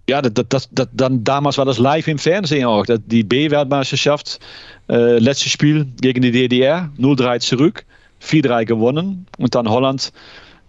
ja, 0.08 0.22
das, 0.22 0.46
das, 0.48 0.68
das, 0.72 0.88
dann, 0.92 1.22
damals 1.22 1.58
war 1.58 1.66
das 1.66 1.78
live 1.78 2.08
im 2.08 2.18
Fernsehen 2.18 2.64
auch. 2.66 2.86
Die 2.86 3.22
B-Weltmeisterschaft, 3.22 4.40
äh, 4.88 5.18
letztes 5.18 5.52
Spiel 5.52 5.86
gegen 6.00 6.22
die 6.22 6.32
DDR, 6.32 6.90
0-3 6.98 7.40
zurück, 7.40 7.84
4-3 8.22 8.64
gewonnen 8.64 9.26
und 9.36 9.54
dann 9.54 9.68
Holland 9.68 10.12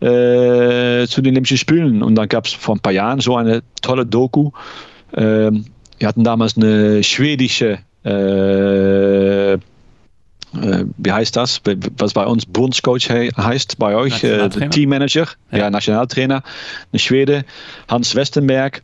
äh, 0.02 1.08
zu 1.08 1.22
den 1.22 1.34
Olympischen 1.34 1.58
Spielen. 1.58 2.04
Und 2.04 2.16
dann 2.16 2.28
gab 2.28 2.46
es 2.46 2.54
vor 2.54 2.76
ein 2.76 2.80
paar 2.80 2.94
Jahren 2.94 3.22
so 3.22 3.38
eine 3.38 3.64
tolle 3.82 4.06
Doku. 4.06 4.52
Ähm, 5.14 5.66
wir 5.98 6.08
hatten 6.08 6.24
damals 6.24 6.58
eine 6.58 7.04
schwedische 7.04 7.80
äh, 8.04 9.58
äh, 10.56 10.86
wie 10.98 11.12
heißt 11.12 11.36
das? 11.36 11.62
Was 11.98 12.14
bei 12.14 12.26
uns 12.26 12.46
Bundescoach 12.46 13.10
heißt, 13.10 13.78
bei 13.78 13.96
euch 13.96 14.24
äh, 14.24 14.50
Teammanager, 14.50 15.28
ja. 15.52 15.58
ja, 15.58 15.70
Nationaltrainer, 15.70 16.44
eine 16.92 17.00
Schwede, 17.00 17.46
Hans 17.88 18.16
Westenberg. 18.16 18.82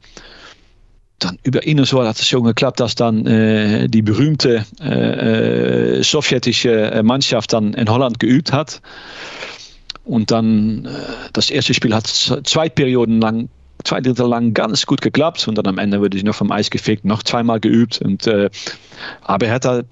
Dann 1.19 1.39
über 1.43 1.65
ihn 1.65 1.79
und 1.79 1.85
so 1.85 2.05
hat 2.05 2.19
es 2.19 2.27
schon 2.27 2.43
geklappt, 2.43 2.81
dass 2.81 2.95
dann 2.95 3.25
äh, 3.25 3.87
die 3.87 4.01
berühmte 4.01 4.65
sowjetische 6.03 7.01
Mannschaft 7.03 7.53
dann 7.53 7.73
in 7.73 7.89
Holland 7.89 8.19
geübt 8.19 8.51
hat. 8.51 8.81
Und 10.03 10.29
dann, 10.29 10.87
das 11.33 11.49
erste 11.49 11.73
Spiel 11.73 11.95
hat 11.95 12.05
zwei 12.05 12.69
Perioden 12.69 13.21
lang 13.21 13.49
zwei 13.85 14.01
Drittel 14.01 14.27
lang 14.27 14.53
ganz 14.53 14.85
gut 14.85 15.01
geklappt 15.01 15.47
und 15.47 15.57
dann 15.57 15.67
am 15.67 15.77
Ende 15.77 16.01
wurde 16.01 16.17
ich 16.17 16.23
noch 16.23 16.35
vom 16.35 16.51
Eis 16.51 16.69
gefegt, 16.69 17.05
noch 17.05 17.23
zweimal 17.23 17.59
geübt. 17.59 18.01
Und, 18.01 18.27
äh, 18.27 18.49
aber 19.21 19.47
er 19.47 19.53
hat 19.53 19.65
da 19.65 19.83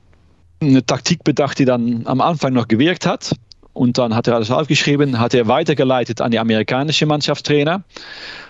eine 0.68 0.86
Taktik 0.86 1.24
bedacht, 1.24 1.60
die 1.60 1.66
dann 1.66 2.04
am 2.06 2.22
Anfang 2.22 2.54
noch 2.54 2.68
gewirkt 2.68 3.06
hat. 3.06 3.36
Und 3.74 3.98
dann 3.98 4.16
hat 4.16 4.28
er 4.28 4.36
alles 4.36 4.52
aufgeschrieben, 4.52 5.20
hat 5.20 5.34
er 5.34 5.48
weitergeleitet 5.48 6.22
an 6.22 6.32
die 6.32 6.40
amerikanische 6.40 7.06
Mannschaftstrainer. 7.06 7.84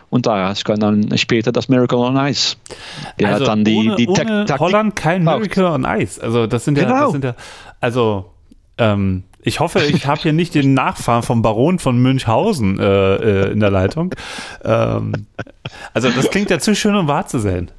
Und 0.09 0.25
da 0.25 0.53
kam 0.63 0.79
dann 0.79 1.17
später 1.17 1.51
das 1.51 1.69
Miracle 1.69 1.97
on 1.97 2.17
Ice. 2.17 2.55
Er 3.17 3.29
also 3.29 3.41
hat 3.41 3.47
dann 3.47 3.63
die, 3.63 3.75
ohne, 3.75 3.95
die 3.95 4.07
ohne 4.07 4.45
Holland 4.59 4.95
kein 4.95 5.23
Miracle 5.23 5.65
on 5.65 5.85
Ice. 5.85 6.21
Also 6.21 6.45
das 6.45 6.65
sind 6.65 6.77
ja, 6.77 6.83
genau. 6.83 7.03
das 7.03 7.11
sind 7.13 7.23
ja 7.23 7.35
also 7.79 8.31
ähm, 8.77 9.23
ich 9.41 9.59
hoffe, 9.59 9.83
ich 9.83 10.07
habe 10.07 10.21
hier 10.21 10.31
nicht 10.31 10.55
den 10.55 10.73
Nachfahren 10.73 11.21
vom 11.21 11.41
Baron 11.41 11.77
von 11.77 11.97
Münchhausen 11.97 12.79
äh, 12.79 13.15
äh, 13.15 13.51
in 13.51 13.59
der 13.59 13.69
Leitung. 13.71 14.15
Ähm, 14.63 15.27
also 15.93 16.09
das 16.09 16.29
klingt 16.29 16.49
ja 16.49 16.59
zu 16.59 16.75
schön, 16.75 16.95
um 16.95 17.07
wahr 17.07 17.27
zu 17.27 17.39
sein. 17.39 17.69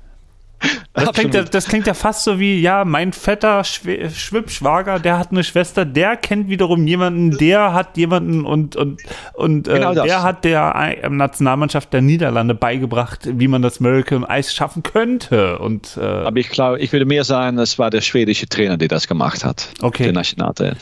Das 0.95 1.13
klingt, 1.13 1.35
ja, 1.35 1.43
das 1.43 1.67
klingt, 1.67 1.89
ja, 1.89 1.95
fast 1.95 2.23
so 2.23 2.39
wie, 2.39 2.61
ja, 2.61 2.85
mein 2.85 3.13
fetter 3.13 3.65
Schw 3.65 4.09
Schwippschwager, 4.11 5.01
der 5.01 5.19
hat 5.19 5.33
eine 5.33 5.43
Schwester, 5.43 5.85
der 5.85 6.17
kennt 6.17 6.49
wiederum 6.49 6.87
jemanden, 6.87 7.37
der 7.37 7.73
hat 7.73 7.97
jemanden 7.97 8.45
und, 8.45 8.77
und, 8.77 9.03
und 9.33 9.67
äh, 9.67 9.75
genau 9.75 9.93
der 9.93 10.23
hat 10.23 10.45
der 10.45 11.11
Nationalmannschaft 11.11 11.93
der 11.93 12.01
Niederlande 12.01 12.55
beigebracht, 12.55 13.29
wie 13.29 13.49
man 13.49 13.61
das 13.61 13.81
American 13.81 14.25
Ice 14.31 14.55
schaffen 14.55 14.85
könnte. 14.85 15.59
Und, 15.59 15.99
äh, 16.01 16.05
Aber 16.05 16.37
ich 16.37 16.49
glaube, 16.49 16.79
ich 16.79 16.93
würde 16.93 17.07
mehr 17.07 17.25
sagen, 17.25 17.59
es 17.59 17.77
war 17.77 17.91
der 17.91 18.01
schwedische 18.01 18.49
Trainer, 18.49 18.77
der 18.77 18.87
das 18.87 19.09
gemacht 19.09 19.45
hat. 19.45 19.71
Okay. 19.83 20.05
Der 20.05 20.13
Nationaltrainer. 20.13 20.77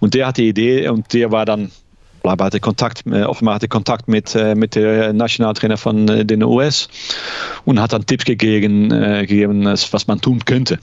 Und 0.00 0.14
der 0.14 0.26
hat 0.26 0.38
die 0.38 0.48
Idee 0.48 0.88
und 0.88 1.12
der 1.12 1.30
war 1.30 1.44
dann 1.44 1.70
Blabla 2.22 2.46
hatte 2.46 2.60
Kontakt, 2.60 3.04
äh, 3.06 3.24
offenbar 3.24 3.56
hatte 3.56 3.68
Kontakt 3.68 4.08
mit, 4.08 4.34
äh, 4.34 4.54
mit 4.54 4.74
der 4.74 5.12
Nationaltrainer 5.12 5.76
von 5.76 6.06
den 6.06 6.42
US 6.42 6.88
und 7.64 7.80
hat 7.80 7.92
dann 7.92 8.06
Tipps 8.06 8.24
gegeben, 8.24 8.88
gegeben 8.88 9.64
was 9.64 10.06
man 10.06 10.20
tun 10.20 10.44
könnte. 10.44 10.78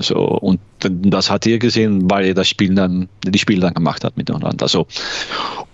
So, 0.00 0.18
und 0.18 0.60
das 0.80 1.30
hat 1.30 1.46
er 1.46 1.58
gesehen, 1.58 2.10
weil 2.10 2.26
er 2.26 2.34
das 2.34 2.48
Spiel 2.48 2.74
dann, 2.74 3.08
die 3.24 3.38
Spiele 3.38 3.60
dann 3.60 3.74
gemacht 3.74 4.04
hat 4.04 4.16
mit 4.16 4.30
Holland. 4.30 4.62
Also 4.62 4.86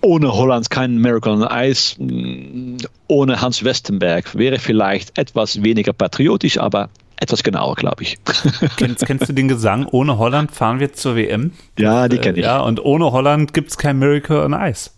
ohne 0.01 0.33
Holland 0.33 0.71
kein 0.71 0.99
Miracle 0.99 1.33
on 1.33 1.49
Ice, 1.51 1.97
mm, 1.99 2.79
ohne 3.09 3.41
Hans 3.41 3.65
Westenberg 3.65 4.37
wäre 4.37 4.59
vielleicht 4.59 5.19
etwas 5.19 5.63
weniger 5.63 5.93
patriotisch, 5.93 6.59
aber 6.59 6.89
etwas 7.23 7.43
genauer, 7.43 7.77
glaube 7.77 8.03
ich. 8.03 8.19
Kennst, 8.77 9.07
kennst, 9.07 9.29
du 9.29 9.33
den 9.33 9.49
Gesang, 9.49 9.87
ohne 9.87 10.19
Holland 10.19 10.51
fahren 10.51 10.81
wir 10.81 10.93
zur 10.93 11.17
WM? 11.17 11.53
Ja, 11.79 12.09
die 12.09 12.19
kenne 12.19 12.39
ich. 12.39 12.45
Ja, 12.45 12.61
und 12.61 12.85
ohne 12.85 13.13
Holland 13.13 13.55
gibt 13.55 13.71
es 13.71 13.79
kein 13.79 13.99
Miracle 13.99 14.41
on 14.45 14.53
Ice. 14.53 14.91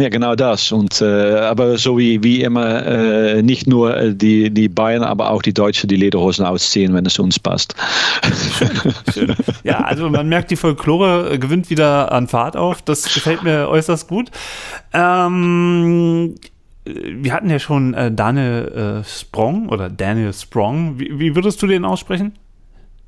Ja, 0.00 0.08
genau 0.08 0.34
das. 0.34 0.72
Und, 0.72 1.00
äh, 1.00 1.38
aber 1.38 1.78
so 1.78 1.96
wie, 1.96 2.22
wie 2.24 2.42
immer, 2.42 2.84
äh, 2.84 3.42
nicht 3.42 3.68
nur 3.68 3.96
äh, 3.96 4.14
die, 4.14 4.50
die 4.50 4.68
Bayern, 4.68 5.04
aber 5.04 5.30
auch 5.30 5.40
die 5.40 5.54
Deutschen 5.54 5.88
die 5.88 5.96
Lederhosen 5.96 6.44
ausziehen, 6.44 6.94
wenn 6.94 7.06
es 7.06 7.18
uns 7.18 7.38
passt. 7.38 7.76
Schön, 8.58 8.94
schön. 9.12 9.36
Ja, 9.62 9.84
also 9.84 10.10
man 10.10 10.28
merkt, 10.28 10.50
die 10.50 10.56
Folklore 10.56 11.38
gewinnt 11.38 11.70
wieder 11.70 12.10
an 12.10 12.26
Fahrt 12.26 12.56
auf. 12.56 12.82
Das 12.82 13.04
gefällt 13.14 13.44
mir 13.44 13.68
äußerst 13.68 14.08
gut. 14.08 14.32
Ähm, 14.92 16.34
wir 16.84 17.32
hatten 17.32 17.48
ja 17.48 17.58
schon 17.58 17.94
äh, 17.94 18.12
Daniel 18.12 19.02
äh, 19.02 19.08
Sprong 19.08 19.68
oder 19.68 19.88
Daniel 19.88 20.32
Sprong. 20.32 20.98
Wie, 20.98 21.18
wie 21.18 21.34
würdest 21.34 21.62
du 21.62 21.66
den 21.66 21.84
aussprechen? 21.84 22.34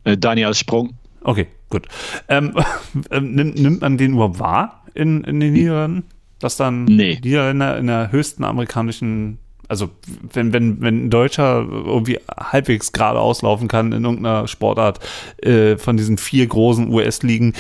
Äh, 0.05 0.17
Daniel 0.17 0.55
Sprong. 0.55 0.95
Okay, 1.23 1.47
gut. 1.69 1.87
Ähm, 2.29 2.55
nimmt, 3.11 3.59
nimmt 3.59 3.81
man 3.83 3.99
den 3.99 4.15
überhaupt 4.15 4.39
wahr 4.39 4.85
in, 4.95 5.25
in 5.25 5.41
den 5.41 5.53
Niederlanden? 5.53 6.05
Dass 6.39 6.57
dann 6.57 6.85
nee. 6.85 7.19
Niederländer 7.23 7.79
in 7.79 7.87
der 7.87 8.13
höchsten 8.13 8.45
amerikanischen, 8.45 9.39
also 9.69 9.91
wenn, 10.33 10.53
wenn, 10.53 10.81
wenn 10.81 11.07
ein 11.07 11.11
Deutscher 11.11 11.67
irgendwie 11.69 12.19
halbwegs 12.39 12.93
gerade 12.93 13.19
auslaufen 13.19 13.69
kann 13.69 13.93
in 13.93 14.05
irgendeiner 14.05 14.47
Sportart 14.47 15.01
äh, 15.43 15.77
von 15.77 15.97
diesen 15.97 16.19
vier 16.19 16.47
großen 16.47 16.93
US-Ligen, 16.93 17.55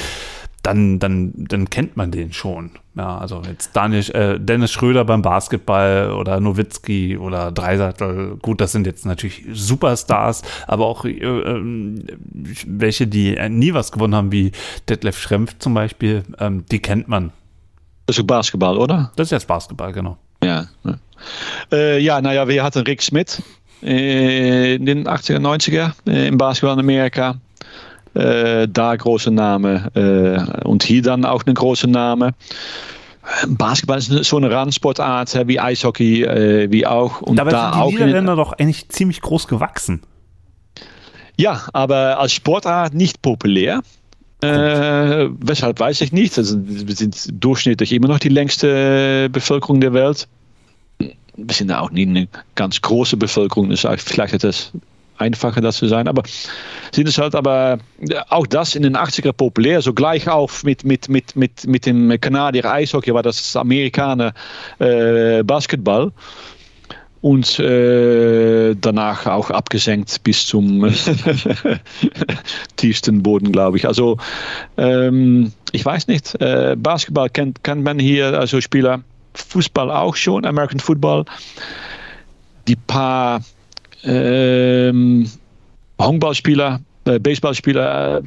dann, 0.66 0.98
dann, 0.98 1.32
dann 1.36 1.70
kennt 1.70 1.96
man 1.96 2.10
den 2.10 2.32
schon. 2.32 2.72
Ja, 2.96 3.18
also 3.18 3.40
jetzt 3.48 3.76
Daniel, 3.76 4.02
äh, 4.10 4.40
Dennis 4.40 4.72
Schröder 4.72 5.04
beim 5.04 5.22
Basketball 5.22 6.10
oder 6.10 6.40
Nowitzki 6.40 7.16
oder 7.16 7.52
Dreiseitel, 7.52 8.36
gut, 8.42 8.60
das 8.60 8.72
sind 8.72 8.86
jetzt 8.86 9.06
natürlich 9.06 9.44
Superstars, 9.52 10.42
aber 10.66 10.86
auch 10.86 11.04
äh, 11.04 11.10
ähm, 11.10 12.04
welche, 12.66 13.06
die 13.06 13.38
nie 13.48 13.74
was 13.74 13.92
gewonnen 13.92 14.16
haben, 14.16 14.32
wie 14.32 14.50
Detlef 14.88 15.18
Schrempf 15.18 15.56
zum 15.60 15.74
Beispiel, 15.74 16.24
ähm, 16.40 16.64
die 16.70 16.80
kennt 16.80 17.06
man. 17.06 17.30
Das 18.06 18.18
ist 18.18 18.26
Basketball, 18.26 18.76
oder? 18.76 19.12
Das 19.14 19.28
ist 19.28 19.32
jetzt 19.32 19.46
Basketball, 19.46 19.92
genau. 19.92 20.16
Ja, 20.42 20.66
ja, 20.84 20.98
äh, 21.70 22.00
ja 22.00 22.20
naja, 22.20 22.48
wir 22.48 22.64
hatten 22.64 22.80
Rick 22.80 23.02
Smith 23.02 23.40
äh, 23.82 24.74
in 24.74 24.86
den 24.86 25.06
80er, 25.06 25.38
90er 25.38 25.92
äh, 26.08 26.26
im 26.26 26.38
Basketball 26.38 26.74
in 26.74 26.80
Amerika. 26.80 27.36
Äh, 28.16 28.68
da 28.68 28.96
große 28.96 29.30
Name 29.30 29.90
äh, 29.94 30.66
und 30.66 30.82
hier 30.82 31.02
dann 31.02 31.26
auch 31.26 31.44
eine 31.44 31.52
große 31.52 31.86
Name. 31.86 32.32
Basketball 33.46 33.98
ist 33.98 34.08
so 34.24 34.36
eine 34.38 34.50
Randsportart 34.50 35.46
wie 35.48 35.60
Eishockey, 35.60 36.22
äh, 36.22 36.70
wie 36.70 36.86
auch. 36.86 37.20
Und 37.20 37.36
Dabei 37.36 37.50
da 37.50 37.64
sind 37.64 37.74
die 37.74 37.82
auch 37.82 37.90
Niederländer 37.90 38.36
doch 38.36 38.52
eigentlich 38.54 38.88
ziemlich 38.88 39.20
groß 39.20 39.48
gewachsen. 39.48 40.02
Ja, 41.36 41.62
aber 41.74 42.18
als 42.18 42.32
Sportart 42.32 42.94
nicht 42.94 43.20
populär. 43.20 43.82
Äh, 44.42 45.28
weshalb 45.40 45.80
weiß 45.80 46.00
ich 46.00 46.12
nicht. 46.12 46.38
Also, 46.38 46.56
wir 46.58 46.94
sind 46.94 47.28
durchschnittlich 47.32 47.92
immer 47.92 48.08
noch 48.08 48.18
die 48.18 48.28
längste 48.28 49.28
Bevölkerung 49.30 49.80
der 49.80 49.92
Welt. 49.92 50.28
Wir 50.98 51.54
sind 51.54 51.70
auch 51.72 51.90
nicht 51.90 52.08
eine 52.08 52.28
ganz 52.54 52.80
große 52.80 53.16
Bevölkerung, 53.18 53.68
das 53.68 53.84
ist 53.84 54.02
vielleicht 54.02 54.34
etwas 54.34 54.72
einfacher 55.18 55.60
das 55.60 55.76
zu 55.76 55.88
sein. 55.88 56.08
Aber 56.08 56.22
sind 56.92 57.08
es 57.08 57.18
halt 57.18 57.34
aber 57.34 57.78
auch 58.28 58.46
das 58.46 58.74
in 58.74 58.82
den 58.82 58.96
80er 58.96 59.32
populär, 59.32 59.82
so 59.82 59.92
gleich 59.92 60.28
auf 60.28 60.64
mit, 60.64 60.84
mit, 60.84 61.08
mit, 61.08 61.36
mit, 61.36 61.66
mit 61.66 61.86
dem 61.86 62.20
Kanadier 62.20 62.64
Eishockey 62.70 63.12
war 63.12 63.22
das 63.22 63.56
Amerikaner 63.56 64.34
äh, 64.78 65.42
Basketball 65.42 66.12
und 67.26 67.58
äh, 67.58 68.74
danach 68.80 69.26
auch 69.26 69.50
abgesenkt 69.50 70.22
bis 70.22 70.46
zum 70.46 70.88
tiefsten 72.76 73.22
Boden, 73.22 73.50
glaube 73.50 73.78
ich. 73.78 73.88
Also 73.88 74.18
ähm, 74.76 75.52
ich 75.72 75.84
weiß 75.84 76.06
nicht, 76.08 76.40
äh, 76.40 76.76
Basketball 76.78 77.28
kennt, 77.28 77.64
kennt 77.64 77.82
man 77.82 77.98
hier, 77.98 78.38
also 78.38 78.60
Spieler, 78.60 79.02
Fußball 79.34 79.90
auch 79.90 80.14
schon, 80.14 80.44
American 80.44 80.78
Football. 80.78 81.24
Die 82.68 82.76
paar 82.76 83.40
ähm, 84.06 85.30
Honkballspieler, 86.00 86.80
äh, 87.04 87.18
Baseballspieler, 87.18 88.18
äh, 88.18 88.22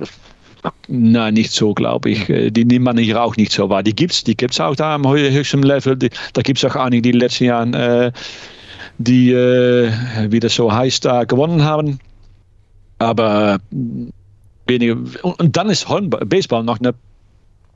Nein, 0.87 1.35
nicht 1.35 1.51
so, 1.51 1.73
glaube 1.73 2.09
ich. 2.09 2.29
Äh, 2.29 2.51
die 2.51 2.65
nimmt 2.65 2.85
man 2.85 2.97
hier 2.97 3.21
auch 3.21 3.37
nicht 3.37 3.51
so 3.51 3.69
wahr. 3.69 3.83
Die 3.83 3.95
gibt 3.95 4.11
es 4.11 4.23
die 4.23 4.35
gibt's 4.35 4.59
auch 4.59 4.75
da 4.75 4.95
am 4.95 5.07
höchsten 5.07 5.63
Level. 5.63 5.95
Die, 5.95 6.09
da 6.33 6.41
gibt 6.41 6.61
es 6.61 6.69
auch 6.69 6.75
einige, 6.75 7.01
die 7.01 7.09
in 7.09 7.13
den 7.13 7.21
letzten 7.21 7.45
Jahren 7.45 7.73
äh, 7.73 8.11
die, 8.97 9.31
äh, 9.31 9.91
wie 10.29 10.39
das 10.39 10.55
so 10.55 10.71
heißt, 10.71 11.05
da 11.05 11.23
gewonnen 11.23 11.63
haben. 11.63 11.99
Aber 12.97 13.59
wenige. 14.67 14.97
Und 15.21 15.55
dann 15.55 15.69
ist 15.69 15.87
Baseball 16.25 16.63
noch 16.63 16.79
eine 16.79 16.93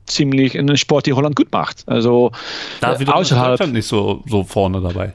ziemlich 0.06 0.58
ein 0.58 0.76
Sport, 0.76 1.06
die 1.06 1.14
Holland 1.14 1.36
gut 1.36 1.50
macht. 1.50 1.84
Also 1.86 2.32
da 2.80 2.92
äh, 2.92 3.06
außerhalb 3.06 3.52
Deutschland 3.52 3.72
nicht 3.72 3.86
so, 3.86 4.22
so 4.26 4.44
vorne 4.44 4.82
dabei. 4.82 5.14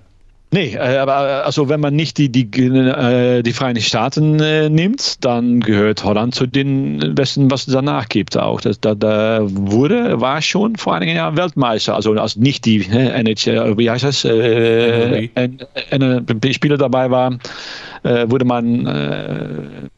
Nee, 0.52 0.74
äh, 0.74 0.98
aber 0.98 1.28
äh, 1.28 1.32
also 1.44 1.70
wenn 1.70 1.80
man 1.80 1.96
nicht 1.96 2.18
die, 2.18 2.30
die, 2.30 2.48
äh, 2.66 3.44
die 3.44 3.54
Vereinigten 3.54 3.88
Staaten 3.88 4.40
äh, 4.40 4.68
nimmt, 4.68 5.24
dann 5.24 5.60
gehört 5.60 6.04
Holland 6.04 6.34
zu 6.34 6.48
den 6.48 7.14
Besten, 7.14 7.52
was 7.52 7.68
es 7.68 7.74
danach 7.74 8.10
gibt 8.10 8.36
auch. 8.36 8.60
Das, 8.60 8.80
da, 8.80 8.96
da 8.96 9.42
wurde, 9.44 10.20
war 10.20 10.42
schon 10.42 10.76
vor 10.76 10.96
einigen 10.96 11.16
Jahren 11.16 11.38
Weltmeister. 11.38 11.94
Also, 11.94 12.14
also 12.14 12.40
nicht 12.40 12.66
die 12.66 12.84
NHL, 12.88 13.78
wie 13.78 13.92
heißt 13.92 14.04
das? 14.04 14.26
Äh, 14.26 15.30
Spieler 16.52 16.78
dabei 16.78 17.12
war, 17.12 17.38
äh, 18.04 18.30
wurde 18.30 18.46
man 18.46 19.90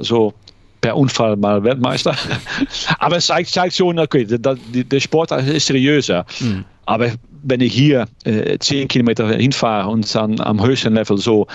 so 0.00 0.32
per 0.80 0.96
Unfall 0.96 1.36
mal 1.36 1.62
Weltmeister. 1.62 2.14
aber 2.98 3.16
es 3.18 3.26
zeigt, 3.26 3.50
zeigt 3.50 3.74
schon, 3.74 3.98
okay, 3.98 4.24
der, 4.24 4.56
der 4.72 5.00
Sport 5.00 5.32
ist 5.32 5.66
seriöser. 5.66 6.24
Mhm. 6.40 6.64
Aber 6.86 7.10
wenn 7.42 7.60
ich 7.60 7.72
hier 7.72 8.06
äh, 8.24 8.58
10 8.58 8.88
Kilometer 8.88 9.28
hinfahre 9.28 9.88
und 9.88 10.14
dann 10.14 10.40
am 10.40 10.62
höchsten 10.62 10.94
Level 10.94 11.18
so 11.18 11.46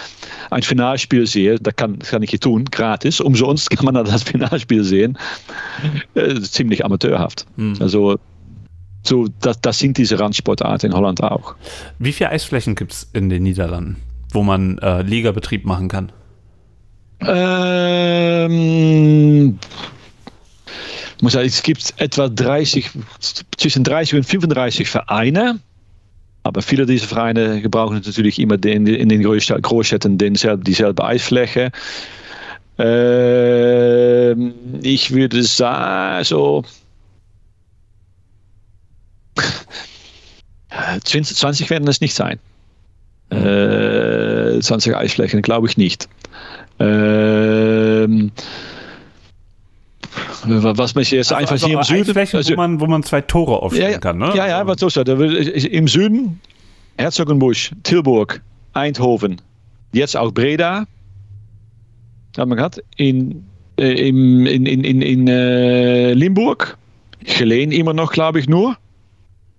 ein 0.50 0.64
Finalspiel 0.64 1.28
sehe, 1.28 1.60
da 1.60 1.72
kann, 1.72 2.00
kann 2.00 2.24
ich 2.24 2.30
hier 2.30 2.40
tun, 2.40 2.66
gratis, 2.66 3.20
umsonst 3.20 3.70
kann 3.76 3.86
man 3.86 3.96
dann 3.96 4.06
das 4.06 4.24
Finalspiel 4.24 4.84
sehen, 4.84 5.18
äh, 6.16 6.40
ziemlich 6.42 6.84
amateurhaft. 6.86 7.46
Mhm. 7.56 7.76
Also 7.80 8.18
so, 9.06 9.28
das, 9.42 9.60
das 9.62 9.80
sind 9.80 9.98
diese 9.98 10.20
Randsportarten 10.20 10.92
in 10.92 10.98
Holland 10.98 11.22
auch. 11.22 11.56
Wie 12.00 12.14
viele 12.14 12.30
Eisflächen 12.30 12.76
gibt 12.76 12.94
es 12.94 13.10
in 13.14 13.30
den 13.30 13.44
Niederlanden, 13.44 13.98
wo 14.32 14.44
man 14.44 14.78
äh, 14.78 15.02
Ligabetrieb 15.02 15.66
machen 15.66 15.90
kann? 15.90 16.12
Ähm, 17.26 18.54
muss 21.24 21.34
sagen, 21.34 21.48
es 21.48 21.64
gibt 21.64 21.94
etwa 21.98 22.30
30, 22.30 22.92
zwischen 23.58 23.84
30 23.84 24.16
und 24.16 24.24
35 24.26 24.90
Vereine. 24.90 25.60
Aber 26.44 26.62
viele 26.62 26.86
dieser 26.86 27.08
Vereine 27.08 27.62
gebrauchen 27.62 28.02
natürlich 28.06 28.38
immer 28.38 28.64
in 28.66 28.86
den 28.86 29.24
Großstädten 29.24 30.18
denselbe, 30.18 30.64
dieselbe 30.64 31.04
Eisfläche. 31.04 31.72
Äh, 32.78 34.34
ich 34.82 35.12
würde 35.12 35.44
sagen, 35.44 36.24
so 36.26 36.64
20, 41.04 41.38
20 41.38 41.70
werden 41.70 41.88
es 41.88 42.02
nicht 42.02 42.14
sein. 42.14 42.40
Äh, 43.30 44.60
20 44.60 44.96
Eisflächen 44.96 45.42
glaube 45.42 45.68
ich 45.68 45.78
nicht. 45.78 46.10
Ähm, 46.80 48.32
was 50.46 50.96
mich 50.96 51.12
jetzt 51.12 51.32
also 51.32 51.36
einfach 51.36 51.54
also 51.54 51.68
hier 51.68 51.78
im 51.78 51.84
Süden. 51.84 52.18
Also, 52.18 52.54
wo, 52.54 52.58
man, 52.58 52.80
wo 52.80 52.86
man 52.88 53.04
zwei 53.04 53.22
Tore 53.22 53.62
aufstellen 53.62 53.92
ja, 53.94 53.98
kann, 53.98 54.18
ne? 54.18 54.32
Ja, 54.36 54.48
ja, 54.48 54.68
was 54.68 54.80
so 54.80 54.88
ist 54.88 54.98
Im 55.66 55.88
Süden 55.88 56.40
Herzogenbusch, 56.98 57.72
Tilburg, 57.84 58.42
Eindhoven, 58.74 59.42
jetzt 59.94 60.16
auch 60.16 60.32
Breda. 60.32 60.86
Haben 62.38 62.52
wir 62.52 62.56
gehabt. 62.56 62.84
In, 62.98 63.46
äh, 63.78 64.08
in, 64.08 64.46
in, 64.46 64.66
in, 64.66 65.02
in 65.02 65.28
äh, 65.28 66.14
Limburg. 66.14 66.78
Geleen 67.24 67.72
immer 67.72 67.94
noch, 67.94 68.12
glaube 68.12 68.40
ich, 68.40 68.50
nur. 68.50 68.76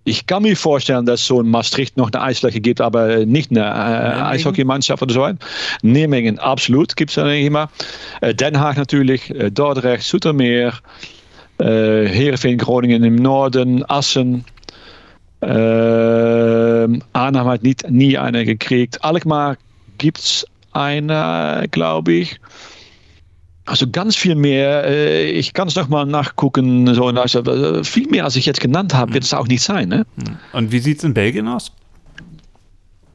Ich 0.05 0.26
kann 0.26 0.43
mir 0.43 0.56
vorstellen, 0.56 1.06
dass 1.06 1.24
so 1.24 1.40
in 1.40 1.48
Maastricht 1.48 1.97
noch 1.97 2.12
eine 2.12 2.22
Eisfläche 2.22 2.60
gibt, 2.60 2.81
aber 2.81 3.24
nicht 3.24 3.51
eine 3.51 3.60
äh, 3.60 4.20
Eishockeymannschaft 4.22 5.02
oder 5.02 5.14
so. 5.14 5.31
Nijmegen, 5.82 6.39
absolut, 6.39 6.94
gibt 6.97 7.10
es 7.10 7.14
da 7.14 7.31
immer. 7.32 7.70
Äh, 8.20 8.35
Den 8.35 8.60
Haag 8.60 8.76
natürlich, 8.76 9.31
äh, 9.31 9.51
Dordrecht, 9.51 10.05
Zoetermeer, 10.05 10.74
äh, 11.59 11.64
Heerenveen, 12.06 12.59
Groningen 12.59 13.02
im 13.02 13.16
Norden, 13.16 13.82
Assen. 13.89 14.44
Äh, 15.40 15.47
Arnhem 15.47 17.44
hat 17.44 17.62
nicht, 17.62 17.89
nie 17.90 18.18
eine 18.18 18.44
gekriegt. 18.44 19.02
Alkmaar 19.02 19.56
gibt 19.98 20.18
es 20.18 20.47
eine, 20.72 21.66
glaube 21.70 22.12
ich. 22.12 22.40
Also 23.66 23.86
ganz 23.91 24.15
viel 24.15 24.35
mehr. 24.35 24.85
Äh, 24.85 25.31
ich 25.31 25.55
kann 25.55 25.69
es 25.69 25.74
nochmal 25.74 26.05
nachgucken. 26.05 26.93
So, 26.95 27.07
also 27.07 27.41
äh, 27.41 27.85
viel 27.85 28.09
mehr, 28.09 28.24
als 28.24 28.36
ich 28.36 28.45
jetzt 28.45 28.61
genannt 28.61 28.95
habe, 28.95 29.15
wird 29.15 29.24
es 29.24 29.32
auch 29.32 29.49
nicht 29.49 29.62
sein. 29.62 29.89
Ne? 29.89 30.07
Hm. 30.16 30.36
Und 30.53 30.73
wie 30.73 30.81
sieht 30.81 30.99
es 30.99 31.05
in 31.05 31.15
Belgien 31.15 31.49
aus? 31.49 31.73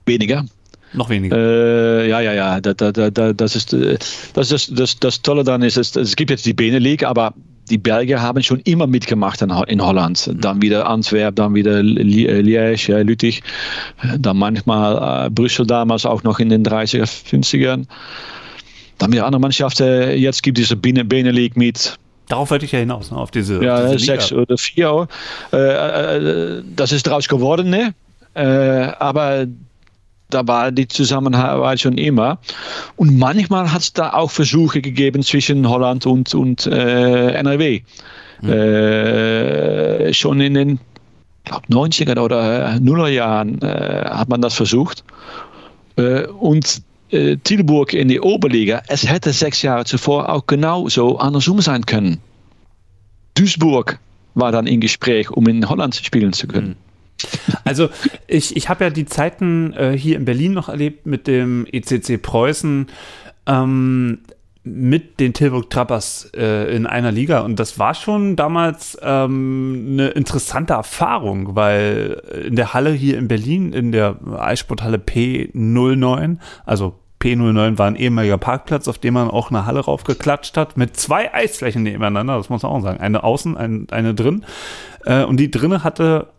Weniger. 0.05 0.45
Noch 0.93 1.09
weniger. 1.09 1.37
Äh, 1.37 2.09
ja, 2.09 2.19
ja, 2.19 2.33
ja. 2.33 2.61
Da, 2.61 2.73
da, 2.73 2.91
da, 2.91 3.33
das 3.33 3.55
ist 3.55 3.73
äh, 3.73 3.99
das, 4.33 4.51
ist, 4.51 4.77
das, 4.79 4.99
das 4.99 5.21
Tolle 5.21 5.43
dann 5.43 5.61
ist, 5.61 5.77
es, 5.77 5.95
es 5.95 6.15
gibt 6.15 6.31
jetzt 6.31 6.47
die 6.47 6.53
Benelux, 6.53 7.03
aber 7.03 7.35
die 7.69 7.77
Belgier 7.77 8.19
haben 8.19 8.41
schon 8.41 8.59
immer 8.61 8.87
mitgemacht 8.87 9.43
in 9.43 9.81
Holland. 9.81 10.17
Hm. 10.17 10.41
Dann 10.41 10.61
wieder 10.63 10.87
Antwerp, 10.87 11.35
dann 11.35 11.53
wieder 11.53 11.81
Liège, 11.81 13.03
Lüttich, 13.03 13.43
dann 14.17 14.37
manchmal 14.37 15.27
äh, 15.27 15.29
Brüssel 15.29 15.67
damals 15.67 16.07
auch 16.07 16.23
noch 16.23 16.39
in 16.39 16.49
den 16.49 16.65
30er, 16.65 17.03
50ern. 17.03 17.85
Dann 18.99 19.11
wieder 19.11 19.25
andere 19.25 19.41
Mannschaften. 19.41 20.17
Jetzt 20.17 20.43
gibt 20.43 20.59
es 20.59 20.67
diese 20.69 20.75
Benelux 20.75 21.55
mit 21.55 21.97
Darauf 22.29 22.51
wollte 22.51 22.65
ich 22.65 22.71
ja 22.71 22.79
hinaus, 22.79 23.09
ne? 23.09 23.17
auf 23.17 23.31
diese. 23.31 23.61
Ja, 23.63 23.83
auf 23.83 23.91
diese 23.91 24.05
sechs 24.05 24.31
oder 24.31 24.55
vier. 24.55 25.07
Äh, 25.51 25.57
äh, 25.57 26.63
das 26.75 26.91
ist 26.91 27.07
draus 27.07 27.27
geworden, 27.27 27.71
ne? 27.71 27.95
Äh, 28.35 28.91
aber 28.99 29.47
da 30.29 30.47
war 30.47 30.71
die 30.71 30.87
Zusammenarbeit 30.87 31.79
schon 31.79 31.97
immer. 31.97 32.37
Und 32.97 33.17
manchmal 33.17 33.73
hat 33.73 33.81
es 33.81 33.93
da 33.93 34.13
auch 34.13 34.29
Versuche 34.29 34.79
gegeben 34.79 35.23
zwischen 35.23 35.67
Holland 35.67 36.05
und, 36.05 36.35
und 36.35 36.67
äh, 36.67 37.31
NRW. 37.31 37.81
Mhm. 38.43 38.49
Äh, 38.49 40.13
schon 40.13 40.39
in 40.39 40.53
den 40.53 40.79
glaub, 41.45 41.65
90er 41.67 42.19
oder 42.19 42.75
0er 42.75 43.07
Jahren 43.07 43.59
äh, 43.63 44.05
hat 44.05 44.29
man 44.29 44.41
das 44.41 44.53
versucht. 44.53 45.03
und 46.39 46.83
äh, 47.11 47.37
Tilburg 47.37 47.93
in 47.93 48.07
die 48.07 48.19
Oberliga, 48.19 48.83
es 48.87 49.09
hätte 49.09 49.33
sechs 49.33 49.61
Jahre 49.61 49.85
zuvor 49.85 50.29
auch 50.29 50.45
genauso 50.47 51.17
andersrum 51.17 51.61
sein 51.61 51.85
können. 51.85 52.19
Duisburg 53.35 53.99
war 54.35 54.51
dann 54.51 54.67
im 54.67 54.79
Gespräch, 54.79 55.31
um 55.31 55.47
in 55.47 55.67
Holland 55.69 55.95
spielen 55.95 56.33
zu 56.33 56.47
können. 56.47 56.75
Also 57.65 57.89
ich, 58.27 58.55
ich 58.55 58.69
habe 58.69 58.85
ja 58.85 58.89
die 58.89 59.05
Zeiten 59.05 59.73
äh, 59.73 59.97
hier 59.97 60.15
in 60.15 60.25
Berlin 60.25 60.53
noch 60.53 60.69
erlebt 60.69 61.05
mit 61.05 61.27
dem 61.27 61.67
ECC 61.69 62.21
Preußen. 62.21 62.87
Ähm, 63.45 64.19
mit 64.75 65.19
den 65.19 65.33
Tilburg 65.33 65.69
Trappers 65.69 66.31
äh, 66.35 66.75
in 66.75 66.85
einer 66.85 67.11
Liga 67.11 67.41
und 67.41 67.59
das 67.59 67.79
war 67.79 67.93
schon 67.93 68.35
damals 68.35 68.97
ähm, 69.01 69.87
eine 69.91 70.09
interessante 70.09 70.73
Erfahrung, 70.73 71.55
weil 71.55 72.21
in 72.47 72.55
der 72.55 72.73
Halle 72.73 72.91
hier 72.91 73.17
in 73.17 73.27
Berlin, 73.27 73.73
in 73.73 73.91
der 73.91 74.17
Eissporthalle 74.37 74.97
P09, 74.97 76.37
also 76.65 76.95
P09 77.21 77.77
war 77.77 77.87
ein 77.87 77.95
ehemaliger 77.95 78.37
Parkplatz, 78.37 78.87
auf 78.87 78.97
dem 78.97 79.13
man 79.13 79.29
auch 79.29 79.49
eine 79.51 79.65
Halle 79.65 79.81
raufgeklatscht 79.81 80.55
hat, 80.55 80.77
mit 80.77 80.95
zwei 80.95 81.33
Eisflächen 81.33 81.83
nebeneinander, 81.83 82.37
das 82.37 82.49
muss 82.49 82.63
man 82.63 82.71
auch 82.71 82.81
sagen. 82.81 82.99
Eine 82.99 83.23
außen, 83.23 83.57
ein, 83.57 83.87
eine 83.91 84.13
drin. 84.13 84.45
Äh, 85.05 85.23
und 85.25 85.37
die 85.37 85.51
drinne 85.51 85.83
hatte 85.83 86.29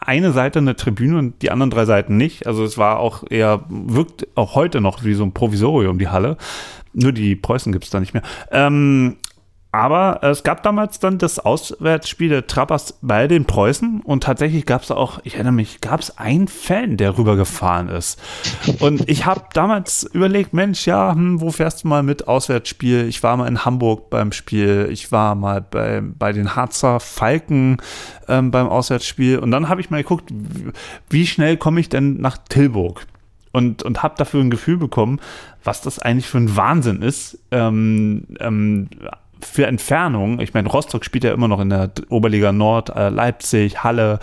eine 0.00 0.32
Seite 0.32 0.58
eine 0.58 0.74
Tribüne 0.74 1.18
und 1.18 1.42
die 1.42 1.50
anderen 1.50 1.70
drei 1.70 1.84
Seiten 1.84 2.16
nicht. 2.16 2.46
Also 2.46 2.64
es 2.64 2.78
war 2.78 2.98
auch 2.98 3.22
eher, 3.28 3.64
wirkt 3.68 4.26
auch 4.34 4.54
heute 4.54 4.80
noch 4.80 5.04
wie 5.04 5.14
so 5.14 5.22
ein 5.22 5.32
Provisorium, 5.32 5.98
die 5.98 6.08
Halle. 6.08 6.36
Nur 6.92 7.12
die 7.12 7.36
Preußen 7.36 7.72
gibt 7.72 7.84
es 7.84 7.90
da 7.90 8.00
nicht 8.00 8.14
mehr. 8.14 8.22
Ähm, 8.50 9.16
Aber 9.70 10.20
es 10.22 10.44
gab 10.44 10.62
damals 10.62 10.98
dann 10.98 11.18
das 11.18 11.38
Auswärtsspiel 11.38 12.30
der 12.30 12.46
Trappers 12.46 12.98
bei 13.02 13.28
den 13.28 13.44
Preußen 13.44 14.00
und 14.00 14.22
tatsächlich 14.24 14.64
gab 14.64 14.82
es 14.82 14.90
auch, 14.90 15.20
ich 15.24 15.34
erinnere 15.34 15.52
mich, 15.52 15.82
gab 15.82 16.00
es 16.00 16.16
einen 16.16 16.48
Fan, 16.48 16.96
der 16.96 17.18
rübergefahren 17.18 17.90
ist. 17.90 18.18
Und 18.80 19.06
ich 19.10 19.26
habe 19.26 19.42
damals 19.52 20.04
überlegt, 20.04 20.54
Mensch, 20.54 20.86
ja, 20.86 21.12
hm, 21.12 21.42
wo 21.42 21.50
fährst 21.50 21.84
du 21.84 21.88
mal 21.88 22.02
mit 22.02 22.26
Auswärtsspiel? 22.26 23.06
Ich 23.08 23.22
war 23.22 23.36
mal 23.36 23.46
in 23.46 23.66
Hamburg 23.66 24.08
beim 24.08 24.32
Spiel, 24.32 24.88
ich 24.90 25.12
war 25.12 25.34
mal 25.34 25.60
bei, 25.60 26.00
bei 26.02 26.32
den 26.32 26.56
Harzer 26.56 26.98
Falken 26.98 27.76
ähm, 28.26 28.50
beim 28.50 28.68
Auswärtsspiel 28.68 29.38
und 29.38 29.50
dann 29.50 29.68
habe 29.68 29.82
ich 29.82 29.90
mal 29.90 30.02
geguckt, 30.02 30.32
wie 31.10 31.26
schnell 31.26 31.58
komme 31.58 31.80
ich 31.80 31.90
denn 31.90 32.22
nach 32.22 32.38
Tilburg? 32.48 33.06
Und, 33.52 33.82
und 33.82 34.02
habe 34.02 34.14
dafür 34.16 34.40
ein 34.40 34.50
Gefühl 34.50 34.76
bekommen, 34.76 35.20
was 35.64 35.80
das 35.80 35.98
eigentlich 35.98 36.26
für 36.26 36.38
ein 36.38 36.56
Wahnsinn 36.56 37.02
ist, 37.02 37.38
ähm, 37.50 38.24
ähm, 38.40 38.88
für 39.40 39.66
Entfernung, 39.66 40.40
ich 40.40 40.54
meine, 40.54 40.68
Rostock 40.68 41.04
spielt 41.04 41.24
ja 41.24 41.32
immer 41.32 41.48
noch 41.48 41.60
in 41.60 41.70
der 41.70 41.92
Oberliga 42.08 42.52
Nord, 42.52 42.90
äh, 42.90 43.08
Leipzig, 43.08 43.84
Halle, 43.84 44.18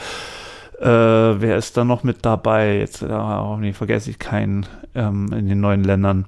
äh, 0.79 0.85
wer 0.85 1.57
ist 1.57 1.77
da 1.77 1.85
noch 1.85 2.03
mit 2.03 2.25
dabei? 2.25 2.79
Jetzt 2.79 3.01
äh, 3.01 3.07
hoffentlich 3.09 3.77
vergesse 3.77 4.09
ich 4.09 4.19
keinen 4.19 4.65
ähm, 4.93 5.31
in 5.31 5.47
den 5.47 5.61
neuen 5.61 5.83
Ländern. 5.83 6.25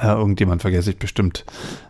Äh, 0.00 0.08
irgendjemand 0.08 0.62
vergesse 0.62 0.90
ich 0.90 0.96
bestimmt. 0.96 1.44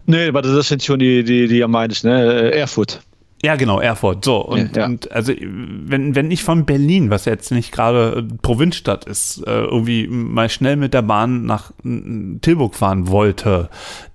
Nee, 0.05 0.29
aber 0.29 0.43
das 0.43 0.69
sind 0.69 0.83
schon 0.83 0.99
die, 0.99 1.25
die, 1.25 1.49
die 1.49 1.65
am 1.65 1.71
meisten, 1.71 2.09
ne? 2.09 2.51
Äh, 2.51 2.59
Erfurt. 2.59 3.01
Ja, 3.45 3.57
genau, 3.57 3.79
Erfurt. 3.79 4.25
So, 4.25 4.39
und, 4.39 4.75
ja. 4.75 4.87
und 4.87 5.13
also 5.13 5.35
wenn, 5.39 6.15
wenn 6.15 6.31
ich 6.31 6.43
von 6.43 6.65
Berlin, 6.65 7.11
was 7.11 7.27
jetzt 7.27 7.51
nicht 7.51 7.73
gerade 7.73 8.27
Provinzstadt 8.41 9.05
ist, 9.05 9.47
äh, 9.47 9.65
irgendwie 9.65 10.09
mal 10.09 10.49
schnell 10.49 10.77
mit 10.77 10.95
der 10.95 11.03
Bahn 11.03 11.45
nach 11.45 11.71
Tilburg 12.41 12.75
fahren 12.75 13.09
wollte, 13.09 13.69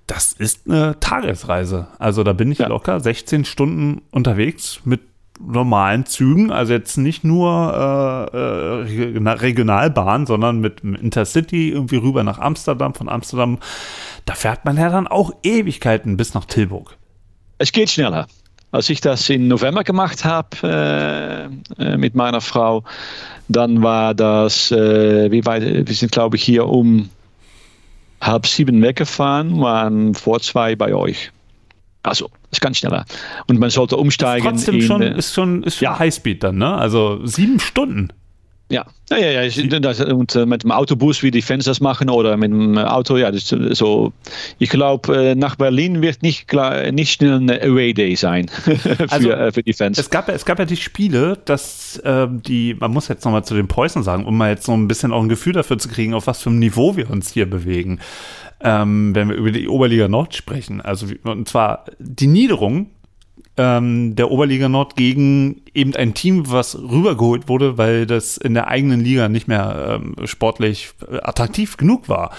das 0.08 0.32
ist 0.32 0.68
eine 0.68 0.98
Tagesreise. 0.98 1.86
Also 2.00 2.24
da 2.24 2.32
bin 2.32 2.50
ich 2.50 2.58
ja. 2.58 2.66
locker 2.66 2.98
16 2.98 3.44
Stunden 3.44 4.02
unterwegs 4.10 4.80
mit 4.84 5.00
normalen 5.38 6.06
Zügen, 6.06 6.50
also 6.50 6.72
jetzt 6.72 6.96
nicht 6.96 7.22
nur 7.22 8.28
äh, 8.34 8.36
äh 8.36 9.28
Regionalbahn, 9.28 10.26
sondern 10.26 10.58
mit 10.58 10.80
Intercity 10.80 11.70
irgendwie 11.70 11.98
rüber 11.98 12.24
nach 12.24 12.40
Amsterdam, 12.40 12.94
von 12.94 13.08
Amsterdam, 13.08 13.58
da 14.26 14.34
fährt 14.34 14.64
man 14.64 14.76
ja 14.76 14.90
dann 14.90 15.06
auch 15.06 15.32
Ewigkeiten 15.44 16.16
bis 16.16 16.34
nach 16.34 16.46
Tilburg. 16.46 16.96
Es 17.58 17.70
geht 17.70 17.90
schneller. 17.90 18.26
Als 18.72 18.88
ich 18.88 19.00
das 19.00 19.28
im 19.30 19.48
November 19.48 19.82
gemacht 19.82 20.24
habe 20.24 21.50
äh, 21.78 21.82
äh, 21.82 21.96
mit 21.96 22.14
meiner 22.14 22.40
Frau, 22.40 22.84
dann 23.48 23.82
war 23.82 24.14
das, 24.14 24.70
äh, 24.70 25.30
wie 25.30 25.44
weit, 25.44 25.88
wir 25.88 25.94
sind 25.94 26.12
glaube 26.12 26.36
ich 26.36 26.42
hier 26.42 26.66
um 26.66 27.10
halb 28.20 28.46
sieben 28.46 28.82
weggefahren, 28.82 29.60
waren 29.60 30.14
vor 30.14 30.40
zwei 30.40 30.76
bei 30.76 30.94
euch. 30.94 31.32
Also, 32.02 32.30
ist 32.50 32.60
ganz 32.60 32.78
schneller. 32.78 33.04
Und 33.46 33.58
man 33.58 33.70
sollte 33.70 33.96
umsteigen. 33.96 34.46
Ist 34.46 34.64
trotzdem 34.64 34.74
in, 34.76 34.82
schon, 34.82 35.02
ist 35.02 35.34
schon, 35.34 35.62
ist 35.64 35.76
schon 35.76 35.84
ja. 35.84 35.98
Highspeed 35.98 36.42
dann, 36.42 36.56
ne? 36.56 36.74
Also 36.74 37.24
sieben 37.26 37.60
Stunden. 37.60 38.12
Ja, 38.70 38.86
ja, 39.10 39.18
ja, 39.18 39.42
ja. 39.42 40.14
Und 40.14 40.36
äh, 40.36 40.46
mit 40.46 40.62
dem 40.62 40.70
Autobus, 40.70 41.24
wie 41.24 41.32
die 41.32 41.42
Fans 41.42 41.64
das 41.64 41.80
machen, 41.80 42.08
oder 42.08 42.36
mit 42.36 42.52
dem 42.52 42.78
Auto, 42.78 43.16
ja, 43.16 43.32
das 43.32 43.48
so. 43.48 44.12
Ich 44.60 44.70
glaube, 44.70 45.30
äh, 45.30 45.34
nach 45.34 45.56
Berlin 45.56 46.00
wird 46.02 46.22
nicht, 46.22 46.46
klar, 46.46 46.92
nicht 46.92 47.12
schnell 47.12 47.40
ein 47.40 47.50
Away 47.50 47.92
Day 47.92 48.14
sein 48.14 48.48
für, 48.48 48.78
also, 49.10 49.30
äh, 49.32 49.50
für 49.50 49.64
die 49.64 49.72
Fans. 49.72 49.98
Es 49.98 50.08
gab, 50.08 50.28
es 50.28 50.44
gab 50.44 50.60
ja 50.60 50.66
die 50.66 50.76
Spiele, 50.76 51.36
dass 51.44 51.96
äh, 51.98 52.28
die, 52.30 52.76
man 52.78 52.92
muss 52.92 53.08
jetzt 53.08 53.24
nochmal 53.24 53.44
zu 53.44 53.54
den 53.54 53.66
Preußen 53.66 54.04
sagen, 54.04 54.24
um 54.24 54.38
mal 54.38 54.50
jetzt 54.50 54.66
so 54.66 54.72
ein 54.72 54.86
bisschen 54.86 55.12
auch 55.12 55.22
ein 55.22 55.28
Gefühl 55.28 55.52
dafür 55.52 55.78
zu 55.78 55.88
kriegen, 55.88 56.14
auf 56.14 56.28
was 56.28 56.40
für 56.40 56.50
einem 56.50 56.60
Niveau 56.60 56.96
wir 56.96 57.10
uns 57.10 57.32
hier 57.32 57.50
bewegen. 57.50 57.98
Ähm, 58.62 59.14
wenn 59.16 59.30
wir 59.30 59.36
über 59.36 59.50
die 59.50 59.68
Oberliga 59.68 60.06
Nord 60.06 60.36
sprechen. 60.36 60.80
Also, 60.80 61.06
und 61.24 61.48
zwar 61.48 61.86
die 61.98 62.28
Niederung 62.28 62.90
ähm, 63.60 64.16
der 64.16 64.30
Oberliga 64.30 64.70
Nord 64.70 64.96
gegen 64.96 65.60
eben 65.74 65.94
ein 65.94 66.14
Team, 66.14 66.50
was 66.50 66.78
rübergeholt 66.78 67.46
wurde, 67.46 67.76
weil 67.76 68.06
das 68.06 68.38
in 68.38 68.54
der 68.54 68.68
eigenen 68.68 69.00
Liga 69.00 69.28
nicht 69.28 69.48
mehr 69.48 70.00
ähm, 70.00 70.14
sportlich 70.26 70.92
attraktiv 71.22 71.76
genug 71.76 72.08
war. 72.08 72.30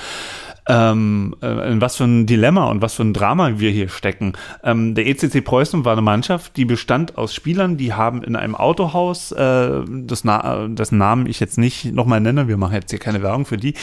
Ähm, 0.67 1.35
äh, 1.43 1.71
in 1.71 1.79
was 1.79 1.97
für 1.97 2.05
ein 2.05 2.25
Dilemma 2.25 2.65
und 2.65 2.81
was 2.81 2.95
für 2.95 3.03
ein 3.03 3.13
Drama 3.13 3.59
wir 3.59 3.69
hier 3.69 3.89
stecken. 3.89 4.33
Ähm, 4.63 4.95
der 4.95 5.05
ECC 5.05 5.43
Preußen 5.43 5.85
war 5.85 5.91
eine 5.93 6.01
Mannschaft, 6.01 6.57
die 6.57 6.65
bestand 6.65 7.19
aus 7.19 7.35
Spielern, 7.35 7.77
die 7.77 7.93
haben 7.93 8.23
in 8.23 8.35
einem 8.35 8.55
Autohaus, 8.55 9.31
äh, 9.31 9.81
das 9.87 10.23
Na 10.23 10.67
dessen 10.67 10.97
Namen 10.97 11.27
ich 11.27 11.39
jetzt 11.39 11.59
nicht 11.59 11.93
nochmal 11.93 12.19
nenne, 12.19 12.47
wir 12.47 12.57
machen 12.57 12.73
jetzt 12.73 12.89
hier 12.89 12.99
keine 12.99 13.21
Werbung 13.21 13.45
für 13.45 13.57
die, 13.57 13.75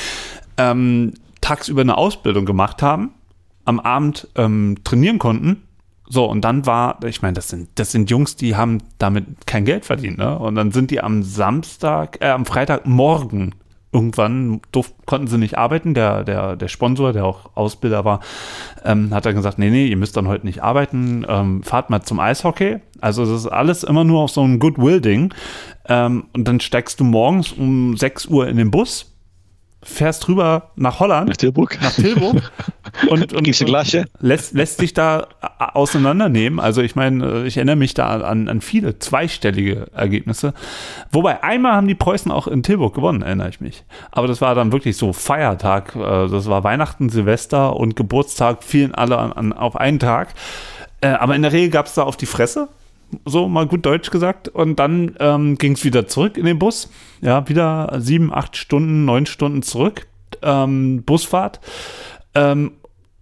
ähm, 0.57 1.15
tagsüber 1.41 1.83
eine 1.83 1.99
Ausbildung 1.99 2.47
gemacht 2.47 2.83
haben, 2.83 3.11
am 3.65 3.79
Abend 3.79 4.27
ähm, 4.37 4.79
trainieren 4.83 5.21
konnten 5.21 5.68
so, 6.09 6.25
und 6.25 6.43
dann 6.43 6.65
war, 6.65 7.05
ich 7.05 7.21
meine, 7.21 7.35
das 7.35 7.49
sind, 7.49 7.69
das 7.75 7.93
sind 7.93 8.11
Jungs, 8.11 8.37
die 8.37 8.57
haben 8.57 8.79
damit 8.99 9.47
kein 9.47 9.65
Geld 9.65 9.85
verdient, 9.85 10.17
ne? 10.19 10.39
Und 10.39 10.55
dann 10.55 10.73
sind 10.73 10.91
die 10.91 11.01
am 11.03 11.23
Samstag, 11.23 12.19
äh, 12.21 12.29
am 12.29 12.47
Freitagmorgen 12.47 13.55
irgendwann 13.93 14.61
durf, 14.73 14.93
konnten 15.07 15.29
sie 15.29 15.39
nicht 15.39 15.59
arbeiten. 15.59 15.95
Der, 15.95 16.25
der, 16.25 16.57
der 16.57 16.69
Sponsor, 16.69 17.13
der 17.13 17.25
auch 17.25 17.51
Ausbilder 17.57 18.05
war, 18.05 18.21
ähm, 18.85 19.15
hat 19.15 19.27
dann 19.27 19.35
gesagt, 19.35 19.59
nee, 19.59 19.71
nee, 19.71 19.87
ihr 19.87 19.97
müsst 19.97 20.17
dann 20.17 20.29
heute 20.29 20.47
nicht 20.47 20.63
arbeiten, 20.63 21.25
ähm, 21.29 21.63
fahrt 21.63 21.91
mal 21.91 22.03
zum 22.03 22.21
Eishockey. 22.21 22.79
Also 23.01 23.25
das 23.25 23.41
ist 23.41 23.47
alles 23.47 23.85
immer 23.85 24.05
nur 24.05 24.23
auf 24.23 24.31
so 24.31 24.43
ein 24.43 24.59
Goodwill-Ding. 24.59 25.33
Ähm, 25.89 26.25
und 26.33 26.47
dann 26.47 26.61
steigst 26.61 27.01
du 27.01 27.05
morgens 27.05 27.53
um 27.53 27.97
6 27.97 28.27
Uhr 28.27 28.49
in 28.49 28.57
den 28.57 28.71
Bus, 28.71 29.15
fährst 29.83 30.29
rüber 30.29 30.71
nach 30.77 30.99
Holland. 30.99 31.29
Nach 31.29 31.37
Tilburg. 31.37 31.79
Nach 31.81 31.93
Tilburg. 31.93 32.51
und, 33.09 33.33
und, 33.33 33.45
Gibt's 33.45 33.61
und 33.61 33.71
lässt, 34.21 34.53
lässt 34.55 34.79
sich 34.79 34.93
da 34.93 35.29
auseinandernehmen. 35.59 36.59
Also 36.59 36.83
ich 36.83 36.97
meine, 36.97 37.45
ich 37.45 37.57
erinnere 37.57 37.77
mich 37.77 37.95
da 37.95 38.21
an, 38.21 38.49
an 38.49 38.61
viele 38.61 38.99
zweistellige 38.99 39.87
Ergebnisse. 39.95 40.53
Wobei 41.13 41.43
einmal 41.43 41.75
haben 41.75 41.89
die 41.89 41.95
Preußen 41.95 42.33
auch 42.33 42.49
in 42.49 42.63
Tilburg 42.63 42.95
gewonnen, 42.95 43.23
erinnere 43.23 43.51
ich 43.51 43.61
mich. 43.61 43.85
Aber 44.11 44.27
das 44.27 44.41
war 44.41 44.55
dann 44.55 44.73
wirklich 44.73 44.97
so 44.97 45.13
Feiertag. 45.13 45.95
Äh, 45.95 46.29
das 46.29 46.49
war 46.49 46.65
Weihnachten, 46.65 47.09
Silvester 47.09 47.77
und 47.77 47.95
Geburtstag 47.95 48.65
fielen 48.65 48.95
alle 48.95 49.19
an, 49.19 49.33
an 49.33 49.53
auf 49.53 49.77
einen 49.77 50.01
Tag. 50.01 50.35
Äh, 51.01 51.09
aber 51.09 51.37
in 51.37 51.43
der 51.43 51.53
Regel 51.53 51.71
gab 51.71 51.87
es 51.87 51.95
da 51.95 52.03
auf 52.03 52.17
die 52.17 52.27
Fresse 52.27 52.69
so 53.25 53.49
mal 53.49 53.67
gut 53.67 53.87
Deutsch 53.87 54.11
gesagt. 54.11 54.49
Und 54.49 54.79
dann 54.79 55.17
ähm, 55.21 55.57
ging 55.57 55.73
es 55.73 55.85
wieder 55.85 56.07
zurück 56.07 56.37
in 56.37 56.45
den 56.45 56.59
Bus. 56.59 56.91
Ja, 57.21 57.49
wieder 57.49 57.97
sieben, 57.99 58.33
acht 58.33 58.57
Stunden, 58.57 59.05
neun 59.05 59.27
Stunden 59.27 59.63
zurück. 59.63 60.07
Ähm, 60.43 61.03
Busfahrt. 61.05 61.61
Ähm, 62.35 62.73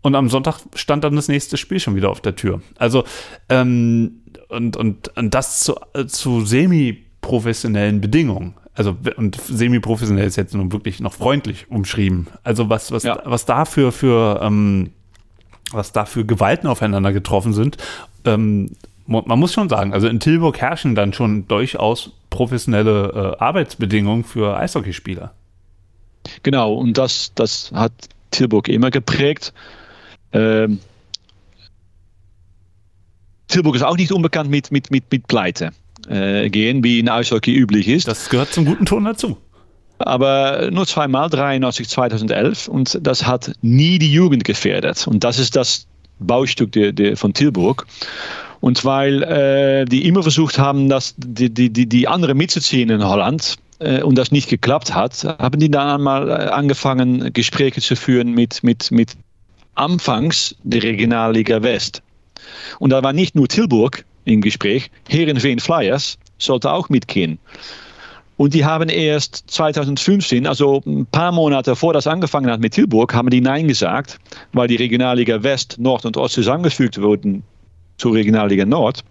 und 0.03 0.15
am 0.15 0.29
Sonntag 0.29 0.61
stand 0.75 1.03
dann 1.03 1.17
das 1.17 1.27
nächste 1.27 1.57
Spiel 1.57 1.81
schon 1.81 1.97
wieder 1.97 2.11
auf 2.11 2.21
der 2.21 2.37
Tür. 2.37 2.61
Also, 2.79 3.05
ähm, 3.49 4.21
und, 4.49 4.77
und, 4.77 5.17
und 5.17 5.35
das 5.35 5.61
zu, 5.61 5.75
äh, 5.95 6.07
zu 6.07 6.45
semi-professionellen 6.45 8.01
Bedingungen. 8.01 8.55
Also, 8.75 8.97
und 9.17 9.35
semi-professionell 9.35 10.27
ist 10.27 10.37
jetzt 10.37 10.55
nun 10.55 10.71
wirklich 10.71 11.01
noch 11.01 11.13
freundlich 11.13 11.71
umschrieben. 11.71 12.29
Also, 12.45 12.69
was, 12.69 12.93
was, 12.93 13.03
ja. 13.03 13.21
was 13.25 13.47
da 13.47 13.65
für, 13.65 14.41
ähm, 14.43 14.91
was 15.73 15.91
da 15.91 16.05
für 16.05 16.25
Gewalten 16.25 16.69
aufeinander 16.69 17.13
getroffen 17.13 17.53
sind, 17.53 17.79
ähm, 18.25 18.71
man 19.07 19.39
muss 19.39 19.53
schon 19.53 19.69
sagen, 19.69 19.93
also 19.93 20.09
in 20.09 20.21
Tilburg 20.21 20.61
herrschen 20.61 20.95
dann 20.95 21.13
schon 21.13 21.47
durchaus 21.49 22.13
professionelle 22.31 23.37
äh, 23.39 23.43
Arbeitsbedingungen 23.43 24.25
für 24.25 24.57
Eishockeyspieler. 24.57 25.33
Genau, 26.43 26.75
und 26.75 26.99
das, 26.99 27.33
das 27.35 27.71
hat 27.73 27.93
Tilburg 28.31 28.69
immer 28.69 28.91
geprägt. 28.91 29.53
Ähm, 30.33 30.81
Tilburg 33.49 33.77
ist 33.77 33.83
auch 33.83 33.97
nicht 33.97 34.13
unbekannt 34.13 34.51
mit, 34.51 34.73
mit, 34.73 34.91
mit, 34.91 35.05
mit 35.11 35.27
Pleite 35.29 35.71
äh, 36.09 36.51
gehen, 36.51 36.83
wie 36.83 36.99
in 36.99 37.09
Eishockey 37.09 37.55
üblich 37.55 37.89
ist. 37.89 38.09
Das 38.09 38.29
gehört 38.29 38.53
zum 38.53 38.65
guten 38.65 38.87
Ton 38.87 39.05
dazu. 39.05 39.39
Aber 39.99 40.71
nur 40.71 40.87
zweimal, 40.87 41.31
93, 41.31 41.89
2011. 41.89 42.69
Und 42.69 42.99
das 43.01 43.27
hat 43.27 43.53
nie 43.63 43.99
die 43.99 44.13
Jugend 44.13 44.45
gefährdet. 44.45 45.07
Und 45.07 45.25
das 45.25 45.39
ist 45.39 45.57
das 45.57 45.87
Baustück 46.19 46.73
de, 46.73 46.93
de, 46.93 47.17
von 47.17 47.33
Tilburg. 47.33 47.87
Und 48.61 48.85
weil 48.85 49.23
äh, 49.23 49.85
die 49.85 50.07
immer 50.07 50.23
versucht 50.23 50.59
haben, 50.59 50.89
das, 50.89 51.15
die, 51.19 51.51
die, 51.53 51.71
die, 51.71 51.87
die 51.87 52.09
andere 52.09 52.35
mitzuziehen 52.35 52.91
in 52.91 53.07
Holland 53.07 53.57
äh, 53.79 54.03
und 54.03 54.17
das 54.17 54.33
nicht 54.33 54.49
geklappt 54.49 54.95
hat, 54.95 55.25
haben 55.25 55.59
die 55.59 55.71
dann 55.71 55.89
einmal 55.89 56.29
äh, 56.29 56.33
angefangen, 56.49 57.33
Gespräche 57.33 57.81
zu 57.81 57.97
führen 57.97 58.33
mit, 58.33 58.63
mit, 58.63 58.91
mit 58.91 59.13
anfangs 59.75 60.57
der 60.63 60.83
Regionalliga 60.83 61.63
West. 61.63 62.03
Und 62.79 62.91
da 62.91 63.03
war 63.03 63.13
nicht 63.13 63.35
nur 63.35 63.49
Tilburg 63.49 64.05
im 64.25 64.41
Gespräch, 64.41 64.91
Herenveen 65.09 65.61
Flyers 65.61 66.19
sollte 66.39 66.71
auch 66.73 66.89
mitgehen. 66.89 67.39
Und 68.37 68.53
die 68.53 68.67
haben 68.67 68.91
erst 68.91 69.45
2015, 69.47 70.47
also 70.47 70.83
ein 70.85 71.07
paar 71.07 71.33
Monate 71.33 71.75
vor 71.75 71.95
das 71.95 72.07
angefangen 72.07 72.51
hat 72.51 72.61
mit 72.61 72.75
Tilburg, 72.75 73.15
haben 73.15 73.31
die 73.31 73.41
Nein 73.41 73.67
gesagt, 73.67 74.19
weil 74.53 74.69
die 74.69 74.77
Regionalliga 74.77 75.43
West, 75.43 75.77
Nord 75.79 76.05
und 76.05 76.19
Ost 76.19 76.35
zusammengefügt 76.35 77.01
wurden 77.01 77.43
zur 77.97 78.15
Regionalliga 78.15 78.65
Nord. 78.65 79.05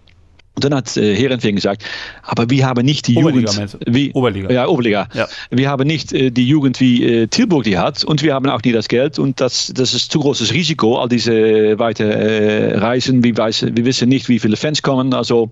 Und 0.56 0.64
dann 0.64 0.74
hat 0.74 0.96
äh, 0.96 1.14
Herenveen 1.14 1.56
gesagt, 1.56 1.84
aber 2.24 2.50
wir 2.50 2.66
haben 2.66 2.86
nicht 2.86 3.08
die 3.08 3.18
Oberliga, 3.18 3.52
Jugend 3.52 3.78
wie 3.88 4.14
Oberliga. 4.14 4.52
Ja, 4.52 4.68
Oberliga. 4.68 5.10
Ja. 5.14 5.28
Wir 5.52 5.70
haben 5.70 5.86
nicht 5.86 6.14
äh, 6.14 6.32
die 6.32 6.48
Jugend 6.48 6.80
wie 6.80 7.04
äh, 7.04 7.28
Tilburg 7.28 7.66
die 7.66 7.78
hat 7.78 8.06
und 8.06 8.24
wir 8.24 8.34
haben 8.34 8.50
auch 8.50 8.62
nie 8.64 8.72
das 8.72 8.88
Geld 8.88 9.20
und 9.20 9.42
das, 9.42 9.74
das 9.76 9.94
ist 9.94 10.14
zu 10.14 10.20
großes 10.20 10.54
Risiko, 10.54 10.98
all 10.98 11.10
diese 11.10 11.78
weite 11.78 12.06
äh, 12.06 12.78
Reisen. 12.78 13.22
Wir, 13.22 13.36
weiß, 13.36 13.66
wir 13.74 13.86
wissen 13.86 14.08
nicht, 14.08 14.30
wie 14.30 14.40
viele 14.40 14.56
Fans 14.56 14.82
kommen, 14.82 15.14
also 15.14 15.52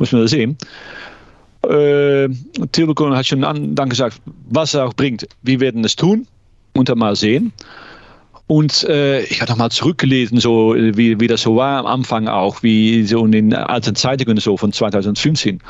muss 0.00 0.10
man 0.10 0.22
das 0.22 0.32
sehen. 0.32 0.58
Äh, 1.68 2.28
Tilburg 2.72 3.00
hat 3.14 3.26
schon 3.26 3.44
an, 3.44 3.76
dann 3.76 3.88
gesagt, 3.88 4.20
was 4.50 4.74
er 4.74 4.86
auch 4.86 4.94
bringt, 4.94 5.28
wir 5.42 5.60
werden 5.60 5.84
es 5.84 5.94
tun 5.94 6.26
und 6.72 6.88
dann 6.88 6.98
mal 6.98 7.14
sehen. 7.14 7.52
Und 8.46 8.84
äh, 8.84 9.22
ich 9.22 9.40
habe 9.40 9.50
nochmal 9.50 9.70
zurückgelesen, 9.70 10.38
so 10.38 10.74
wie, 10.76 11.18
wie 11.18 11.26
das 11.26 11.42
so 11.42 11.56
war 11.56 11.78
am 11.78 11.86
Anfang 11.86 12.28
auch, 12.28 12.62
wie 12.62 13.04
so 13.04 13.24
in 13.24 13.32
den 13.32 13.54
alten 13.54 13.94
Zeitungen 13.94 14.36
so 14.36 14.56
von 14.56 14.72
2015. 14.72 15.60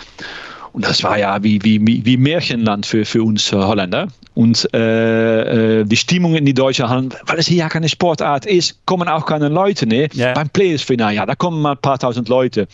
Und 0.73 0.85
das 0.85 1.05
war 1.05 1.17
ja 1.17 1.41
wie, 1.45 1.63
wie, 1.63 2.05
wie 2.05 2.17
Märchenland 2.17 2.85
für, 2.85 3.05
für 3.05 3.23
uns 3.23 3.53
Holländer. 3.53 4.09
Und 4.35 4.69
äh, 4.75 5.81
äh, 5.81 5.85
die 5.85 5.97
Stimmung 5.97 6.35
in 6.35 6.45
die 6.45 6.53
deutsche 6.53 6.89
Hallen, 6.89 7.15
weil 7.27 7.39
es 7.39 7.47
hier 7.47 7.59
ja 7.59 7.69
keine 7.69 7.89
Sportart 7.89 8.45
ist, 8.47 8.85
kommen 8.85 9.07
auch 9.07 9.25
keine 9.25 9.49
Leute. 9.49 9.87
Ne? 9.87 10.09
Ja. 10.13 10.33
Beim 10.33 10.49
Players-Final, 10.49 11.15
ja, 11.15 11.25
da 11.25 11.37
kommen 11.37 11.63
mal 11.63 11.73
ein 11.73 11.79
paar 11.79 12.01
tausend 12.01 12.29
Leute. 12.29 12.67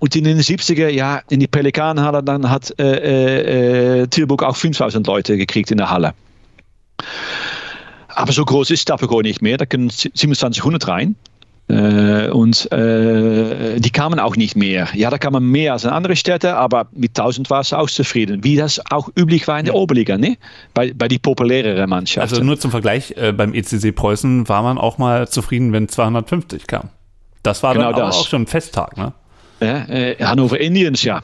Und 0.00 0.16
in 0.16 0.24
den 0.24 0.40
70er, 0.40 0.88
ja, 0.88 1.22
in 1.30 1.38
die 1.38 1.46
Pelikanhalle, 1.46 2.24
dann 2.24 2.50
hat 2.50 2.74
äh, 2.80 4.00
äh, 4.00 4.06
Tilburg 4.08 4.42
auch 4.42 4.56
5000 4.56 5.06
Leute 5.06 5.36
gekriegt 5.36 5.70
in 5.70 5.78
der 5.78 5.90
Halle. 5.90 6.14
Aber 8.16 8.32
so 8.32 8.44
groß 8.44 8.70
ist 8.70 8.80
Stapelgård 8.80 9.24
nicht 9.24 9.42
mehr. 9.42 9.58
Da 9.58 9.66
können 9.66 9.90
2700 9.90 10.88
rein. 10.88 11.14
Äh, 11.68 12.28
und 12.28 12.70
äh, 12.72 13.80
die 13.80 13.90
kamen 13.90 14.20
auch 14.20 14.36
nicht 14.36 14.56
mehr. 14.56 14.88
Ja, 14.94 15.10
da 15.10 15.18
kamen 15.18 15.50
mehr 15.50 15.72
als 15.72 15.84
in 15.84 15.90
andere 15.90 16.14
Städte, 16.14 16.56
aber 16.56 16.86
mit 16.92 17.18
1000 17.18 17.50
war 17.50 17.60
es 17.60 17.72
auch 17.72 17.90
zufrieden. 17.90 18.44
Wie 18.44 18.56
das 18.56 18.80
auch 18.90 19.10
üblich 19.18 19.48
war 19.48 19.58
in 19.58 19.64
der 19.64 19.74
Oberliga, 19.74 20.16
ne? 20.16 20.38
bei, 20.74 20.92
bei 20.94 21.08
die 21.08 21.18
populäreren 21.18 21.90
Mannschaften. 21.90 22.32
Also 22.32 22.42
nur 22.44 22.58
zum 22.58 22.70
Vergleich, 22.70 23.14
äh, 23.16 23.32
beim 23.32 23.52
ECC 23.52 23.94
Preußen 23.94 24.48
war 24.48 24.62
man 24.62 24.78
auch 24.78 24.98
mal 24.98 25.28
zufrieden, 25.28 25.72
wenn 25.72 25.88
250 25.88 26.66
kam. 26.68 26.88
Das 27.42 27.62
war 27.62 27.74
Genau 27.74 27.90
dann 27.90 28.06
das. 28.06 28.16
auch 28.16 28.28
schon 28.28 28.42
ein 28.42 28.46
Festtag, 28.46 28.96
ne? 28.96 29.12
Ja, 29.60 29.86
äh, 29.88 30.16
Hannover 30.22 30.60
Indians, 30.60 31.02
ja, 31.02 31.20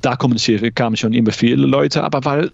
da 0.00 0.16
kommen, 0.16 0.36
kamen 0.74 0.96
schon 0.96 1.12
immer 1.12 1.30
viele 1.32 1.66
Leute, 1.66 2.02
aber 2.02 2.24
weil 2.24 2.50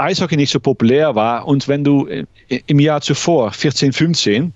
Eishockey 0.00 0.36
nicht 0.36 0.50
so 0.50 0.60
populär 0.60 1.14
war 1.14 1.46
und 1.46 1.68
wenn 1.68 1.84
du 1.84 2.06
äh, 2.06 2.24
im 2.66 2.78
Jahr 2.78 3.00
zuvor, 3.00 3.52
14, 3.52 3.92
15, 3.92 4.52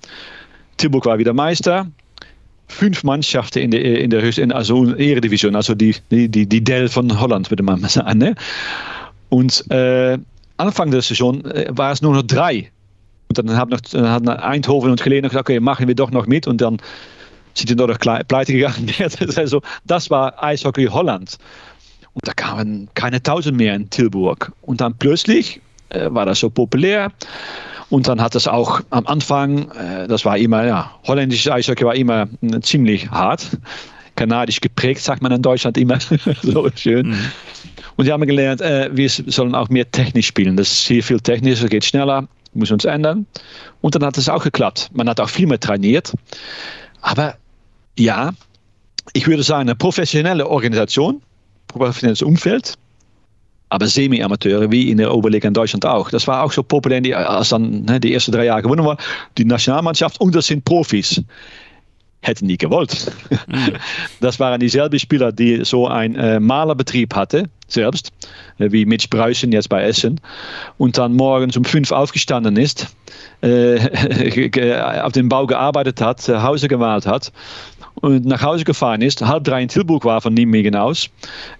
Tilburg 0.77 1.07
war 1.07 1.19
wieder 1.19 1.33
Meister, 1.33 1.87
fünf 2.69 3.05
Mannschaften 3.05 3.61
in 3.61 3.71
der, 3.71 4.01
in 4.01 4.11
der 4.11 4.23
höchsten, 4.23 4.53
also 4.53 4.95
Eredivision, 4.95 5.55
also 5.55 5.75
die, 5.75 5.95
die, 6.11 6.29
die, 6.29 6.65
Dell 6.65 6.89
von 6.89 7.21
Holland, 7.21 7.51
würde 7.51 7.63
man 7.63 7.81
mal 7.81 7.89
sagen. 7.89 8.19
Ne? 8.19 8.35
Und 9.29 9.71
äh, 9.71 10.19
Anfang 10.57 10.91
der 10.91 11.03
Saison 11.03 11.45
äh, 11.45 11.67
war 11.71 11.93
es 11.93 12.03
nur 12.03 12.15
noch 12.15 12.23
drei. 12.23 12.71
Und 13.29 13.39
dann 13.39 13.57
haben 13.57 13.71
noch, 13.71 13.81
dann 13.81 14.09
haben 14.09 14.29
Eindhoven 14.29 14.91
und 14.91 15.03
Geleen 15.03 15.23
gesagt, 15.23 15.49
okay, 15.49 15.61
machen 15.61 15.89
wir 15.89 15.95
doch 15.95 16.11
noch 16.11 16.27
mit. 16.27 16.47
Und 16.47 16.61
dann 16.61 16.79
sind 17.55 17.71
die 17.71 17.75
noch 17.75 17.99
pleite 17.99 18.53
gegangen. 18.53 18.91
Also, 19.37 19.63
das 19.85 20.11
war 20.11 20.43
Eishockey 20.43 20.87
Holland. 20.87 21.39
Und 22.15 22.27
da 22.27 22.33
kamen 22.33 22.89
keine 22.95 23.23
tausend 23.23 23.57
mehr 23.57 23.75
in 23.75 23.91
Tilburg. 23.91 24.53
Und 24.63 24.81
dann 24.81 24.95
plötzlich 24.97 25.61
äh, 25.91 26.07
war 26.11 26.27
das 26.27 26.41
so 26.41 26.51
populär. 26.51 27.13
Und 27.91 28.09
dann 28.09 28.21
hat 28.21 28.35
es 28.35 28.49
auch 28.49 28.81
am 28.91 29.07
Anfang, 29.07 29.71
äh, 29.73 30.09
das 30.09 30.25
war 30.25 30.39
immer, 30.39 30.65
ja, 30.65 30.91
holländisches 31.07 31.51
Eishockey 31.51 31.85
war 31.85 31.95
immer 31.95 32.29
äh, 32.43 32.61
ziemlich 32.61 33.11
hart. 33.11 33.59
Kanadisch 34.17 34.61
geprägt, 34.61 35.01
sagt 35.01 35.23
man 35.23 35.33
in 35.33 35.43
Deutschland 35.43 35.77
immer. 35.77 35.99
so 36.43 36.69
schön. 36.77 37.17
Und 37.97 38.07
die 38.07 38.13
haben 38.13 38.27
gelernt, 38.27 38.61
äh, 38.61 38.91
wir 38.93 39.09
sollen 39.09 39.55
auch 39.55 39.69
mehr 39.69 39.91
technisch 39.91 40.27
spielen. 40.27 40.57
Das 40.57 40.71
ist 40.71 40.87
hier 40.87 41.03
viel 41.03 41.21
technischer, 41.21 41.69
geht 41.69 41.85
schneller, 41.85 42.27
muss 42.55 42.71
uns 42.71 42.85
ändern. 42.85 43.27
Und 43.81 43.95
dann 43.95 44.05
hat 44.05 44.17
es 44.17 44.29
auch 44.29 44.43
geklappt. 44.43 44.91
Man 44.93 45.09
hat 45.09 45.21
auch 45.21 45.29
viel 45.29 45.47
mehr 45.47 45.61
trainiert. 45.61 46.13
Aber 47.01 47.37
ja, 47.99 48.33
ich 49.13 49.27
würde 49.27 49.43
sagen, 49.43 49.63
eine 49.63 49.75
professionelle 49.75 50.49
Organisation, 50.49 51.23
professionelles 51.69 52.23
Umfeld, 52.23 52.75
aber 53.71 53.87
Semi-Amateure, 53.87 54.71
wie 54.71 54.91
in 54.91 54.99
der 54.99 55.13
Oberliga 55.15 55.49
in 55.49 55.55
Deutschland 55.55 55.85
auch. 55.87 56.11
Das 56.11 56.27
war 56.29 56.43
auch 56.45 56.53
so 56.53 56.63
populär, 56.63 57.01
die, 57.01 57.15
als 57.15 57.49
dann 57.49 57.83
ne, 57.83 57.99
die 57.99 58.15
ersten 58.15 58.33
drei 58.33 58.45
Jahre 58.45 58.63
gewonnen 58.63 58.85
war, 58.85 58.97
die 59.37 59.45
Nationalmannschaft 59.45 60.21
und 60.21 60.35
das 60.35 60.47
sind 60.47 60.65
Profis. 60.65 61.23
Hätten 62.23 62.49
die 62.49 62.57
gewollt. 62.57 63.13
Das 64.21 64.41
waren 64.41 64.59
dieselben 64.61 64.99
Spieler, 64.99 65.31
die 65.33 65.63
so 65.65 65.89
einen 65.89 66.15
äh, 66.17 66.41
Malerbetrieb 66.41 67.15
hatte, 67.15 67.51
selbst, 67.69 68.13
äh, 68.59 68.71
wie 68.73 68.87
Mitch 68.87 69.09
Breußen 69.11 69.53
jetzt 69.53 69.69
bei 69.69 69.83
Essen, 69.83 70.21
und 70.79 70.97
dann 70.97 71.15
morgens 71.15 71.55
um 71.57 71.65
fünf 71.65 71.93
aufgestanden 71.93 72.57
ist, 72.57 72.87
äh, 73.43 74.49
ge- 74.49 74.81
auf 74.81 75.13
dem 75.13 75.29
Bau 75.29 75.47
gearbeitet 75.47 76.01
hat, 76.01 76.27
Hause 76.29 76.69
gemalt 76.69 77.07
hat 77.07 77.31
und 77.97 78.25
nach 78.27 78.43
Hause 78.43 78.65
gefahren 78.65 79.03
ist, 79.03 79.23
halb 79.23 79.45
drei 79.45 79.63
in 79.63 79.69
Tilburg 79.69 80.05
war 80.05 80.21
von 80.21 80.35
Nijmegen 80.35 80.77
aus, 80.77 81.09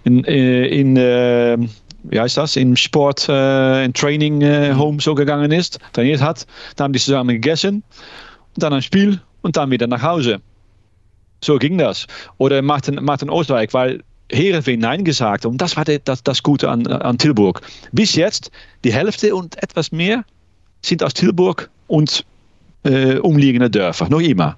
in, 0.03 0.23
äh, 0.25 0.67
in 0.67 0.97
äh, 0.97 1.57
wie 2.03 2.19
heißt 2.19 2.37
das, 2.37 2.55
im 2.55 2.75
Sport, 2.75 3.27
äh, 3.29 3.85
in 3.85 3.93
Training 3.93 4.41
äh, 4.41 4.73
Home 4.75 5.01
so 5.01 5.15
gegangen 5.15 5.51
ist, 5.51 5.79
trainiert 5.93 6.21
hat, 6.21 6.45
dann 6.75 6.85
haben 6.85 6.93
die 6.93 6.99
zusammen 6.99 7.35
gegessen, 7.35 7.83
und 8.55 8.63
dann 8.63 8.73
ein 8.73 8.81
Spiel 8.81 9.21
und 9.41 9.57
dann 9.57 9.71
wieder 9.71 9.87
nach 9.87 10.01
Hause. 10.01 10.39
So 11.43 11.57
ging 11.57 11.77
das. 11.77 12.07
Oder 12.37 12.61
Martin, 12.61 12.95
Martin 13.03 13.29
Oosterwijk, 13.29 13.73
weil 13.73 14.03
Heerenveen 14.31 14.79
Nein 14.79 15.03
gesagt 15.03 15.45
und 15.45 15.59
das 15.59 15.77
war 15.77 15.85
de, 15.85 15.99
das, 16.03 16.23
das 16.23 16.41
Gute 16.41 16.69
an, 16.69 16.87
an 16.87 17.17
Tilburg. 17.17 17.61
Bis 17.91 18.15
jetzt, 18.15 18.49
die 18.83 18.91
Hälfte 18.91 19.35
und 19.35 19.61
etwas 19.61 19.91
mehr 19.91 20.25
sind 20.81 21.03
aus 21.03 21.13
Tilburg 21.13 21.69
und 21.87 22.25
äh, 22.83 23.17
umliegende 23.17 23.69
Dörfer, 23.69 24.09
noch 24.09 24.21
immer. 24.21 24.57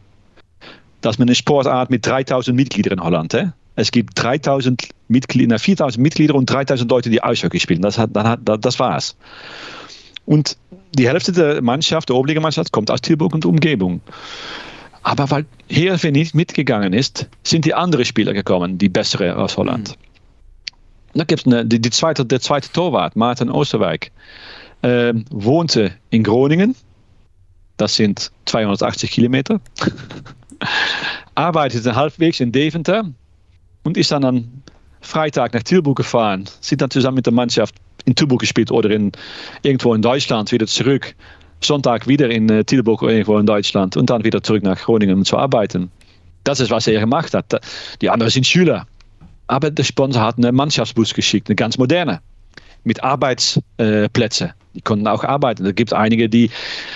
Das 1.01 1.15
ist 1.15 1.21
eine 1.21 1.35
Sportart 1.35 1.89
mit 1.89 2.05
3000 2.05 2.55
Mitgliedern 2.55 2.99
in 2.99 3.03
Holland. 3.03 3.33
Hè? 3.33 3.53
Es 3.75 3.91
gibt 3.91 4.21
3000 4.21 4.89
Mitglieder, 5.07 5.59
4000 5.59 6.01
Mitglieder 6.01 6.35
und 6.35 6.49
3000 6.49 6.89
Leute, 6.89 7.09
die 7.09 7.23
Eishockey 7.23 7.59
spielen. 7.59 7.81
Das, 7.81 7.97
hat, 7.97 8.09
dann 8.13 8.27
hat, 8.27 8.39
das 8.43 8.79
war's. 8.79 9.15
Und 10.25 10.57
die 10.97 11.07
Hälfte 11.07 11.31
der 11.31 11.61
Mannschaft, 11.61 12.09
der 12.09 12.15
Oberligamannschaft, 12.15 12.71
kommt 12.71 12.89
aus 12.91 13.01
Tilburg 13.01 13.33
und 13.33 13.45
Umgebung. 13.45 14.01
Aber 15.03 15.29
weil 15.31 15.45
Heerenveen 15.69 16.13
nicht 16.13 16.35
mitgegangen 16.35 16.91
ist, 16.91 17.29
sind 17.43 17.63
die 17.65 17.73
anderen 17.73 18.03
Spieler 18.03 18.33
gekommen, 18.33 18.77
die 18.77 18.89
bessere 18.89 19.37
aus 19.37 19.55
Holland. 19.55 19.97
Da 21.13 21.23
gibt 21.23 21.47
es 21.47 21.67
die, 21.67 21.79
die 21.79 21.89
zweite, 21.89 22.25
der 22.25 22.41
zweite 22.41 22.71
Torwart, 22.71 23.15
Martin 23.15 23.49
Oosterwijk, 23.49 24.11
äh, 24.81 25.13
wohnte 25.29 25.93
in 26.09 26.23
Groningen. 26.23 26.75
Das 27.77 27.95
sind 27.95 28.31
280 28.45 29.11
Kilometer. 29.11 29.61
Arbeitete 31.35 31.95
halbwegs 31.95 32.39
in 32.39 32.51
Deventer 32.51 33.03
und 33.84 33.97
ist 33.97 34.11
dann 34.11 34.23
am 34.23 34.47
Freitag 35.01 35.53
nach 35.53 35.63
Tilburg 35.63 35.97
gefahren. 35.97 36.45
Sind 36.61 36.81
dann 36.81 36.89
zusammen 36.89 37.15
mit 37.15 37.25
der 37.25 37.34
Mannschaft 37.34 37.75
in 38.05 38.15
Tilburg 38.15 38.39
gespielt 38.39 38.71
oder 38.71 38.89
in, 38.89 39.11
irgendwo 39.63 39.93
in 39.93 40.01
Deutschland 40.01 40.51
wieder 40.51 40.67
zurück. 40.67 41.15
Sonntag 41.61 42.07
wieder 42.07 42.29
in 42.29 42.49
äh, 42.49 42.63
Tilburg 42.63 43.01
oder 43.01 43.13
irgendwo 43.13 43.38
in 43.38 43.45
Deutschland 43.45 43.97
und 43.97 44.09
dann 44.09 44.23
wieder 44.23 44.43
zurück 44.43 44.63
nach 44.63 44.79
Groningen 44.79 45.17
um 45.17 45.25
zu 45.25 45.38
arbeiten. 45.38 45.91
Das 46.43 46.59
ist, 46.59 46.71
was 46.71 46.88
er 46.88 46.99
gemacht 46.99 47.34
hat. 47.34 47.59
Die 48.01 48.09
anderen 48.09 48.31
sind 48.31 48.45
Schüler. 48.45 48.88
Aber 49.47 49.71
der 49.71 49.84
Sponsor 49.84 50.21
hat 50.21 50.38
einen 50.38 50.55
Mannschaftsbus 50.55 51.13
geschickt, 51.13 51.49
eine 51.49 51.55
ganz 51.55 51.77
moderne, 51.77 52.21
mit 52.84 53.03
Arbeitsplätzen. 53.03 54.53
Die 54.73 54.81
konnten 54.81 55.07
auch 55.07 55.23
arbeiten. 55.23 55.63
Da 55.63 55.71
gibt 55.71 55.93
einige, 55.93 56.29
die 56.29 56.51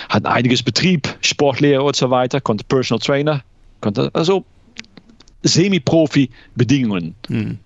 hatten 0.08 0.26
einiges 0.26 0.62
Betrieb, 0.62 1.08
Sportlehrer 1.22 1.84
und 1.84 1.96
so 1.96 2.10
weiter, 2.10 2.40
konnte 2.40 2.64
Personal 2.64 3.00
Trainer, 3.00 3.42
konnte 3.82 4.10
also 4.14 4.44
Semi-Profi-Bedingungen. 5.44 7.14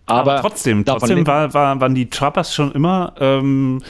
Aber, 0.06 0.40
trotzdem, 0.40 0.84
davon 0.84 1.00
trotzdem 1.00 1.16
leben- 1.18 1.26
war, 1.26 1.54
war, 1.54 1.80
waren 1.80 1.94
die 1.94 2.08
Trappers 2.10 2.54
schon 2.54 2.72
immer 2.72 3.14
ähm, 3.20 3.82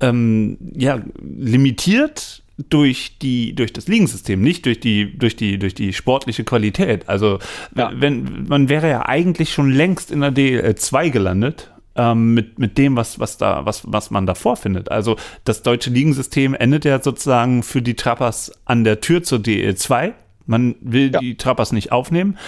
ähm, 0.00 0.56
ja, 0.74 1.00
limitiert 1.20 2.42
durch 2.68 3.18
die 3.20 3.54
durch 3.54 3.72
das 3.72 3.88
Ligensystem, 3.88 4.40
nicht 4.40 4.64
durch 4.66 4.78
die 4.78 5.18
durch 5.18 5.34
die 5.34 5.58
durch 5.58 5.74
die 5.74 5.92
sportliche 5.92 6.44
Qualität. 6.44 7.08
Also 7.08 7.40
Ja. 7.74 7.90
wenn 7.96 8.46
man 8.48 8.68
wäre 8.68 8.88
ja 8.88 9.06
eigentlich 9.06 9.52
schon 9.52 9.70
längst 9.72 10.10
in 10.12 10.20
der 10.20 10.32
DL2 10.32 11.10
gelandet. 11.10 11.70
Ähm, 11.96 12.34
mit, 12.34 12.58
mit 12.58 12.76
dem, 12.76 12.96
was, 12.96 13.20
was, 13.20 13.36
da, 13.38 13.66
was, 13.66 13.82
was 13.86 14.10
man 14.10 14.26
da 14.26 14.34
vorfindet. 14.34 14.90
Also 14.90 15.14
das 15.44 15.62
deutsche 15.62 15.90
Ligensystem 15.90 16.52
endet 16.52 16.84
ja 16.84 17.00
sozusagen 17.00 17.62
für 17.62 17.82
die 17.82 17.94
Trappers 17.94 18.50
an 18.64 18.82
der 18.82 19.00
Tür 19.00 19.22
zur 19.22 19.38
DL2. 19.38 20.12
Man 20.46 20.74
will 20.80 21.10
ja. 21.12 21.20
die 21.20 21.36
Trappers 21.36 21.72
nicht 21.72 21.92
aufnehmen, 21.92 22.38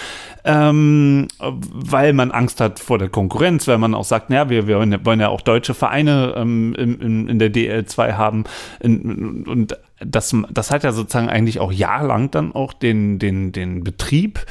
ähm, 0.45 1.27
weil 1.39 2.13
man 2.13 2.31
Angst 2.31 2.61
hat 2.61 2.79
vor 2.79 2.97
der 2.97 3.09
Konkurrenz, 3.09 3.67
weil 3.67 3.77
man 3.77 3.95
auch 3.95 4.03
sagt, 4.03 4.29
naja, 4.29 4.49
wir, 4.49 4.67
wir 4.67 5.05
wollen 5.05 5.19
ja 5.19 5.29
auch 5.29 5.41
deutsche 5.41 5.73
Vereine 5.73 6.33
ähm, 6.35 6.75
in, 6.75 7.01
in, 7.01 7.27
in, 7.27 7.39
der 7.39 7.51
DL2 7.51 8.13
haben. 8.13 8.43
In, 8.79 9.45
und 9.47 9.77
das, 9.99 10.35
das 10.51 10.71
hat 10.71 10.83
ja 10.83 10.91
sozusagen 10.91 11.29
eigentlich 11.29 11.59
auch 11.59 11.71
jahrelang 11.71 12.29
dann 12.31 12.53
auch 12.53 12.73
den, 12.73 13.19
den, 13.19 13.51
den 13.51 13.83
Betrieb 13.83 14.45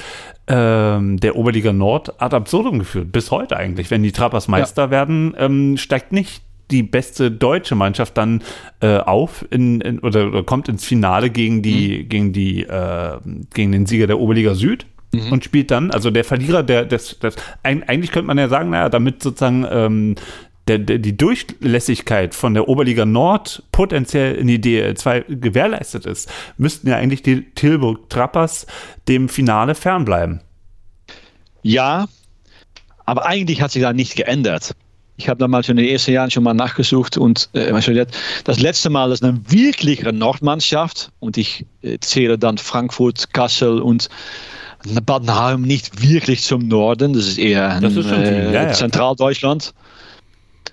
ähm, 0.49 1.19
der 1.19 1.37
Oberliga 1.37 1.73
Nord 1.73 2.21
ad 2.21 2.35
absurdum 2.35 2.79
geführt. 2.79 3.13
Bis 3.13 3.31
heute 3.31 3.57
eigentlich. 3.57 3.91
Wenn 3.91 4.03
die 4.03 4.13
Trappers 4.13 4.49
Meister 4.49 4.85
ja. 4.85 4.91
werden, 4.91 5.35
ähm, 5.39 5.77
steigt 5.77 6.13
nicht 6.13 6.43
die 6.71 6.83
beste 6.83 7.31
deutsche 7.31 7.75
Mannschaft 7.75 8.17
dann 8.17 8.43
äh, 8.81 8.99
auf 8.99 9.45
in, 9.51 9.81
in, 9.81 9.99
oder, 10.01 10.29
oder, 10.29 10.43
kommt 10.43 10.69
ins 10.69 10.85
Finale 10.85 11.31
gegen 11.31 11.63
die 11.63 12.03
mhm. 12.03 12.09
gegen 12.09 12.33
die 12.33 12.63
äh, 12.63 13.19
gegen 13.55 13.73
den 13.73 13.87
Sieger 13.87 14.07
der 14.07 14.19
Oberliga 14.19 14.55
Süd 14.55 14.87
mhm. 15.13 15.33
und 15.33 15.45
spielt 15.45 15.71
dann 15.71 15.91
also 15.91 16.11
der 16.11 16.25
Verlierer 16.25 16.63
der 16.63 16.85
des, 16.85 17.19
des 17.19 17.37
eigentlich 17.63 18.11
könnte 18.11 18.27
man 18.27 18.39
ja 18.39 18.49
sagen 18.49 18.71
naja 18.71 18.89
damit 18.89 19.23
sozusagen 19.23 19.67
ähm, 19.71 20.15
der, 20.69 20.79
der, 20.79 20.99
die 20.99 21.17
Durchlässigkeit 21.17 22.35
von 22.35 22.55
der 22.55 22.69
Oberliga 22.69 23.07
Nord 23.07 23.63
potenziell 23.71 24.35
in 24.35 24.49
die 24.49 24.59
DL2 24.59 25.37
gewährleistet 25.37 26.07
ist, 26.07 26.29
müssten 26.59 26.89
ja 26.89 26.97
eigentlich 26.97 27.23
die 27.23 27.53
Tilburg 27.55 28.11
Trappers 28.11 28.67
dem 29.07 29.29
Finale 29.29 29.77
fernbleiben. 29.77 30.41
Ja, 31.63 32.07
aber 33.05 33.27
eigentlich 33.27 33.63
hat 33.63 33.71
sich 33.71 33.83
da 33.83 33.93
nicht 33.93 34.17
geändert. 34.17 34.75
Ich 35.19 35.29
habe 35.29 35.39
damals 35.39 35.69
in 35.69 35.77
den 35.77 35.87
ersten 35.87 36.13
Jahren 36.13 36.31
schon 36.31 36.43
mal 36.43 36.55
nachgesucht 36.55 37.17
und 37.17 37.49
äh, 37.55 37.73
das 38.45 38.61
letzte 38.61 38.91
Mal 38.91 39.13
ist 39.13 39.25
eine 39.25 39.41
wirkliche 39.49 40.13
Nordmannschaft 40.13 41.11
und 41.21 41.39
ich 41.39 41.65
äh, 41.83 41.99
zähle 42.01 42.39
dann 42.39 42.59
Frankfurt, 42.59 43.33
Kassel 43.33 43.81
und 43.81 44.09
Badenheim 45.05 45.63
nicht 45.63 46.03
wirklich 46.03 46.43
zum 46.43 46.69
Norden, 46.69 47.15
das 47.15 47.27
ist 47.27 47.39
eher 47.39 47.81
das 47.81 47.97
ist 47.97 48.11
äh, 48.11 48.53
ja, 48.53 48.65
ja. 48.65 48.73
Zentraldeutschland. 48.73 49.73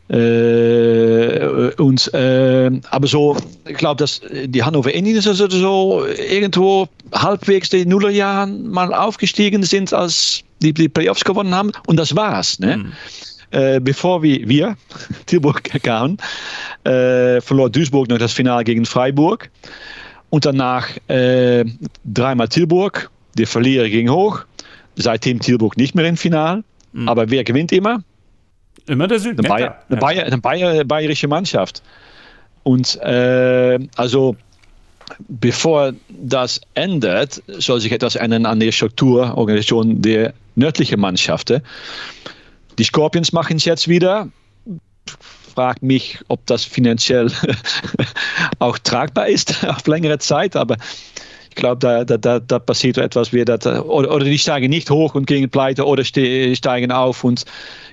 Äh, 0.10 1.72
und, 1.78 2.14
äh, 2.14 2.70
aber 2.90 3.08
so, 3.08 3.38
ich 3.66 3.78
glaube, 3.78 3.98
dass 3.98 4.22
die 4.46 4.62
Hannover 4.62 4.94
Indians 4.94 5.26
also 5.26 5.50
so 5.50 6.06
irgendwo 6.06 6.88
halbwegs 7.14 7.70
die 7.70 7.86
Nullerjahren 7.86 8.70
mal 8.70 8.94
aufgestiegen 8.94 9.64
sind, 9.64 9.94
als 9.94 10.44
die, 10.62 10.74
die 10.74 10.90
Playoffs 10.90 11.24
gewonnen 11.24 11.56
haben. 11.56 11.72
Und 11.88 11.98
das 11.98 12.16
war's. 12.16 12.60
Ne? 12.60 12.78
Mhm. 12.78 12.92
Äh, 13.54 13.80
bevor 13.80 14.24
wir, 14.24 14.50
wir 14.50 14.78
Tilburg 15.28 15.64
kamen, 15.84 16.18
äh, 16.84 17.40
verlor 17.40 17.70
Duisburg 17.70 18.10
noch 18.10 18.18
das 18.18 18.34
Finale 18.34 18.64
gegen 18.64 18.86
Freiburg. 18.86 19.52
Und 20.32 20.46
danach 20.46 20.90
äh, 21.08 21.64
dreimal 22.04 22.48
Tilburg. 22.48 23.12
Der 23.38 23.46
Verlierer 23.46 23.88
ging 23.88 24.10
hoch. 24.10 24.46
Seitdem 24.96 25.40
Tilburg 25.40 25.78
nicht 25.78 25.94
mehr 25.94 26.06
im 26.06 26.18
Finale. 26.18 26.64
Mhm. 26.94 27.08
Aber 27.08 27.30
wer 27.30 27.44
gewinnt 27.44 27.72
immer? 27.72 28.04
Immer 28.88 29.08
der 29.08 29.20
Süden. 29.20 29.40
Eine, 29.40 29.48
Bayer, 29.48 29.80
eine, 29.88 30.00
Bayer, 30.00 30.26
eine 30.26 30.38
Bayer, 30.40 30.84
bayerische 30.84 31.28
Mannschaft. 31.28 31.84
Und 32.64 33.00
äh, 33.02 33.80
also 33.96 34.36
bevor 35.28 35.94
das 36.10 36.62
ändert, 36.74 37.44
soll 37.48 37.80
sich 37.80 37.92
etwas 37.92 38.16
ändern 38.16 38.48
an 38.48 38.60
der 38.60 38.72
Strukturorganisation 38.72 40.02
der 40.02 40.34
nördlichen 40.56 41.00
Mannschaften. 41.00 41.62
Die 42.78 42.84
Scorpions 42.84 43.32
machen 43.34 43.58
es 43.58 43.66
jetzt 43.66 43.88
wieder. 43.88 44.30
Frag 45.54 45.84
mich, 45.84 46.20
ob 46.30 46.46
das 46.48 46.64
finanziell 46.64 47.32
auch 48.60 48.78
tragbar 48.80 49.28
ist 49.28 49.64
auf 49.68 49.86
längere 49.86 50.18
Zeit, 50.18 50.56
aber 50.56 50.78
ich 51.50 51.56
glaube, 51.56 51.78
da, 51.80 52.04
da, 52.04 52.18
da, 52.18 52.40
da, 52.40 52.58
passiert 52.58 52.98
etwas, 52.98 53.32
wie 53.32 53.46
das, 53.46 53.64
oder, 53.68 54.12
oder, 54.12 54.26
die 54.26 54.40
steigen 54.40 54.72
nicht 54.72 54.90
hoch 54.90 55.14
und 55.14 55.28
gehen 55.28 55.48
pleite 55.52 55.86
oder 55.86 56.04
steigen 56.04 56.92
auf 56.92 57.24
und 57.24 57.46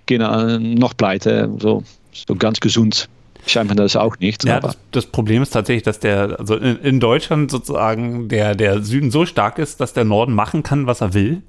gehen 0.06 0.22
äh, 0.22 0.58
noch 0.58 0.96
pleite. 0.96 1.50
So, 1.58 1.82
so 2.12 2.34
ganz 2.36 2.60
gesund 2.60 3.10
scheinbar 3.46 3.76
das 3.76 3.96
auch 3.96 4.18
nicht. 4.18 4.44
Ja, 4.44 4.60
das, 4.60 4.78
das, 4.92 5.06
Problem 5.06 5.42
ist 5.42 5.50
tatsächlich, 5.50 5.82
dass 5.82 6.00
der, 6.00 6.38
also 6.38 6.56
in, 6.56 6.78
in, 6.78 7.00
Deutschland 7.00 7.50
sozusagen 7.50 8.28
der, 8.28 8.54
der 8.54 8.82
Süden 8.82 9.10
so 9.10 9.26
stark 9.26 9.58
ist, 9.58 9.80
dass 9.80 9.92
der 9.92 10.04
Norden 10.04 10.32
machen 10.32 10.62
kann, 10.62 10.86
was 10.86 11.00
er 11.00 11.14
will 11.14 11.42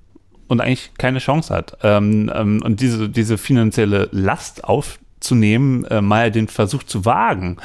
und 0.52 0.60
eigentlich 0.60 0.92
keine 0.98 1.20
Chance 1.20 1.56
hat. 1.56 1.78
Ähm, 1.82 2.30
ähm, 2.36 2.62
und 2.62 2.82
diese, 2.82 3.08
diese 3.08 3.38
finanzielle 3.38 4.10
Last 4.12 4.66
aufzunehmen, 4.66 5.86
äh, 5.86 6.02
mal 6.02 6.30
den 6.30 6.50
Versuch 6.50 6.84
zu 6.84 7.06
wagen, 7.06 7.56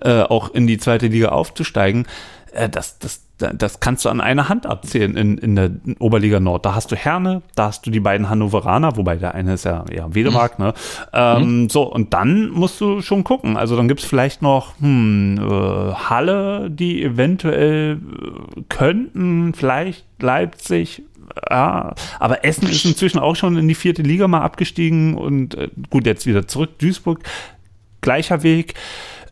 äh, 0.00 0.22
auch 0.22 0.52
in 0.52 0.66
die 0.66 0.78
zweite 0.78 1.06
Liga 1.06 1.28
aufzusteigen, 1.28 2.06
äh, 2.52 2.68
das, 2.68 2.98
das, 2.98 3.24
das 3.38 3.78
kannst 3.78 4.04
du 4.04 4.08
an 4.08 4.20
einer 4.20 4.48
Hand 4.48 4.66
abzählen 4.66 5.16
in, 5.16 5.38
in 5.38 5.54
der 5.54 5.70
Oberliga 6.00 6.40
Nord. 6.40 6.66
Da 6.66 6.74
hast 6.74 6.90
du 6.90 6.96
Herne, 6.96 7.42
da 7.54 7.66
hast 7.66 7.86
du 7.86 7.92
die 7.92 8.00
beiden 8.00 8.28
Hannoveraner, 8.28 8.96
wobei 8.96 9.14
der 9.14 9.36
eine 9.36 9.54
ist 9.54 9.64
ja, 9.64 9.84
ja 9.92 10.12
Wedemark, 10.12 10.58
ne? 10.58 10.74
Ähm, 11.12 11.62
mhm. 11.62 11.68
So, 11.68 11.84
und 11.84 12.14
dann 12.14 12.48
musst 12.48 12.80
du 12.80 13.00
schon 13.00 13.22
gucken. 13.22 13.56
Also 13.56 13.76
dann 13.76 13.86
gibt 13.86 14.00
es 14.00 14.06
vielleicht 14.06 14.42
noch 14.42 14.74
hm, 14.80 15.38
äh, 15.38 15.94
Halle, 15.94 16.68
die 16.68 17.04
eventuell 17.04 17.98
äh, 17.98 18.60
könnten, 18.68 19.54
vielleicht 19.54 20.04
Leipzig, 20.20 21.02
ja, 21.50 21.94
aber 22.18 22.44
Essen 22.44 22.68
ist 22.68 22.84
inzwischen 22.84 23.18
auch 23.18 23.36
schon 23.36 23.56
in 23.56 23.68
die 23.68 23.74
vierte 23.74 24.02
Liga 24.02 24.28
mal 24.28 24.42
abgestiegen 24.42 25.14
und 25.14 25.54
äh, 25.54 25.68
gut, 25.90 26.06
jetzt 26.06 26.26
wieder 26.26 26.46
zurück. 26.46 26.78
Duisburg, 26.78 27.20
gleicher 28.00 28.42
Weg. 28.42 28.74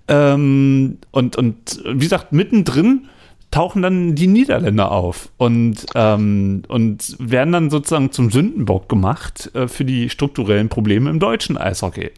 Ähm, 0.08 0.98
und, 1.10 1.36
und 1.36 1.82
wie 1.84 2.04
gesagt, 2.04 2.32
mittendrin 2.32 3.08
tauchen 3.50 3.82
dann 3.82 4.14
die 4.14 4.26
Niederländer 4.26 4.90
auf 4.90 5.28
und, 5.36 5.86
ähm, 5.94 6.62
und 6.68 7.16
werden 7.18 7.52
dann 7.52 7.70
sozusagen 7.70 8.10
zum 8.10 8.30
Sündenbock 8.30 8.88
gemacht 8.88 9.50
äh, 9.54 9.68
für 9.68 9.84
die 9.84 10.08
strukturellen 10.08 10.68
Probleme 10.68 11.10
im 11.10 11.20
deutschen 11.20 11.56
Eishockey. 11.56 12.10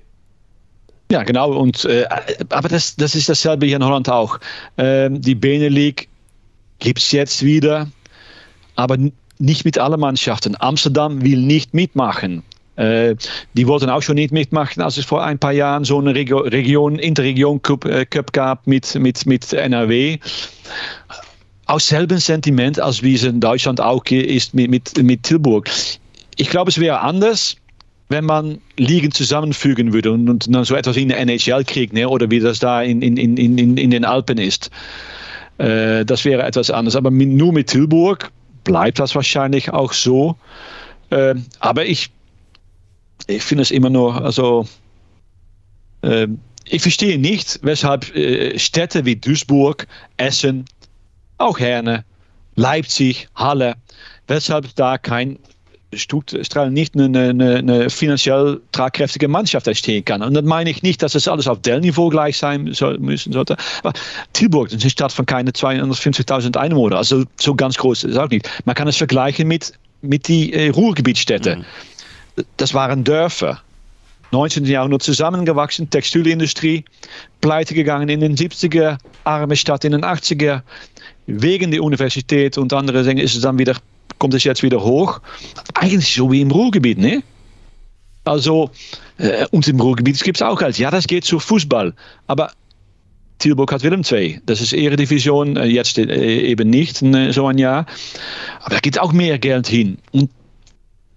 Ja, 1.10 1.22
genau. 1.22 1.52
Und, 1.52 1.84
äh, 1.84 2.06
aber 2.48 2.68
das, 2.68 2.96
das 2.96 3.14
ist 3.14 3.28
dasselbe 3.28 3.66
hier 3.66 3.76
in 3.76 3.84
Holland 3.84 4.08
auch. 4.08 4.38
Ähm, 4.78 5.20
die 5.20 5.34
Benelux 5.34 6.06
gibt 6.78 7.00
es 7.00 7.12
jetzt 7.12 7.42
wieder, 7.42 7.88
aber 8.76 8.96
nicht 9.44 9.64
mit 9.64 9.78
allen 9.78 10.00
Mannschaften. 10.00 10.56
Amsterdam 10.58 11.22
will 11.22 11.40
nicht 11.40 11.74
mitmachen. 11.74 12.42
Äh, 12.76 13.14
die 13.52 13.66
wollten 13.68 13.88
auch 13.88 14.02
schon 14.02 14.16
nicht 14.16 14.32
mitmachen, 14.32 14.82
als 14.82 14.96
es 14.96 15.04
vor 15.04 15.22
ein 15.24 15.38
paar 15.38 15.52
Jahren 15.52 15.84
so 15.84 15.98
eine 15.98 16.14
Regio 16.14 16.38
Region, 16.38 16.98
Interregion 16.98 17.62
Cup, 17.62 17.84
äh, 17.84 18.04
Cup 18.04 18.32
gab 18.32 18.66
mit, 18.66 18.94
mit, 18.96 19.26
mit 19.26 19.52
NRW. 19.52 20.18
Aus 21.66 21.86
selben 21.86 22.18
Sentiment, 22.18 22.80
als 22.80 23.02
wie 23.02 23.14
es 23.14 23.22
in 23.22 23.40
Deutschland 23.40 23.80
auch 23.80 24.04
ist 24.06 24.54
mit, 24.54 24.70
mit, 24.70 25.02
mit 25.02 25.22
Tilburg. 25.22 25.70
Ich 26.36 26.50
glaube, 26.50 26.70
es 26.70 26.80
wäre 26.80 27.00
anders, 27.00 27.56
wenn 28.08 28.24
man 28.24 28.58
Ligen 28.76 29.12
zusammenfügen 29.12 29.92
würde 29.92 30.10
und, 30.12 30.52
dann 30.52 30.64
so 30.64 30.74
etwas 30.74 30.96
in 30.96 31.08
der 31.08 31.20
NHL 31.20 31.64
kriegt, 31.64 31.92
ne? 31.92 32.08
oder 32.08 32.30
wie 32.30 32.40
das 32.40 32.58
da 32.58 32.82
in, 32.82 33.00
in, 33.02 33.16
in, 33.16 33.36
in, 33.36 33.76
in 33.76 33.90
den 33.90 34.04
Alpen 34.04 34.38
ist. 34.38 34.70
Äh, 35.58 36.04
das 36.04 36.24
wäre 36.24 36.42
etwas 36.42 36.70
anders. 36.70 36.96
Aber 36.96 37.10
nur 37.10 37.52
mit 37.52 37.68
Tilburg 37.68 38.30
bleibt 38.64 38.98
das 38.98 39.14
wahrscheinlich 39.14 39.70
auch 39.70 39.92
so. 39.92 40.36
Äh, 41.10 41.34
aber 41.60 41.86
ich, 41.86 42.10
ich 43.26 43.42
finde 43.42 43.62
es 43.62 43.70
immer 43.70 43.90
noch, 43.90 44.16
also 44.16 44.66
äh, 46.02 46.26
ich 46.66 46.82
verstehe 46.82 47.18
nicht, 47.18 47.60
weshalb 47.62 48.14
äh, 48.16 48.58
Städte 48.58 49.04
wie 49.04 49.16
Duisburg, 49.16 49.86
Essen, 50.16 50.64
auch 51.38 51.58
Herne, 51.58 52.04
Leipzig, 52.56 53.28
Halle, 53.34 53.74
weshalb 54.26 54.74
da 54.76 54.98
kein 54.98 55.38
Stuttgart 55.96 56.72
nicht 56.72 56.94
eine, 56.94 57.30
eine, 57.30 57.56
eine, 57.56 57.90
finanziell 57.90 58.60
tragkräftige 58.72 59.28
Mannschaft 59.28 59.66
entstehen 59.66 60.04
kann. 60.04 60.22
Und 60.22 60.34
dann 60.34 60.44
meine 60.44 60.70
ich 60.70 60.82
nicht, 60.82 61.02
dass 61.02 61.14
es 61.14 61.28
alles 61.28 61.48
auf 61.48 61.60
Dell-Niveau 61.60 62.08
gleich 62.08 62.38
sein 62.38 62.72
soll, 62.72 62.98
müssen 62.98 63.32
sollte. 63.32 63.56
Aber 63.82 63.92
Tilburg 64.32 64.72
ist 64.72 64.82
eine 64.82 64.90
Stadt 64.90 65.12
von 65.12 65.26
keine 65.26 65.50
250.000 65.50 66.56
Einwohner. 66.56 66.96
Also 66.96 67.24
so 67.40 67.54
ganz 67.54 67.76
groß 67.76 68.04
ist 68.04 68.12
es 68.12 68.16
auch 68.16 68.28
nicht. 68.28 68.48
Man 68.64 68.74
kann 68.74 68.88
es 68.88 68.96
vergleichen 68.96 69.48
mit, 69.48 69.72
mit 70.02 70.28
die 70.28 70.52
äh, 70.52 70.70
Ruhrgebietsstädte. 70.70 71.56
Mhm. 71.56 71.64
Das 72.56 72.74
waren 72.74 73.04
Dörfer. 73.04 73.60
19. 74.32 74.64
Jahrhundert 74.64 75.02
zusammengewachsen, 75.02 75.88
Textilindustrie, 75.90 76.84
pleite 77.40 77.72
gegangen 77.72 78.08
in 78.08 78.18
den 78.18 78.36
70er, 78.36 78.98
arme 79.22 79.54
Stadt 79.54 79.84
in 79.84 79.92
den 79.92 80.04
80er. 80.04 80.62
Wegen 81.26 81.70
der 81.70 81.82
Universität 81.82 82.58
und 82.58 82.72
andere 82.72 83.04
Dinge 83.04 83.22
ist 83.22 83.36
es 83.36 83.42
dann 83.42 83.58
wieder 83.58 83.76
kommt 84.18 84.34
es 84.34 84.44
jetzt 84.44 84.62
wieder 84.62 84.82
hoch. 84.82 85.20
Eigentlich 85.74 86.14
so 86.14 86.30
wie 86.30 86.40
im 86.40 86.50
Ruhrgebiet, 86.50 86.98
ne? 86.98 87.22
Also, 88.24 88.70
äh, 89.18 89.46
und 89.50 89.68
im 89.68 89.80
Ruhrgebiet 89.80 90.22
gibt 90.22 90.38
es 90.38 90.42
auch 90.42 90.58
Geld. 90.58 90.78
Ja, 90.78 90.90
das 90.90 91.06
geht 91.06 91.24
zu 91.24 91.38
Fußball. 91.38 91.92
Aber 92.26 92.50
Tilburg 93.38 93.72
hat 93.72 93.82
Willem 93.82 94.02
II. 94.08 94.40
Das 94.46 94.60
ist 94.60 94.72
Eredivision, 94.72 95.56
äh, 95.56 95.66
jetzt 95.66 95.98
eben 95.98 96.70
nicht 96.70 97.02
äh, 97.02 97.32
so 97.32 97.46
ein 97.46 97.58
Jahr. 97.58 97.86
Aber 98.60 98.76
da 98.76 98.80
geht 98.80 98.98
auch 98.98 99.12
mehr 99.12 99.38
Geld 99.38 99.66
hin. 99.66 99.98
Und 100.12 100.30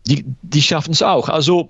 die, 0.08 0.26
die 0.42 0.62
schaffen 0.62 0.92
es 0.92 1.02
auch. 1.02 1.30
Also, 1.30 1.70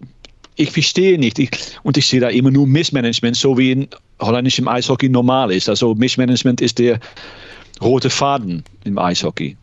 ich 0.55 0.71
verstehe 0.71 1.19
nicht. 1.19 1.37
Ich, 1.37 1.51
und 1.83 1.97
ich 1.97 2.07
sehe 2.07 2.19
da 2.19 2.29
immer 2.29 2.49
nur 2.49 2.65
Missmanagement, 2.65 3.35
so 3.35 3.57
wie 3.57 3.71
in 3.71 3.87
holländischem 4.19 4.67
Eishockey 4.67 5.09
normal 5.09 5.51
ist. 5.51 5.69
Also, 5.69 5.93
Missmanagement 5.93 6.61
ist 6.61 6.79
der 6.79 6.99
rote 7.81 8.09
Faden 8.09 8.63
im 8.83 8.97
Eishockey. 8.97 9.57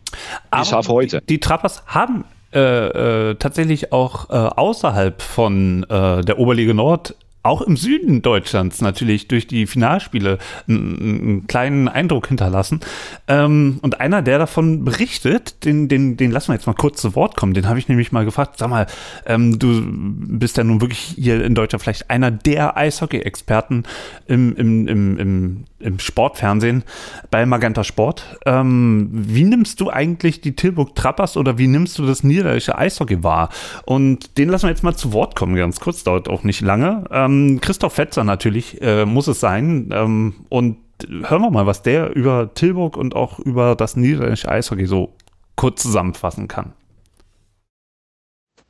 Bis 0.56 0.72
auf 0.72 0.88
heute. 0.88 1.20
Die, 1.22 1.26
die 1.34 1.40
Trappers 1.40 1.82
haben 1.86 2.24
äh, 2.52 3.30
äh, 3.30 3.34
tatsächlich 3.34 3.92
auch 3.92 4.30
äh, 4.30 4.34
außerhalb 4.34 5.20
von 5.20 5.82
äh, 5.84 6.20
der 6.22 6.38
Oberliga 6.38 6.72
Nord 6.72 7.16
auch 7.44 7.60
im 7.60 7.76
Süden 7.76 8.22
Deutschlands 8.22 8.80
natürlich 8.80 9.28
durch 9.28 9.46
die 9.46 9.66
Finalspiele 9.66 10.38
einen, 10.66 10.98
einen 10.98 11.46
kleinen 11.46 11.88
Eindruck 11.88 12.28
hinterlassen. 12.28 12.80
Ähm, 13.28 13.78
und 13.82 14.00
einer, 14.00 14.22
der 14.22 14.38
davon 14.38 14.84
berichtet, 14.84 15.64
den, 15.64 15.88
den, 15.88 16.16
den 16.16 16.30
lassen 16.30 16.48
wir 16.48 16.54
jetzt 16.54 16.66
mal 16.66 16.72
kurz 16.72 17.02
zu 17.02 17.14
Wort 17.14 17.36
kommen. 17.36 17.52
Den 17.52 17.68
habe 17.68 17.78
ich 17.78 17.88
nämlich 17.88 18.12
mal 18.12 18.24
gefragt. 18.24 18.58
Sag 18.58 18.70
mal, 18.70 18.86
ähm, 19.26 19.58
du 19.58 19.82
bist 19.84 20.56
ja 20.56 20.64
nun 20.64 20.80
wirklich 20.80 20.98
hier 21.16 21.44
in 21.44 21.54
Deutschland 21.54 21.82
vielleicht 21.82 22.10
einer 22.10 22.30
der 22.30 22.78
Eishockey-Experten 22.78 23.84
im, 24.26 24.56
im, 24.56 24.88
im, 24.88 25.18
im, 25.18 25.64
im 25.80 25.98
Sportfernsehen 25.98 26.82
bei 27.30 27.44
Magenta 27.44 27.84
Sport. 27.84 28.38
Ähm, 28.46 29.10
wie 29.12 29.44
nimmst 29.44 29.82
du 29.82 29.90
eigentlich 29.90 30.40
die 30.40 30.56
Tilburg 30.56 30.94
Trappers 30.94 31.36
oder 31.36 31.58
wie 31.58 31.66
nimmst 31.66 31.98
du 31.98 32.06
das 32.06 32.24
niederländische 32.24 32.78
Eishockey 32.78 33.22
wahr? 33.22 33.50
Und 33.84 34.38
den 34.38 34.48
lassen 34.48 34.64
wir 34.64 34.70
jetzt 34.70 34.82
mal 34.82 34.96
zu 34.96 35.12
Wort 35.12 35.36
kommen, 35.36 35.54
ganz 35.56 35.78
kurz, 35.78 36.04
dauert 36.04 36.30
auch 36.30 36.42
nicht 36.42 36.62
lange. 36.62 37.04
Ähm, 37.10 37.33
ähm, 37.34 37.60
Christoph 37.60 37.94
Fetzer 37.94 38.24
natürlich 38.24 38.80
äh, 38.82 39.04
muss 39.04 39.26
es 39.28 39.40
sein. 39.40 39.90
Ähm, 39.92 40.34
und 40.48 40.78
hören 41.08 41.42
wir 41.42 41.50
mal, 41.50 41.66
was 41.66 41.82
der 41.82 42.14
über 42.14 42.52
Tilburg 42.54 42.96
und 42.96 43.16
auch 43.16 43.38
über 43.38 43.74
das 43.74 43.96
niederländische 43.96 44.48
Eishockey 44.48 44.86
so 44.86 45.12
kurz 45.56 45.82
zusammenfassen 45.82 46.48
kann. 46.48 46.72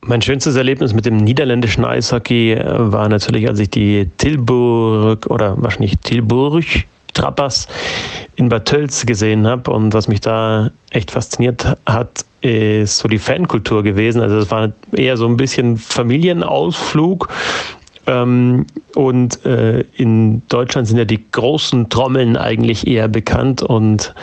Mein 0.00 0.20
schönstes 0.20 0.56
Erlebnis 0.56 0.92
mit 0.92 1.06
dem 1.06 1.16
niederländischen 1.16 1.84
Eishockey 1.84 2.52
äh, 2.52 2.92
war 2.92 3.08
natürlich, 3.08 3.48
als 3.48 3.58
ich 3.58 3.70
die 3.70 4.10
Tilburg 4.18 5.26
oder 5.26 5.60
wahrscheinlich 5.62 5.98
Tilburg 5.98 6.64
Trappers 7.14 7.68
in 8.36 8.48
Bad 8.48 8.66
Tölz 8.66 9.06
gesehen 9.06 9.46
habe. 9.46 9.70
Und 9.70 9.94
was 9.94 10.08
mich 10.08 10.20
da 10.20 10.70
echt 10.90 11.12
fasziniert 11.12 11.76
hat, 11.86 12.24
ist 12.42 12.98
so 12.98 13.08
die 13.08 13.18
Fankultur 13.18 13.82
gewesen. 13.82 14.20
Also 14.20 14.36
es 14.38 14.50
war 14.50 14.72
eher 14.92 15.16
so 15.16 15.26
ein 15.26 15.36
bisschen 15.36 15.78
Familienausflug 15.78 17.28
ähm, 18.06 18.66
und 18.94 19.44
äh, 19.44 19.80
in 19.96 20.42
Deutschland 20.48 20.88
sind 20.88 20.98
ja 20.98 21.04
die 21.04 21.24
großen 21.30 21.88
Trommeln 21.88 22.36
eigentlich 22.36 22.86
eher 22.86 23.08
bekannt 23.08 23.62
und 23.62 24.14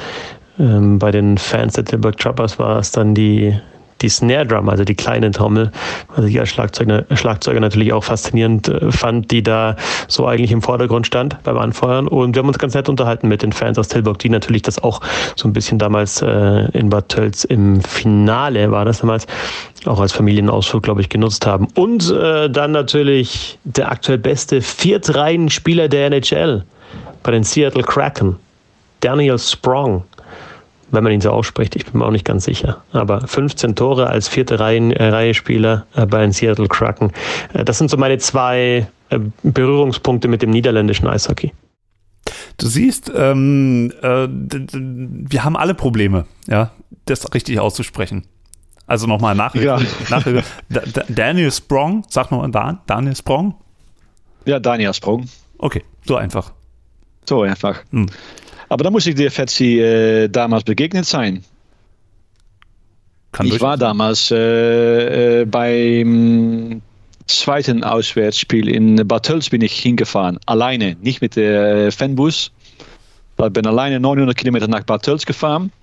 ähm, 0.59 0.99
bei 0.99 1.11
den 1.11 1.37
Fans 1.37 1.73
der 1.73 1.85
Tilburg 1.85 2.17
Trappers 2.17 2.59
war 2.59 2.79
es 2.79 2.91
dann 2.91 3.15
die 3.15 3.57
die 4.01 4.09
Snare 4.09 4.45
Drum, 4.45 4.69
also 4.69 4.83
die 4.83 4.95
kleine 4.95 5.31
Trommel, 5.31 5.71
was 6.15 6.25
ich 6.25 6.39
als 6.39 6.49
Schlagzeuger, 6.49 7.05
Schlagzeuger 7.13 7.59
natürlich 7.59 7.93
auch 7.93 8.03
faszinierend 8.03 8.67
äh, 8.67 8.91
fand, 8.91 9.31
die 9.31 9.43
da 9.43 9.75
so 10.07 10.27
eigentlich 10.27 10.51
im 10.51 10.61
Vordergrund 10.61 11.07
stand 11.07 11.41
beim 11.43 11.57
Anfeuern. 11.57 12.07
Und 12.07 12.35
wir 12.35 12.41
haben 12.41 12.47
uns 12.47 12.59
ganz 12.59 12.73
nett 12.73 12.89
unterhalten 12.89 13.27
mit 13.27 13.41
den 13.41 13.51
Fans 13.51 13.77
aus 13.77 13.87
Tilburg, 13.87 14.19
die 14.19 14.29
natürlich 14.29 14.61
das 14.63 14.81
auch 14.81 15.01
so 15.35 15.47
ein 15.47 15.53
bisschen 15.53 15.79
damals 15.79 16.21
äh, 16.21 16.69
in 16.71 16.89
Bad 16.89 17.09
Tölz 17.09 17.43
im 17.43 17.81
Finale 17.81 18.71
war 18.71 18.85
das 18.85 18.99
damals 18.99 19.27
auch 19.85 19.99
als 19.99 20.11
Familienausflug, 20.11 20.83
glaube 20.83 21.01
ich, 21.01 21.09
genutzt 21.09 21.45
haben. 21.45 21.67
Und 21.75 22.11
äh, 22.11 22.49
dann 22.49 22.71
natürlich 22.71 23.57
der 23.63 23.91
aktuell 23.91 24.17
beste 24.17 24.61
Viertreihenspieler 24.61 25.87
der 25.87 26.07
NHL 26.07 26.63
bei 27.23 27.31
den 27.31 27.43
Seattle 27.43 27.83
Kraken, 27.83 28.35
Daniel 29.01 29.39
Sprong 29.39 30.03
wenn 30.91 31.03
man 31.03 31.13
ihn 31.13 31.21
so 31.21 31.31
ausspricht, 31.31 31.75
ich 31.75 31.85
bin 31.85 31.99
mir 31.99 32.05
auch 32.05 32.11
nicht 32.11 32.25
ganz 32.25 32.45
sicher. 32.45 32.83
Aber 32.91 33.25
15 33.27 33.75
Tore 33.75 34.07
als 34.07 34.27
vierte 34.27 34.59
Reihen, 34.59 34.91
äh, 34.91 35.09
Reihe 35.09 35.33
Spieler 35.33 35.85
äh, 35.95 36.05
bei 36.05 36.21
den 36.21 36.31
Seattle 36.31 36.67
Kraken. 36.67 37.11
Äh, 37.53 37.63
das 37.63 37.77
sind 37.77 37.89
so 37.89 37.97
meine 37.97 38.17
zwei 38.17 38.87
äh, 39.09 39.19
Berührungspunkte 39.43 40.27
mit 40.27 40.41
dem 40.41 40.51
niederländischen 40.51 41.07
Eishockey. 41.07 41.53
Du 42.57 42.67
siehst, 42.67 43.11
ähm, 43.15 43.91
äh, 44.01 44.27
wir 44.29 45.43
haben 45.43 45.57
alle 45.57 45.73
Probleme, 45.73 46.25
ja, 46.47 46.71
das 47.05 47.33
richtig 47.33 47.59
auszusprechen. 47.59 48.25
Also 48.85 49.07
nochmal 49.07 49.35
nach, 49.35 49.55
ja. 49.55 49.79
nach 50.09 50.25
Daniel 51.07 51.51
Sprong, 51.51 52.03
sag 52.09 52.29
nochmal 52.31 52.51
Dan, 52.51 52.79
Daniel 52.87 53.15
Sprong. 53.15 53.55
Ja, 54.45 54.59
Daniel 54.59 54.93
Sprong. 54.93 55.27
Okay, 55.57 55.83
so 56.05 56.15
einfach. 56.15 56.51
So 57.25 57.43
einfach. 57.43 57.83
Hm. 57.91 58.07
Aber 58.71 58.85
da 58.85 58.89
muss 58.89 59.05
ich 59.05 59.15
dir, 59.15 59.29
Fetzi, 59.29 59.79
äh, 59.81 60.29
damals 60.29 60.63
begegnet 60.63 61.05
sein. 61.05 61.43
Kann 63.33 63.45
ich 63.45 63.59
war 63.59 63.75
damals 63.75 64.31
äh, 64.31 65.41
äh, 65.41 65.45
beim 65.45 66.81
zweiten 67.27 67.83
Auswärtsspiel 67.83 68.69
in 68.69 69.05
Bad 69.05 69.25
Tölz 69.25 69.49
bin 69.49 69.59
ich 69.59 69.73
hingefahren. 69.73 70.39
Alleine, 70.45 70.95
nicht 71.01 71.21
mit 71.21 71.35
der 71.35 71.91
Fanbus. 71.91 72.53
Ich 73.37 73.49
bin 73.49 73.67
alleine 73.67 73.99
900 73.99 74.37
Kilometer 74.37 74.69
nach 74.69 74.83
Bad 74.83 75.03
Tölz 75.03 75.25
gefahren, 75.25 75.73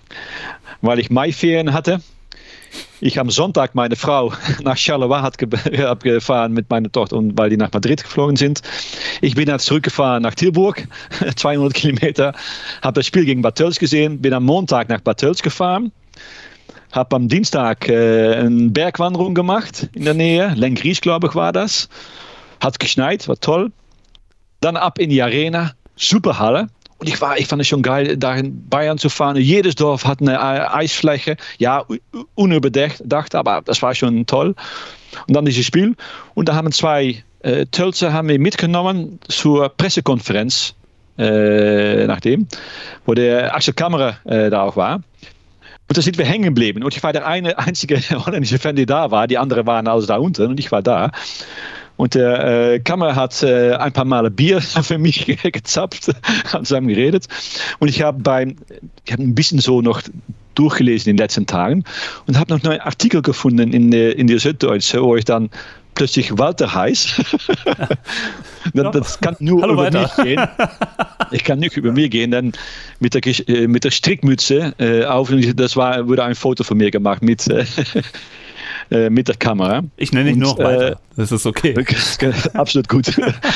weil 0.81 0.97
ich 0.97 1.11
Maiferien 1.11 1.73
hatte 1.73 2.01
ich 3.01 3.19
am 3.19 3.29
Sonntag 3.29 3.75
meine 3.75 3.95
Frau 3.95 4.33
nach 4.63 4.77
Charleroi 4.77 5.21
hat 5.21 5.37
abgefahren 5.83 6.53
mit 6.53 6.69
meiner 6.69 6.91
Tochter 6.91 7.17
und 7.17 7.37
weil 7.37 7.49
die 7.49 7.57
nach 7.57 7.71
Madrid 7.71 8.03
geflogen 8.03 8.35
sind. 8.35 8.61
Ich 9.21 9.35
bin 9.35 9.45
dann 9.45 9.59
zurückgefahren 9.59 10.23
nach 10.23 10.35
Tilburg, 10.35 10.87
200 11.35 11.73
Kilometer, 11.73 12.33
habe 12.81 12.99
das 12.99 13.05
Spiel 13.05 13.25
gegen 13.25 13.41
Bad 13.41 13.55
Tölz 13.55 13.79
gesehen, 13.79 14.21
bin 14.21 14.33
am 14.33 14.43
Montag 14.43 14.89
nach 14.89 15.01
Bad 15.01 15.19
Tölz 15.19 15.41
gefahren, 15.41 15.91
habe 16.91 17.15
am 17.15 17.27
Dienstag 17.27 17.87
äh, 17.87 18.35
eine 18.35 18.69
Bergwanderung 18.69 19.33
gemacht 19.33 19.89
in 19.93 20.05
der 20.05 20.13
Nähe, 20.13 20.53
Lengries 20.55 21.01
glaube 21.01 21.27
ich 21.27 21.35
war 21.35 21.53
das, 21.53 21.89
hat 22.59 22.79
geschneit, 22.79 23.27
war 23.27 23.39
toll. 23.39 23.71
Dann 24.61 24.75
ab 24.75 24.99
in 24.99 25.09
die 25.09 25.21
Arena, 25.21 25.71
super 25.95 26.37
Halle, 26.37 26.67
und 26.99 27.07
ich, 27.07 27.21
war, 27.21 27.37
ich 27.37 27.47
fand 27.47 27.61
es 27.61 27.67
schon 27.67 27.81
geil, 27.81 28.17
da 28.17 28.35
in 28.35 28.67
Bayern 28.69 28.97
zu 28.97 29.09
fahren. 29.09 29.37
Jedes 29.37 29.75
Dorf 29.75 30.03
hat 30.03 30.19
eine 30.21 30.73
Eisfläche. 30.73 31.37
Ja, 31.57 31.85
unüberdacht, 32.35 33.35
aber 33.35 33.61
das 33.63 33.81
war 33.81 33.95
schon 33.95 34.25
toll. 34.25 34.53
Und 35.27 35.33
dann 35.33 35.45
dieses 35.45 35.65
Spiel. 35.65 35.95
Und 36.35 36.49
da 36.49 36.55
haben 36.55 36.71
zwei 36.73 37.23
äh, 37.41 37.65
Tölzer 37.67 38.11
haben 38.11 38.27
wir 38.27 38.37
mitgenommen 38.37 39.19
zur 39.29 39.69
Pressekonferenz, 39.69 40.75
äh, 41.17 42.05
nachdem, 42.05 42.47
wo 43.05 43.13
der 43.13 43.55
Axel 43.55 43.73
Kammerer 43.73 44.17
äh, 44.25 44.49
da 44.49 44.63
auch 44.63 44.75
war. 44.75 44.95
Und 44.95 45.97
da 45.97 46.01
sind 46.01 46.17
wir 46.17 46.25
hängen 46.25 46.43
geblieben. 46.43 46.83
Und 46.83 46.95
ich 46.95 47.01
war 47.01 47.13
der 47.13 47.25
eine 47.25 47.57
einzige 47.59 47.97
holländische 48.25 48.59
Fan, 48.59 48.75
der 48.75 48.85
da 48.85 49.09
war. 49.09 49.27
Die 49.27 49.37
anderen 49.37 49.65
waren 49.65 49.87
also 49.87 50.05
da 50.05 50.17
unten 50.17 50.47
und 50.47 50.59
ich 50.59 50.71
war 50.71 50.81
da. 50.81 51.11
Und 51.99 52.15
der 52.15 52.75
äh, 52.75 52.79
Kammer 52.79 53.13
hat 53.13 53.43
äh, 53.43 53.73
ein 53.73 53.91
paar 53.91 54.05
Male 54.05 54.31
Bier 54.31 54.61
für 54.83 54.97
mich 54.97 55.25
gezapft, 55.43 56.09
haben 56.53 56.63
zusammen 56.63 56.87
geredet. 56.87 57.27
Und 57.79 57.89
ich 57.89 58.01
habe 58.01 58.21
beim, 58.21 58.55
ich 59.05 59.11
habe 59.11 59.21
ein 59.21 59.35
bisschen 59.35 59.59
so 59.59 59.81
noch 59.81 60.01
durchgelesen 60.55 61.09
in 61.09 61.17
den 61.17 61.21
letzten 61.21 61.45
Tagen 61.45 61.83
und 62.25 62.39
habe 62.39 62.53
noch 62.53 62.63
einen 62.63 62.79
Artikel 62.79 63.21
gefunden 63.21 63.73
in 63.73 63.91
der, 63.91 64.17
in 64.17 64.27
der 64.27 64.39
Süddeutsche, 64.39 65.03
wo 65.03 65.17
ich 65.17 65.25
dann 65.25 65.49
plötzlich 65.93 66.37
Walter 66.37 66.73
heiß. 66.73 67.21
das, 68.73 68.91
das, 68.93 69.19
kann 69.19 69.35
nur 69.39 69.61
Hallo 69.61 69.73
über 69.73 69.83
weiter. 69.83 70.03
mich 70.03 70.15
gehen. 70.23 70.47
Ich 71.31 71.43
kann 71.43 71.59
nicht 71.59 71.75
über 71.75 71.91
mich 71.91 72.11
gehen, 72.11 72.31
dann 72.31 72.53
mit 73.01 73.13
der, 73.13 73.49
äh, 73.49 73.67
mit 73.67 73.83
der 73.83 73.91
Strickmütze 73.91 74.73
äh, 74.79 75.03
auf. 75.03 75.33
Das 75.53 75.75
war, 75.75 76.07
wurde 76.07 76.23
ein 76.23 76.35
Foto 76.35 76.63
von 76.63 76.77
mir 76.77 76.91
gemacht 76.91 77.21
mit, 77.21 77.45
äh, 77.49 77.65
äh, 78.91 79.09
mit 79.09 79.27
der 79.27 79.35
Kamera. 79.35 79.83
Ich 79.97 80.11
nenne 80.11 80.29
dich 80.29 80.37
nur 80.37 80.51
noch 80.51 80.59
weiter. 80.59 80.91
Äh, 80.91 80.95
das 81.15 81.31
ist 81.31 81.45
okay. 81.45 81.75
Absolut 82.53 82.89
gut. 82.89 83.07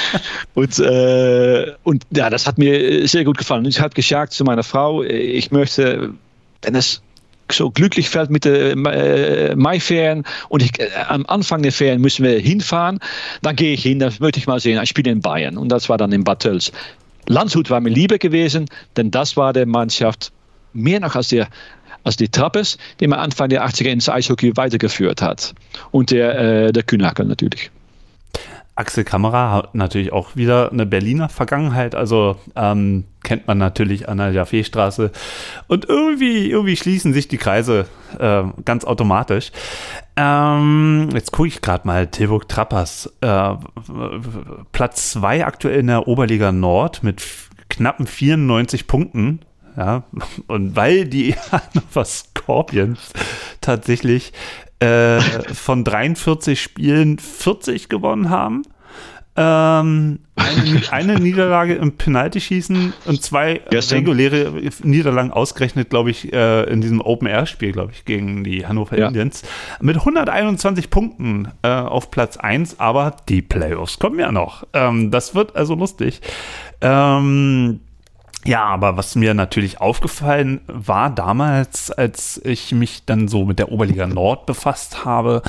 und, 0.54 0.80
äh, 0.80 1.72
und 1.84 2.04
ja, 2.12 2.30
das 2.30 2.46
hat 2.46 2.58
mir 2.58 3.08
sehr 3.08 3.24
gut 3.24 3.38
gefallen. 3.38 3.66
Ich 3.66 3.80
habe 3.80 3.94
gesagt 3.94 4.34
zu 4.34 4.44
meiner 4.44 4.64
Frau, 4.64 5.04
ich 5.04 5.52
möchte, 5.52 6.14
wenn 6.62 6.76
es 6.76 7.02
so 7.52 7.72
glücklich 7.72 8.10
fällt 8.10 8.30
mit 8.30 8.46
der 8.46 8.72
äh, 8.72 9.56
Mai-Ferien 9.56 10.24
und 10.50 10.64
ich, 10.64 10.80
äh, 10.80 10.90
am 11.08 11.26
Anfang 11.28 11.62
der 11.62 11.72
Ferien 11.72 12.02
müssen 12.02 12.24
wir 12.24 12.40
hinfahren, 12.40 13.00
dann 13.42 13.56
gehe 13.56 13.74
ich 13.74 13.84
hin, 13.84 14.00
dann 14.00 14.14
möchte 14.20 14.40
ich 14.40 14.48
mal 14.48 14.60
sehen, 14.60 14.82
ich 14.82 14.90
spiele 14.90 15.12
in 15.12 15.22
Bayern 15.22 15.58
und 15.58 15.70
das 15.70 15.90
war 15.90 15.98
dann 15.98 16.12
in 16.12 16.24
Bad 16.24 16.42
Tölz. 16.42 16.72
Landshut 17.28 17.70
war 17.70 17.80
mir 17.80 17.90
lieber 17.90 18.18
gewesen, 18.18 18.66
denn 18.98 19.12
das 19.12 19.38
war 19.38 19.54
der 19.54 19.66
Mannschaft 19.66 20.32
mehr 20.74 21.00
noch 21.00 21.16
als 21.16 21.30
der 21.30 21.48
als 22.04 22.18
die 22.18 22.30
Trappes, 22.30 22.78
die 23.00 23.08
man 23.08 23.20
Anfang 23.20 23.50
der 23.50 23.66
80er 23.66 23.90
ins 23.90 24.10
Eishockey 24.10 24.56
weitergeführt 24.56 25.22
hat. 25.22 25.54
Und 25.92 26.12
der, 26.12 26.40
äh, 26.40 26.72
der 26.72 26.84
Kühnacker 26.84 27.24
natürlich. 27.24 27.72
Axel 28.76 29.04
Kamera 29.04 29.52
hat 29.52 29.76
natürlich 29.76 30.12
auch 30.12 30.36
wieder 30.36 30.72
eine 30.72 30.88
Berliner 30.88 31.30
Vergangenheit, 31.30 31.94
also 31.94 32.38
ähm, 32.56 33.04
kennt 33.22 33.46
man 33.46 33.60
natürlich 33.60 34.10
an 34.10 34.18
der 34.18 34.32
Jaffeestraße. 34.32 35.12
Und 35.68 35.88
irgendwie, 35.88 36.50
irgendwie 36.50 36.76
schließen 36.76 37.14
sich 37.14 37.28
die 37.28 37.38
Kreise 37.38 37.86
äh, 38.18 38.44
ganz 38.66 38.84
automatisch. 38.84 39.52
Ähm, 40.16 41.10
jetzt 41.14 41.32
gucke 41.32 41.50
ich 41.50 41.62
gerade 41.62 41.86
mal, 41.86 42.08
Tilburg 42.08 42.50
Trappers, 42.50 43.14
äh, 43.22 43.54
Platz 44.72 45.12
2 45.12 45.46
aktuell 45.46 45.80
in 45.80 45.88
der 45.88 46.08
Oberliga 46.08 46.52
Nord 46.52 47.04
mit 47.04 47.24
knappen 47.70 48.08
94 48.08 48.88
Punkten. 48.88 49.40
Ja, 49.78 50.04
und 50.48 50.76
weil 50.76 51.06
die 51.06 51.36
Hannover 51.52 52.06
Scorpions 52.06 53.14
tatsächlich 53.62 54.34
äh, 54.80 55.20
von 55.54 55.84
43 55.84 56.62
Spielen 56.62 57.20
40 57.20 57.90
gewonnen 57.90 58.30
haben, 58.30 58.64
Ähm, 59.36 60.20
eine, 60.36 60.82
eine, 60.92 61.20
Niederlage 61.20 61.74
im 61.74 61.94
Penalty-Schießen 61.98 62.94
und 63.06 63.24
zwei 63.24 63.62
Gestern. 63.72 64.00
reguläre 64.00 64.54
Niederlagen 64.84 65.32
ausgerechnet, 65.32 65.90
glaube 65.90 66.12
ich, 66.12 66.32
äh, 66.32 66.64
in 66.72 66.82
diesem 66.82 67.02
Open-Air-Spiel, 67.02 67.72
glaube 67.72 67.94
ich, 67.94 68.06
gegen 68.06 68.44
die 68.44 68.68
Hannover 68.68 68.96
Ja. 68.96 69.08
Indians. 69.08 69.42
Mit 69.82 69.98
121 69.98 70.92
Punkten 70.92 71.48
äh, 71.64 71.68
auf 71.70 72.12
Platz 72.12 72.38
1, 72.38 72.80
aber 72.80 73.16
die 73.28 73.42
Playoffs 73.42 73.98
kommen 73.98 74.20
ja 74.20 74.32
noch. 74.32 74.68
Ähm, 74.74 75.10
das 75.10 75.34
wird 75.34 75.56
also 75.56 75.74
lustig. 75.74 76.22
Ähm, 76.82 77.80
ja, 78.46 78.64
aber 78.64 78.98
was 78.98 79.16
mir 79.16 79.34
natürlich 79.34 79.80
aufgefallen 79.80 80.62
war 80.68 81.10
damals, 81.10 81.92
als 81.92 82.42
ich 82.44 82.72
mich 82.72 83.06
dann 83.06 83.28
so 83.28 83.46
mit 83.46 83.60
der 83.60 83.72
Oberliga 83.72 84.08
Nord 84.08 84.46
befasst 84.46 85.06
habe, 85.06 85.42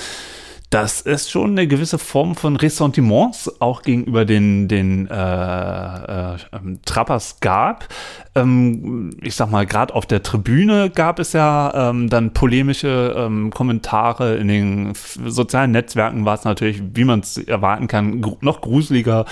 dass 0.75 1.03
es 1.03 1.31
schon 1.31 1.53
eine 1.53 1.69
gewisse 1.69 1.99
Form 1.99 2.35
von 2.35 2.57
Ressentiments 2.57 3.61
auch 3.61 3.83
gegenüber 3.83 4.25
den, 4.25 4.67
den 4.67 5.09
äh, 5.09 5.15
äh, 5.15 6.37
ähm, 6.53 6.81
Trappers 6.85 7.39
gab. 7.39 7.87
Ähm, 8.35 9.11
ich 9.23 9.37
sag 9.37 9.51
mal, 9.51 9.65
gerade 9.67 9.95
auf 9.95 10.07
der 10.07 10.23
Tribüne 10.23 10.91
gab 10.91 11.19
es 11.19 11.33
ja 11.33 11.91
ähm, 11.91 12.09
dann 12.09 12.33
polemische 12.33 13.15
ähm, 13.17 13.51
Kommentare. 13.51 14.37
In 14.37 14.49
den 14.49 14.93
sozialen 15.25 15.71
Netzwerken 15.71 16.25
war 16.25 16.35
es 16.35 16.45
natürlich, 16.45 16.83
wie 16.95 17.05
man 17.05 17.21
es 17.21 17.39
erwarten 17.39 17.87
kann, 17.87 18.21
gru 18.21 18.37
noch 18.41 18.61
gruseliger. 18.61 19.25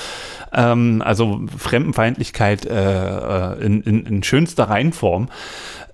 Ähm, 0.52 1.02
also 1.04 1.42
Fremdenfeindlichkeit 1.56 2.66
äh, 2.66 3.54
äh, 3.54 3.64
in, 3.64 3.82
in, 3.82 4.06
in 4.06 4.22
schönster 4.22 4.64
Reihenform 4.64 5.28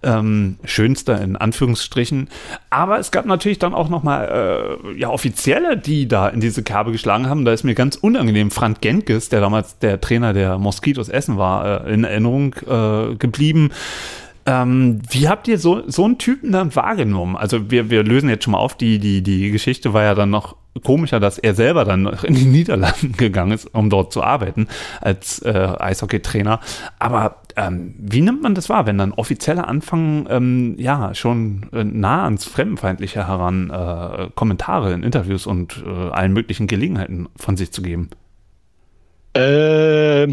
ähm, 0.02 0.56
schönster 0.64 1.20
in 1.20 1.36
Anführungsstrichen. 1.36 2.28
Aber 2.70 2.98
es 2.98 3.10
gab 3.10 3.26
natürlich 3.26 3.58
dann 3.58 3.74
auch 3.74 3.88
nochmal 3.88 4.78
äh, 4.94 4.98
ja, 4.98 5.10
Offizielle, 5.10 5.76
die 5.76 6.06
da 6.06 6.28
in 6.28 6.40
diese 6.40 6.62
Kerbe 6.62 6.92
geschlagen 6.92 7.28
haben. 7.28 7.44
Da 7.44 7.52
ist 7.52 7.64
mir 7.64 7.74
ganz 7.74 7.96
unangenehm 7.96 8.50
Frank 8.50 8.80
Genkes, 8.80 9.28
der 9.28 9.40
damals 9.40 9.78
der 9.78 10.00
Trainer 10.00 10.32
der 10.32 10.58
Moskitos 10.58 11.08
Essen 11.08 11.36
war, 11.36 11.86
äh, 11.86 11.92
in 11.92 12.04
Erinnerung 12.04 12.54
äh, 12.66 12.70
geblieben. 13.18 13.70
Ähm, 14.48 15.00
wie 15.10 15.28
habt 15.28 15.46
ihr 15.46 15.58
so, 15.58 15.82
so 15.90 16.06
einen 16.06 16.16
Typen 16.16 16.52
dann 16.52 16.74
wahrgenommen? 16.74 17.36
Also 17.36 17.70
wir, 17.70 17.90
wir 17.90 18.02
lösen 18.02 18.30
jetzt 18.30 18.44
schon 18.44 18.52
mal 18.52 18.58
auf, 18.58 18.76
die, 18.78 18.98
die, 18.98 19.22
die 19.22 19.50
Geschichte 19.50 19.92
war 19.92 20.04
ja 20.04 20.14
dann 20.14 20.30
noch 20.30 20.56
komischer, 20.82 21.20
dass 21.20 21.38
er 21.38 21.54
selber 21.54 21.84
dann 21.84 22.06
in 22.22 22.34
die 22.34 22.44
Niederlanden 22.46 23.12
gegangen 23.12 23.52
ist, 23.52 23.66
um 23.66 23.90
dort 23.90 24.10
zu 24.10 24.22
arbeiten 24.22 24.68
als 25.02 25.40
äh, 25.40 25.50
Eishockeytrainer. 25.78 26.60
Aber 26.98 27.42
ähm, 27.56 27.94
wie 27.98 28.22
nimmt 28.22 28.40
man 28.40 28.54
das 28.54 28.70
wahr, 28.70 28.86
wenn 28.86 28.96
dann 28.96 29.12
Offizielle 29.12 29.68
anfangen, 29.68 30.26
ähm, 30.30 30.76
ja, 30.78 31.14
schon 31.14 31.68
äh, 31.74 31.84
nah 31.84 32.24
ans 32.24 32.46
Fremdenfeindliche 32.46 33.28
heran 33.28 33.68
äh, 33.68 34.30
Kommentare 34.34 34.94
in 34.94 35.02
Interviews 35.02 35.46
und 35.46 35.82
äh, 35.86 35.90
allen 35.90 36.32
möglichen 36.32 36.68
Gelegenheiten 36.68 37.28
von 37.36 37.58
sich 37.58 37.70
zu 37.70 37.82
geben? 37.82 38.08
Äh, 39.36 40.28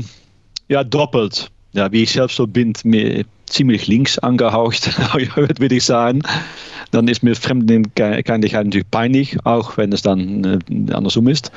ja, 0.69 0.83
doppelt. 0.85 1.51
Ja, 1.75 1.91
wie 1.91 2.03
ich 2.03 2.13
selbst 2.13 2.37
so 2.37 2.47
bin, 2.47 2.71
mir 2.85 3.25
ziemlich 3.47 3.87
links 3.87 4.17
angehaucht, 4.17 4.97
würde 5.59 5.75
ich 5.75 5.83
sagen. 5.83 6.21
Dann 6.91 7.09
ist 7.09 7.21
mir 7.21 7.35
Fremdenfeindlichkeit 7.35 8.65
natürlich 8.65 8.89
peinlich, 8.89 9.37
auch 9.43 9.75
wenn 9.75 9.91
es 9.91 10.01
dann 10.01 10.61
äh, 10.69 10.93
andersrum 10.93 11.27
ist. 11.27 11.51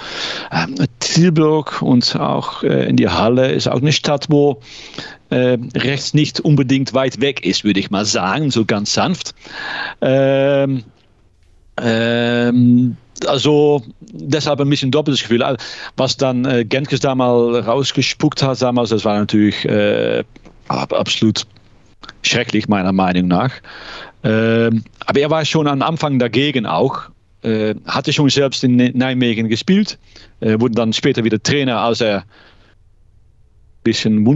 Ähm, 0.50 0.74
Tilburg 0.98 1.82
und 1.82 2.16
auch 2.16 2.64
äh, 2.64 2.88
in 2.88 2.96
die 2.96 3.08
Halle 3.08 3.52
ist 3.52 3.68
auch 3.68 3.80
eine 3.80 3.92
Stadt, 3.92 4.26
wo 4.28 4.60
äh, 5.30 5.56
rechts 5.76 6.14
nicht 6.14 6.40
unbedingt 6.40 6.94
weit 6.94 7.20
weg 7.20 7.46
ist, 7.46 7.62
würde 7.62 7.78
ich 7.78 7.92
mal 7.92 8.04
sagen, 8.04 8.50
so 8.50 8.64
ganz 8.64 8.94
sanft. 8.94 9.36
Ähm, 10.00 10.82
ähm, 11.82 12.96
also 13.26 13.82
deshalb 14.00 14.60
ein 14.60 14.70
bisschen 14.70 14.90
doppeltes 14.90 15.22
Gefühl. 15.22 15.56
Was 15.96 16.16
dann 16.16 16.44
äh, 16.44 16.64
Genkes 16.64 17.00
da 17.00 17.14
mal 17.14 17.60
rausgespuckt 17.60 18.42
hat 18.42 18.62
damals, 18.62 18.90
das 18.90 19.04
war 19.04 19.18
natürlich 19.18 19.64
äh, 19.64 20.22
ab- 20.68 20.92
absolut 20.92 21.46
schrecklich 22.22 22.68
meiner 22.68 22.92
Meinung 22.92 23.28
nach. 23.28 23.52
Ähm, 24.24 24.84
aber 25.06 25.20
er 25.20 25.30
war 25.30 25.44
schon 25.44 25.66
am 25.66 25.82
Anfang 25.82 26.18
dagegen 26.18 26.66
auch. 26.66 27.02
Äh, 27.42 27.76
hatte 27.86 28.12
schon 28.12 28.28
selbst 28.30 28.64
in 28.64 28.76
Nijmegen 28.76 29.48
gespielt, 29.48 29.96
äh, 30.40 30.58
wurde 30.58 30.74
dann 30.74 30.92
später 30.92 31.22
wieder 31.22 31.40
Trainer, 31.40 31.78
als 31.78 32.00
er 32.00 32.18
ein 32.18 32.24
bisschen 33.84 34.26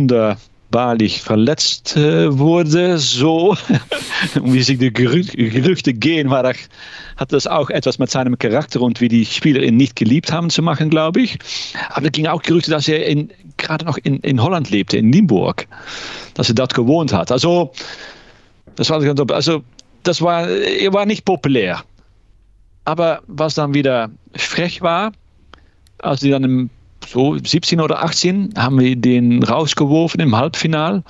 wunderbarlich 0.73 1.21
verletzt 1.21 1.97
äh, 1.97 2.39
wurde. 2.39 2.99
So, 2.99 3.57
wie 4.43 4.63
sich 4.63 4.79
die 4.79 4.93
Gerü 4.93 5.23
Gerüchte 5.23 5.93
gehen, 5.93 6.31
war 6.31 6.43
das, 6.43 6.57
hat 7.17 7.33
das 7.33 7.47
auch 7.47 7.71
etwas 7.71 7.99
mit 7.99 8.11
seinem 8.11 8.39
Charakter 8.39 8.81
und 8.81 9.01
wie 9.01 9.09
die 9.09 9.27
Spieler 9.27 9.63
ihn 9.63 9.77
nicht 9.77 9.97
geliebt 9.97 10.33
haben 10.33 10.49
zu 10.51 10.63
machen, 10.63 10.89
glaube 10.89 11.21
ich. 11.21 11.39
Aber 11.91 12.07
es 12.07 12.13
ging 12.13 12.27
auch 12.27 12.43
Gerüchte, 12.43 12.71
dass 12.71 12.89
er 12.89 13.15
gerade 13.59 13.85
noch 13.85 13.99
in, 13.99 14.19
in 14.21 14.43
Holland 14.43 14.71
lebte, 14.71 14.97
in 14.97 15.13
Limburg, 15.13 15.67
dass 16.35 16.49
er 16.49 16.55
dort 16.55 16.75
gewohnt 16.75 17.13
hat. 17.13 17.31
Also, 17.31 17.73
das 18.77 18.89
war 18.89 19.03
also, 19.33 19.63
das 20.03 20.23
war, 20.23 20.49
er 20.49 20.93
war 20.93 21.05
nicht 21.05 21.25
populär. 21.25 21.83
Aber 22.85 23.21
was 23.27 23.55
dann 23.55 23.75
wieder 23.75 24.11
frech 24.35 24.81
war, 24.81 25.13
als 25.99 26.21
die 26.21 26.31
dann 26.31 26.45
im 26.45 26.71
so 27.07 27.37
17 27.39 27.81
oder 27.81 28.03
18 28.03 28.55
haben 28.57 28.79
wir 28.81 28.97
den 28.97 29.43
rausgeworfen 29.43 30.21
im 30.21 30.37
Halbfinale. 30.37 31.03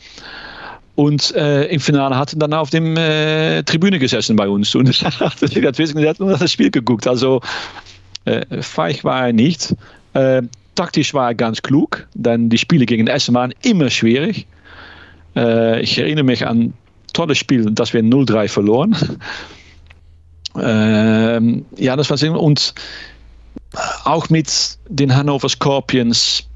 Und 0.94 1.34
äh, 1.34 1.64
im 1.66 1.80
Finale 1.80 2.16
hat 2.16 2.34
er 2.34 2.38
dann 2.38 2.52
auf 2.52 2.70
dem 2.70 2.96
äh, 2.96 3.62
Tribüne 3.62 3.98
gesessen 3.98 4.36
bei 4.36 4.48
uns 4.48 4.74
und 4.74 4.88
und 6.20 6.32
hat 6.32 6.42
das 6.42 6.52
Spiel 6.52 6.70
geguckt. 6.70 7.06
Also 7.06 7.40
äh, 8.24 8.62
feig 8.62 9.02
war 9.02 9.26
er 9.26 9.32
nicht. 9.32 9.74
Äh, 10.12 10.42
taktisch 10.74 11.14
war 11.14 11.28
er 11.28 11.34
ganz 11.34 11.62
klug, 11.62 12.06
denn 12.14 12.50
die 12.50 12.58
Spiele 12.58 12.86
gegen 12.86 13.06
Essen 13.06 13.34
waren 13.34 13.54
immer 13.62 13.88
schwierig. 13.88 14.46
Äh, 15.34 15.80
ich 15.80 15.98
erinnere 15.98 16.24
mich 16.24 16.46
an 16.46 16.58
ein 16.60 16.74
tolles 17.14 17.38
Spiel, 17.38 17.70
das 17.70 17.92
wir 17.92 18.02
0-3 18.02 18.48
verloren. 18.48 18.96
Ähm, 20.54 21.64
ja, 21.78 21.96
das 21.96 22.10
war 22.10 22.18
und 22.36 22.74
auch 24.04 24.28
mit 24.30 24.78
den 24.88 25.14
Hannover 25.14 25.48
Scorpions 25.48 26.46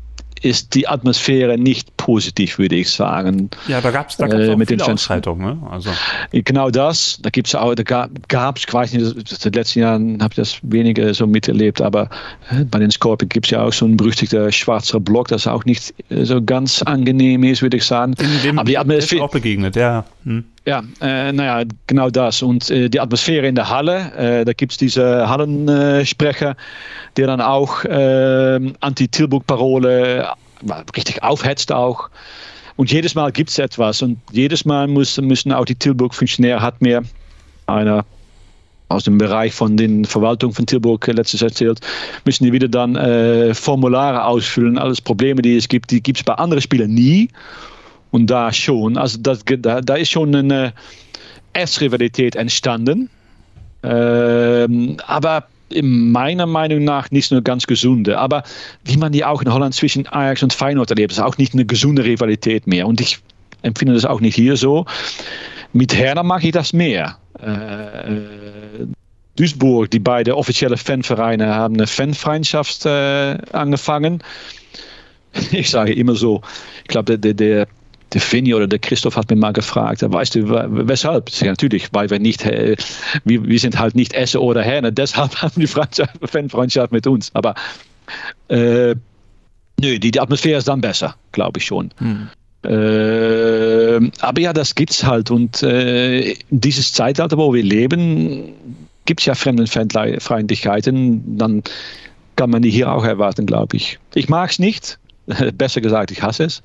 ist 0.43 0.75
die 0.75 0.87
Atmosphäre 0.87 1.57
nicht 1.57 1.97
positiv, 1.97 2.59
würde 2.59 2.77
ich 2.77 2.91
sagen. 2.91 3.51
Ja, 3.69 3.81
da 3.81 3.91
gab 3.91 4.11
es 4.11 4.17
da 4.17 4.27
gab's 4.27 4.45
Äh, 4.45 4.57
mit 4.57 4.71
den. 4.71 4.81
Ausschreitungen. 4.81 5.61
Ne? 5.61 5.69
Also, 5.71 5.91
Genau 6.33 6.71
das. 6.71 7.19
Da 7.23 7.31
gibt 7.31 7.49
es 7.49 7.55
auch, 7.55 7.75
da 7.75 8.09
gab 8.29 8.57
es, 8.57 8.65
ich 8.65 8.73
weiß 8.73 8.93
nicht, 8.93 9.17
in 9.17 9.25
den 9.45 9.53
letzten 9.53 9.79
Jahren 9.81 10.23
habe 10.23 10.33
ich 10.33 10.37
das 10.37 10.59
weniger 10.63 11.13
so 11.15 11.27
miterlebt, 11.27 11.81
aber 11.81 12.09
äh, 12.51 12.65
bei 12.65 12.79
den 12.79 12.91
Scorpions 12.91 13.31
gibt 13.33 13.47
es 13.47 13.51
ja 13.51 13.63
auch 13.63 13.73
so 13.73 13.87
ein 13.87 13.97
berüchtigter 13.97 14.53
schwarzer 14.53 15.01
Block, 15.01 15.29
das 15.29 15.47
auch 15.47 15.65
nicht 15.65 15.95
äh, 16.11 16.25
so 16.25 16.43
ganz 16.43 16.83
angenehm 16.83 17.43
ist, 17.43 17.63
würde 17.63 17.79
ich 17.79 17.85
sagen. 17.85 18.15
dem, 18.15 18.43
dem 18.43 18.59
aber 18.59 18.67
die 18.67 18.75
ist 18.75 18.81
Atmosphäre, 18.81 19.25
auch 19.25 19.31
begegnet, 19.31 19.75
ja. 19.75 20.05
Hm. 20.25 20.45
Ja, 20.67 20.83
äh, 21.01 21.33
naja, 21.33 21.65
genau 21.87 22.11
das. 22.11 22.43
Und 22.43 22.69
äh, 22.71 22.91
die 22.91 22.99
Atmosphäre 22.99 23.47
in 23.47 23.55
der 23.55 23.71
Halle, 23.71 24.13
äh, 24.17 24.45
da 24.45 24.53
gibt 24.53 24.73
es 24.73 24.79
diese 24.79 25.29
Hallensprecher, 25.29 26.57
der 27.17 27.29
dann 27.29 27.41
auch 27.41 27.85
Anti-Tilburg-Parole 27.85 30.29
richtig 30.97 31.23
aufhetzt 31.23 31.71
auch. 31.73 32.11
Und 32.75 32.91
jedes 32.93 33.15
Mal 33.15 33.31
gibt 33.31 33.51
es 33.51 33.59
etwas. 33.59 34.03
Und 34.03 34.19
jedes 34.33 34.65
Mal 34.65 34.89
muss, 34.89 35.17
müssen 35.19 35.53
auch 35.53 35.65
die 35.65 35.77
Tilburg-Funktionäre, 35.77 36.61
hat 36.61 36.83
mir 36.83 37.05
einer 37.67 38.05
aus 38.89 39.05
dem 39.05 39.19
Bereich 39.19 39.55
von 39.55 39.77
den 39.77 40.05
Verwaltung 40.05 40.53
von 40.53 40.67
Tilburg 40.67 41.07
letztes 41.07 41.43
erzählt, 41.43 41.79
müssen 42.25 42.43
die 42.45 42.53
wieder 42.53 42.69
dann 42.69 43.55
Formulare 43.55 44.25
ausfüllen. 44.25 44.79
Alles 44.79 45.01
Probleme, 45.01 45.43
die 45.43 45.57
es 45.57 45.69
gibt, 45.69 45.91
die 45.91 46.03
gibt 46.03 46.19
es 46.19 46.25
bei 46.25 46.35
anderen 46.35 46.63
Spielern 46.63 46.91
nie. 46.91 47.29
Und 48.17 48.29
da 48.29 48.51
schon. 48.51 48.97
Also 48.97 49.19
das, 49.21 49.45
da, 49.45 49.83
da 49.83 49.95
ist 49.95 50.11
schon 50.11 50.35
eine 50.35 50.73
Erzrivalität 51.53 52.35
entstanden. 52.35 53.11
Ähm, 53.83 54.97
aber 55.07 55.49
in 55.69 56.13
meiner 56.13 56.47
Meinung 56.47 56.83
nach 56.83 57.11
nicht 57.11 57.31
nur 57.31 57.43
ganz 57.43 57.67
gesunde. 57.67 58.17
Aber 58.17 58.43
wie 58.87 58.97
man 58.97 59.13
die 59.13 59.23
auch 59.23 59.43
in 59.43 59.53
Holland 59.53 59.75
zwischen 59.75 60.07
Ajax 60.07 60.43
und 60.43 60.55
Feyenoord 60.55 60.89
erlebt, 60.89 61.13
ist 61.13 61.21
auch 61.21 61.37
nicht 61.37 61.53
eine 61.53 61.67
gesunde 61.67 62.05
Rivalität 62.05 62.67
mehr. 62.67 62.87
Und 62.87 63.03
ich 63.03 63.19
empfinde 63.61 63.93
das 63.93 64.07
auch 64.07 64.23
nicht 64.23 64.35
hier 64.35 64.57
so. 64.57 64.87
Mit 65.75 65.95
Herner 65.95 66.23
mag 66.23 66.43
ich 66.43 66.53
das 66.53 66.73
mehr. 66.73 67.19
Äh, 67.39 68.87
Duisburg, 69.37 69.91
die 69.91 69.99
beiden 69.99 70.33
offizielle 70.33 70.79
Fanvereine, 70.79 71.55
haben 71.55 71.75
eine 71.75 71.87
Fanfeindschaft 71.87 72.87
äh, 72.87 73.37
angefangen. 73.53 74.23
Ich 75.53 75.69
sage 75.69 75.93
immer 75.93 76.15
so, 76.15 76.41
ich 76.83 76.89
glaube, 76.89 77.19
der, 77.19 77.35
der, 77.35 77.67
der 78.13 78.21
Finny 78.21 78.55
oder 78.55 78.67
der 78.67 78.79
Christoph 78.79 79.17
hat 79.17 79.31
mir 79.31 79.37
mal 79.37 79.53
gefragt, 79.53 80.03
weißt 80.03 80.37
du, 80.37 80.89
weshalb? 80.89 81.31
Ja, 81.41 81.49
natürlich, 81.49 81.89
weil 81.93 82.11
wir 82.11 82.19
nicht, 82.19 82.45
äh, 82.45 82.77
wir, 83.25 83.45
wir 83.45 83.59
sind 83.59 83.79
halt 83.79 83.95
nicht 83.95 84.15
Esse 84.15 84.41
oder 84.41 84.63
Herne, 84.63 84.93
deshalb 85.03 85.43
haben 85.43 85.61
die 85.61 85.67
Freundschaft, 85.67 86.13
Fanfreundschaft 86.23 86.93
mit 86.93 87.07
uns. 87.07 87.31
Aber 87.35 87.55
äh, 88.49 88.95
nö, 89.81 89.99
die, 89.99 90.11
die 90.11 90.21
Atmosphäre 90.21 90.59
ist 90.59 90.69
dann 90.69 90.81
besser, 90.81 91.17
glaube 91.33 91.59
ich 91.59 91.67
schon. 91.67 91.91
Hm. 91.99 92.29
Äh, 92.65 94.11
aber 94.21 94.41
ja, 94.41 94.53
das 94.53 94.75
gibt's 94.75 95.05
halt. 95.05 95.31
Und 95.31 95.63
äh, 95.63 96.35
dieses 96.51 96.93
Zeitalter, 96.93 97.39
wo 97.39 97.55
wir 97.55 97.63
leben, 97.63 98.53
gibt 99.05 99.21
es 99.21 99.27
ja 99.27 99.35
Fremdenfeindlichkeiten. 99.35 101.39
Dann 101.39 101.63
kann 102.37 102.51
man 102.51 102.63
die 102.63 102.71
hier 102.71 102.93
auch 102.93 103.05
erwarten, 103.05 103.47
glaube 103.47 103.77
ich. 103.77 103.99
Ich 104.15 104.29
mag 104.29 104.51
es 104.51 104.59
nicht. 104.59 104.99
Besser 105.55 105.81
gesagt, 105.81 106.11
ich 106.11 106.23
hasse 106.23 106.45
es. 106.45 106.63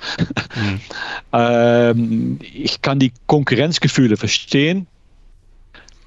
Mhm. 0.56 0.80
ähm, 1.34 2.40
ich 2.42 2.82
kann 2.82 3.00
die 3.00 3.12
Konkurrenzgefühle 3.28 4.18
verstehen, 4.18 4.88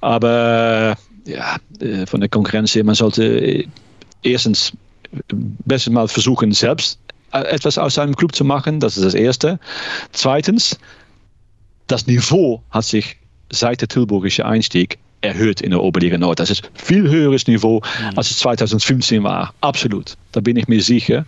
aber 0.01 0.97
ja, 1.25 1.57
äh, 1.79 2.05
von 2.05 2.19
der 2.19 2.29
Konkurrenz 2.29 2.75
her, 2.75 2.83
man 2.83 2.95
sollte 2.95 3.23
äh, 3.23 3.67
erstens 4.23 4.73
besser 5.29 5.91
mal 5.91 6.07
versuchen, 6.07 6.51
selbst 6.51 6.99
äh, 7.31 7.39
etwas 7.39 7.77
aus 7.77 7.95
seinem 7.95 8.15
Club 8.15 8.35
zu 8.35 8.45
machen. 8.45 8.79
Das 8.79 8.97
ist 8.97 9.03
das 9.05 9.13
Erste. 9.13 9.59
Zweitens, 10.11 10.77
das 11.87 12.07
Niveau 12.07 12.61
hat 12.71 12.85
sich 12.85 13.17
seit 13.51 13.81
der 13.81 13.87
Tilburgische 13.87 14.45
Einstieg 14.45 14.97
erhöht 15.21 15.61
in 15.61 15.71
der 15.71 15.81
Oberliga 15.81 16.17
Nord. 16.17 16.39
Das 16.39 16.49
ist 16.49 16.69
viel 16.75 17.09
höheres 17.09 17.47
Niveau, 17.47 17.81
mhm. 18.01 18.17
als 18.17 18.31
es 18.31 18.39
2015 18.39 19.23
war. 19.23 19.53
Absolut. 19.61 20.15
Da 20.31 20.39
bin 20.39 20.55
ich 20.55 20.67
mir 20.67 20.81
sicher. 20.81 21.25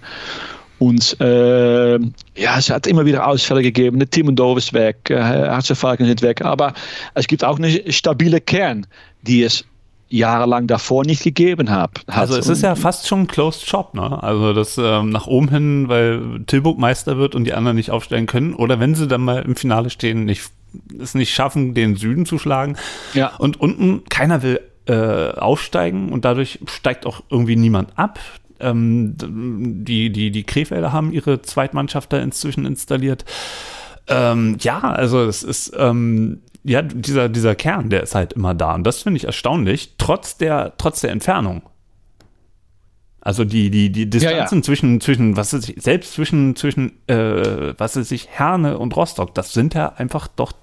Und 0.79 1.19
äh, 1.19 1.95
ja, 1.95 2.57
es 2.57 2.69
hat 2.69 2.85
immer 2.85 3.05
wieder 3.05 3.27
Ausfälle 3.27 3.63
gegeben. 3.63 3.99
Der 3.99 4.09
Timondov 4.09 4.57
ist 4.57 4.73
weg, 4.73 5.09
äh, 5.09 5.15
Herzerfalken 5.15 6.05
sind 6.05 6.21
weg. 6.21 6.43
Aber 6.43 6.73
es 7.15 7.27
gibt 7.27 7.43
auch 7.43 7.57
einen 7.57 7.91
stabilen 7.91 8.43
Kern, 8.45 8.85
die 9.23 9.43
es 9.43 9.65
jahrelang 10.09 10.67
davor 10.67 11.03
nicht 11.03 11.23
gegeben 11.23 11.69
hat. 11.69 12.01
Also 12.07 12.37
es 12.37 12.47
ist 12.47 12.61
ja 12.61 12.75
fast 12.75 13.07
schon 13.07 13.21
ein 13.21 13.27
Closed 13.27 13.67
Shop, 13.67 13.93
ne? 13.93 14.23
Also 14.23 14.53
das 14.53 14.77
ähm, 14.77 15.09
nach 15.09 15.27
oben 15.27 15.49
hin, 15.49 15.89
weil 15.89 16.43
Tilburg 16.45 16.77
Meister 16.77 17.17
wird 17.17 17.35
und 17.35 17.43
die 17.43 17.53
anderen 17.53 17.75
nicht 17.75 17.91
aufstellen 17.91 18.25
können. 18.25 18.53
Oder 18.53 18.79
wenn 18.79 18.95
sie 18.95 19.07
dann 19.07 19.21
mal 19.21 19.41
im 19.41 19.55
Finale 19.55 19.89
stehen, 19.89 20.23
nicht, 20.23 20.43
es 20.99 21.13
nicht 21.13 21.33
schaffen, 21.33 21.73
den 21.73 21.95
Süden 21.95 22.25
zu 22.25 22.37
schlagen. 22.37 22.77
Ja. 23.13 23.35
Und 23.37 23.59
unten, 23.59 24.03
keiner 24.05 24.43
will 24.43 24.61
äh, 24.85 25.31
aufsteigen 25.31 26.09
und 26.09 26.23
dadurch 26.23 26.59
steigt 26.67 27.05
auch 27.05 27.21
irgendwie 27.29 27.57
niemand 27.57 27.97
ab. 27.97 28.19
Ähm, 28.59 29.15
die, 29.17 30.11
die, 30.11 30.31
die 30.31 30.43
Krefelder 30.43 30.91
haben 30.91 31.11
ihre 31.11 31.41
Zweitmannschaft 31.41 32.11
da 32.11 32.19
inzwischen 32.19 32.65
installiert. 32.65 33.25
Ähm, 34.07 34.57
ja, 34.59 34.79
also 34.79 35.23
es 35.23 35.43
ist, 35.43 35.73
ähm, 35.77 36.41
ja, 36.63 36.81
dieser, 36.81 37.29
dieser 37.29 37.55
Kern, 37.55 37.89
der 37.89 38.03
ist 38.03 38.15
halt 38.15 38.33
immer 38.33 38.53
da. 38.53 38.75
Und 38.75 38.83
das 38.83 39.03
finde 39.03 39.17
ich 39.17 39.25
erstaunlich, 39.25 39.95
trotz 39.97 40.37
der, 40.37 40.73
trotz 40.77 41.01
der 41.01 41.11
Entfernung. 41.11 41.61
Also 43.21 43.43
die, 43.43 43.69
die, 43.69 43.91
die 43.91 44.09
Distanzen 44.09 44.37
ja, 44.37 44.55
ja. 44.55 44.61
zwischen, 44.61 45.01
zwischen, 45.01 45.35
was 45.35 45.53
ist, 45.53 45.81
selbst 45.81 46.13
zwischen, 46.13 46.55
zwischen, 46.55 46.93
äh, 47.07 47.73
was 47.77 47.97
ist 47.97 48.09
sich, 48.09 48.29
Herne 48.29 48.77
und 48.77 48.95
Rostock, 48.95 49.35
das 49.35 49.51
sind 49.51 49.73
ja 49.73 49.93
einfach 49.97 50.29
doch 50.29 50.53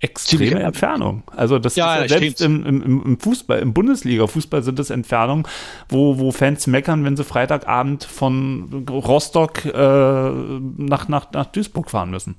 extreme 0.00 0.60
Entfernungen. 0.60 1.22
Also 1.34 1.58
das 1.58 1.76
ja, 1.76 1.96
ist 1.96 2.10
ja 2.10 2.18
selbst 2.18 2.40
im, 2.40 2.64
im, 2.66 3.02
im, 3.04 3.18
Fußball, 3.18 3.60
im 3.60 3.72
Bundesliga-Fußball 3.72 4.62
sind 4.62 4.78
das 4.78 4.90
Entfernungen, 4.90 5.46
wo, 5.88 6.18
wo 6.18 6.30
Fans 6.30 6.66
meckern, 6.66 7.04
wenn 7.04 7.16
sie 7.16 7.24
Freitagabend 7.24 8.04
von 8.04 8.86
Rostock 8.88 9.64
äh, 9.64 9.70
nach, 9.70 11.08
nach, 11.08 11.32
nach 11.32 11.46
Duisburg 11.46 11.90
fahren 11.90 12.10
müssen. 12.10 12.36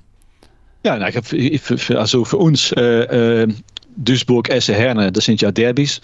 Ja, 0.84 0.96
nou, 0.98 1.08
für, 1.10 1.78
für, 1.78 1.98
also 1.98 2.24
für 2.24 2.36
uns 2.36 2.70
äh, 2.70 3.42
äh, 3.42 3.48
Duisburg, 3.96 4.48
Essen, 4.48 4.74
Herne, 4.74 5.10
das 5.10 5.24
sind 5.24 5.40
ja 5.40 5.50
Derbys. 5.50 6.00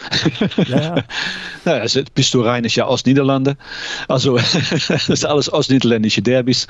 Ja, 0.69 0.97
ja. 0.97 1.05
nou, 1.65 2.41
rein 2.43 2.65
ist 2.65 2.77
ja 2.77 2.87
Ostniederlande. 2.87 3.57
Also 4.09 4.37
das 4.89 5.09
ist 5.09 5.25
alles 5.25 5.53
ostniederländische 5.53 6.23
Derbys. 6.23 6.67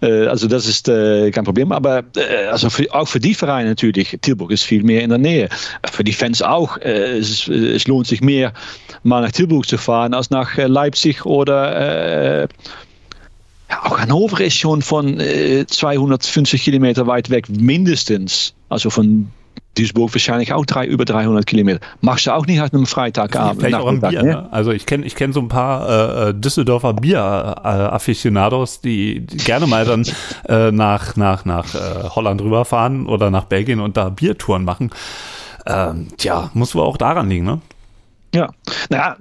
Äh, 0.00 0.26
also 0.26 0.48
das 0.48 0.66
ist 0.66 0.88
äh, 0.88 1.30
kein 1.30 1.44
Problem. 1.44 1.72
Aber 1.72 2.02
äh, 2.16 2.46
also 2.46 2.70
für, 2.70 2.92
auch 2.92 3.06
für 3.06 3.20
die 3.20 3.34
Vereine 3.34 3.70
natürlich, 3.70 4.18
Tilburg 4.22 4.50
ist 4.50 4.64
viel 4.64 4.82
mehr 4.82 5.02
in 5.02 5.10
der 5.10 5.18
Nähe. 5.18 5.48
Für 5.90 6.04
die 6.04 6.12
Fans 6.12 6.42
auch. 6.42 6.76
Äh, 6.78 7.18
es, 7.18 7.48
es, 7.48 7.86
lohnt 7.86 8.06
sich 8.06 8.20
mehr, 8.20 8.52
mal 9.02 9.22
nach 9.22 9.32
Tilburg 9.32 9.66
zu 9.66 9.78
fahren, 9.78 10.14
als 10.14 10.30
nach 10.30 10.58
äh, 10.58 10.66
Leipzig 10.66 11.24
oder 11.24 12.48
ja, 13.70 13.84
auch 13.84 13.98
Hannover 13.98 14.40
ist 14.40 14.56
schon 14.56 14.82
von 14.82 15.20
äh, 15.20 15.64
250 15.66 16.64
Kilometer 16.64 17.06
weit 17.06 17.30
weg, 17.30 17.48
mindestens. 17.48 18.52
Also 18.68 18.90
von 18.90 19.30
Duisburg 19.76 20.12
wahrscheinlich 20.12 20.52
auch 20.52 20.66
drei, 20.66 20.86
über 20.86 21.04
300 21.04 21.46
Kilometer. 21.46 21.80
Machst 22.00 22.26
du 22.26 22.34
auch 22.34 22.46
nicht 22.46 22.60
an 22.60 22.70
einem 22.72 22.86
Freitagabend. 22.86 23.62
Vielleicht 23.62 23.76
auch 23.76 23.88
ein 23.88 24.00
Bier, 24.00 24.22
ne? 24.22 24.52
Also 24.52 24.72
ich 24.72 24.84
kenne 24.84 25.06
ich 25.06 25.14
kenn 25.14 25.32
so 25.32 25.40
ein 25.40 25.48
paar 25.48 25.88
äh, 25.88 26.30
äh 26.30 26.34
Düsseldorfer 26.34 26.94
Bier-Afficionados, 26.94 28.80
die, 28.80 29.20
die, 29.20 29.36
gerne 29.36 29.66
mal 29.66 29.84
dann 29.84 30.04
äh, 30.48 30.72
nach, 30.72 31.16
nach, 31.16 31.44
nach 31.44 31.74
äh, 31.74 32.08
Holland 32.08 32.40
rüberfahren 32.42 33.06
oder 33.06 33.30
nach 33.30 33.44
Belgien 33.44 33.80
und 33.80 33.96
da 33.96 34.08
Biertouren 34.08 34.64
machen. 34.64 34.90
Ähm, 35.66 36.08
tja, 36.16 36.50
muss 36.54 36.74
wohl 36.74 36.82
auch 36.82 36.96
daran 36.96 37.28
liegen, 37.28 37.44
ne? 37.44 37.60
Ja, 38.34 38.48
naja, 38.88 39.16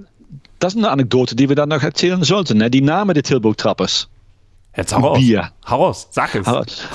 das 0.60 0.74
ist 0.74 0.78
eine 0.78 0.90
Anekdote, 0.90 1.36
die 1.36 1.50
wir 1.50 1.56
dann 1.56 1.70
noch 1.70 1.82
erzählen 1.82 2.24
sollten. 2.24 2.58
Ne? 2.58 2.70
Die 2.70 2.82
Name 2.82 3.14
der 3.14 3.24
Tilburg-Trappers. 3.24 4.10
Jetzt 4.78 4.96
hau 4.96 5.14
Bier. 5.14 5.40
Raus. 5.40 5.52
Hau 5.68 5.86
raus, 5.86 6.08
sag 6.12 6.36
es. 6.36 6.48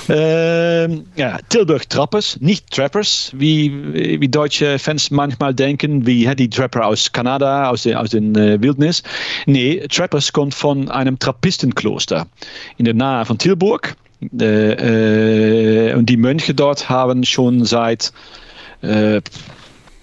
Ähm, 0.09 1.05
ja, 1.15 1.37
Tilburg 1.49 1.89
Trappers, 1.89 2.37
nicht 2.39 2.71
Trappers, 2.71 3.31
wie, 3.35 4.19
wie 4.19 4.27
deutsche 4.29 4.79
Fans 4.79 5.11
manchmal 5.11 5.53
denken, 5.53 6.05
wie 6.05 6.25
die 6.35 6.49
Trapper 6.49 6.85
aus 6.85 7.11
Kanada, 7.11 7.69
aus, 7.69 7.83
den, 7.83 7.95
aus 7.95 8.11
den 8.11 8.35
äh, 8.35 8.61
Wildnis. 8.61 9.03
Nee, 9.45 9.85
Trappers 9.89 10.31
kommt 10.31 10.53
von 10.53 10.89
einem 10.89 11.19
Trappistenkloster 11.19 12.25
in 12.77 12.85
der 12.85 12.93
Nähe 12.93 13.25
von 13.25 13.37
Tilburg. 13.37 13.95
Äh, 14.39 15.89
äh, 15.89 15.93
und 15.95 16.07
die 16.07 16.17
Mönche 16.17 16.53
dort 16.53 16.89
haben 16.89 17.23
schon 17.25 17.65
seit 17.65 18.13
äh, 18.81 19.21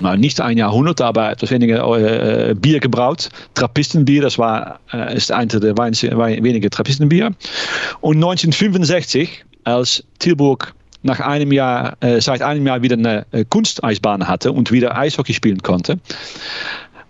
nou, 0.03 0.16
nicht 0.16 0.41
ein 0.41 0.59
Jahrhundert, 0.59 1.01
aber 1.01 1.31
etwas 1.31 1.51
weniger 1.51 1.83
äh, 1.97 2.55
Bier 2.55 2.81
gebraut. 2.81 3.31
Trappistenbier, 3.55 4.23
das 4.23 4.39
war, 4.39 4.81
äh, 4.93 5.16
ist 5.16 5.33
eines 5.33 5.61
der 5.61 5.77
wenigen 5.77 6.70
Trappistenbier. 6.70 7.33
Und 8.01 8.16
1965, 8.16 9.45
als 9.65 10.05
Tilburg 10.19 10.74
nach 11.03 11.20
einem 11.20 11.53
Jahr, 11.53 11.97
äh, 12.01 12.20
seit 12.20 12.43
einem 12.43 12.66
Jahr 12.66 12.83
wieder 12.83 12.97
eine 12.97 13.27
äh, 13.33 13.45
Kunsteisbahn 13.45 14.27
hatte 14.29 14.53
und 14.53 14.70
wieder 14.70 14.97
Eishockey 14.97 15.35
spielen 15.35 15.62
konnte, 15.62 15.99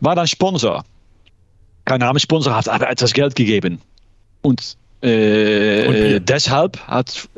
war 0.01 0.15
dann 0.15 0.27
Sponsor. 0.27 0.85
Kein 1.85 2.01
Namenssponsor 2.01 2.55
hat 2.55 2.69
aber 2.69 2.89
etwas 2.89 3.13
Geld 3.13 3.35
gegeben. 3.35 3.81
Und 4.41 4.77
äh, 5.03 6.21
deshalb 6.21 6.79
hat 6.87 7.29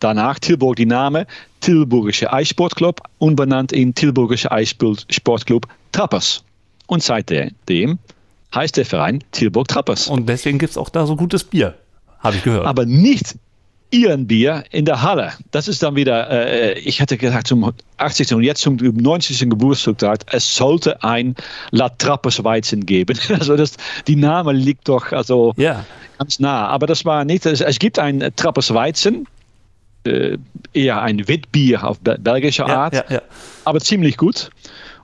danach 0.00 0.38
Tilburg 0.38 0.76
die 0.76 0.86
Name 0.86 1.26
Tilburgische 1.60 2.32
Eissportclub 2.32 3.00
umbenannt 3.18 3.72
in 3.72 3.94
Tilburgische 3.94 4.50
Eissportclub 4.50 5.66
Trappers. 5.92 6.42
Und 6.86 7.02
seitdem 7.02 7.98
heißt 8.54 8.76
der 8.76 8.84
Verein 8.84 9.22
Tilburg 9.30 9.68
Trappers. 9.68 10.08
Und 10.08 10.28
deswegen 10.28 10.58
gibt 10.58 10.72
es 10.72 10.76
auch 10.76 10.88
da 10.88 11.06
so 11.06 11.16
gutes 11.16 11.44
Bier, 11.44 11.74
habe 12.18 12.36
ich 12.36 12.42
gehört. 12.42 12.66
Aber 12.66 12.84
nicht 12.84 13.36
ihren 13.92 14.26
Bier 14.26 14.64
in 14.70 14.84
der 14.84 15.02
Halle. 15.02 15.32
Das 15.50 15.68
ist 15.68 15.82
dann 15.82 15.94
wieder, 15.94 16.28
äh, 16.30 16.78
ich 16.78 16.98
hätte 16.98 17.16
gesagt 17.16 17.46
zum 17.46 17.72
80. 17.98 18.34
und 18.34 18.42
jetzt 18.42 18.62
zum 18.62 18.76
90. 18.76 19.50
Geburtstag, 19.50 20.20
es 20.32 20.56
sollte 20.56 21.02
ein 21.04 21.36
La 21.70 21.90
Trappers 21.90 22.42
Weizen 22.42 22.84
geben. 22.84 23.18
Also 23.42 23.56
das, 23.56 23.76
die 24.06 24.16
Name 24.16 24.52
liegt 24.52 24.88
doch 24.88 25.10
also 25.12 25.52
ja. 25.56 25.84
ganz 26.18 26.38
nah. 26.38 26.68
Aber 26.68 26.86
das 26.86 27.04
war 27.04 27.24
nicht, 27.24 27.44
es, 27.44 27.60
es 27.60 27.78
gibt 27.78 27.98
ein 27.98 28.32
Trappers 28.36 28.72
Weizen, 28.72 29.26
äh, 30.04 30.36
eher 30.72 31.02
ein 31.02 31.26
Witbier 31.28 31.84
auf 31.84 31.98
belgischer 32.00 32.66
Art, 32.66 32.94
ja, 32.94 33.04
ja, 33.08 33.22
aber 33.64 33.80
ziemlich 33.80 34.16
gut. 34.16 34.50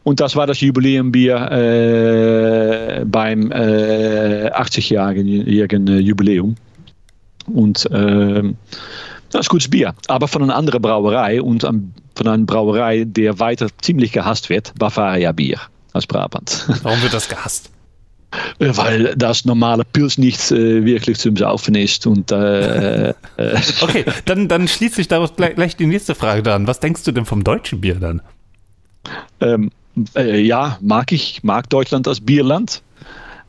Und 0.05 0.21
das 0.21 0.37
war 0.37 0.47
das 0.47 0.61
Jubiläumbier 0.61 1.37
äh, 1.51 3.05
beim 3.05 3.51
äh, 3.53 4.51
80-jährigen 4.51 5.89
äh, 5.89 5.99
Jubiläum. 5.99 6.57
Und 7.49 7.91
äh, 7.91 8.43
das 9.31 9.43
ist 9.43 9.49
gutes 9.49 9.69
Bier, 9.69 9.95
aber 10.07 10.29
von 10.29 10.43
einer 10.43 10.57
anderen 10.57 10.81
Brauerei 10.81 11.43
und 11.43 11.63
von 11.63 11.93
einer 12.27 12.45
Brauerei, 12.45 13.05
der 13.05 13.39
weiter 13.39 13.69
ziemlich 13.81 14.13
gehasst 14.13 14.49
wird, 14.49 14.73
Bavaria 14.79 15.33
Bier 15.33 15.59
aus 15.93 16.07
Brabant. 16.07 16.67
Warum 16.83 17.03
wird 17.03 17.13
das 17.15 17.29
gehasst? 17.29 17.71
Äh, 18.59 18.77
weil 18.77 19.15
das 19.17 19.45
normale 19.45 19.85
Pils 19.85 20.19
nicht 20.19 20.51
äh, 20.51 20.85
wirklich 20.85 21.19
zum 21.19 21.37
Saufen 21.37 21.75
ist. 21.75 22.07
Und, 22.07 22.31
äh, 22.31 23.11
äh 23.11 23.15
okay, 23.81 24.05
dann, 24.27 24.49
dann 24.49 24.69
schließt 24.69 24.95
sich 24.97 25.09
daraus 25.09 25.35
gleich, 25.35 25.55
gleich, 25.55 25.77
die 25.77 25.87
nächste 25.87 26.15
Frage 26.15 26.43
dran. 26.43 26.67
Was 26.67 26.81
denkst 26.81 27.05
du 27.05 27.13
denn 27.13 27.25
vom 27.25 27.45
deutschen 27.45 27.81
Bier 27.81 27.95
dann? 27.95 28.21
Ähm, 29.41 29.71
äh, 30.15 30.41
ja, 30.41 30.79
mag 30.81 31.13
ich, 31.13 31.43
mag 31.43 31.71
Deutschland 31.71 32.07
als 32.07 32.21
Bierland. 32.21 32.83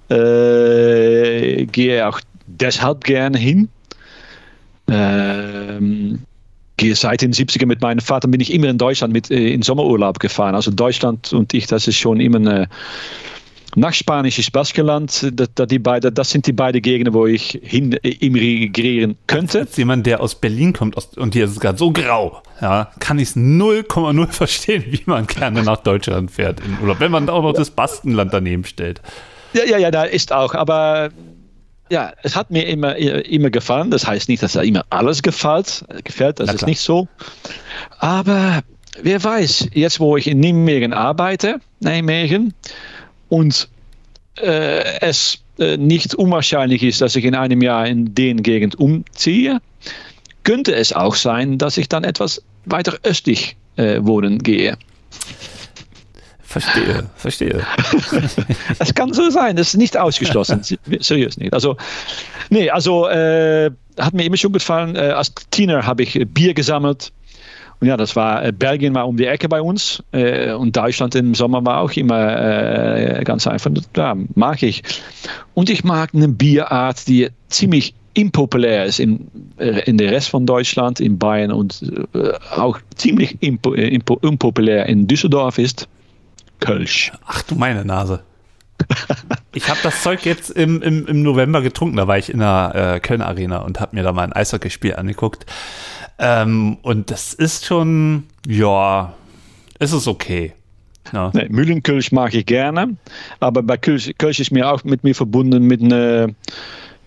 Äh, 0.09 1.65
gehe 1.65 2.07
auch 2.07 2.21
deshalb 2.47 3.03
gerne 3.03 3.37
hin. 3.37 3.69
Ähm, 4.91 6.19
gehe 6.77 6.95
seit 6.95 7.21
den 7.21 7.33
70er 7.33 7.65
mit 7.65 7.81
meinem 7.81 7.99
Vater, 7.99 8.27
bin 8.27 8.41
ich 8.41 8.53
immer 8.53 8.67
in 8.67 8.77
Deutschland 8.77 9.13
mit, 9.13 9.29
in 9.29 9.61
Sommerurlaub 9.61 10.19
gefahren. 10.19 10.55
Also 10.55 10.71
Deutschland 10.71 11.33
und 11.33 11.53
ich, 11.53 11.67
das 11.67 11.87
ist 11.87 11.97
schon 11.97 12.19
immer 12.19 12.37
eine 12.37 12.69
nach 13.75 13.93
Spanisches 13.93 14.49
Baskenland, 14.49 15.31
das, 15.33 15.49
das, 15.53 15.67
die 15.67 15.77
beide, 15.77 16.11
das 16.11 16.31
sind 16.31 16.47
die 16.47 16.53
beiden 16.53 16.81
Gegenden, 16.81 17.13
wo 17.13 17.27
ich 17.27 17.59
hin 17.61 17.91
immigrieren 17.93 19.15
könnte. 19.27 19.59
Als 19.59 19.77
jemand, 19.77 20.05
der 20.07 20.21
aus 20.21 20.35
Berlin 20.35 20.73
kommt 20.73 20.97
aus, 20.97 21.09
und 21.17 21.33
hier 21.33 21.45
ist 21.45 21.51
es 21.51 21.59
gerade 21.59 21.77
so 21.77 21.91
grau, 21.91 22.41
ja, 22.61 22.91
kann 22.99 23.19
ich 23.19 23.29
es 23.29 23.35
0,0 23.35 24.27
verstehen, 24.31 24.85
wie 24.87 25.03
man 25.05 25.27
gerne 25.27 25.61
nach 25.63 25.77
Deutschland 25.77 26.31
fährt 26.31 26.61
in 26.61 26.79
Urlaub, 26.81 26.99
wenn 26.99 27.11
man 27.11 27.29
auch 27.29 27.43
noch 27.43 27.53
das 27.53 27.69
Baskenland 27.69 28.33
daneben 28.33 28.63
stellt. 28.63 29.01
Ja, 29.53 29.65
ja, 29.65 29.77
ja, 29.77 29.91
da 29.91 30.03
ist 30.03 30.31
auch, 30.31 30.55
aber 30.55 31.09
ja, 31.89 32.13
es 32.23 32.35
hat 32.35 32.51
mir 32.51 32.67
immer, 32.67 32.95
immer 32.95 33.49
gefallen. 33.49 33.91
Das 33.91 34.05
heißt 34.05 34.29
nicht, 34.29 34.43
dass 34.43 34.55
er 34.55 34.63
immer 34.63 34.85
alles 34.89 35.21
gefällt. 35.21 35.83
gefällt 36.03 36.39
das 36.39 36.53
ist 36.53 36.65
nicht 36.65 36.79
so. 36.79 37.07
Aber 37.99 38.61
wer 39.01 39.23
weiß, 39.23 39.69
jetzt 39.73 39.99
wo 39.99 40.17
ich 40.17 40.27
in 40.27 40.39
Nijmegen 40.39 40.93
arbeite, 40.93 41.59
Nijmegen, 41.79 42.53
und 43.29 43.67
äh, 44.41 44.99
es 45.01 45.39
äh, 45.59 45.77
nicht 45.77 46.15
unwahrscheinlich 46.15 46.83
ist, 46.83 47.01
dass 47.01 47.15
ich 47.15 47.25
in 47.25 47.35
einem 47.35 47.61
Jahr 47.61 47.87
in 47.87 48.13
den 48.15 48.43
Gegend 48.43 48.79
umziehe, 48.79 49.59
könnte 50.43 50.73
es 50.73 50.93
auch 50.93 51.15
sein, 51.15 51.57
dass 51.57 51.77
ich 51.77 51.89
dann 51.89 52.03
etwas 52.03 52.41
weiter 52.65 52.97
östlich 53.03 53.55
äh, 53.75 53.99
wohnen 54.01 54.39
gehe. 54.39 54.77
Verstehe, 56.49 57.03
verstehe. 57.15 57.61
das 58.79 58.95
kann 58.95 59.13
so 59.13 59.29
sein, 59.29 59.55
das 59.55 59.67
ist 59.67 59.77
nicht 59.77 59.95
ausgeschlossen. 59.95 60.61
Seriös 60.99 61.37
nicht. 61.37 61.53
Also, 61.53 61.77
nee, 62.49 62.71
also 62.71 63.07
äh, 63.07 63.69
hat 63.99 64.15
mir 64.15 64.25
immer 64.25 64.35
schon 64.35 64.51
gefallen. 64.51 64.95
Äh, 64.95 65.11
als 65.11 65.31
Teener 65.51 65.85
habe 65.85 66.01
ich 66.01 66.19
Bier 66.33 66.55
gesammelt. 66.55 67.11
Und 67.79 67.87
ja, 67.87 67.97
das 67.97 68.15
war 68.15 68.43
äh, 68.43 68.51
Belgien 68.51 68.95
war 68.95 69.07
um 69.07 69.15
die 69.15 69.27
Ecke 69.27 69.47
bei 69.47 69.61
uns 69.61 70.01
äh, 70.11 70.51
und 70.53 70.75
Deutschland 70.75 71.13
im 71.13 71.35
Sommer 71.35 71.63
war 71.63 71.81
auch 71.81 71.91
immer 71.91 73.19
äh, 73.19 73.23
ganz 73.23 73.45
einfach. 73.45 73.69
Ja, 73.95 74.15
mag 74.33 74.63
ich. 74.63 74.81
Und 75.53 75.69
ich 75.69 75.83
mag 75.83 76.15
eine 76.15 76.29
Bierart, 76.29 77.07
die 77.07 77.29
ziemlich 77.49 77.93
impopulär 78.15 78.85
ist 78.85 78.99
in, 78.99 79.27
äh, 79.59 79.83
in 79.85 79.99
der 79.99 80.09
Rest 80.09 80.29
von 80.29 80.47
Deutschland, 80.47 80.99
in 80.99 81.19
Bayern 81.19 81.51
und 81.51 81.83
äh, 82.15 82.31
auch 82.55 82.79
ziemlich 82.95 83.37
impo, 83.41 83.75
impo, 83.75 84.17
unpopulär 84.19 84.87
in 84.87 85.05
Düsseldorf 85.05 85.59
ist. 85.59 85.87
Kölsch. 86.59 87.11
Ach 87.25 87.41
du 87.43 87.55
meine 87.55 87.85
Nase. 87.85 88.23
Ich 89.53 89.69
habe 89.69 89.79
das 89.83 90.03
Zeug 90.03 90.25
jetzt 90.25 90.51
im, 90.51 90.81
im, 90.81 91.05
im 91.05 91.21
November 91.23 91.61
getrunken. 91.61 91.97
Da 91.97 92.07
war 92.07 92.17
ich 92.17 92.29
in 92.29 92.39
der 92.39 92.95
äh, 92.95 92.99
Köln 92.99 93.21
Arena 93.21 93.59
und 93.59 93.79
habe 93.79 93.95
mir 93.95 94.03
da 94.03 94.13
mal 94.13 94.23
ein 94.23 94.33
Eishockeyspiel 94.33 94.95
angeguckt. 94.95 95.45
Ähm, 96.17 96.77
und 96.81 97.11
das 97.11 97.33
ist 97.33 97.65
schon, 97.65 98.23
ja, 98.47 99.13
es 99.79 99.91
ist 99.91 100.07
okay. 100.07 100.53
Ja. 101.13 101.31
Nee, 101.33 101.47
Mühlenkölsch 101.49 102.11
mag 102.11 102.33
ich 102.33 102.45
gerne, 102.45 102.95
aber 103.39 103.63
bei 103.63 103.77
Kölsch, 103.77 104.11
Kölsch 104.17 104.39
ist 104.39 104.51
mir 104.51 104.69
auch 104.69 104.83
mit 104.83 105.03
mir 105.03 105.15
verbunden 105.15 105.63
mit 105.63 105.81
einer 105.81 106.29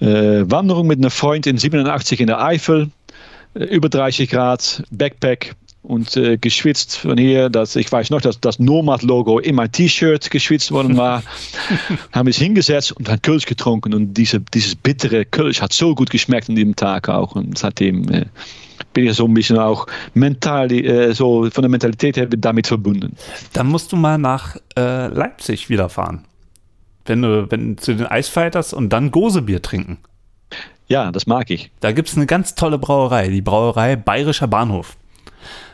äh, 0.01 0.51
Wanderung 0.51 0.89
mit 0.89 0.99
einem 0.99 1.11
Freund 1.11 1.47
in 1.47 1.59
87 1.59 2.21
in 2.21 2.27
der 2.27 2.43
Eifel, 2.43 2.91
äh, 3.55 3.65
über 3.65 3.89
30 3.89 4.29
Grad, 4.29 4.83
Backpack 4.91 5.55
und 5.83 6.17
äh, 6.17 6.39
geschwitzt 6.39 6.97
von 6.97 7.19
hier. 7.19 7.51
Dass, 7.51 7.77
ich 7.77 7.91
weiß 7.91 8.11
noch, 8.11 8.21
dass 8.21 8.41
das 8.41 8.59
Nomad-Logo 8.59 9.39
in 9.39 9.57
mein 9.57 9.71
T-Shirt 9.73 10.31
geschwitzt 10.31 10.71
worden 10.71 10.97
war. 10.97 11.23
haben 12.13 12.29
es 12.29 12.37
hingesetzt 12.37 12.93
und 12.93 13.09
haben 13.09 13.23
Kölsch 13.23 13.47
getrunken. 13.47 13.95
Und 13.95 14.15
diese, 14.15 14.41
dieses 14.41 14.75
bittere 14.75 15.25
Kölsch 15.25 15.61
hat 15.61 15.73
so 15.73 15.95
gut 15.95 16.11
geschmeckt 16.11 16.49
an 16.49 16.57
diesem 16.57 16.77
Tag 16.77 17.09
auch. 17.09 17.35
Und 17.35 17.59
seitdem 17.59 18.09
äh, 18.09 18.27
bin 18.93 19.07
ich 19.07 19.15
so 19.15 19.27
ein 19.27 19.35
bisschen 19.35 19.59
auch 19.59 19.87
mental, 20.15 20.71
äh, 20.73 21.13
so 21.13 21.49
von 21.51 21.63
der 21.63 21.71
Mentalität 21.71 22.17
her 22.17 22.27
damit 22.27 22.67
verbunden. 22.67 23.17
Dann 23.53 23.67
musst 23.67 23.93
du 23.93 23.97
mal 23.97 24.19
nach 24.19 24.57
äh, 24.77 25.09
Leipzig 25.09 25.69
wieder 25.69 25.89
fahren. 25.89 26.25
Wenn 27.05 27.23
du, 27.23 27.51
wenn 27.51 27.79
zu 27.79 27.95
den 27.95 28.07
Eisfighters 28.07 28.73
und 28.73 28.91
dann 28.91 29.11
Gosebier 29.11 29.61
trinken. 29.61 29.99
Ja, 30.87 31.11
das 31.11 31.27
mag 31.27 31.51
ich. 31.51 31.71
Da 31.81 31.91
gibt 31.93 32.09
es 32.09 32.17
eine 32.17 32.27
ganz 32.27 32.55
tolle 32.55 32.79
Brauerei, 32.79 33.29
die 33.29 33.41
Brauerei 33.41 33.97
Bayerischer 33.97 34.47
Bahnhof. 34.47 34.97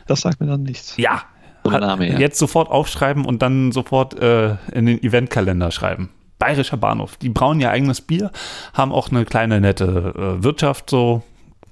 Das 0.09 0.21
sagt 0.21 0.39
mir 0.39 0.47
dann 0.47 0.63
nichts. 0.63 0.97
Ja. 0.97 1.23
Name, 1.63 2.09
ja. 2.09 2.17
Jetzt 2.17 2.39
sofort 2.39 2.71
aufschreiben 2.71 3.25
und 3.25 3.43
dann 3.43 3.71
sofort 3.71 4.19
äh, 4.19 4.55
in 4.71 4.87
den 4.87 5.03
Eventkalender 5.03 5.69
schreiben. 5.69 6.09
Bayerischer 6.39 6.77
Bahnhof. 6.77 7.17
Die 7.17 7.29
brauen 7.29 7.59
ihr 7.59 7.69
eigenes 7.69 8.01
Bier, 8.01 8.31
haben 8.73 8.91
auch 8.91 9.11
eine 9.11 9.25
kleine 9.25 9.61
nette 9.61 10.13
äh, 10.39 10.43
Wirtschaft, 10.43 10.89
so, 10.89 11.21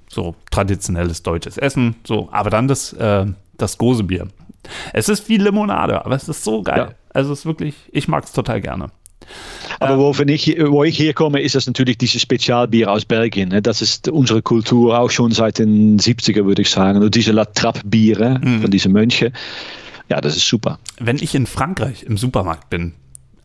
so 0.08 0.36
traditionelles 0.52 1.24
deutsches 1.24 1.58
Essen, 1.58 1.96
so, 2.04 2.28
aber 2.30 2.50
dann 2.50 2.68
das, 2.68 2.92
äh, 2.92 3.26
das 3.56 3.76
Gosebier. 3.76 4.28
Es 4.92 5.08
ist 5.08 5.28
wie 5.28 5.38
Limonade, 5.38 6.04
aber 6.04 6.14
es 6.14 6.28
ist 6.28 6.44
so 6.44 6.62
geil. 6.62 6.78
Ja. 6.78 6.94
Also 7.12 7.32
es 7.32 7.40
ist 7.40 7.46
wirklich, 7.46 7.74
ich 7.90 8.06
mag 8.06 8.22
es 8.22 8.32
total 8.32 8.60
gerne. 8.60 8.90
Aber 9.80 9.94
ähm, 9.94 9.98
wo, 10.00 10.22
ich, 10.24 10.56
wo 10.58 10.84
ich 10.84 10.98
herkomme, 10.98 11.40
ist 11.40 11.54
das 11.54 11.66
natürlich 11.66 11.98
dieses 11.98 12.22
Spezialbier 12.22 12.90
aus 12.90 13.04
Belgien. 13.04 13.50
Ne? 13.50 13.62
Das 13.62 13.82
ist 13.82 14.08
unsere 14.08 14.42
Kultur 14.42 14.98
auch 14.98 15.10
schon 15.10 15.32
seit 15.32 15.58
den 15.58 15.98
70er, 15.98 16.44
würde 16.44 16.62
ich 16.62 16.70
sagen. 16.70 17.02
Und 17.02 17.14
diese 17.14 17.32
La 17.32 17.44
Trappe-Biere 17.44 18.40
mhm. 18.42 18.62
von 18.62 18.70
diesen 18.70 18.92
Mönchen. 18.92 19.32
Ja, 20.08 20.20
das 20.20 20.36
ist 20.36 20.48
super. 20.48 20.78
Wenn 20.98 21.16
ich 21.16 21.34
in 21.34 21.46
Frankreich 21.46 22.02
im 22.02 22.16
Supermarkt 22.16 22.70
bin, 22.70 22.94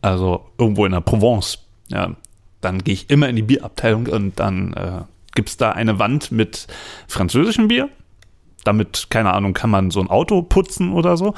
also 0.00 0.44
irgendwo 0.58 0.86
in 0.86 0.92
der 0.92 1.00
Provence, 1.00 1.58
ja, 1.88 2.14
dann 2.60 2.82
gehe 2.82 2.94
ich 2.94 3.10
immer 3.10 3.28
in 3.28 3.36
die 3.36 3.42
Bierabteilung 3.42 4.06
und 4.06 4.40
dann 4.40 4.72
äh, 4.72 5.02
gibt 5.34 5.50
es 5.50 5.56
da 5.56 5.72
eine 5.72 5.98
Wand 5.98 6.32
mit 6.32 6.66
französischem 7.06 7.68
Bier 7.68 7.90
damit, 8.64 9.06
keine 9.10 9.32
Ahnung, 9.32 9.54
kann 9.54 9.70
man 9.70 9.90
so 9.90 10.00
ein 10.00 10.08
Auto 10.08 10.42
putzen 10.42 10.92
oder 10.92 11.16
so. 11.16 11.34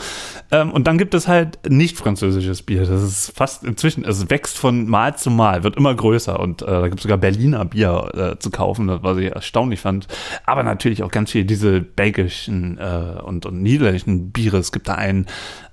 Ähm, 0.51 0.70
und 0.73 0.86
dann 0.86 0.98
gibt 0.98 1.15
es 1.15 1.28
halt 1.28 1.59
nicht 1.69 1.97
französisches 1.97 2.62
Bier. 2.62 2.86
Das 2.86 3.03
ist 3.03 3.36
fast 3.36 3.65
inzwischen, 3.65 4.05
es 4.05 4.31
wächst 4.31 4.59
von 4.59 4.89
Mal 4.89 5.16
zu 5.16 5.31
Mal, 5.31 5.62
wird 5.62 5.77
immer 5.77 5.94
größer. 5.94 6.39
Und 6.40 6.62
äh, 6.62 6.66
da 6.66 6.89
gibt 6.89 6.98
es 6.98 7.03
sogar 7.03 7.19
Berliner 7.19 7.65
Bier 7.65 8.11
äh, 8.15 8.39
zu 8.39 8.51
kaufen, 8.51 8.90
was 9.03 9.19
ich 9.19 9.31
erstaunlich 9.31 9.81
fand. 9.81 10.07
Aber 10.44 10.62
natürlich 10.62 11.03
auch 11.03 11.11
ganz 11.11 11.31
viel 11.31 11.44
diese 11.44 11.81
belgischen 11.81 12.78
äh, 12.78 13.20
und, 13.23 13.47
und 13.47 13.62
niederländischen 13.62 14.32
Biere. 14.32 14.59
Es 14.59 14.73
gibt 14.73 14.89
da 14.89 14.94
einen, 14.94 15.27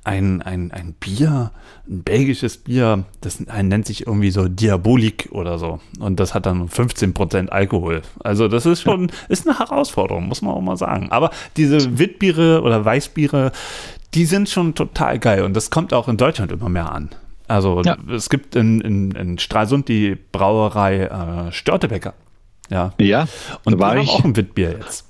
ein, 0.03 0.41
ein, 0.41 0.71
ein 0.71 0.93
Bier, 0.93 1.51
ein 1.87 2.03
belgisches 2.03 2.57
Bier, 2.57 3.03
das 3.21 3.41
nennt 3.41 3.85
sich 3.85 4.07
irgendwie 4.07 4.31
so 4.31 4.47
Diabolik 4.47 5.29
oder 5.31 5.59
so. 5.59 5.79
Und 5.99 6.19
das 6.19 6.33
hat 6.33 6.45
dann 6.45 6.69
15% 6.69 7.49
Alkohol. 7.49 8.01
Also 8.23 8.47
das 8.47 8.65
ist 8.65 8.81
schon, 8.81 9.11
ist 9.29 9.47
eine 9.47 9.59
Herausforderung, 9.59 10.27
muss 10.27 10.41
man 10.41 10.53
auch 10.53 10.61
mal 10.61 10.77
sagen. 10.77 11.11
Aber 11.11 11.31
diese 11.57 11.99
Witbiere 11.99 12.61
oder 12.61 12.85
Weißbiere, 12.85 13.51
die 14.13 14.25
sind 14.25 14.49
schon 14.49 14.75
total 14.75 15.19
geil. 15.19 15.43
Und 15.43 15.55
das 15.55 15.71
kommt 15.71 15.93
auch 15.93 16.07
in 16.07 16.17
Deutschland 16.17 16.51
immer 16.51 16.69
mehr 16.69 16.91
an. 16.91 17.09
Also 17.47 17.81
ja. 17.83 17.97
es 18.09 18.29
gibt 18.29 18.55
in, 18.55 18.79
in, 18.79 19.11
in 19.11 19.37
Stralsund 19.37 19.89
die 19.89 20.17
Brauerei 20.31 21.03
äh, 21.03 21.51
Störtebecker. 21.51 22.13
Ja. 22.69 22.93
Ja. 22.97 23.27
Und 23.65 23.73
da 23.73 23.79
war 23.79 23.97
ich 23.97 24.09
auch 24.09 24.23
ein 24.23 24.35
Witbier 24.37 24.71
jetzt. 24.79 25.05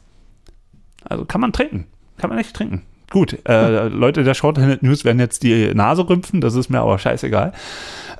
Also 1.03 1.25
kann 1.25 1.41
man 1.41 1.53
trinken. 1.53 1.85
Kann 2.17 2.29
man 2.29 2.39
echt 2.39 2.55
trinken. 2.55 2.81
Gut, 3.14 3.38
äh, 3.48 3.90
Leute 3.90 4.23
der 4.23 4.34
Shorthanded 4.34 4.81
News 4.81 5.06
werden 5.06 5.19
jetzt 5.19 5.44
die 5.44 5.72
Nase 5.76 6.10
rümpfen, 6.10 6.41
das 6.41 6.56
ist 6.56 6.69
mir 6.69 6.80
aber 6.80 6.98
scheißegal. 6.98 7.53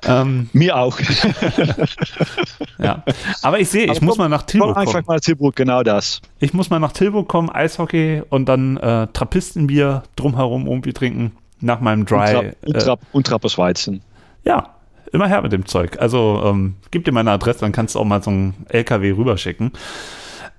Ähm, 0.06 0.52
mir 0.54 0.78
auch. 0.78 1.00
ja, 2.78 3.02
aber 3.42 3.60
ich 3.60 3.70
sehe, 3.70 3.86
ich 3.86 3.98
komm, 3.98 4.06
muss 4.06 4.18
mal 4.20 4.30
nach 4.30 4.44
Tilburg 4.44 4.76
kommen. 4.76 4.88
einfach 4.88 5.08
mal 5.08 5.20
Tilburg, 5.20 5.56
genau 5.56 5.82
das. 5.82 6.22
Ich 6.38 6.54
muss 6.54 6.70
mal 6.70 6.78
nach 6.78 6.92
Tilburg 6.92 7.28
kommen, 7.28 7.50
Eishockey 7.50 8.22
und 8.30 8.46
dann 8.46 8.78
äh, 8.78 9.08
Trappistenbier 9.12 10.04
drumherum 10.16 10.68
irgendwie 10.68 10.94
trinken 10.94 11.32
nach 11.60 11.80
meinem 11.80 12.06
Dry. 12.06 12.54
Und, 12.64 12.80
Trapp, 12.80 13.02
äh, 13.02 13.06
und 13.14 13.26
Trappersweizen. 13.26 14.04
Ja, 14.44 14.76
immer 15.12 15.28
her 15.28 15.42
mit 15.42 15.54
dem 15.54 15.66
Zeug. 15.66 15.98
Also 16.00 16.40
ähm, 16.46 16.76
gib 16.92 17.06
dir 17.06 17.14
meine 17.14 17.32
Adresse, 17.32 17.62
dann 17.62 17.72
kannst 17.72 17.96
du 17.96 18.00
auch 18.00 18.06
mal 18.06 18.22
so 18.22 18.30
einen 18.30 18.54
LKW 18.70 19.14
rüberschicken. 19.14 19.72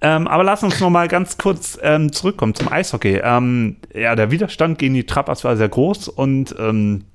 Ähm, 0.05 0.29
aber 0.29 0.45
lass 0.45 0.63
uns 0.63 0.81
noch 0.81 0.91
mal 0.91 1.09
ganz 1.09 1.39
kurz 1.39 1.79
ähm, 1.81 2.13
zurückkommen 2.13 2.55
zum 2.55 2.71
Eishockey. 2.71 3.23
Ähm, 3.25 3.77
ja, 3.95 4.15
der 4.15 4.31
Widerstand 4.31 4.79
gegen 4.79 4.93
die 4.93 5.07
Trappers 5.07 5.45
war 5.45 5.57
sehr 5.57 5.71
groß 5.71 6.09
und 6.09 6.55
ähm, 6.59 7.07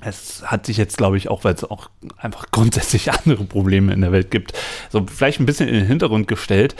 es 0.00 0.44
hat 0.46 0.64
sich 0.64 0.76
jetzt, 0.76 0.96
glaube 0.96 1.16
ich, 1.16 1.28
auch, 1.28 1.42
weil 1.42 1.54
es 1.54 1.64
auch 1.64 1.90
einfach 2.16 2.46
grundsätzlich 2.52 3.10
andere 3.26 3.42
Probleme 3.42 3.92
in 3.92 4.00
der 4.00 4.12
Welt 4.12 4.30
gibt, 4.30 4.52
so 4.90 5.04
vielleicht 5.12 5.40
ein 5.40 5.46
bisschen 5.46 5.66
in 5.66 5.74
den 5.74 5.86
Hintergrund 5.86 6.28
gestellt. 6.28 6.76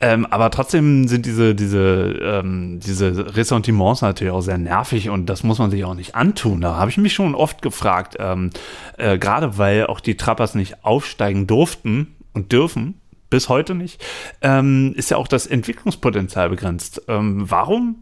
Ähm, 0.00 0.24
aber 0.24 0.50
trotzdem 0.50 1.06
sind 1.08 1.26
diese, 1.26 1.54
diese, 1.54 2.18
ähm, 2.22 2.80
diese 2.80 3.36
Ressentiments 3.36 4.00
natürlich 4.00 4.32
auch 4.32 4.40
sehr 4.40 4.56
nervig 4.56 5.10
und 5.10 5.26
das 5.26 5.42
muss 5.42 5.58
man 5.58 5.70
sich 5.70 5.84
auch 5.84 5.94
nicht 5.94 6.14
antun. 6.14 6.62
Da 6.62 6.76
habe 6.76 6.90
ich 6.90 6.96
mich 6.96 7.12
schon 7.12 7.34
oft 7.34 7.60
gefragt, 7.60 8.16
ähm, 8.18 8.48
äh, 8.96 9.18
gerade 9.18 9.58
weil 9.58 9.88
auch 9.88 10.00
die 10.00 10.16
Trappers 10.16 10.54
nicht 10.54 10.86
aufsteigen 10.86 11.46
durften 11.46 12.16
und 12.32 12.50
dürfen, 12.50 12.98
bis 13.30 13.48
heute 13.48 13.74
nicht, 13.74 14.02
ähm, 14.42 14.94
ist 14.96 15.10
ja 15.10 15.16
auch 15.16 15.28
das 15.28 15.46
Entwicklungspotenzial 15.46 16.50
begrenzt. 16.50 17.02
Ähm, 17.08 17.50
warum 17.50 17.96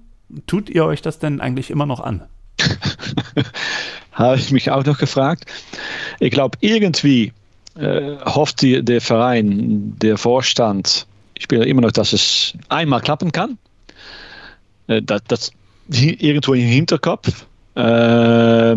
tut 0.47 0.71
ihr 0.71 0.85
euch 0.85 1.03
das 1.03 1.19
denn 1.19 1.41
eigentlich 1.41 1.71
immer 1.71 1.87
noch 1.87 2.01
an? 2.01 2.23
Habe 4.13 4.37
ich 4.37 4.51
mich 4.53 4.71
auch 4.71 4.85
noch 4.85 4.99
gefragt. 4.99 5.47
Ich 6.21 6.31
glaube, 6.31 6.59
irgendwie 6.61 7.33
äh, 7.77 8.17
hofft 8.25 8.63
die, 8.63 8.85
der 8.85 9.01
Verein, 9.01 9.97
der 10.01 10.19
Vorstand, 10.19 11.07
ich 11.35 11.45
spiele 11.45 11.67
immer 11.67 11.81
noch, 11.81 11.93
dass 11.93 12.13
es 12.13 12.55
einmal 12.69 13.01
klappen 13.01 13.33
kann. 13.33 13.59
Äh, 14.87 15.03
das, 15.03 15.23
das 15.27 15.53
irgendwo 15.89 16.55
im 16.55 16.67
Hinterkopf. 16.67 17.47
Äh, 17.75 18.77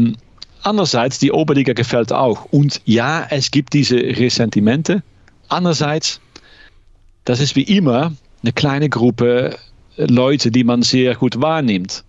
andererseits, 0.64 1.20
die 1.20 1.32
Oberliga 1.32 1.74
gefällt 1.74 2.12
auch. 2.12 2.46
Und 2.46 2.82
ja, 2.86 3.28
es 3.30 3.52
gibt 3.52 3.74
diese 3.74 3.96
Ressentimente. 3.96 5.04
Andererseits, 5.50 6.20
das 7.28 7.42
ist 7.42 7.58
wie 7.58 7.64
immer 7.64 8.14
eine 8.42 8.54
kleine 8.54 8.88
Gruppe 8.88 9.58
Leute, 9.98 10.50
die 10.50 10.64
man 10.64 10.82
sehr 10.82 11.16
gut 11.16 11.42
wahrnimmt. 11.42 12.06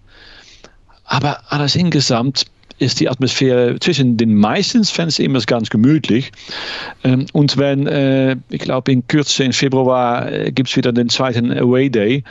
Aber 1.05 1.41
alles 1.49 1.75
insgesamt 1.75 2.45
ist 2.79 3.01
die 3.01 3.09
Atmosphäre 3.09 3.81
zwischen 3.81 4.17
den 4.17 4.35
meisten 4.35 4.85
Fans 4.85 5.19
immer 5.19 5.41
ganz 5.41 5.71
gemütlich. 5.71 6.31
Ähm, 7.03 7.27
und 7.33 7.57
wenn, 7.57 7.89
äh, 7.89 8.37
ich 8.51 8.61
glaube, 8.61 8.93
in 8.93 9.05
Kürze 9.09 9.43
im 9.43 9.53
Februar 9.53 10.31
äh, 10.31 10.53
gibt 10.53 10.69
es 10.69 10.77
wieder 10.77 10.93
den 10.93 11.09
zweiten 11.09 11.51
Away 11.51 11.91
Day. 11.91 12.23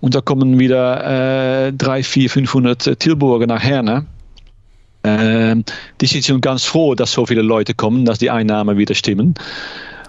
Und 0.00 0.16
da 0.16 0.20
kommen 0.20 0.58
wieder 0.58 1.68
äh, 1.68 1.72
3, 1.72 2.02
4, 2.02 2.30
500 2.30 2.98
Tilburger 2.98 3.46
nach 3.46 3.62
Herne. 3.62 4.06
Ähm, 5.04 5.64
die 6.00 6.06
sind 6.06 6.24
schon 6.24 6.40
ganz 6.40 6.64
froh, 6.64 6.96
dass 6.96 7.12
so 7.12 7.26
viele 7.26 7.42
Leute 7.42 7.74
kommen, 7.74 8.04
dass 8.04 8.18
die 8.18 8.30
Einnahmen 8.30 8.76
wieder 8.76 8.96
stimmen. 8.96 9.34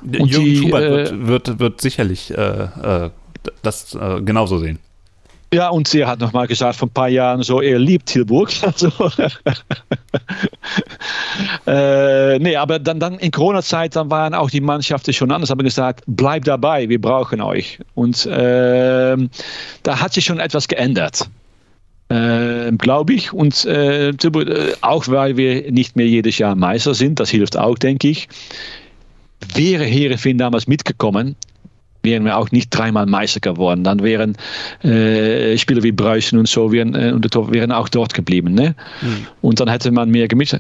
Und 0.05 0.27
Jürgen 0.27 0.45
die, 0.45 0.57
Schubert 0.57 0.81
wird, 0.81 1.11
äh, 1.11 1.27
wird, 1.27 1.59
wird, 1.59 1.81
sicherlich 1.81 2.31
äh, 2.31 2.35
äh 2.35 3.09
das 3.61 3.95
genauso 4.21 4.57
sehen. 4.57 4.79
Ja, 5.53 5.69
und 5.69 5.87
sie 5.87 6.03
hat 6.03 6.19
nochmal 6.19 6.47
gesagt 6.47 6.75
vor 6.75 6.87
ein 6.87 6.91
paar 6.91 7.07
Jahren 7.07 7.43
so, 7.43 7.61
er 7.61 7.79
liebt 7.79 8.07
Tilburg. 8.07 8.51
Also, 8.61 8.87
äh, 11.67 12.39
nee, 12.39 12.55
aber 12.55 12.79
dann, 12.79 12.99
dann 12.99 13.19
in 13.19 13.31
Corona-Zeit, 13.31 13.95
dann 13.95 14.09
waren 14.09 14.33
auch 14.33 14.49
die 14.49 14.59
Mannschaften 14.59 15.13
schon 15.13 15.31
anders, 15.31 15.49
haben 15.49 15.63
gesagt, 15.63 16.03
bleib 16.07 16.43
dabei, 16.43 16.89
wir 16.89 16.99
brauchen 16.99 17.39
euch. 17.39 17.79
Und 17.93 18.25
äh, 18.25 19.15
da 19.83 20.01
hat 20.01 20.13
sich 20.13 20.25
schon 20.25 20.39
etwas 20.39 20.67
geändert. 20.67 21.29
Äh, 22.09 22.71
glaube 22.73 23.13
ich. 23.13 23.31
Und 23.31 23.65
äh, 23.65 24.11
auch 24.81 25.07
weil 25.07 25.37
wir 25.37 25.71
nicht 25.71 25.95
mehr 25.95 26.07
jedes 26.07 26.37
Jahr 26.37 26.55
Meister 26.55 26.93
sind, 26.93 27.19
das 27.19 27.29
hilft 27.29 27.57
auch, 27.57 27.77
denke 27.77 28.09
ich. 28.09 28.27
Wäre 29.53 29.83
Heerenveen 29.83 30.37
damals 30.37 30.67
mitgekommen, 30.67 31.35
wären 32.03 32.23
wir 32.23 32.37
auch 32.37 32.51
nicht 32.51 32.69
dreimal 32.69 33.05
Meister 33.05 33.39
geworden. 33.41 33.83
Dann 33.83 34.01
wären 34.01 34.37
äh, 34.83 35.57
Spieler 35.57 35.83
wie 35.83 35.91
Breußen 35.91 36.37
und 36.37 36.47
so 36.47 36.71
wären, 36.71 36.95
äh, 36.95 37.13
wären 37.13 37.71
auch 37.71 37.89
dort 37.89 38.13
geblieben. 38.13 38.53
Ne? 38.53 38.75
Mhm. 39.01 39.27
Und 39.41 39.59
dann 39.59 39.67
hätte 39.67 39.91
man 39.91 40.09
mehr 40.09 40.27
gemischt. 40.27 40.55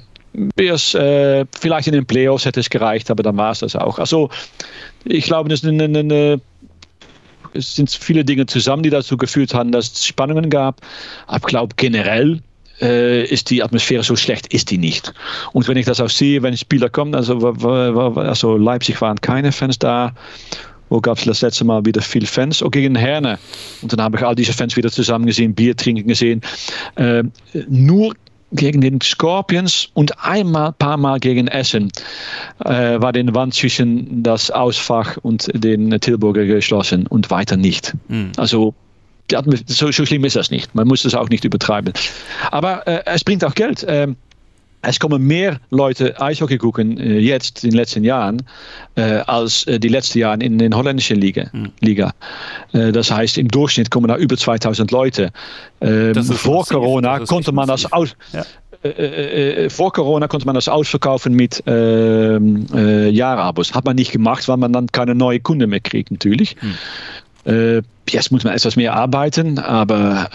Erst, 0.57 0.95
äh, 0.95 1.45
vielleicht 1.57 1.87
in 1.87 1.93
den 1.93 2.05
Playoffs 2.05 2.43
hätte 2.43 2.59
es 2.59 2.69
gereicht, 2.69 3.09
aber 3.09 3.23
dann 3.23 3.37
war 3.37 3.51
es 3.51 3.59
das 3.59 3.75
auch. 3.75 3.99
Also 3.99 4.29
ich 5.05 5.25
glaube, 5.25 5.47
das 5.49 5.63
ist 5.63 5.69
eine, 5.69 5.85
eine, 5.85 5.99
eine 5.99 6.41
es 7.53 7.73
sind 7.73 7.89
viele 7.89 8.25
Dinge 8.25 8.45
zusammen, 8.45 8.83
die 8.83 8.89
dazu 8.89 9.15
geführt 9.15 9.53
haben, 9.53 9.71
dass 9.71 9.93
es 9.93 10.05
Spannungen 10.05 10.49
gab. 10.49 10.81
Aber 11.27 11.37
ich 11.37 11.43
glaube 11.45 11.75
generell 11.77 12.41
äh, 12.81 13.23
ist 13.25 13.49
die 13.49 13.63
Atmosphäre 13.63 14.03
so 14.03 14.15
schlecht, 14.15 14.53
ist 14.53 14.71
die 14.71 14.77
nicht. 14.77 15.13
Und 15.53 15.67
wenn 15.67 15.77
ich 15.77 15.85
das 15.85 15.99
auch 15.99 16.09
sehe, 16.09 16.41
wenn 16.43 16.55
Spieler 16.57 16.89
kommen, 16.89 17.15
also, 17.15 17.37
also 17.39 18.57
Leipzig 18.57 18.99
waren 19.01 19.19
keine 19.21 19.51
Fans 19.51 19.79
da 19.79 20.13
wo 20.89 21.01
gab 21.01 21.17
es 21.17 21.25
das 21.25 21.41
letzte 21.41 21.65
Mal 21.65 21.83
wieder 21.85 22.01
viele 22.01 22.27
Fans, 22.27 22.61
auch 22.61 22.71
gegen 22.71 22.95
Herne. 22.95 23.39
Und 23.81 23.91
dann 23.91 24.01
habe 24.01 24.17
ich 24.17 24.23
all 24.23 24.35
diese 24.35 24.53
Fans 24.53 24.77
wieder 24.77 24.91
zusammen 24.91 25.25
gesehen, 25.25 25.53
Bier 25.53 25.75
trinken 25.75 26.07
gesehen. 26.07 26.41
Äh, 26.95 27.23
nur 27.67 28.13
gegen 28.51 28.81
den 28.81 29.01
Scorpions 29.01 29.89
und 29.93 30.17
einmal, 30.23 30.71
paar 30.73 30.97
Mal 30.97 31.19
gegen 31.19 31.47
Essen 31.47 31.91
äh, 32.63 33.01
war 33.01 33.11
den 33.11 33.33
Wand 33.35 33.53
zwischen 33.53 34.23
das 34.23 34.51
Ausfach 34.51 35.17
und 35.17 35.49
den 35.53 35.99
Tilburger 35.99 36.45
geschlossen 36.45 37.07
und 37.07 37.31
weiter 37.31 37.57
nicht. 37.57 37.93
Mhm. 38.07 38.31
Also 38.37 38.73
so, 39.67 39.91
so, 39.91 40.05
schlimm 40.05 40.23
ist 40.25 40.35
das 40.35 40.51
nicht. 40.51 40.73
Man 40.75 40.87
muss 40.87 41.03
das 41.03 41.15
auch 41.15 41.29
nicht 41.29 41.43
übertreiben. 41.43 41.93
Aber 42.51 42.87
äh, 42.87 43.01
es 43.05 43.23
bringt 43.23 43.43
auch 43.43 43.55
Geld. 43.55 43.85
Ähm, 43.87 44.15
es 44.87 44.99
kommen 44.99 45.23
mehr 45.23 45.59
Leute 45.71 46.19
Eishockey 46.21 46.57
gucken 46.57 46.99
äh, 46.99 47.17
jetzt 47.17 47.63
in 47.63 47.71
den 47.71 47.77
letzten 47.77 48.03
Jahren 48.03 48.43
äh, 48.95 49.01
als 49.25 49.65
äh, 49.65 49.79
die 49.79 49.87
letzten 49.87 50.19
Jahre 50.19 50.43
in 50.43 50.57
den 50.57 50.75
holländischen 50.75 51.19
Liga. 51.19 51.47
Mhm. 51.51 51.71
Liga. 51.79 52.13
Äh, 52.73 52.91
das 52.91 53.11
heißt, 53.11 53.37
im 53.37 53.47
Durchschnitt 53.47 53.89
kommen 53.89 54.07
da 54.07 54.17
über 54.17 54.37
2000 54.37 54.91
Leute. 54.91 55.31
Ähm, 55.81 56.23
vor 56.23 56.65
Corona 56.65 57.19
konnte 57.19 57.51
man 57.51 57.67
das 57.67 57.91
aus. 57.91 58.15
Ja. 58.31 58.45
Äh, 58.83 59.65
äh, 59.65 59.69
vor 59.69 59.91
Corona 59.91 60.27
konnte 60.27 60.45
man 60.45 60.55
das 60.55 60.67
ausverkaufen 60.67 61.33
mit 61.33 61.63
ähm, 61.65 62.67
Jahrabos. 63.11 63.73
Hat 63.73 63.85
man 63.85 63.95
nicht 63.95 64.11
gemacht, 64.11 64.47
weil 64.47 64.57
man 64.57 64.71
dann 64.71 64.87
keine 64.87 65.15
neuen 65.15 65.41
Kunden 65.41 65.69
mehr 65.69 65.79
kriegt, 65.79 66.11
natürlich. 66.11 66.55
Mhm. 67.45 67.81
Jetzt 68.09 68.31
muss 68.31 68.43
man 68.43 68.53
etwas 68.53 68.75
mehr 68.75 68.93
arbeiten, 68.93 69.59
aber 69.59 70.29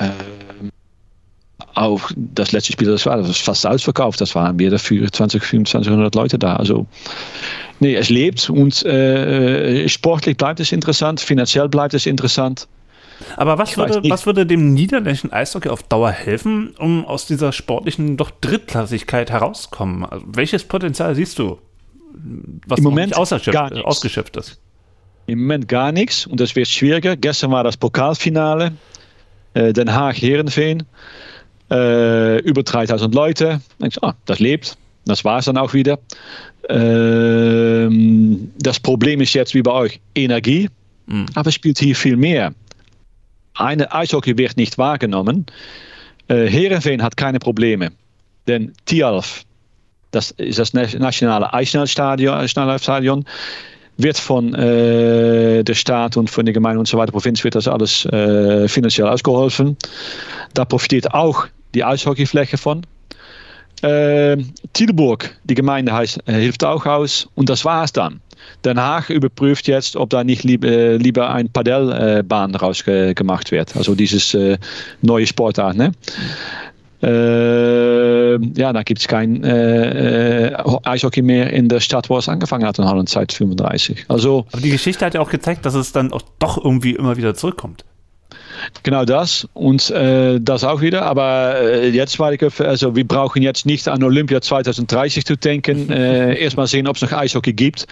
auch 1.75 2.11
das 2.17 2.53
letzte 2.53 2.73
Spiel, 2.73 2.89
das 2.89 3.07
war 3.07 3.19
das 3.19 3.39
fast 3.39 3.67
ausverkauft. 3.67 4.21
Das 4.21 4.35
waren 4.35 4.59
wir 4.59 4.71
dafür 4.71 5.11
20, 5.11 5.43
2500 5.43 6.15
Leute 6.15 6.39
da. 6.39 6.57
Also 6.57 6.87
nee, 7.79 7.95
es 7.95 8.11
lebt 8.11 8.51
und 8.51 8.85
äh, 8.85 9.89
sportlich 9.89 10.37
bleibt 10.37 10.61
es 10.61 10.73
interessant, 10.73 11.21
finanziell 11.21 11.69
bleibt 11.69 11.95
es 11.95 12.07
interessant. 12.07 12.69
Aber 13.37 13.59
was 13.59 13.77
würde, 13.77 14.09
was 14.09 14.25
würde 14.25 14.47
dem 14.47 14.73
niederländischen 14.73 15.31
Eishockey 15.31 15.69
auf 15.69 15.83
Dauer 15.83 16.11
helfen, 16.11 16.75
um 16.79 17.05
aus 17.05 17.27
dieser 17.27 17.53
sportlichen 17.53 18.17
doch 18.17 18.31
Drittklassigkeit 18.31 19.31
herauszukommen? 19.31 20.07
Also 20.07 20.25
welches 20.27 20.65
Potenzial 20.65 21.15
siehst 21.15 21.39
du, 21.39 21.59
was 22.67 22.79
Im 22.79 22.85
Moment 22.85 23.15
gar 23.53 23.73
ausgeschöpft 23.85 24.37
ist? 24.37 24.59
Im 25.31 25.43
Moment 25.43 25.69
gar 25.69 25.93
nichts 25.93 26.27
und 26.27 26.41
das 26.41 26.57
wird 26.57 26.67
schwieriger. 26.67 27.15
Gestern 27.15 27.53
war 27.53 27.63
das 27.63 27.77
Pokalfinale, 27.77 28.73
äh, 29.55 29.73
Den 29.73 29.95
Haag-Herenveen 29.95 30.83
äh, 31.71 32.41
über 32.41 32.65
3000 32.65 33.15
Leute. 33.15 33.61
Ich, 33.79 34.03
ah, 34.03 34.17
das 34.27 34.41
lebt. 34.41 34.77
Das 35.05 35.25
war 35.25 35.39
es 35.39 35.45
dann 35.45 35.57
auch 35.57 35.73
wieder. 35.73 36.01
Ähm, 36.69 38.51
das 38.59 38.81
Problem 38.81 39.21
ist 39.21 39.33
jetzt 39.33 39.55
wie 39.55 39.63
bei 39.63 39.71
euch 39.71 40.01
Energie, 40.17 40.69
mhm. 41.07 41.27
aber 41.35 41.51
es 41.51 41.55
spielt 41.55 41.79
hier 41.79 41.95
viel 41.95 42.17
mehr. 42.17 42.53
Eine 43.55 43.93
Eishockey 43.95 44.37
wird 44.37 44.57
nicht 44.57 44.79
wahrgenommen. 44.79 45.47
Äh, 46.27 46.49
Heerenveen 46.49 47.05
hat 47.05 47.17
keine 47.17 47.39
Probleme, 47.39 47.93
denn 48.49 48.73
Tialf, 48.85 49.45
das 50.11 50.33
ist 50.33 50.59
das 50.59 50.73
nationale 50.73 51.55
Eisschnellstadion, 51.55 53.25
wird 54.03 54.19
von 54.19 54.55
äh, 54.55 55.63
der 55.63 55.75
Staat 55.75 56.17
und 56.17 56.31
von 56.31 56.45
der 56.45 56.53
Gemeinde 56.53 56.79
und 56.79 56.89
so 56.89 56.99
weiter, 56.99 57.13
Provinz, 57.13 57.43
wird 57.45 57.55
das 57.55 57.69
alles 57.69 58.05
äh, 58.07 58.69
finanziell 58.69 59.09
ausgeholfen. 59.09 59.77
Da 60.55 60.65
profitiert 60.65 61.13
auch 61.15 61.47
die 61.75 61.85
Eishockeyfläche 61.85 62.59
von. 62.59 62.87
Äh, 63.83 64.37
Tilburg, 64.75 65.35
die 65.45 65.55
Gemeinde 65.55 65.93
heißt, 65.93 66.21
äh, 66.27 66.33
hilft 66.35 66.65
auch 66.65 66.85
aus 66.85 67.29
und 67.35 67.49
das 67.49 67.65
war 67.65 67.85
es 67.85 67.93
dann. 67.93 68.21
Den 68.65 68.79
Haag 68.79 69.11
überprüft 69.11 69.69
jetzt, 69.69 69.97
ob 69.97 70.11
da 70.11 70.25
nicht 70.25 70.45
lieber, 70.45 70.69
äh, 70.69 70.97
lieber 70.97 71.31
ein 71.31 71.51
Padellbahn 71.51 72.53
daraus 72.53 72.85
gemacht 72.85 73.51
wird. 73.51 73.77
Also 73.77 73.95
dieses 73.95 74.35
äh, 74.35 74.59
neue 75.03 75.27
Sportart. 75.27 75.77
Ne? 75.77 75.93
Äh, 77.03 78.33
ja, 78.59 78.73
da 78.73 78.83
gibt 78.83 79.01
es 79.01 79.09
kein 79.09 79.43
äh, 79.43 80.55
Eishockey 80.85 81.23
mehr 81.23 81.53
in 81.53 81.69
der 81.69 81.81
Stadt, 81.81 82.11
wo 82.11 82.19
es 82.19 82.29
angefangen 82.29 82.67
hat 82.67 82.79
in 82.79 82.85
Holland 82.87 83.09
seit 83.09 83.33
35. 83.33 84.05
Also, 84.09 84.47
Aber 84.53 84.61
die 84.61 84.71
Geschichte 84.71 85.05
hat 85.07 85.15
ja 85.15 85.21
auch 85.21 85.31
gezeigt, 85.31 85.65
dass 85.65 85.75
es 85.75 85.93
dann 85.93 86.13
auch 86.13 86.23
doch 86.39 86.63
irgendwie 86.63 86.93
immer 86.93 87.17
wieder 87.17 87.35
zurückkommt. 87.35 87.85
Genau 88.83 89.05
das 89.05 89.49
und 89.55 89.91
äh, 89.91 90.39
das 90.41 90.65
auch 90.65 90.81
wieder. 90.81 91.03
Aber 91.03 91.59
äh, 91.61 91.89
jetzt 91.89 92.19
war 92.19 92.33
ich, 92.33 92.43
also 92.61 92.95
wir 92.95 93.07
brauchen 93.07 93.43
jetzt 93.43 93.67
nicht 93.67 93.89
an 93.89 94.03
Olympia 94.03 94.41
2030 94.41 95.25
zu 95.25 95.37
denken. 95.37 95.89
Äh, 96.01 96.41
Erstmal 96.41 96.67
sehen, 96.67 96.87
ob 96.87 96.97
es 96.97 97.03
noch 97.03 97.13
Eishockey 97.13 97.53
gibt. 97.53 97.87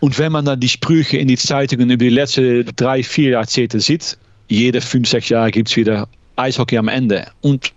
Und 0.00 0.18
wenn 0.18 0.32
man 0.32 0.44
dann 0.44 0.60
die 0.60 0.68
Sprüche 0.68 1.16
in 1.16 1.28
die 1.28 1.36
Zeitungen 1.36 1.90
über 1.90 2.04
die 2.04 2.10
letzten 2.10 2.64
drei, 2.76 3.02
vier 3.02 3.30
Jahrzehnte 3.30 3.80
sieht, 3.80 4.16
jede 4.48 4.80
fünf, 4.80 5.08
sechs 5.08 5.28
Jahre 5.28 5.50
gibt 5.50 5.68
es 5.68 5.76
wieder 5.76 6.08
Eishockey 6.36 6.78
am 6.78 6.88
Ende. 6.88 7.26
Und 7.40 7.72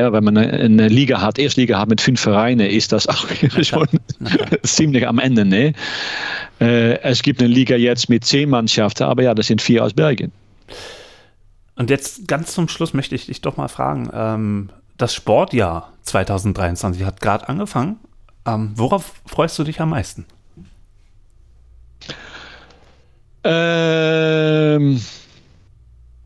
ja, 0.00 0.12
wenn 0.12 0.24
man 0.24 0.38
eine 0.38 0.88
Liga 0.88 1.20
hat, 1.20 1.38
Erstliga 1.38 1.78
hat 1.78 1.88
mit 1.88 2.00
fünf 2.00 2.20
Vereinen, 2.20 2.66
ist 2.68 2.92
das 2.92 3.06
auch 3.06 3.28
schon 3.62 3.86
ziemlich 4.62 5.06
am 5.06 5.18
Ende. 5.18 5.44
Ne? 5.44 5.74
Äh, 6.58 6.98
es 7.02 7.22
gibt 7.22 7.40
eine 7.40 7.52
Liga 7.52 7.76
jetzt 7.76 8.08
mit 8.08 8.24
zehn 8.24 8.48
Mannschaften, 8.48 9.02
aber 9.04 9.22
ja, 9.22 9.34
das 9.34 9.48
sind 9.48 9.60
vier 9.60 9.84
aus 9.84 9.92
Belgien. 9.92 10.32
Und 11.76 11.90
jetzt 11.90 12.26
ganz 12.26 12.54
zum 12.54 12.68
Schluss 12.68 12.94
möchte 12.94 13.14
ich 13.14 13.26
dich 13.26 13.42
doch 13.42 13.56
mal 13.58 13.68
fragen, 13.68 14.10
ähm, 14.12 14.70
das 14.96 15.14
Sportjahr 15.14 15.92
2023 16.02 17.04
hat 17.04 17.20
gerade 17.20 17.48
angefangen. 17.48 17.96
Ähm, 18.46 18.72
worauf 18.74 19.20
freust 19.26 19.58
du 19.58 19.64
dich 19.64 19.80
am 19.80 19.90
meisten? 19.90 20.24
Ähm, 23.44 25.00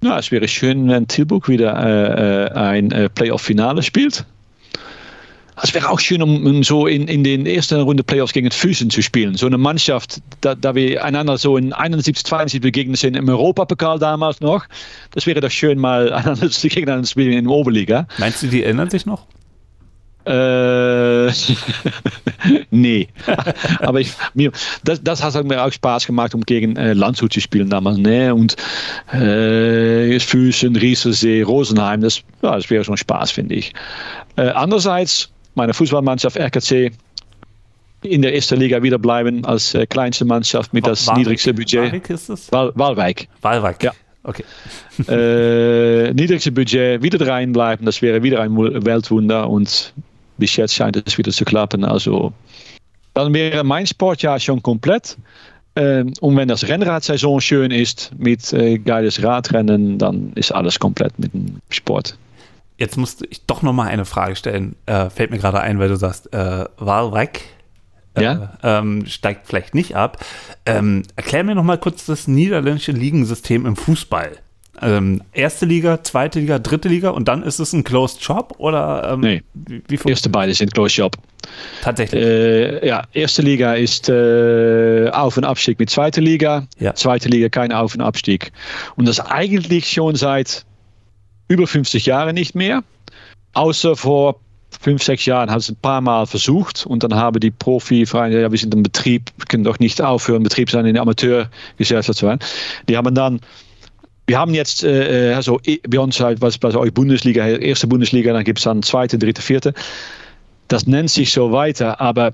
na, 0.04 0.18
es 0.18 0.30
wäre 0.30 0.46
schön, 0.46 0.88
wenn 0.88 1.08
Tilburg 1.08 1.48
wieder 1.48 1.74
äh, 1.82 2.44
äh 2.44 2.50
ein 2.52 2.92
äh, 2.92 3.08
Playoff-Finale 3.08 3.82
spielt. 3.82 4.24
Es 5.62 5.72
wäre 5.72 5.88
auch 5.88 6.00
schön, 6.00 6.20
um, 6.20 6.44
um, 6.44 6.62
so 6.64 6.86
in, 6.86 7.06
in 7.08 7.22
den 7.24 7.46
ersten 7.46 7.80
Runde 7.80 8.02
Playoffs 8.02 8.32
gegen 8.32 8.50
Füßen 8.50 8.90
zu 8.90 9.02
spielen. 9.02 9.36
So 9.36 9.46
eine 9.46 9.56
Mannschaft, 9.56 10.20
da, 10.40 10.54
da 10.54 10.74
wir 10.74 11.04
einander 11.04 11.38
so 11.38 11.56
in 11.56 11.72
71, 11.72 12.24
72 12.26 12.60
begegnet 12.60 12.98
sind 12.98 13.16
im 13.16 13.28
Europapokal 13.28 13.98
damals 13.98 14.40
noch. 14.40 14.66
Das 15.12 15.26
wäre 15.26 15.40
doch 15.40 15.50
schön, 15.50 15.78
mal 15.78 16.12
einander 16.12 16.48
gegeneinander 16.48 17.04
zu 17.04 17.12
spielen 17.12 17.32
in 17.32 17.44
der 17.44 17.52
Oberliga. 17.52 18.06
Meinst 18.18 18.42
du, 18.42 18.48
die 18.48 18.64
erinnern 18.64 18.90
sich 18.90 19.06
noch? 19.06 19.26
Äh, 20.26 21.30
nee. 22.70 23.08
Aber 23.80 24.00
ich, 24.00 24.12
mir, 24.34 24.50
das, 24.84 25.02
das 25.02 25.22
hat 25.22 25.44
mir 25.44 25.62
auch 25.62 25.72
Spaß 25.72 26.06
gemacht, 26.06 26.34
um 26.34 26.40
gegen 26.42 26.76
äh, 26.76 26.92
Landshut 26.94 27.32
zu 27.32 27.40
spielen 27.40 27.68
damals. 27.68 27.98
Ne? 27.98 28.34
Und 28.34 28.56
äh, 29.12 30.18
Füßen, 30.18 30.76
Rieselsee, 30.76 31.42
Rosenheim, 31.42 32.00
das, 32.00 32.22
ja, 32.42 32.54
das 32.56 32.70
wäre 32.70 32.84
schon 32.84 32.96
Spaß, 32.96 33.30
finde 33.32 33.54
ich. 33.56 33.72
Äh, 34.36 34.48
andererseits, 34.48 35.30
meine 35.54 35.74
Fußballmannschaft 35.74 36.36
RKC 36.36 36.92
in 38.02 38.22
der 38.22 38.34
ersten 38.34 38.58
Liga 38.60 38.82
wieder 38.82 38.98
bleiben 38.98 39.44
als 39.44 39.74
äh, 39.74 39.86
kleinste 39.86 40.24
Mannschaft 40.24 40.72
mit 40.74 40.86
das 40.86 41.06
Warwick- 41.06 41.18
niedrigste 41.18 41.54
Budget. 41.54 41.86
Warwick 41.86 42.10
ist 42.10 42.28
es? 42.28 42.52
Wal 42.52 42.72
Waalwijk. 42.74 43.28
Walwijk. 43.42 43.82
Ja. 43.82 43.92
Okay. 44.26 44.44
äh, 45.08 46.12
niedrigste 46.14 46.50
Budget, 46.50 47.02
wieder 47.02 47.26
reinbleiben, 47.26 47.84
das 47.84 48.00
wäre 48.00 48.22
wieder 48.22 48.40
ein 48.40 48.56
Weltwunder 48.56 49.50
und 49.50 49.92
bis 50.38 50.56
jetzt 50.56 50.74
scheint 50.74 50.96
es 50.96 51.18
wieder 51.18 51.32
zu 51.32 51.44
klappen. 51.44 51.84
Also 51.84 52.32
dann 53.14 53.32
wäre 53.32 53.64
mein 53.64 53.86
Sportjahr 53.86 54.38
schon 54.40 54.62
komplett. 54.62 55.16
Ähm, 55.76 56.12
und 56.20 56.36
wenn 56.36 56.48
das 56.48 56.66
Rennradsaison 56.68 57.40
schön 57.40 57.70
ist 57.70 58.12
mit 58.16 58.52
äh, 58.52 58.78
geiles 58.78 59.22
Radrennen, 59.22 59.98
dann 59.98 60.32
ist 60.34 60.52
alles 60.52 60.78
komplett 60.78 61.18
mit 61.18 61.32
dem 61.34 61.58
Sport. 61.70 62.16
Jetzt 62.76 62.96
musste 62.96 63.26
ich 63.26 63.44
doch 63.46 63.62
noch 63.62 63.72
mal 63.72 63.86
eine 63.88 64.04
Frage 64.04 64.36
stellen. 64.36 64.76
Äh, 64.86 65.10
fällt 65.10 65.30
mir 65.30 65.38
gerade 65.38 65.60
ein, 65.60 65.78
weil 65.78 65.88
du 65.88 65.96
sagst, 65.96 66.32
äh, 66.32 66.64
Walwijk 66.76 67.40
äh, 68.14 68.22
Ja? 68.22 68.58
ähm, 68.62 69.06
steigt 69.06 69.46
vielleicht 69.46 69.74
nicht 69.74 69.96
ab. 69.96 70.24
Ähm, 70.66 71.02
erklär 71.16 71.44
mir 71.44 71.54
noch 71.54 71.64
mal 71.64 71.78
kurz 71.78 72.06
das 72.06 72.26
niederländische 72.28 72.92
Ligensystem 72.92 73.66
im 73.66 73.76
Fußball. 73.76 74.32
Ähm, 74.82 75.22
erste 75.32 75.66
Liga, 75.66 76.02
zweite 76.02 76.40
Liga, 76.40 76.58
dritte 76.58 76.88
Liga 76.88 77.10
und 77.10 77.28
dann 77.28 77.42
ist 77.42 77.58
es 77.60 77.72
ein 77.72 77.84
Closed 77.84 78.22
Shop 78.22 78.54
oder 78.58 79.12
ähm, 79.12 79.20
Nee. 79.20 79.42
wie, 79.54 79.82
wie 79.88 80.10
Erste 80.10 80.28
beide 80.28 80.52
sind 80.54 80.74
Close 80.74 80.90
Shop. 80.94 81.16
tatsächlich? 81.82 82.22
Äh, 82.22 82.86
ja, 82.86 83.04
erste 83.12 83.42
Liga 83.42 83.74
ist 83.74 84.08
äh, 84.08 85.08
Auf- 85.12 85.36
und 85.36 85.44
Abstieg 85.44 85.78
mit 85.78 85.90
zweiter 85.90 86.20
Liga. 86.20 86.66
Ja. 86.78 86.94
Zweite 86.94 87.28
Liga 87.28 87.48
kein 87.48 87.72
Auf- 87.72 87.94
und 87.94 88.00
Abstieg. 88.00 88.52
Und 88.96 89.06
das 89.06 89.20
eigentlich 89.20 89.88
schon 89.90 90.16
seit 90.16 90.64
über 91.48 91.66
50 91.66 92.06
Jahren 92.06 92.34
nicht 92.34 92.54
mehr. 92.54 92.82
Außer 93.52 93.94
vor 93.96 94.40
fünf, 94.80 95.02
sechs 95.04 95.24
Jahren 95.24 95.50
hat 95.50 95.60
es 95.60 95.68
ein 95.70 95.76
paar 95.76 96.00
Mal 96.00 96.26
versucht 96.26 96.84
und 96.84 97.04
dann 97.04 97.14
haben 97.14 97.38
die 97.38 97.52
Profivereine, 97.52 98.40
ja, 98.40 98.50
wir 98.50 98.58
sind 98.58 98.74
ein 98.74 98.82
Betrieb, 98.82 99.30
wir 99.36 99.46
können 99.46 99.62
doch 99.62 99.78
nicht 99.78 100.02
aufhören, 100.02 100.42
Betrieb 100.42 100.68
sein 100.68 100.84
in 100.84 100.94
der 100.94 101.02
Amateurgesellschaft 101.02 102.18
zu 102.18 102.26
sein. 102.26 102.40
Die 102.88 102.96
haben 102.96 103.14
dann 103.14 103.40
wir 104.26 104.38
haben 104.38 104.54
jetzt 104.54 104.84
äh, 104.84 105.30
äh, 105.30 105.34
also 105.34 105.60
bei 105.88 105.98
uns 105.98 106.20
halt, 106.20 106.40
was 106.40 106.58
bei 106.58 106.74
euch 106.74 106.92
Bundesliga, 106.92 107.46
erste 107.46 107.86
Bundesliga, 107.86 108.32
dann 108.32 108.44
gibt 108.44 108.58
es 108.58 108.64
dann 108.64 108.82
zweite, 108.82 109.18
dritte, 109.18 109.42
vierte. 109.42 109.74
Das 110.68 110.86
nennt 110.86 111.10
sich 111.10 111.32
so 111.32 111.52
weiter, 111.52 112.00
aber 112.00 112.32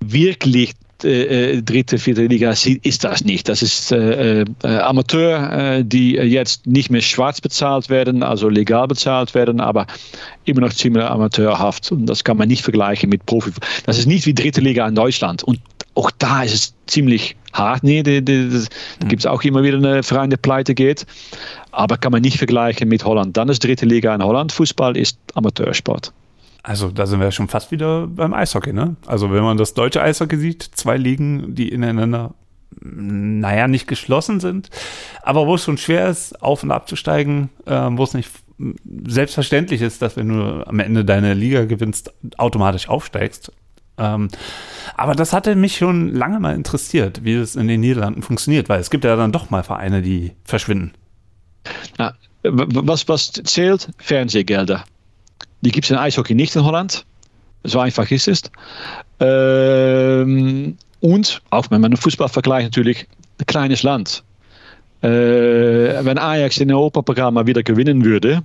wirklich 0.00 0.72
äh, 1.04 1.52
äh, 1.52 1.62
dritte, 1.62 1.98
vierte 1.98 2.26
Liga 2.26 2.50
ist 2.50 3.04
das 3.04 3.24
nicht. 3.24 3.48
Das 3.48 3.62
ist 3.62 3.92
äh, 3.92 4.42
äh, 4.42 4.44
Amateur, 4.62 5.82
die 5.82 6.12
jetzt 6.12 6.66
nicht 6.66 6.90
mehr 6.90 7.00
schwarz 7.00 7.40
bezahlt 7.40 7.88
werden, 7.88 8.22
also 8.22 8.48
legal 8.48 8.88
bezahlt 8.88 9.34
werden, 9.34 9.60
aber 9.60 9.86
immer 10.44 10.62
noch 10.62 10.72
ziemlich 10.72 11.04
amateurhaft. 11.04 11.92
Und 11.92 12.06
das 12.06 12.24
kann 12.24 12.36
man 12.36 12.48
nicht 12.48 12.62
vergleichen 12.62 13.08
mit 13.08 13.24
Profi. 13.26 13.52
Das 13.86 13.98
ist 13.98 14.06
nicht 14.06 14.26
wie 14.26 14.34
dritte 14.34 14.60
Liga 14.60 14.86
in 14.86 14.94
Deutschland. 14.94 15.42
Und 15.42 15.60
auch 15.94 16.10
da 16.18 16.42
ist 16.42 16.54
es 16.54 16.74
ziemlich 16.86 17.36
hart. 17.52 17.82
Nee, 17.82 18.02
die, 18.02 18.24
die, 18.24 18.50
das- 18.50 18.68
da 19.00 19.08
gibt 19.08 19.20
es 19.22 19.26
auch 19.26 19.42
immer 19.42 19.62
wieder 19.62 19.76
eine 19.78 20.02
Verein, 20.02 20.30
der 20.30 20.36
pleite 20.38 20.74
geht. 20.74 21.06
Aber 21.72 21.96
kann 21.96 22.12
man 22.12 22.22
nicht 22.22 22.38
vergleichen 22.38 22.88
mit 22.88 23.04
Holland. 23.04 23.36
Dann 23.36 23.48
ist 23.48 23.62
dritte 23.64 23.86
Liga 23.86 24.14
in 24.14 24.22
Holland. 24.22 24.52
Fußball 24.52 24.96
ist 24.96 25.18
Amateursport. 25.34 26.12
Also 26.62 26.90
da 26.90 27.06
sind 27.06 27.20
wir 27.20 27.30
schon 27.30 27.48
fast 27.48 27.70
wieder 27.70 28.06
beim 28.06 28.34
Eishockey, 28.34 28.72
ne? 28.74 28.96
Also 29.06 29.32
wenn 29.32 29.42
man 29.42 29.56
das 29.56 29.72
deutsche 29.72 30.02
Eishockey 30.02 30.36
sieht, 30.36 30.62
zwei 30.62 30.96
Ligen, 30.98 31.54
die 31.54 31.68
ineinander, 31.70 32.34
naja, 32.82 33.66
nicht 33.66 33.88
geschlossen 33.88 34.40
sind, 34.40 34.68
aber 35.22 35.46
wo 35.46 35.54
es 35.54 35.64
schon 35.64 35.78
schwer 35.78 36.08
ist, 36.10 36.42
auf 36.42 36.62
und 36.62 36.70
abzusteigen, 36.70 37.48
äh, 37.66 37.72
wo 37.92 38.02
es 38.04 38.12
nicht 38.14 38.30
selbstverständlich 39.06 39.80
ist, 39.80 40.02
dass 40.02 40.16
wenn 40.16 40.28
du 40.28 40.66
am 40.66 40.78
Ende 40.80 41.04
deine 41.04 41.34
Liga 41.34 41.64
gewinnst, 41.64 42.12
automatisch 42.36 42.88
aufsteigst. 42.88 43.52
Ähm, 44.00 44.28
aber 44.96 45.14
das 45.14 45.32
hatte 45.32 45.54
mich 45.54 45.76
schon 45.76 46.14
lange 46.14 46.40
mal 46.40 46.54
interessiert, 46.54 47.22
wie 47.22 47.36
das 47.36 47.54
in 47.54 47.68
den 47.68 47.80
Niederlanden 47.80 48.22
funktioniert, 48.22 48.68
weil 48.68 48.80
es 48.80 48.90
gibt 48.90 49.04
ja 49.04 49.14
dann 49.14 49.30
doch 49.30 49.50
mal 49.50 49.62
Vereine, 49.62 50.02
die 50.02 50.32
verschwinden. 50.44 50.92
W- 51.98 52.08
was, 52.42 53.06
was 53.08 53.30
zählt? 53.30 53.88
Fernsehgelder. 53.98 54.84
Die 55.60 55.70
gibt 55.70 55.84
es 55.84 55.90
in 55.90 55.98
Eishockey 55.98 56.34
nicht 56.34 56.56
in 56.56 56.64
Holland. 56.64 57.04
So 57.64 57.78
einfach 57.78 58.10
ist 58.10 58.26
es. 58.26 58.42
Ähm, 59.20 60.78
und, 61.00 61.42
auch 61.50 61.66
wenn 61.70 61.82
man 61.82 61.90
den 61.90 61.98
Fußball 61.98 62.30
vergleicht, 62.30 62.68
natürlich 62.68 63.06
ein 63.38 63.46
kleines 63.46 63.82
Land. 63.82 64.24
Äh, 65.02 65.08
wenn 65.08 66.18
Ajax 66.18 66.58
in 66.58 66.72
Europaprogramma 66.72 67.46
wieder 67.46 67.62
gewinnen 67.62 68.04
würde, 68.04 68.42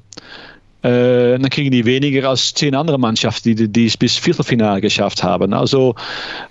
äh, 0.86 1.40
dann 1.40 1.50
kriegen 1.50 1.72
die 1.72 1.84
weniger 1.84 2.30
als 2.30 2.54
zehn 2.54 2.76
andere 2.76 3.00
Mannschaften, 3.00 3.56
die, 3.56 3.68
die 3.68 3.88
es 3.88 3.98
bis 3.98 4.18
Viertelfinale 4.18 4.82
geschafft 4.82 5.24
haben. 5.24 5.52
Also 5.52 5.96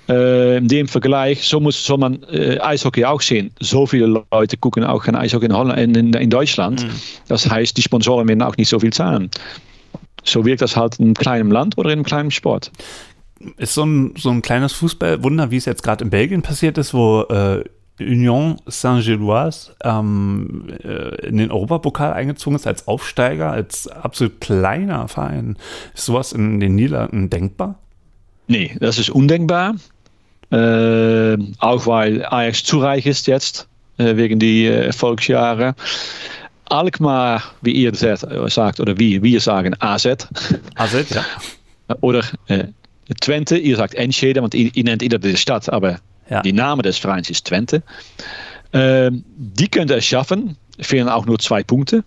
äh, 0.08 0.56
in 0.56 0.66
dem 0.66 0.88
Vergleich, 0.88 1.46
so 1.46 1.60
muss 1.60 1.84
soll 1.84 1.98
man 1.98 2.20
äh, 2.24 2.58
Eishockey 2.58 3.04
auch 3.04 3.20
sehen. 3.20 3.52
So 3.60 3.86
viele 3.86 4.24
Leute 4.32 4.56
gucken 4.56 4.82
auch 4.82 5.04
kein 5.04 5.14
Eishockey 5.14 5.46
in, 5.46 5.56
Holland, 5.56 5.96
in, 5.96 6.12
in, 6.12 6.30
Deutschland. 6.30 6.84
Das 7.28 7.48
heißt, 7.48 7.76
die 7.76 7.82
Sponsoren 7.82 8.26
werden 8.26 8.42
auch 8.42 8.56
nicht 8.56 8.68
so 8.68 8.80
viel 8.80 8.92
zahlen. 8.92 9.30
So 10.24 10.44
wirkt 10.44 10.62
das 10.62 10.76
halt 10.76 10.98
in 10.98 11.04
einem 11.04 11.14
kleinen 11.14 11.52
Land 11.52 11.78
oder 11.78 11.90
in 11.90 11.98
einem 11.98 12.04
kleinen 12.04 12.32
Sport. 12.32 12.72
Ist 13.58 13.74
so 13.74 13.84
ein, 13.84 14.14
so 14.18 14.30
ein 14.30 14.42
kleines 14.42 14.72
Fußballwunder, 14.72 15.52
wie 15.52 15.58
es 15.58 15.64
jetzt 15.64 15.84
gerade 15.84 16.02
in 16.02 16.10
Belgien 16.10 16.42
passiert 16.42 16.76
ist, 16.78 16.92
wo 16.92 17.22
äh, 17.22 17.62
Union 18.00 18.56
Saint-Gilloise 18.66 19.72
ähm, 19.84 20.66
äh, 20.82 21.26
in 21.26 21.36
den 21.36 21.50
Europapokal 21.50 22.12
eingezogen 22.12 22.56
ist 22.56 22.66
als 22.66 22.88
Aufsteiger, 22.88 23.52
als 23.52 23.86
absolut 23.86 24.40
kleiner 24.40 25.06
Verein. 25.08 25.56
Ist 25.94 26.06
sowas 26.06 26.32
in 26.32 26.58
den 26.60 26.74
Niederlanden 26.74 27.30
denkbar? 27.30 27.78
Nee, 28.48 28.76
das 28.80 28.98
ist 28.98 29.10
undenkbar. 29.10 29.76
Äh, 30.50 31.36
auch 31.58 31.86
weil 31.86 32.24
Ajax 32.26 32.64
zu 32.64 32.78
reich 32.80 33.06
ist 33.06 33.26
jetzt, 33.26 33.68
äh, 33.98 34.16
wegen 34.16 34.38
die 34.38 34.66
äh, 34.66 34.86
Erfolgsjahre. 34.86 35.74
Alkmaar, 36.66 37.42
wie 37.62 37.72
ihr 37.72 37.94
sagt, 37.94 38.26
sagt 38.52 38.80
oder 38.80 38.98
wie 38.98 39.22
wir 39.22 39.40
sagen, 39.40 39.74
AZ. 39.80 40.06
Also, 40.74 40.98
ja. 40.98 41.24
Oder 42.00 42.24
äh, 42.48 42.64
Twente, 43.20 43.56
ihr 43.56 43.76
sagt 43.76 43.94
Enschede, 43.94 44.42
want 44.42 44.54
ihr, 44.54 44.70
nennt 44.84 45.02
ieder 45.02 45.18
de 45.18 45.36
Stadt, 45.36 45.68
aber 45.68 45.98
Ja. 46.30 46.42
die 46.42 46.52
Name 46.52 46.82
des 46.82 46.98
Vereins 46.98 47.30
ist 47.30 47.46
Twente. 47.46 47.82
Ähm, 48.72 49.24
die 49.36 49.68
könnte 49.68 49.94
es 49.94 50.04
schaffen, 50.04 50.56
fehlen 50.80 51.08
auch 51.08 51.26
nur 51.26 51.38
zwei 51.38 51.62
Punkte 51.62 52.02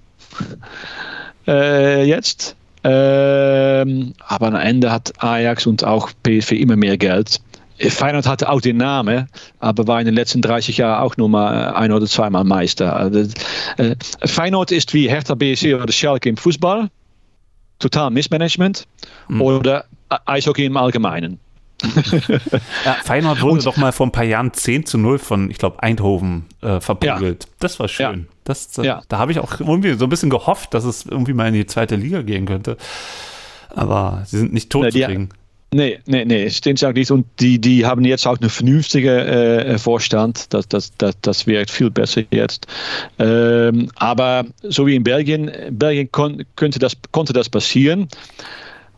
äh, 1.48 2.04
jetzt. 2.06 2.56
Ähm, 2.84 4.14
aber 4.20 4.48
am 4.48 4.56
Ende 4.56 4.92
hat 4.92 5.14
Ajax 5.22 5.66
und 5.66 5.84
auch 5.84 6.12
PSV 6.24 6.52
immer 6.52 6.76
mehr 6.76 6.98
Geld. 6.98 7.42
Äh, 7.78 7.90
Feyenoord 7.90 8.28
hatte 8.28 8.50
auch 8.50 8.62
den 8.62 8.78
Namen, 8.78 9.28
aber 9.60 9.88
war 9.88 10.00
in 10.00 10.06
den 10.06 10.16
letzten 10.16 10.42
30 10.42 10.78
Jahren 10.78 11.04
auch 11.04 11.18
nur 11.18 11.30
mal 11.30 11.74
ein 11.74 11.92
oder 11.92 12.06
zweimal 12.06 12.44
Meister. 12.44 13.12
Äh, 13.78 13.96
Feyenoord 14.24 14.72
ist 14.72 14.94
wie 14.94 15.10
Hertha 15.10 15.36
BSC 15.36 15.74
oder 15.74 15.92
Schalke 15.92 16.30
im 16.30 16.38
Fußball. 16.38 16.90
Total 17.80 18.10
Missmanagement. 18.10 18.88
Oder 19.42 19.86
Eishockey 20.26 20.66
im 20.66 20.78
Allgemeinen. 20.78 21.40
Ja 22.86 22.94
Feyenoord 23.04 23.42
wurde 23.42 23.64
doch 23.64 23.78
mal 23.78 23.92
vor 23.92 24.08
ein 24.08 24.12
paar 24.12 24.24
Jahren 24.24 24.54
10 24.54 24.86
zu 24.86 24.98
0 24.98 25.20
von, 25.20 25.52
ich 25.52 25.58
glaube, 25.58 25.82
Eindhoven 25.84 26.46
äh, 26.62 26.80
verprügelt. 26.80 27.48
Das 27.60 27.80
war 27.80 27.88
schön. 27.88 28.28
Ja. 28.28 28.34
Das, 28.44 28.78
äh, 28.78 28.86
Ja. 28.86 29.02
Da 29.10 29.20
habe 29.20 29.32
ich 29.32 29.40
auch 29.40 29.60
irgendwie 29.60 29.94
so 29.94 30.06
ein 30.06 30.10
bisschen 30.10 30.30
gehofft, 30.30 30.74
dass 30.74 30.84
es 30.86 31.06
irgendwie 31.06 31.34
mal 31.34 31.48
in 31.48 31.54
die 31.54 31.66
zweite 31.66 31.96
Liga 31.96 32.22
gehen 32.22 32.46
könnte. 32.46 32.78
Aber 33.70 34.24
sie 34.26 34.40
sind 34.40 34.54
nicht 34.54 34.70
tot 34.70 34.86
Na, 34.86 34.90
zu 34.92 35.00
kriegen. 35.00 35.30
Nee, 35.74 36.00
nee, 36.06 36.24
nee, 36.24 36.50
stimmt 36.50 36.84
auch 36.86 36.94
nicht. 36.94 37.12
Und 37.12 37.26
die, 37.40 37.60
die 37.60 37.86
haben 37.86 38.06
jetzt 38.06 38.26
auch 38.26 38.40
einen 38.40 38.50
vernünftigen 38.50 39.10
äh, 39.10 39.78
Vorstand. 39.78 40.54
Das, 40.54 40.68
das, 40.70 40.94
das, 40.98 41.16
das 41.22 41.46
wirkt 41.46 41.70
viel 41.70 41.92
besser 41.92 42.24
jetzt. 42.32 42.68
Ähm, 43.20 43.90
aber 43.96 44.46
so 44.64 44.88
wie 44.88 44.96
in 44.96 45.04
Belgien, 45.04 45.52
Belgien 45.72 46.10
kon, 46.10 46.46
könnte 46.56 46.80
das, 46.80 46.96
konnte 47.12 47.34
das 47.34 47.50
passieren, 47.50 48.08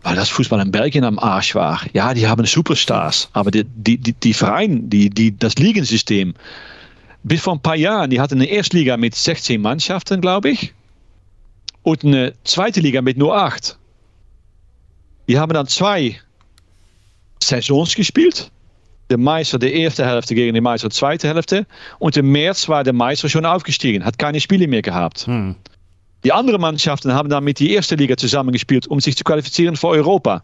weil 0.04 0.16
das 0.16 0.30
Fußball 0.30 0.62
in 0.62 0.72
Belgien 0.72 1.04
am 1.04 1.20
Arsch 1.20 1.56
war. 1.56 1.82
Ja, 1.94 2.14
die 2.14 2.28
haben 2.28 2.46
Superstars, 2.46 3.30
aber 3.34 3.52
die, 3.52 3.66
die, 3.66 3.98
die, 3.98 4.14
die 4.14 4.34
Verein, 4.34 4.90
die, 4.90 5.10
die, 5.10 5.38
das 5.38 5.56
Ligensystem, 5.56 6.34
bis 7.24 7.42
vor 7.42 7.54
ein 7.54 7.62
paar 7.62 7.76
Jahren, 7.76 8.10
die 8.10 8.20
hatten 8.22 8.36
eine 8.36 8.46
Erstliga 8.46 8.98
mit 8.98 9.14
16 9.16 9.62
Mannschaften, 9.62 10.22
glaube 10.22 10.52
ich, 10.52 10.74
und 11.84 12.04
eine 12.04 12.34
zweite 12.44 12.80
Liga 12.80 13.02
mit 13.02 13.18
nur 13.18 13.36
8. 13.36 13.78
Die 15.28 15.38
haben 15.38 15.54
dann 15.54 15.68
zwei 15.68 16.20
Saisons 17.42 17.96
gespielt. 17.96 18.52
Der 19.10 19.18
Meister 19.18 19.58
der 19.58 19.74
erste 19.74 20.06
Hälfte 20.06 20.36
gegen 20.36 20.54
den 20.54 20.64
Meister 20.64 20.88
der 20.88 20.96
zweite 20.96 21.28
Hälfte. 21.28 21.66
Und 21.98 22.16
im 22.16 22.32
März 22.32 22.70
war 22.70 22.84
der 22.84 22.94
Meister 22.94 23.28
schon 23.28 23.46
aufgestiegen, 23.46 24.06
hat 24.06 24.20
keine 24.20 24.40
Spiele 24.40 24.68
mehr 24.68 24.82
gehabt. 24.82 25.26
Hm. 25.26 25.56
Die 26.24 26.34
anderen 26.34 26.62
Mannschaften 26.62 27.14
haben 27.14 27.30
dann 27.30 27.44
mit 27.44 27.60
die 27.60 27.74
erste 27.74 27.96
Liga 27.96 28.18
zusammengespielt, 28.18 28.88
um 28.88 29.00
sich 29.00 29.16
zu 29.16 29.24
qualifizieren 29.24 29.76
für 29.76 29.88
Europa. 29.88 30.44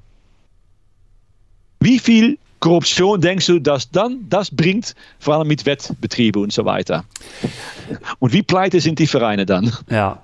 Wie 1.80 2.00
viel 2.00 2.38
Korruption 2.60 3.22
denkst 3.22 3.46
du, 3.46 3.60
dass 3.60 3.92
dann 3.92 4.26
das 4.30 4.50
bringt, 4.50 4.96
vor 5.20 5.36
allem 5.36 5.48
mit 5.48 5.66
Wettbetrieben 5.66 6.42
und 6.42 6.54
so 6.54 6.66
weiter. 6.66 7.04
Und 8.20 8.34
wie 8.34 8.42
pleite 8.42 8.80
sind 8.80 8.98
die 8.98 9.08
Vereine 9.08 9.46
dann? 9.46 9.72
Ja, 9.90 10.24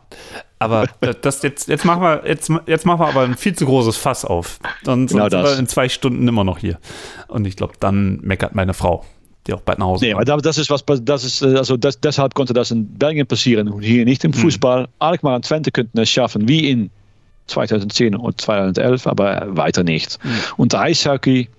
aber 0.58 0.88
das 1.22 1.44
jetzt, 1.44 1.68
jetzt 1.68 1.86
machen 1.86 2.02
wir, 2.02 2.24
jetzt, 2.26 2.50
jetzt 2.66 2.86
machen 2.86 3.00
wir 3.00 3.08
aber 3.08 3.22
ein 3.24 3.36
viel 3.36 3.54
zu 3.54 3.66
großes 3.66 3.98
Fass 3.98 4.26
auf. 4.26 4.60
Dann 4.84 5.08
Genau 5.08 5.30
sind 5.30 5.44
wir 5.44 5.60
in 5.60 5.68
zwei 5.68 5.90
Stunden 5.90 6.28
immer 6.28 6.44
noch 6.44 6.58
hier. 6.58 6.80
Und 7.28 7.46
ich 7.46 7.56
glaube, 7.56 7.74
dann 7.80 8.20
meckert 8.22 8.56
meine 8.56 8.74
Frau, 8.74 9.06
die 9.48 9.54
auch 9.54 9.62
bald 9.62 9.80
nach 9.80 9.88
Hause 9.88 10.06
Nee, 10.06 10.14
aber 10.14 10.26
kommt. 10.26 10.46
das 10.46 10.58
ist 10.58 10.70
was, 10.70 10.84
das 11.04 11.24
ist, 11.24 11.42
äh, 11.42 11.56
also 11.58 11.78
das, 11.78 12.00
deshalb 12.00 12.34
konnte 12.34 12.54
das 12.54 12.72
in 12.72 12.88
Belgien 12.88 13.26
passieren 13.28 13.68
und 13.70 13.82
hier 13.82 14.06
nicht 14.06 14.24
im 14.24 14.34
Fußball. 14.34 14.88
Alkmaar 15.00 15.36
und 15.36 15.46
Twente 15.46 15.72
könnten 15.72 16.00
es 16.00 16.10
schaffen, 16.10 16.48
wie 16.48 16.70
in 16.70 16.90
2010 17.48 18.16
und 18.16 18.40
2011, 18.40 19.08
aber 19.08 19.46
weiter 19.50 19.84
nicht. 19.84 20.20
Und 20.58 20.76
Eishockey, 20.76 21.50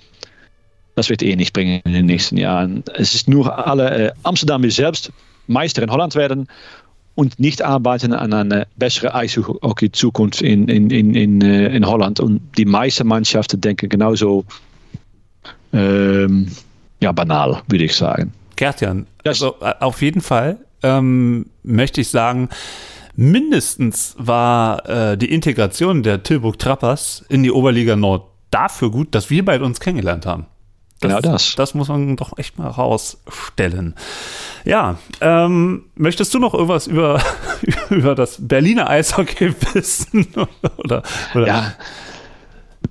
das 0.95 1.09
wird 1.09 1.23
eh 1.23 1.37
nicht 1.37 1.53
bringen 1.53 1.81
in 1.85 1.93
den 1.93 2.07
nächsten 2.07 2.37
Jahren. 2.37 2.85
Es 2.95 3.15
ist 3.15 3.29
nur 3.29 3.67
alle, 3.67 4.09
äh, 4.09 4.13
Amsterdam 4.23 4.63
will 4.63 4.71
selbst 4.71 5.11
Meister 5.49 5.83
in 5.83 5.91
Holland 5.91 6.15
werden 6.15 6.47
und 7.15 7.39
nicht 7.39 7.63
arbeiten 7.63 8.15
an 8.15 8.33
eine 8.33 8.67
bessere 8.77 9.15
Eishockey-Zukunft 9.15 10.41
in, 10.41 10.69
in, 10.69 10.89
in, 10.91 11.15
in, 11.15 11.41
äh, 11.43 11.75
in 11.75 11.87
Holland. 11.87 12.21
Und 12.21 12.41
die 12.57 12.65
meisten 12.65 13.07
Mannschaften 13.07 13.61
denken 13.61 13.89
genauso 13.89 14.45
ähm, 15.73 16.49
ja, 17.03 17.13
banal, 17.13 17.63
würde 17.69 17.85
ich 17.85 17.95
sagen. 17.95 18.33
Gertjan, 18.57 19.07
Das- 19.25 19.43
also 19.43 19.57
äh, 19.61 19.75
auf 19.81 20.01
jeden 20.03 20.21
Fall 20.21 20.59
ähm, 20.83 21.47
möchte 21.63 22.01
ich 22.01 22.09
sagen, 22.11 22.49
mindestens 23.15 24.15
war 24.19 24.89
äh, 24.89 25.17
die 25.19 25.33
Integration 25.33 26.03
der 26.03 26.23
Tilburg 26.23 26.59
Trappers 26.59 27.25
in 27.29 27.43
die 27.43 27.51
Oberliga 27.53 27.97
Nord 27.97 28.27
dafür 28.51 28.91
gut, 28.91 29.15
dass 29.15 29.31
wir 29.31 29.45
beide 29.45 29.65
uns 29.65 29.81
kennengelernt 29.81 30.27
haben. 30.27 30.47
Genau 31.01 31.21
das. 31.21 31.57
Das 31.57 31.75
muss 31.75 31.89
man 31.89 32.15
doch 32.17 32.39
echt 32.39 32.59
mal 32.59 32.69
rausstellen. 32.69 33.95
Ja, 34.65 34.99
ähm, 35.21 35.87
möchtest 35.97 36.33
du 36.33 36.39
noch 36.39 36.55
irgendwas 36.55 36.87
über, 36.87 37.21
über 37.91 38.15
das 38.15 38.37
Berliner 38.47 38.89
Eishockey 38.89 39.53
wissen? 39.75 40.29
Oder, 40.79 41.03
oder 41.35 41.47
Ja, 41.47 41.73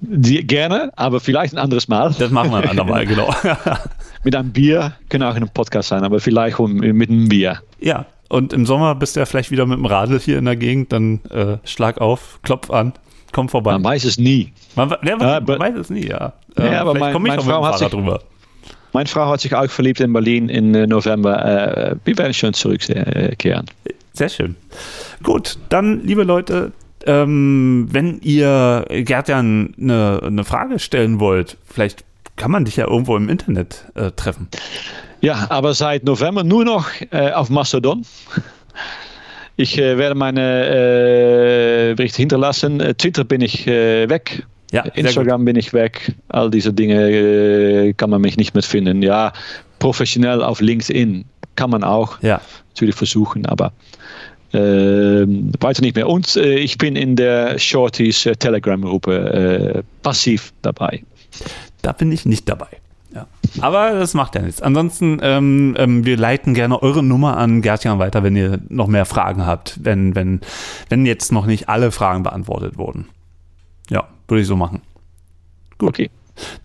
die, 0.02 0.46
gerne, 0.46 0.92
aber 0.98 1.20
vielleicht 1.22 1.54
ein 1.54 1.58
anderes 1.60 1.88
Mal. 1.88 2.14
Das 2.18 2.32
machen 2.32 2.52
wir 2.52 2.58
ein 2.58 2.70
andermal, 2.70 3.06
genau. 3.08 3.34
Mit 4.24 4.36
einem 4.36 4.52
Bier, 4.52 4.94
können 5.10 5.24
auch 5.24 5.32
in 5.32 5.38
einem 5.44 5.50
Podcast 5.50 5.90
sein, 5.90 6.04
aber 6.04 6.20
vielleicht 6.20 6.60
mit 6.60 7.10
einem 7.10 7.28
Bier. 7.30 7.60
ja, 7.80 8.06
und 8.30 8.54
im 8.54 8.66
Sommer 8.66 8.96
bist 8.96 9.16
du 9.16 9.20
ja 9.20 9.26
vielleicht 9.26 9.52
wieder 9.52 9.66
mit 9.66 9.78
dem 9.78 9.86
Radl 9.86 10.18
hier 10.20 10.38
in 10.38 10.46
der 10.46 10.56
Gegend, 10.56 10.94
dann 10.94 11.20
äh, 11.32 11.58
schlag 11.66 12.00
auf, 12.00 12.40
klopf 12.44 12.70
an, 12.70 12.94
komm 13.34 13.50
vorbei. 13.50 13.74
Man 13.74 13.84
weiß 13.84 14.06
es 14.06 14.18
nie. 14.18 14.54
Man, 14.78 14.90
ja, 14.90 14.98
man, 15.02 15.08
Ja, 15.08 15.16
man 15.18 15.28
aber- 15.36 15.60
weiß 15.60 15.76
es 15.76 15.90
nie, 15.90 16.08
ja. 16.08 16.32
Ja, 16.58 16.64
Äh, 16.64 16.76
aber 16.76 16.92
vielleicht 16.92 17.00
mein- 17.02 17.14
komme 17.14 17.28
ich 17.30 17.36
meine 17.36 17.42
Frau 17.50 17.66
hat 17.66 17.80
sich- 17.80 17.88
drüber. 17.90 18.22
Meine 18.94 19.08
Frau 19.08 19.28
hat 19.30 19.42
sich 19.42 19.54
auch 19.56 19.70
verliebt 19.70 20.00
in 20.02 20.12
Berlin 20.14 20.48
im 20.50 20.74
äh, 20.76 20.86
November. 20.88 21.46
Äh, 21.92 21.96
wir 22.06 22.18
werden 22.18 22.34
schon 22.34 22.54
zurückkehren. 22.54 23.66
Sehr 24.14 24.30
schön. 24.30 24.56
Gut, 25.24 25.58
dann, 25.70 26.02
liebe 26.06 26.24
Leute, 26.24 26.72
ähm, 27.06 27.88
wenn 27.92 28.20
ihr 28.22 28.86
Gertjan 28.90 29.74
eine, 29.80 30.22
eine 30.24 30.44
Frage 30.44 30.78
stellen 30.80 31.20
wollt, 31.20 31.58
vielleicht 31.66 32.04
kann 32.42 32.50
man 32.50 32.66
dich 32.66 32.78
ja 32.78 32.88
irgendwo 32.88 33.16
im 33.16 33.30
Internet 33.30 33.86
äh, 33.94 34.10
treffen. 34.16 34.48
Ja, 35.22 35.46
aber 35.50 35.76
seit 35.76 36.04
November 36.04 36.44
nur 36.44 36.66
noch 36.66 36.88
äh, 37.12 37.30
auf 37.34 37.52
Mastodon. 37.52 38.04
Ich 39.58 39.78
äh, 39.78 39.96
werde 40.00 40.16
meine 40.16 41.92
äh, 41.92 41.94
Berichte 41.94 42.18
hinterlassen. 42.18 42.80
Äh, 42.80 42.96
Twitter 42.96 43.26
bin 43.26 43.42
ich 43.42 43.68
äh, 43.68 44.10
weg. 44.10 44.44
Ja, 44.72 44.82
Instagram 44.96 45.46
bin 45.46 45.56
ich 45.56 45.72
weg. 45.72 46.16
All 46.30 46.50
diese 46.50 46.74
Dinge 46.74 47.12
äh, 47.12 47.94
kann 47.94 48.10
man 48.10 48.22
mich 48.22 48.38
nicht 48.38 48.56
mehr 48.56 48.64
finden. 48.64 49.04
Ja, 49.04 49.34
professionell 49.78 50.42
auf 50.42 50.62
LinkedIn 50.62 51.24
kann 51.56 51.70
man 51.70 51.84
auch 51.84 52.20
Ja, 52.24 52.42
natürlich 52.70 52.96
versuchen, 52.96 53.46
aber 53.46 53.72
ähm, 54.54 55.52
weiter 55.60 55.84
nicht 55.84 55.96
mehr. 55.96 56.10
Und 56.10 56.36
äh, 56.38 56.56
ich 56.56 56.80
bin 56.80 56.96
in 56.96 57.16
der 57.16 57.60
Shorties 57.60 58.26
äh, 58.26 58.36
Telegram-Gruppe 58.36 59.14
äh, 59.76 59.84
passiv 60.02 60.52
dabei. 60.64 61.04
Da 61.82 61.92
bin 61.92 62.12
ich 62.12 62.26
nicht 62.26 62.48
dabei. 62.50 62.68
Ja. 63.14 63.28
Aber 63.60 63.92
das 63.92 64.14
macht 64.14 64.36
ja 64.36 64.42
nichts. 64.42 64.62
Ansonsten, 64.62 65.20
ähm, 65.22 65.76
ähm, 65.78 66.06
wir 66.06 66.16
leiten 66.16 66.54
gerne 66.54 66.82
eure 66.82 67.04
Nummer 67.04 67.38
an 67.38 67.62
Gertjan 67.62 68.00
weiter, 68.00 68.24
wenn 68.24 68.36
ihr 68.36 68.60
noch 68.70 68.88
mehr 68.88 69.06
Fragen 69.06 69.46
habt, 69.46 69.80
wenn, 69.84 70.16
wenn, 70.16 70.40
wenn 70.90 71.06
jetzt 71.06 71.32
noch 71.32 71.46
nicht 71.46 71.68
alle 71.68 71.92
Fragen 71.92 72.24
beantwortet 72.24 72.78
wurden. 72.78 73.10
Ja, 73.90 74.08
würde 74.28 74.42
ich 74.42 74.48
so 74.48 74.56
machen. 74.56 74.82
Gut. 75.78 75.90
Okay. 75.90 76.10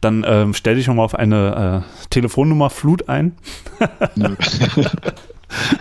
Dann 0.00 0.24
ähm, 0.26 0.54
stell 0.54 0.76
dich 0.76 0.84
schon 0.84 0.96
mal 0.96 1.02
auf 1.02 1.16
eine 1.16 1.84
äh, 1.84 2.06
Telefonnummer 2.10 2.70
Flut 2.70 3.08
ein. 3.08 3.32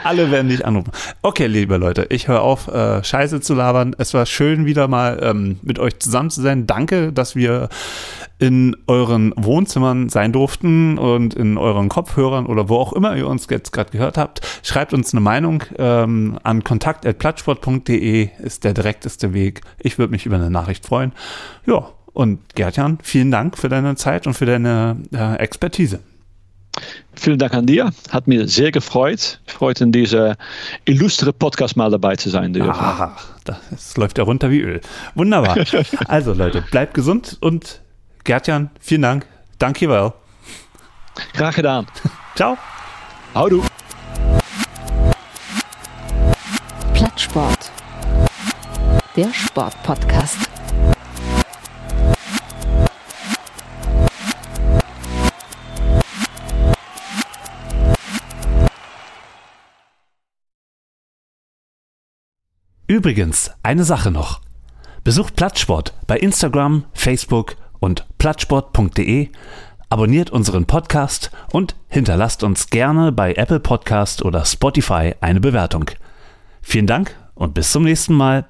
Alle 0.03 0.31
werden 0.31 0.49
dich 0.49 0.65
anrufen. 0.65 0.91
Okay, 1.21 1.47
liebe 1.47 1.77
Leute, 1.77 2.07
ich 2.09 2.27
höre 2.27 2.41
auf, 2.41 2.67
äh, 2.67 3.03
Scheiße 3.03 3.41
zu 3.41 3.55
labern. 3.55 3.95
Es 3.97 4.13
war 4.13 4.25
schön, 4.25 4.65
wieder 4.65 4.87
mal 4.87 5.19
ähm, 5.21 5.59
mit 5.63 5.79
euch 5.79 5.99
zusammen 5.99 6.29
zu 6.29 6.41
sein. 6.41 6.67
Danke, 6.67 7.11
dass 7.11 7.35
wir 7.35 7.69
in 8.37 8.75
euren 8.87 9.33
Wohnzimmern 9.37 10.09
sein 10.09 10.31
durften 10.31 10.97
und 10.97 11.33
in 11.33 11.57
euren 11.57 11.89
Kopfhörern 11.89 12.45
oder 12.45 12.67
wo 12.69 12.77
auch 12.77 12.93
immer 12.93 13.15
ihr 13.15 13.27
uns 13.27 13.47
jetzt 13.49 13.71
gerade 13.71 13.91
gehört 13.91 14.17
habt. 14.17 14.41
Schreibt 14.63 14.93
uns 14.93 15.13
eine 15.13 15.21
Meinung 15.21 15.63
ähm, 15.77 16.37
an 16.43 16.63
kontakt.plattsport.de 16.63 18.29
ist 18.39 18.63
der 18.63 18.73
direkteste 18.73 19.33
Weg. 19.33 19.61
Ich 19.79 19.97
würde 19.97 20.11
mich 20.11 20.25
über 20.25 20.35
eine 20.35 20.49
Nachricht 20.49 20.85
freuen. 20.85 21.13
Ja, 21.65 21.89
und 22.13 22.55
Gertjan, 22.55 22.97
vielen 23.03 23.31
Dank 23.31 23.57
für 23.57 23.69
deine 23.69 23.95
Zeit 23.95 24.27
und 24.27 24.33
für 24.33 24.45
deine 24.45 24.97
äh, 25.13 25.35
Expertise. 25.35 25.99
Vielen 27.15 27.39
Dank 27.39 27.53
an 27.53 27.65
dir. 27.65 27.91
Hat 28.09 28.27
mir 28.27 28.47
sehr 28.47 28.71
gefreut. 28.71 29.39
Ich 29.47 29.53
freut 29.53 29.79
in 29.79 29.91
dieser 29.91 30.35
illustre 30.83 31.31
Podcast 31.31 31.77
mal 31.77 31.89
dabei 31.89 32.15
zu 32.17 32.29
sein. 32.29 32.59
Ah, 32.61 33.15
das 33.45 33.95
läuft 33.95 34.17
ja 34.17 34.25
runter 34.25 34.51
wie 34.51 34.59
Öl. 34.59 34.81
Wunderbar. 35.13 35.57
Also 36.07 36.33
Leute, 36.33 36.63
bleibt 36.71 36.93
gesund 36.93 37.37
und 37.39 37.81
Gertjan, 38.25 38.71
vielen 38.79 39.03
Dank. 39.03 39.27
Danke 39.59 39.87
well. 39.87 40.11
Graag 41.33 41.53
gedaan. 41.55 41.85
Ciao. 42.35 42.57
Houdoe. 43.35 43.61
Plattsport. 46.93 47.71
Der 49.15 49.31
Sportpodcast. 49.31 50.37
Übrigens, 62.87 63.51
eine 63.61 63.83
Sache 63.83 64.09
noch. 64.09 64.41
Besucht 65.03 65.35
Plattsport 65.35 65.93
bei 66.07 66.17
Instagram, 66.17 66.85
Facebook 66.93 67.55
und 67.79 68.05
plattsport.de, 68.17 69.29
abonniert 69.89 70.29
unseren 70.29 70.65
Podcast 70.65 71.31
und 71.51 71.75
hinterlasst 71.87 72.43
uns 72.43 72.69
gerne 72.69 73.11
bei 73.11 73.33
Apple 73.33 73.59
Podcast 73.59 74.23
oder 74.23 74.45
Spotify 74.45 75.15
eine 75.21 75.39
Bewertung. 75.39 75.91
Vielen 76.61 76.87
Dank 76.87 77.15
und 77.35 77.53
bis 77.53 77.71
zum 77.71 77.83
nächsten 77.83 78.13
Mal. 78.13 78.47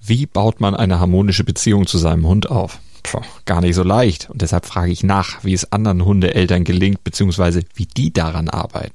Wie 0.00 0.26
baut 0.26 0.60
man 0.60 0.74
eine 0.74 1.00
harmonische 1.00 1.44
Beziehung 1.44 1.86
zu 1.86 1.98
seinem 1.98 2.26
Hund 2.26 2.50
auf? 2.50 2.78
Puh, 3.02 3.20
gar 3.44 3.60
nicht 3.60 3.74
so 3.74 3.82
leicht. 3.82 4.30
Und 4.30 4.42
deshalb 4.42 4.66
frage 4.66 4.90
ich 4.90 5.02
nach, 5.02 5.44
wie 5.44 5.52
es 5.52 5.72
anderen 5.72 6.04
Hundeeltern 6.04 6.64
gelingt, 6.64 7.04
beziehungsweise 7.04 7.62
wie 7.74 7.86
die 7.86 8.12
daran 8.12 8.48
arbeiten. 8.48 8.94